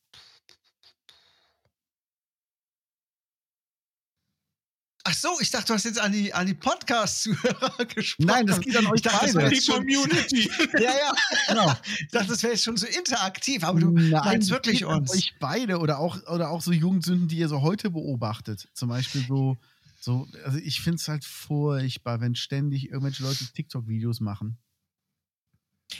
Ach 5.10 5.14
so, 5.14 5.30
ich 5.40 5.50
dachte, 5.52 5.68
du 5.68 5.74
hast 5.76 5.86
jetzt 5.86 6.02
an 6.02 6.12
die, 6.12 6.34
an 6.34 6.46
die 6.46 6.54
Podcast-Zuhörer 6.54 7.86
gesprochen. 7.96 8.28
Nein, 8.28 8.46
das 8.46 8.60
geht 8.60 8.76
an 8.76 8.88
euch 8.88 8.96
ich 8.96 9.02
dachte, 9.04 9.26
das 9.26 9.36
beide. 9.36 9.52
wäre 9.52 9.62
Die 9.62 9.66
Community. 9.66 10.52
ja, 10.74 10.82
ja. 10.82 11.14
Genau. 11.48 11.74
Ich 12.02 12.10
dachte, 12.10 12.28
das 12.28 12.44
wäre 12.44 12.52
jetzt 12.52 12.66
schon 12.66 12.76
so 12.76 12.86
interaktiv, 12.88 13.64
aber 13.64 13.80
du 13.80 13.92
meinst 13.92 14.48
es 14.48 14.52
wirklich 14.52 14.80
geht 14.80 14.88
an 14.90 15.00
uns. 15.00 15.14
Euch 15.14 15.34
beide 15.40 15.80
oder 15.80 16.00
auch, 16.00 16.22
oder 16.28 16.50
auch 16.50 16.62
so 16.62 16.74
Jugendsünden, 16.74 17.30
die 17.30 17.38
ihr 17.38 17.48
so 17.48 17.62
heute 17.62 17.90
beobachtet. 17.90 18.68
Zum 18.74 18.90
Beispiel 18.90 19.26
so, 19.26 19.56
so 20.02 20.28
also 20.44 20.58
ich 20.58 20.82
finde 20.82 20.98
es 20.98 21.08
halt 21.08 21.24
furchtbar, 21.24 22.20
wenn 22.20 22.36
ständig 22.36 22.90
irgendwelche 22.90 23.24
Leute 23.24 23.46
TikTok-Videos 23.46 24.20
machen. 24.20 24.58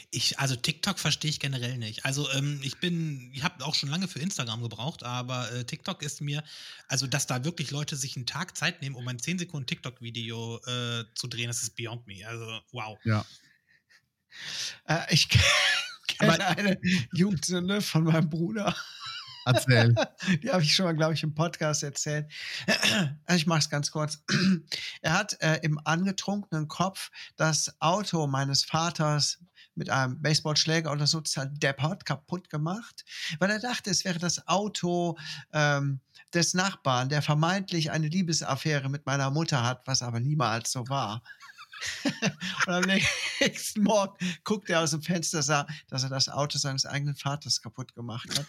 Ich, 0.10 0.40
also 0.40 0.56
TikTok 0.56 1.00
verstehe 1.00 1.30
ich 1.30 1.40
generell 1.40 1.78
nicht. 1.78 2.06
Also 2.06 2.32
ähm, 2.32 2.62
ich 2.64 2.80
bin, 2.80 3.30
ich 3.34 3.44
habe 3.44 3.66
auch 3.66 3.76
schon 3.76 3.90
lange 3.90 4.08
für 4.08 4.20
Instagram 4.20 4.62
gebraucht, 4.62 5.04
aber 5.04 5.52
äh, 5.52 5.66
TikTok 5.66 6.02
ist 6.02 6.22
mir, 6.22 6.44
also 6.88 7.08
dass 7.08 7.28
da 7.28 7.44
wirklich 7.44 7.72
Leute 7.72 7.98
sich 7.98 8.16
einen 8.16 8.26
Tag 8.26 8.56
Zeit 8.56 8.82
nehmen, 8.82 8.96
um 8.96 9.06
ein 9.08 9.20
10 9.20 9.40
Sekunden 9.40 9.68
TikTok-Video 9.68 10.62
äh, 10.66 11.04
zu 11.14 11.28
drehen, 11.28 11.48
das 11.48 11.62
ist 11.62 11.76
beyond 11.76 12.08
me. 12.08 12.26
Also 12.26 12.46
wow. 12.72 12.98
Ja. 13.04 13.26
Äh, 14.86 15.14
ich 15.14 15.28
kenne 16.08 16.48
eine 16.48 16.80
Jugendsünde 17.12 17.82
von 17.82 18.06
meinem 18.06 18.30
Bruder. 18.30 18.76
Erzähl. 19.48 19.96
Die 20.44 20.52
habe 20.52 20.64
ich 20.64 20.76
schon 20.76 20.86
mal, 20.86 20.96
glaube 20.96 21.14
ich, 21.14 21.24
im 21.24 21.34
Podcast 21.34 21.84
erzählt. 21.84 22.32
Ich 23.34 23.46
mache 23.46 23.60
es 23.60 23.70
ganz 23.70 23.92
kurz. 23.92 24.24
Er 25.02 25.14
hat 25.14 25.42
äh, 25.42 25.60
im 25.64 25.80
angetrunkenen 25.86 26.68
Kopf 26.68 27.12
das 27.36 27.76
Auto 27.82 28.28
meines 28.28 28.64
Vaters 28.64 29.40
mit 29.78 29.90
einem 29.90 30.22
Baseballschläger 30.22 30.92
oder 30.92 31.08
so 31.08 31.22
zerdeppert, 31.22 32.06
kaputt 32.06 32.50
gemacht, 32.50 33.06
weil 33.40 33.50
er 33.50 33.60
dachte, 33.60 33.90
es 33.90 34.04
wäre 34.06 34.20
das 34.20 34.48
Auto 34.48 35.18
ähm, 35.54 36.00
des 36.34 36.54
Nachbarn, 36.54 37.10
der 37.10 37.22
vermeintlich 37.22 37.92
eine 37.92 38.08
Liebesaffäre 38.08 38.90
mit 38.90 39.06
meiner 39.06 39.32
Mutter 39.32 39.64
hat, 39.64 39.82
was 39.86 40.02
aber 40.02 40.20
niemals 40.20 40.72
so 40.72 40.88
war. 40.90 41.22
Und 42.66 42.74
am 42.74 42.84
nächsten 43.40 43.84
Morgen 43.84 44.18
guckt 44.44 44.70
er 44.70 44.82
aus 44.82 44.92
dem 44.92 45.04
Fenster, 45.04 45.44
sah, 45.44 45.68
dass 45.90 46.04
er 46.04 46.10
das 46.10 46.28
Auto 46.28 46.58
seines 46.58 46.86
eigenen 46.86 47.16
Vaters 47.16 47.62
kaputt 47.62 47.94
gemacht 47.94 48.28
hat. 48.38 48.46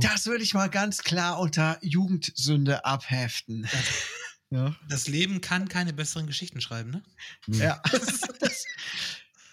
Das 0.00 0.26
würde 0.26 0.44
ich 0.44 0.54
mal 0.54 0.70
ganz 0.70 1.02
klar 1.02 1.38
unter 1.38 1.78
Jugendsünde 1.82 2.84
abheften. 2.84 3.68
Ja. 4.50 4.74
Das 4.88 5.06
Leben 5.06 5.40
kann 5.40 5.68
keine 5.68 5.92
besseren 5.92 6.26
Geschichten 6.26 6.60
schreiben, 6.60 6.90
ne? 6.90 7.02
Ja. 7.46 7.80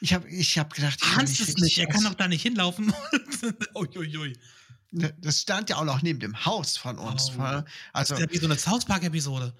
Ich 0.01 0.13
habe 0.13 0.27
ich 0.29 0.57
hab 0.59 0.73
gedacht, 0.73 0.99
ich 1.01 1.15
Hans 1.15 1.39
es 1.39 1.55
nicht, 1.57 1.77
er 1.77 1.87
kann 1.87 2.03
doch 2.03 2.13
da 2.15 2.27
nicht 2.27 2.41
hinlaufen. 2.43 2.93
Uiuiui. 3.75 4.37
Das 4.91 5.41
stand 5.41 5.69
ja 5.69 5.77
auch 5.77 5.83
noch 5.85 6.01
neben 6.01 6.19
dem 6.19 6.45
Haus 6.45 6.77
von 6.77 6.97
uns. 6.97 7.31
Oh. 7.35 7.39
wa? 7.39 7.61
Das 7.61 7.65
Also, 7.93 8.13
ist 8.15 8.19
ja 8.21 8.29
wie 8.31 8.37
so 8.37 8.45
eine 8.45 8.57
South 8.57 8.85
Park-Episode. 8.85 9.53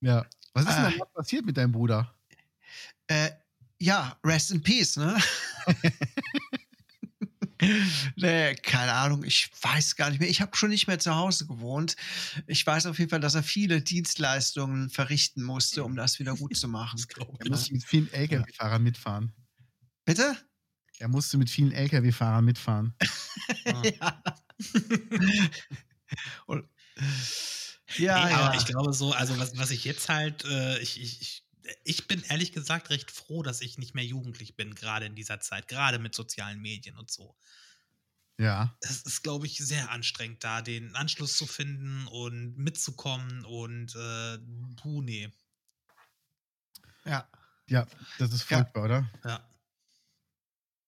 ja. 0.00 0.24
Was 0.52 0.64
ist 0.66 0.74
denn 0.74 0.82
da 0.82 0.90
überhaupt 0.90 1.14
passiert 1.14 1.46
mit 1.46 1.56
deinem 1.56 1.70
Bruder? 1.70 2.12
äh, 3.06 3.30
ja, 3.78 4.18
rest 4.24 4.50
in 4.50 4.60
peace, 4.62 4.96
ne? 4.96 5.16
nee, 8.16 8.54
keine 8.56 8.92
Ahnung, 8.92 9.24
ich 9.24 9.50
weiß 9.62 9.96
gar 9.96 10.10
nicht 10.10 10.20
mehr. 10.20 10.28
Ich 10.28 10.40
habe 10.40 10.56
schon 10.56 10.70
nicht 10.70 10.86
mehr 10.86 10.98
zu 10.98 11.14
Hause 11.14 11.46
gewohnt. 11.46 11.96
Ich 12.46 12.66
weiß 12.66 12.86
auf 12.86 12.98
jeden 12.98 13.10
Fall, 13.10 13.20
dass 13.20 13.34
er 13.34 13.42
viele 13.42 13.82
Dienstleistungen 13.82 14.90
verrichten 14.90 15.42
musste, 15.42 15.84
um 15.84 15.94
das 15.94 16.18
wieder 16.18 16.34
gut 16.34 16.56
zu 16.56 16.68
machen. 16.68 17.00
Er 17.38 17.44
ich. 17.44 17.50
musste 17.50 17.72
mit 17.72 17.84
vielen 17.84 18.12
LKW-Fahrern 18.12 18.82
mitfahren. 18.82 19.32
Bitte? 20.10 20.36
Er 20.98 21.08
musste 21.08 21.38
mit 21.38 21.48
vielen 21.48 21.72
LKW-Fahrern 21.72 22.44
mitfahren. 22.44 22.94
ja. 24.00 24.22
Und, 26.46 26.68
ja, 27.96 28.24
nee, 28.24 28.30
ja. 28.30 28.38
aber 28.38 28.56
ich 28.56 28.66
glaube 28.66 28.92
so, 28.92 29.12
also 29.12 29.38
was, 29.38 29.56
was 29.56 29.70
ich 29.70 29.84
jetzt 29.84 30.08
halt, 30.08 30.44
äh, 30.44 30.78
ich, 30.80 31.00
ich, 31.00 31.44
ich, 31.84 32.06
bin 32.08 32.22
ehrlich 32.24 32.52
gesagt 32.52 32.90
recht 32.90 33.10
froh, 33.10 33.42
dass 33.42 33.60
ich 33.60 33.78
nicht 33.78 33.94
mehr 33.94 34.04
jugendlich 34.04 34.56
bin, 34.56 34.74
gerade 34.74 35.06
in 35.06 35.14
dieser 35.14 35.40
Zeit, 35.40 35.68
gerade 35.68 35.98
mit 35.98 36.14
sozialen 36.14 36.60
Medien 36.60 36.98
und 36.98 37.10
so. 37.10 37.36
Ja. 38.36 38.76
Es 38.80 39.02
ist, 39.02 39.22
glaube 39.22 39.46
ich, 39.46 39.58
sehr 39.58 39.90
anstrengend, 39.90 40.42
da 40.42 40.60
den 40.60 40.96
Anschluss 40.96 41.36
zu 41.36 41.46
finden 41.46 42.06
und 42.08 42.56
mitzukommen 42.58 43.44
und 43.44 43.94
äh, 43.94 44.38
puh, 44.76 45.02
nee. 45.02 45.30
ja. 47.04 47.28
Ja, 47.66 47.86
das 48.18 48.32
ist 48.32 48.50
Ja. 48.50 48.58
furchtbar, 48.58 48.84
oder? 48.84 49.10
Ja. 49.24 49.48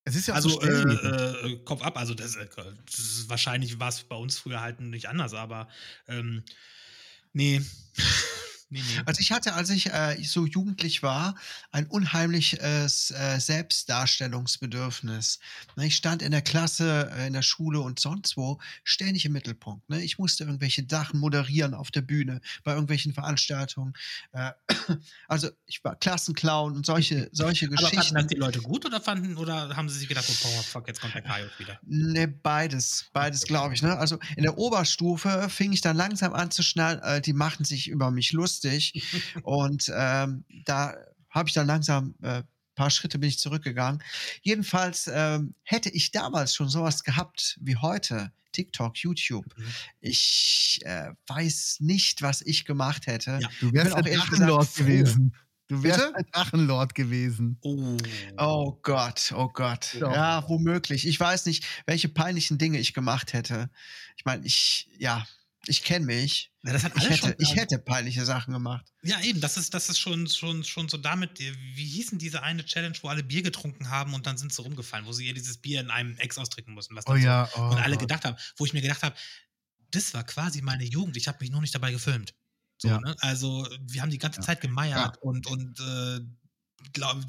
Es 0.05 0.17
ist 0.17 0.27
ja 0.27 0.35
auch 0.35 0.37
Also 0.37 0.49
so 0.49 0.61
äh, 0.63 1.53
äh, 1.53 1.59
Kopf 1.65 1.83
ab, 1.83 1.97
also 1.97 2.15
das, 2.15 2.35
äh, 2.37 2.47
das 2.87 2.99
ist, 2.99 3.29
wahrscheinlich 3.29 3.79
war 3.79 3.89
es 3.89 4.03
bei 4.03 4.17
uns 4.17 4.39
früher 4.39 4.61
halt 4.61 4.81
nicht 4.81 5.09
anders, 5.09 5.35
aber 5.35 5.69
ähm, 6.09 6.43
nee. 7.33 7.61
nee, 8.73 8.83
nee. 8.97 9.03
Also 9.07 9.21
ich 9.21 9.33
hatte, 9.33 9.55
als 9.55 9.71
ich 9.71 9.93
äh, 9.93 10.17
so 10.23 10.47
jugendlich 10.47 11.03
war, 11.03 11.35
ein 11.71 11.87
unheimliches 11.87 13.11
äh, 13.11 13.39
Selbstdarstellungsbedürfnis. 13.39 15.39
Ne, 15.77 15.87
Ich 15.87 15.97
stand 15.97 16.23
in 16.23 16.33
der 16.33 16.43
Klasse, 16.43 17.11
äh, 17.17 17.27
in 17.27 17.33
der 17.33 17.43
Schule 17.43 17.81
und 17.81 18.01
sonst 18.01 18.37
wo 18.37 18.59
ständig 18.85 19.25
im 19.27 19.33
Mittelpunkt. 19.33 19.89
Ne? 19.89 20.03
Ich 20.03 20.19
musste 20.19 20.45
irgendwelche 20.45 20.85
Sachen 20.89 21.21
moderieren 21.21 21.75
auf 21.75 21.91
der 21.91 22.03
Bühne, 22.03 22.41
bei 22.65 22.73
irgendwelchen 22.73 23.13
Veranstaltungen. 23.13 23.95
Äh, 24.33 24.53
also 25.29 25.51
ich 25.67 25.83
war 25.85 25.97
Klassenclown 25.97 26.75
und 26.75 26.87
solche, 26.87 27.29
solche 27.33 27.67
Aber 27.67 27.77
fanden 27.77 27.91
Geschichten. 27.91 28.15
das 28.15 28.27
die 28.27 28.37
Leute 28.37 28.61
gut 28.61 28.87
oder 28.87 29.01
fanden 29.01 29.37
oder 29.37 29.77
haben 29.77 29.89
sie 29.89 29.99
sich 29.99 30.09
gedacht, 30.09 30.27
oh 30.29 30.63
fuck, 30.63 30.89
jetzt 30.89 31.01
kommt 31.01 31.15
der 31.15 31.23
Kajo 31.23 31.47
wieder? 31.59 31.79
Ne, 31.83 32.29
beides, 32.29 33.07
beides 33.13 33.45
glaube 33.45 33.75
ich. 33.75 33.83
Ne? 33.83 33.97
Also 33.97 34.19
in 34.37 34.43
der 34.43 34.59
Oberstufe 34.59 35.49
fing 35.49 35.73
ich 35.73 35.81
dann 35.81 35.97
langsam 35.97 36.33
an 36.33 36.51
zu 36.51 36.63
schnallen, 36.63 37.01
äh, 37.01 37.21
die 37.21 37.33
machten 37.33 37.65
sich 37.65 37.89
über 37.89 38.11
mich 38.11 38.33
lustig. 38.33 38.62
Und 39.43 39.91
ähm, 39.95 40.45
da 40.65 40.95
habe 41.31 41.49
ich 41.49 41.55
dann 41.55 41.67
langsam 41.67 42.15
äh, 42.23 42.43
paar 42.75 42.91
Schritte 42.91 43.19
bin 43.19 43.29
ich 43.29 43.39
zurückgegangen. 43.39 44.03
Jedenfalls 44.43 45.11
ähm, 45.13 45.55
hätte 45.63 45.91
ich 45.91 46.11
damals 46.11 46.55
schon 46.55 46.69
sowas 46.69 47.05
gehabt 47.05 47.59
wie 47.61 47.77
heute. 47.77 48.33
TikTok, 48.53 48.99
YouTube. 48.99 49.47
Mhm. 49.57 49.65
Ich 50.01 50.81
äh, 50.85 51.13
weiß 51.27 51.79
nicht, 51.81 52.21
was 52.23 52.43
ich 52.43 52.65
gemacht 52.65 53.07
hätte. 53.07 53.39
Ja. 53.41 53.49
Du 53.61 53.73
wärst 53.73 53.95
auch 53.95 54.03
Drachenlord 54.03 54.75
gewesen. 54.75 55.35
Du 55.69 55.83
wärst 55.83 56.01
Bitte? 56.01 56.17
ein 56.17 56.27
Drachenlord 56.33 56.95
gewesen. 56.95 57.57
Oh. 57.63 57.97
Oh 58.37 58.79
Gott, 58.83 59.33
oh 59.35 59.49
Gott. 59.49 59.95
Ja. 59.95 60.13
Ja, 60.13 60.49
womöglich. 60.49 61.07
Ich 61.07 61.19
weiß 61.19 61.47
nicht, 61.47 61.65
welche 61.87 62.11
peinlichen 62.11 62.59
Dinge 62.59 62.79
ich 62.79 62.93
gemacht 62.93 63.33
hätte. 63.33 63.71
Ich 64.19 64.27
meine, 64.27 64.45
ich, 64.45 64.91
ja, 64.99 65.25
ich 65.67 65.83
kenne 65.85 66.07
mich. 66.07 66.51
Na, 66.63 66.73
das 66.73 66.85
hat 66.85 66.93
Ich 66.97 67.09
hätte, 67.09 67.35
ich 67.39 67.57
hätte 67.57 67.79
peinliche 67.79 68.25
Sachen 68.25 68.53
gemacht. 68.53 68.87
Ja, 69.03 69.21
eben, 69.21 69.41
das 69.41 69.57
ist, 69.57 69.75
das 69.75 69.89
ist 69.89 69.99
schon, 69.99 70.27
schon, 70.29 70.65
schon 70.65 70.89
so 70.89 70.97
damit, 70.97 71.41
äh, 71.41 71.53
wie 71.75 71.87
hießen 71.87 72.19
diese 72.19 72.43
eine 72.43 72.65
Challenge, 72.65 72.97
wo 73.03 73.09
alle 73.09 73.23
Bier 73.23 73.43
getrunken 73.43 73.89
haben 73.91 74.15
und 74.15 74.27
dann 74.27 74.37
sind 74.39 74.53
sie 74.53 74.63
rumgefallen, 74.63 75.07
wo 75.07 75.13
sie 75.13 75.27
ihr 75.27 75.35
dieses 75.35 75.59
Bier 75.59 75.81
in 75.81 75.91
einem 75.91 76.17
Ex 76.19 76.39
austrinken 76.39 76.75
mussten, 76.75 76.95
was 76.97 77.07
Oh 77.07 77.13
so 77.13 77.17
ja. 77.17 77.49
Oh 77.57 77.61
und 77.71 77.79
alle 77.79 77.97
gedacht 77.97 78.25
haben, 78.25 78.37
wo 78.57 78.65
ich 78.67 78.73
mir 78.73 78.83
gedacht 78.83 79.03
habe, 79.03 79.17
das 79.91 80.15
war 80.15 80.25
quasi 80.25 80.63
meine 80.63 80.85
Jugend, 80.85 81.17
ich 81.17 81.29
habe 81.29 81.39
mich 81.41 81.51
nur 81.51 81.61
nicht 81.61 81.75
dabei 81.75 81.93
gefilmt. 81.93 82.35
So, 82.79 82.89
Ja. 82.89 83.01
ne? 83.01 83.15
Also, 83.21 83.69
wir 83.83 84.03
haben 84.03 84.11
die 84.11 84.19
ganze 84.19 84.41
Ja. 84.41 84.47
Zeit 84.47 84.61
gemeiert 84.61 85.19
und, 85.23 85.47
und 85.47 85.79
äh, 85.81 86.21
glaub, 86.93 87.23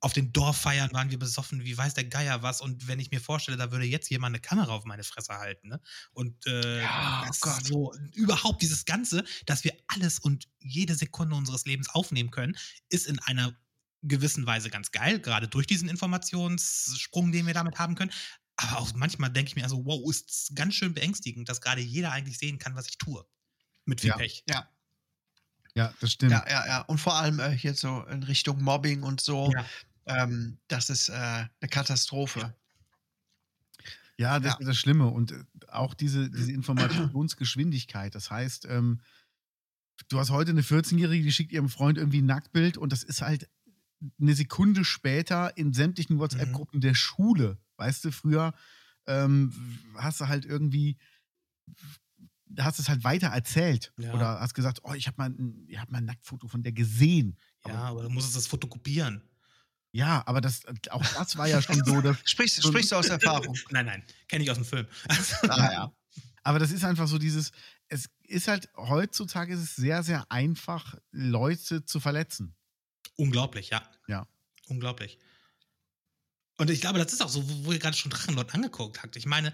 auf 0.00 0.12
den 0.14 0.32
Dorffeiern 0.32 0.92
waren 0.92 1.10
wir 1.10 1.18
besoffen, 1.18 1.64
wie 1.64 1.76
weiß 1.76 1.94
der 1.94 2.04
Geier 2.04 2.42
was. 2.42 2.60
Und 2.60 2.88
wenn 2.88 2.98
ich 3.00 3.10
mir 3.10 3.20
vorstelle, 3.20 3.56
da 3.58 3.70
würde 3.70 3.84
jetzt 3.84 4.08
jemand 4.10 4.34
eine 4.34 4.40
Kamera 4.40 4.72
auf 4.72 4.84
meine 4.84 5.04
Fresse 5.04 5.34
halten, 5.34 5.68
ne? 5.68 5.80
Und 6.12 6.46
äh, 6.46 6.82
Ja, 6.82 7.26
oh 7.28 7.34
Gott. 7.40 7.66
so 7.66 7.92
überhaupt 8.14 8.62
dieses 8.62 8.84
Ganze, 8.86 9.24
dass 9.46 9.64
wir 9.64 9.74
alles 9.88 10.18
und 10.18 10.48
jede 10.58 10.94
Sekunde 10.94 11.36
unseres 11.36 11.66
Lebens 11.66 11.88
aufnehmen 11.90 12.30
können, 12.30 12.56
ist 12.88 13.06
in 13.06 13.18
einer 13.20 13.54
gewissen 14.02 14.46
Weise 14.46 14.70
ganz 14.70 14.90
geil, 14.92 15.20
gerade 15.20 15.48
durch 15.48 15.66
diesen 15.66 15.88
Informationssprung, 15.90 17.32
den 17.32 17.46
wir 17.46 17.54
damit 17.54 17.78
haben 17.78 17.94
können. 17.94 18.12
Aber 18.56 18.78
auch 18.78 18.94
manchmal 18.94 19.30
denke 19.30 19.50
ich 19.50 19.56
mir, 19.56 19.64
also, 19.64 19.84
wow, 19.84 20.08
ist 20.10 20.52
ganz 20.54 20.74
schön 20.74 20.94
beängstigend, 20.94 21.48
dass 21.48 21.60
gerade 21.60 21.80
jeder 21.82 22.12
eigentlich 22.12 22.38
sehen 22.38 22.58
kann, 22.58 22.74
was 22.76 22.88
ich 22.88 22.98
tue. 22.98 23.24
Mit 23.84 24.00
viel 24.00 24.08
Ja. 24.08 24.16
Pech. 24.16 24.44
Ja, 24.48 24.68
Ja, 25.74 25.92
das 26.00 26.12
stimmt. 26.12 26.32
ja, 26.32 26.44
ja, 26.48 26.66
ja. 26.66 26.80
Und 26.82 26.98
vor 26.98 27.14
allem 27.16 27.38
äh, 27.40 27.50
hier 27.50 27.74
so 27.74 28.02
in 28.06 28.22
Richtung 28.24 28.62
Mobbing 28.62 29.02
und 29.02 29.20
so. 29.20 29.52
Ja. 29.54 29.64
Ähm, 30.06 30.58
das 30.68 30.90
ist 30.90 31.08
äh, 31.08 31.12
eine 31.12 31.68
Katastrophe. 31.70 32.54
Ja, 34.16 34.38
das 34.40 34.54
Ja. 34.54 34.58
ist 34.60 34.66
das 34.66 34.76
Schlimme. 34.76 35.06
Und 35.06 35.32
äh, 35.32 35.44
auch 35.68 35.94
diese, 35.94 36.30
diese 36.30 36.52
Informationsgeschwindigkeit. 36.52 38.14
Das 38.14 38.30
heißt, 38.30 38.66
ähm, 38.66 39.00
du 40.08 40.18
hast 40.18 40.30
heute 40.30 40.50
eine 40.50 40.62
14-Jährige, 40.62 41.24
die 41.24 41.32
schickt 41.32 41.52
ihrem 41.52 41.68
Freund 41.68 41.96
irgendwie 41.98 42.20
ein 42.20 42.26
Nacktbild 42.26 42.76
und 42.76 42.92
das 42.92 43.02
ist 43.02 43.22
halt 43.22 43.48
eine 44.20 44.34
Sekunde 44.34 44.84
später 44.84 45.56
in 45.56 45.72
sämtlichen 45.72 46.16
Mhm. 46.16 46.20
WhatsApp-Gruppen 46.20 46.80
der 46.80 46.94
Schule. 46.94 47.58
Weißt 47.76 48.04
du, 48.04 48.10
früher 48.10 48.54
ähm, 49.06 49.52
hast 49.96 50.20
du 50.20 50.28
halt 50.28 50.44
irgendwie, 50.44 50.98
hast 52.58 52.78
es 52.78 52.88
halt 52.88 53.04
weiter 53.04 53.28
erzählt. 53.28 53.92
Ja. 53.98 54.12
Oder 54.14 54.40
hast 54.40 54.54
gesagt, 54.54 54.80
oh, 54.82 54.94
ich 54.94 55.06
habe 55.06 55.16
mal, 55.18 55.30
ein- 55.30 55.64
ich 55.68 55.78
hab 55.78 55.90
mal 55.90 55.98
ein 55.98 56.04
Nacktfoto 56.04 56.48
von 56.48 56.62
der 56.62 56.72
gesehen. 56.72 57.36
Ja, 57.66 57.74
aber 57.84 58.02
du 58.02 58.08
musst 58.10 58.34
das 58.34 58.46
fotokopieren. 58.46 59.22
Ja, 59.92 60.22
aber 60.26 60.40
das, 60.40 60.62
auch 60.90 61.04
das 61.14 61.36
war 61.36 61.48
ja 61.48 61.60
schon 61.60 61.74
so, 61.84 62.14
Sprichst, 62.24 62.62
sprichst 62.62 62.92
du 62.92 62.96
aus 62.96 63.08
Erfahrung? 63.08 63.56
Nein, 63.70 63.86
nein, 63.86 64.04
kenne 64.28 64.44
ich 64.44 64.50
aus 64.50 64.56
dem 64.56 64.64
Film. 64.64 64.86
ah, 65.48 65.72
ja. 65.72 65.92
Aber 66.42 66.58
das 66.58 66.70
ist 66.70 66.84
einfach 66.84 67.06
so 67.08 67.18
dieses, 67.18 67.50
es 67.88 68.08
ist 68.22 68.48
halt, 68.48 68.68
heutzutage 68.76 69.52
ist 69.52 69.60
es 69.60 69.76
sehr, 69.76 70.02
sehr 70.02 70.30
einfach, 70.30 70.94
Leute 71.10 71.84
zu 71.84 72.00
verletzen. 72.00 72.54
Unglaublich, 73.16 73.70
ja. 73.70 73.82
Ja. 74.08 74.26
Unglaublich. 74.68 75.18
Und 76.56 76.70
ich 76.70 76.80
glaube, 76.80 76.98
das 76.98 77.12
ist 77.12 77.20
auch 77.22 77.28
so, 77.28 77.46
wo, 77.48 77.64
wo 77.66 77.72
ihr 77.72 77.78
gerade 77.78 77.96
schon 77.96 78.10
Drachenlord 78.10 78.54
angeguckt 78.54 79.02
habt. 79.02 79.16
Ich 79.16 79.26
meine, 79.26 79.52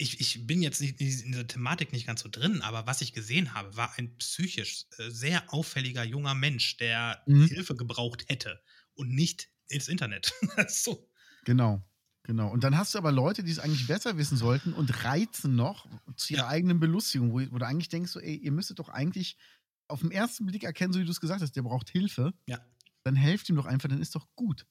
ich, 0.00 0.20
ich 0.20 0.46
bin 0.46 0.62
jetzt 0.62 0.80
nicht 0.80 1.00
in 1.00 1.32
dieser 1.32 1.46
Thematik 1.46 1.92
nicht 1.92 2.06
ganz 2.06 2.22
so 2.22 2.28
drin, 2.30 2.62
aber 2.62 2.86
was 2.86 3.02
ich 3.02 3.12
gesehen 3.12 3.54
habe, 3.54 3.76
war 3.76 3.98
ein 3.98 4.16
psychisch 4.18 4.86
äh, 4.98 5.10
sehr 5.10 5.52
auffälliger 5.52 6.04
junger 6.04 6.34
Mensch, 6.34 6.76
der 6.78 7.22
Mhm. 7.26 7.46
Hilfe 7.48 7.76
gebraucht 7.76 8.24
hätte 8.28 8.62
und 8.94 9.10
nicht 9.14 9.50
ins 9.68 9.88
Internet. 9.88 10.32
so. 10.68 11.10
Genau. 11.44 11.82
Genau. 12.24 12.50
Und 12.50 12.62
dann 12.64 12.76
hast 12.76 12.94
du 12.94 12.98
aber 12.98 13.10
Leute, 13.12 13.42
die 13.42 13.50
es 13.50 13.58
eigentlich 13.58 13.86
besser 13.86 14.18
wissen 14.18 14.36
sollten 14.36 14.72
und 14.74 15.04
reizen 15.04 15.56
noch 15.56 15.86
zu 16.16 16.34
ihrer 16.34 16.42
Ja. 16.42 16.48
eigenen 16.48 16.78
Belustigung, 16.78 17.32
wo, 17.32 17.40
wo 17.52 17.58
du 17.58 17.66
eigentlich 17.66 17.88
denkst, 17.88 18.12
so, 18.12 18.20
ey, 18.20 18.36
ihr 18.36 18.52
müsstet 18.52 18.78
doch 18.78 18.90
eigentlich 18.90 19.36
auf 19.88 20.00
den 20.00 20.10
ersten 20.10 20.44
Blick 20.44 20.64
erkennen, 20.64 20.92
so 20.92 21.00
wie 21.00 21.04
du 21.06 21.10
es 21.10 21.20
gesagt 21.20 21.40
hast, 21.40 21.56
der 21.56 21.62
braucht 21.62 21.88
Hilfe. 21.90 22.34
Ja. 22.46 22.58
Dann 23.04 23.16
helft 23.16 23.48
ihm 23.48 23.56
doch 23.56 23.66
einfach, 23.66 23.88
dann 23.88 24.02
ist 24.02 24.14
doch 24.14 24.28
gut. 24.36 24.66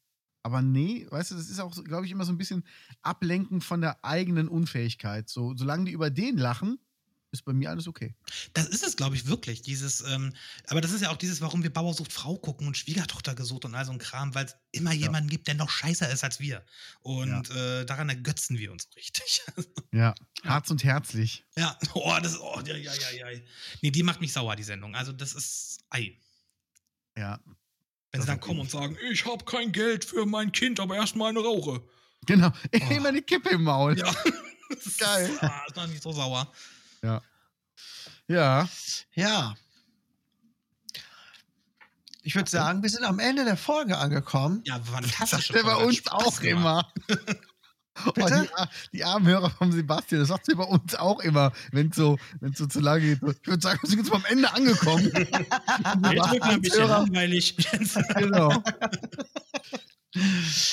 Aber 0.47 0.61
nee, 0.61 1.05
weißt 1.09 1.31
du, 1.31 1.35
das 1.35 1.49
ist 1.49 1.59
auch, 1.59 1.75
glaube 1.83 2.05
ich, 2.05 2.11
immer 2.13 2.23
so 2.23 2.31
ein 2.31 2.37
bisschen 2.37 2.63
Ablenken 3.01 3.59
von 3.59 3.81
der 3.81 4.05
eigenen 4.05 4.47
Unfähigkeit. 4.47 5.27
So, 5.27 5.53
solange 5.57 5.83
die 5.83 5.91
über 5.91 6.09
den 6.09 6.37
lachen, 6.37 6.79
ist 7.31 7.43
bei 7.43 7.51
mir 7.51 7.69
alles 7.69 7.85
okay. 7.85 8.15
Das 8.53 8.65
ist 8.65 8.81
es, 8.81 8.95
glaube 8.95 9.17
ich, 9.17 9.27
wirklich. 9.27 9.61
Dieses, 9.61 9.99
ähm, 10.07 10.31
aber 10.67 10.79
das 10.79 10.93
ist 10.93 11.01
ja 11.01 11.09
auch 11.09 11.17
dieses, 11.17 11.41
warum 11.41 11.63
wir 11.63 11.73
Bauer 11.73 11.93
sucht 11.93 12.13
Frau 12.13 12.37
gucken 12.37 12.65
und 12.65 12.77
Schwiegertochter 12.77 13.35
gesucht 13.35 13.65
und 13.65 13.75
all 13.75 13.83
so 13.83 13.91
ein 13.91 13.97
Kram, 13.97 14.33
weil 14.35 14.45
es 14.45 14.55
immer 14.71 14.93
jemanden 14.93 15.29
gibt, 15.29 15.49
der 15.49 15.55
noch 15.55 15.69
scheißer 15.69 16.09
ist 16.09 16.23
als 16.23 16.39
wir. 16.39 16.65
Und 17.01 17.51
äh, 17.51 17.83
daran 17.83 18.07
ergötzen 18.07 18.57
wir 18.57 18.71
uns 18.71 18.87
richtig. 18.95 19.41
Ja. 19.93 20.13
Herz 20.43 20.69
und 20.69 20.83
herzlich. 20.83 21.45
ja, 21.57 21.77
oh, 21.93 22.17
das 22.21 22.39
oh, 22.39 22.61
ja, 22.65 22.75
ja, 22.75 22.93
ja, 22.93 23.29
ja. 23.31 23.39
Nee, 23.81 23.89
die 23.89 24.03
macht 24.03 24.21
mich 24.21 24.31
sauer, 24.31 24.55
die 24.55 24.63
Sendung. 24.63 24.95
Also, 24.95 25.11
das 25.11 25.33
ist 25.33 25.79
Ei. 25.89 26.19
Ja. 27.17 27.39
Wenn 28.11 28.19
Das 28.19 28.25
sie 28.25 28.27
dann 28.27 28.39
kommen 28.39 28.61
und 28.61 28.71
sagen, 28.71 28.97
ich 29.11 29.25
habe 29.25 29.43
kein 29.45 29.71
Geld 29.71 30.05
für 30.05 30.25
mein 30.25 30.51
Kind, 30.51 30.79
aber 30.79 30.95
erstmal 30.95 31.29
eine 31.29 31.39
Rauche. 31.39 31.81
Genau. 32.25 32.51
Oh. 32.73 32.93
Immer 32.93 33.09
eine 33.09 33.21
Kippe 33.21 33.49
im 33.49 33.63
Maul. 33.63 33.97
Ja. 33.97 34.13
Das 34.69 34.85
ist, 34.85 34.99
Geil. 34.99 35.31
Ah, 35.39 35.63
ist 35.65 35.77
noch 35.77 35.87
nicht 35.87 36.03
so 36.03 36.11
sauer. 36.11 36.51
Ja. 37.01 37.21
Ja. 38.27 39.55
Ich 42.21 42.35
würde 42.35 42.49
sagen, 42.49 42.83
wir 42.83 42.89
sind 42.89 43.05
am 43.05 43.19
Ende 43.19 43.45
der 43.45 43.55
Folge 43.55 43.97
angekommen. 43.97 44.61
Ja, 44.65 44.81
eine 44.93 45.07
Das 45.07 45.49
er 45.49 45.63
bei 45.63 45.75
uns 45.77 45.95
Spaß 45.95 46.11
auch 46.11 46.41
gemacht. 46.41 46.93
immer. 47.97 48.07
Oh, 48.07 48.11
Bitte? 48.11 48.49
die, 48.91 48.97
die 48.97 49.03
armen 49.03 49.27
Hörer 49.27 49.49
vom 49.49 49.71
Sebastian, 49.71 50.21
das 50.21 50.29
sagt 50.29 50.49
er 50.49 50.55
bei 50.55 50.63
uns 50.63 50.95
auch 50.95 51.19
immer, 51.21 51.51
wenn 51.71 51.89
es 51.89 51.95
so, 51.95 52.17
wenn's 52.39 52.57
so 52.57 52.65
zu 52.65 52.79
lange 52.79 53.01
geht. 53.01 53.19
Ich 53.23 53.47
würde 53.47 53.61
sagen, 53.61 53.79
wir 53.81 53.89
sind 53.89 53.99
jetzt 53.99 54.09
mal 54.09 54.17
am 54.17 54.25
Ende 54.25 54.53
angekommen. 54.53 55.05
Jetzt 55.13 56.31
wird 56.31 56.43
mir 56.43 56.51
ein 56.51 56.61
bisschen 56.61 56.87
langweilig. 56.87 57.55
genau. 58.15 58.63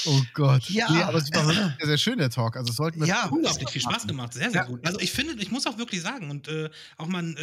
Oh 0.06 0.20
Gott. 0.34 0.68
Ja. 0.70 0.90
Nee, 0.90 1.02
aber 1.02 1.18
es 1.18 1.32
war 1.32 1.46
wirklich 1.46 1.76
sehr, 1.78 1.86
sehr 1.86 1.98
schön, 1.98 2.18
der 2.18 2.30
Talk. 2.30 2.56
Also, 2.56 2.70
es 2.70 2.76
sollten 2.76 3.00
wir 3.00 3.06
Ja. 3.06 3.26
unglaublich 3.26 3.68
viel 3.70 3.80
Spaß 3.82 4.06
gemacht, 4.06 4.32
sehr, 4.34 4.50
sehr 4.50 4.62
Ja. 4.62 4.66
gut. 4.66 4.86
Also 4.86 4.98
ich 5.00 5.12
finde, 5.12 5.34
ich 5.42 5.50
muss 5.50 5.66
auch 5.66 5.78
wirklich 5.78 6.02
sagen 6.02 6.30
und 6.30 6.48
äh, 6.48 6.70
auch 6.96 7.06
mal 7.06 7.18
einen 7.18 7.36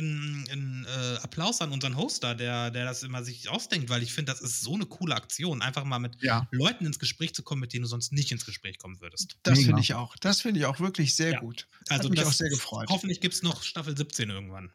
einen, 0.49 0.85
äh, 0.85 1.17
Applaus 1.21 1.61
an 1.61 1.71
unseren 1.71 1.95
Hoster, 1.97 2.35
der, 2.35 2.71
der 2.71 2.85
das 2.85 3.03
immer 3.03 3.23
sich 3.23 3.49
ausdenkt, 3.49 3.89
weil 3.89 4.03
ich 4.03 4.13
finde, 4.13 4.31
das 4.31 4.41
ist 4.41 4.61
so 4.61 4.73
eine 4.75 4.85
coole 4.85 5.15
Aktion, 5.15 5.61
einfach 5.61 5.83
mal 5.83 5.99
mit 5.99 6.21
Ja. 6.21 6.47
Leuten 6.51 6.85
ins 6.85 6.99
Gespräch 6.99 7.33
zu 7.33 7.43
kommen, 7.43 7.61
mit 7.61 7.73
denen 7.73 7.83
du 7.83 7.87
sonst 7.89 8.11
nicht 8.11 8.31
ins 8.31 8.45
Gespräch 8.45 8.77
kommen 8.77 8.99
würdest. 9.01 9.37
Das 9.43 9.59
finde 9.59 9.81
ich 9.81 9.93
auch. 9.93 10.15
Das 10.17 10.41
finde 10.41 10.59
ich 10.59 10.65
auch 10.65 10.79
wirklich 10.79 11.15
sehr 11.15 11.31
Ja. 11.33 11.39
gut. 11.39 11.67
Also 11.89 12.05
Hat 12.05 12.11
mich 12.11 12.19
das, 12.19 12.29
auch 12.29 12.33
sehr 12.33 12.49
gefreut. 12.49 12.87
Hoffentlich 12.89 13.21
gibt 13.21 13.33
es 13.33 13.43
noch 13.43 13.63
Staffel 13.63 13.95
17 13.95 14.29
irgendwann. 14.29 14.71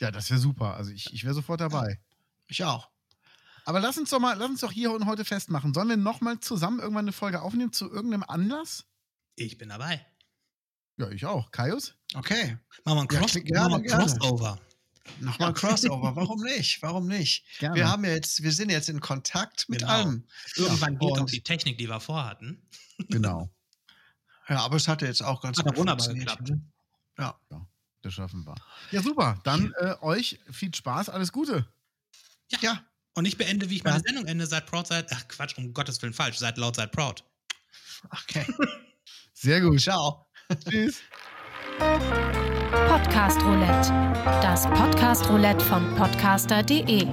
Ja, 0.00 0.10
das 0.10 0.30
wäre 0.30 0.40
super. 0.40 0.74
Also, 0.76 0.90
ich, 0.92 1.12
ich 1.12 1.24
wäre 1.24 1.34
sofort 1.34 1.60
dabei. 1.60 2.00
Ich 2.48 2.64
auch. 2.64 2.88
Aber 3.70 3.78
lass 3.78 3.96
uns 3.98 4.10
doch 4.10 4.18
mal, 4.18 4.36
lass 4.36 4.50
uns 4.50 4.60
doch 4.62 4.72
hier 4.72 4.90
und 4.90 5.06
heute 5.06 5.24
festmachen. 5.24 5.72
Sollen 5.72 5.88
wir 5.88 5.96
nochmal 5.96 6.40
zusammen 6.40 6.80
irgendwann 6.80 7.04
eine 7.04 7.12
Folge 7.12 7.40
aufnehmen 7.40 7.72
zu 7.72 7.88
irgendeinem 7.88 8.24
Anlass? 8.24 8.84
Ich 9.36 9.58
bin 9.58 9.68
dabei. 9.68 10.04
Ja, 10.96 11.08
ich 11.10 11.24
auch. 11.24 11.52
Kaius? 11.52 11.94
Okay. 12.14 12.58
Machen 12.84 12.96
wir 12.98 13.02
ein, 13.02 13.08
Ja, 13.12 13.20
Cross 13.20 13.34
machen 13.36 13.84
wir 13.84 13.92
ein. 13.94 14.06
Crossover. 14.08 14.60
Nochmal 15.20 15.48
ein 15.50 15.54
Crossover. 15.54 16.16
Warum 16.16 16.40
nicht? 16.42 16.82
Warum 16.82 17.06
nicht? 17.06 17.44
Gerne. 17.60 17.76
Wir 17.76 17.88
haben 17.88 18.04
jetzt, 18.04 18.42
wir 18.42 18.50
sind 18.50 18.70
jetzt 18.72 18.88
in 18.88 18.98
Kontakt 18.98 19.68
mit 19.68 19.82
Genau. 19.82 19.92
allem. 19.92 20.26
Irgendwann 20.56 20.98
geht 20.98 21.08
und- 21.12 21.20
auch 21.20 21.26
die 21.26 21.40
Technik, 21.44 21.78
die 21.78 21.88
wir 21.88 22.00
vorhatten. 22.00 22.60
genau. 23.08 23.54
Ja, 24.48 24.62
aber 24.64 24.78
es 24.78 24.88
hat 24.88 25.00
ja 25.02 25.06
jetzt 25.06 25.22
auch 25.22 25.40
ganz 25.42 25.58
Hat 25.58 25.64
gut 25.66 25.74
ja 25.74 25.78
wunderbar 25.78 26.04
funktioniert. 26.06 26.38
geklappt. 26.44 26.60
Ja. 27.52 27.66
Das 28.02 28.14
schaffen 28.14 28.44
wir. 28.44 28.56
Ja, 28.90 29.00
super. 29.00 29.38
Dann 29.44 29.72
äh, 29.78 29.94
euch 30.00 30.40
viel 30.50 30.74
Spaß, 30.74 31.08
alles 31.08 31.30
Gute. 31.30 31.68
Ja. 32.60 32.84
Und 33.14 33.24
ich 33.26 33.36
beende, 33.36 33.68
wie 33.70 33.76
ich 33.76 33.84
meine 33.84 33.96
Ja. 33.96 34.02
Sendung 34.06 34.26
ende, 34.26 34.46
seid 34.46 34.66
proud, 34.66 34.86
seid, 34.86 35.06
ach 35.12 35.26
Quatsch, 35.28 35.56
um 35.58 35.72
Gottes 35.72 36.00
Willen 36.02 36.14
falsch, 36.14 36.38
seid 36.38 36.56
laut, 36.58 36.76
seid 36.76 36.92
proud. 36.92 37.24
Okay. 38.22 38.46
Sehr 39.34 39.60
gut. 39.60 39.80
Ciao. 39.80 40.26
Tschüss. 40.68 41.00
Podcast 42.88 43.40
Roulette. 43.42 43.90
Das 44.42 44.64
Podcast 44.66 45.28
Roulette 45.28 45.64
von 45.64 45.94
podcaster.de. 45.96 47.06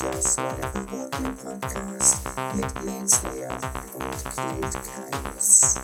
Das 0.00 0.38
war 0.38 0.56
der 0.56 0.74
Reporting 0.74 1.36
Podcast 1.36 2.24
mit 2.54 2.66
Jens 2.84 3.22
Lehr 3.24 3.52
und 3.94 4.24
Kate 4.24 4.78
Keines. 4.80 5.74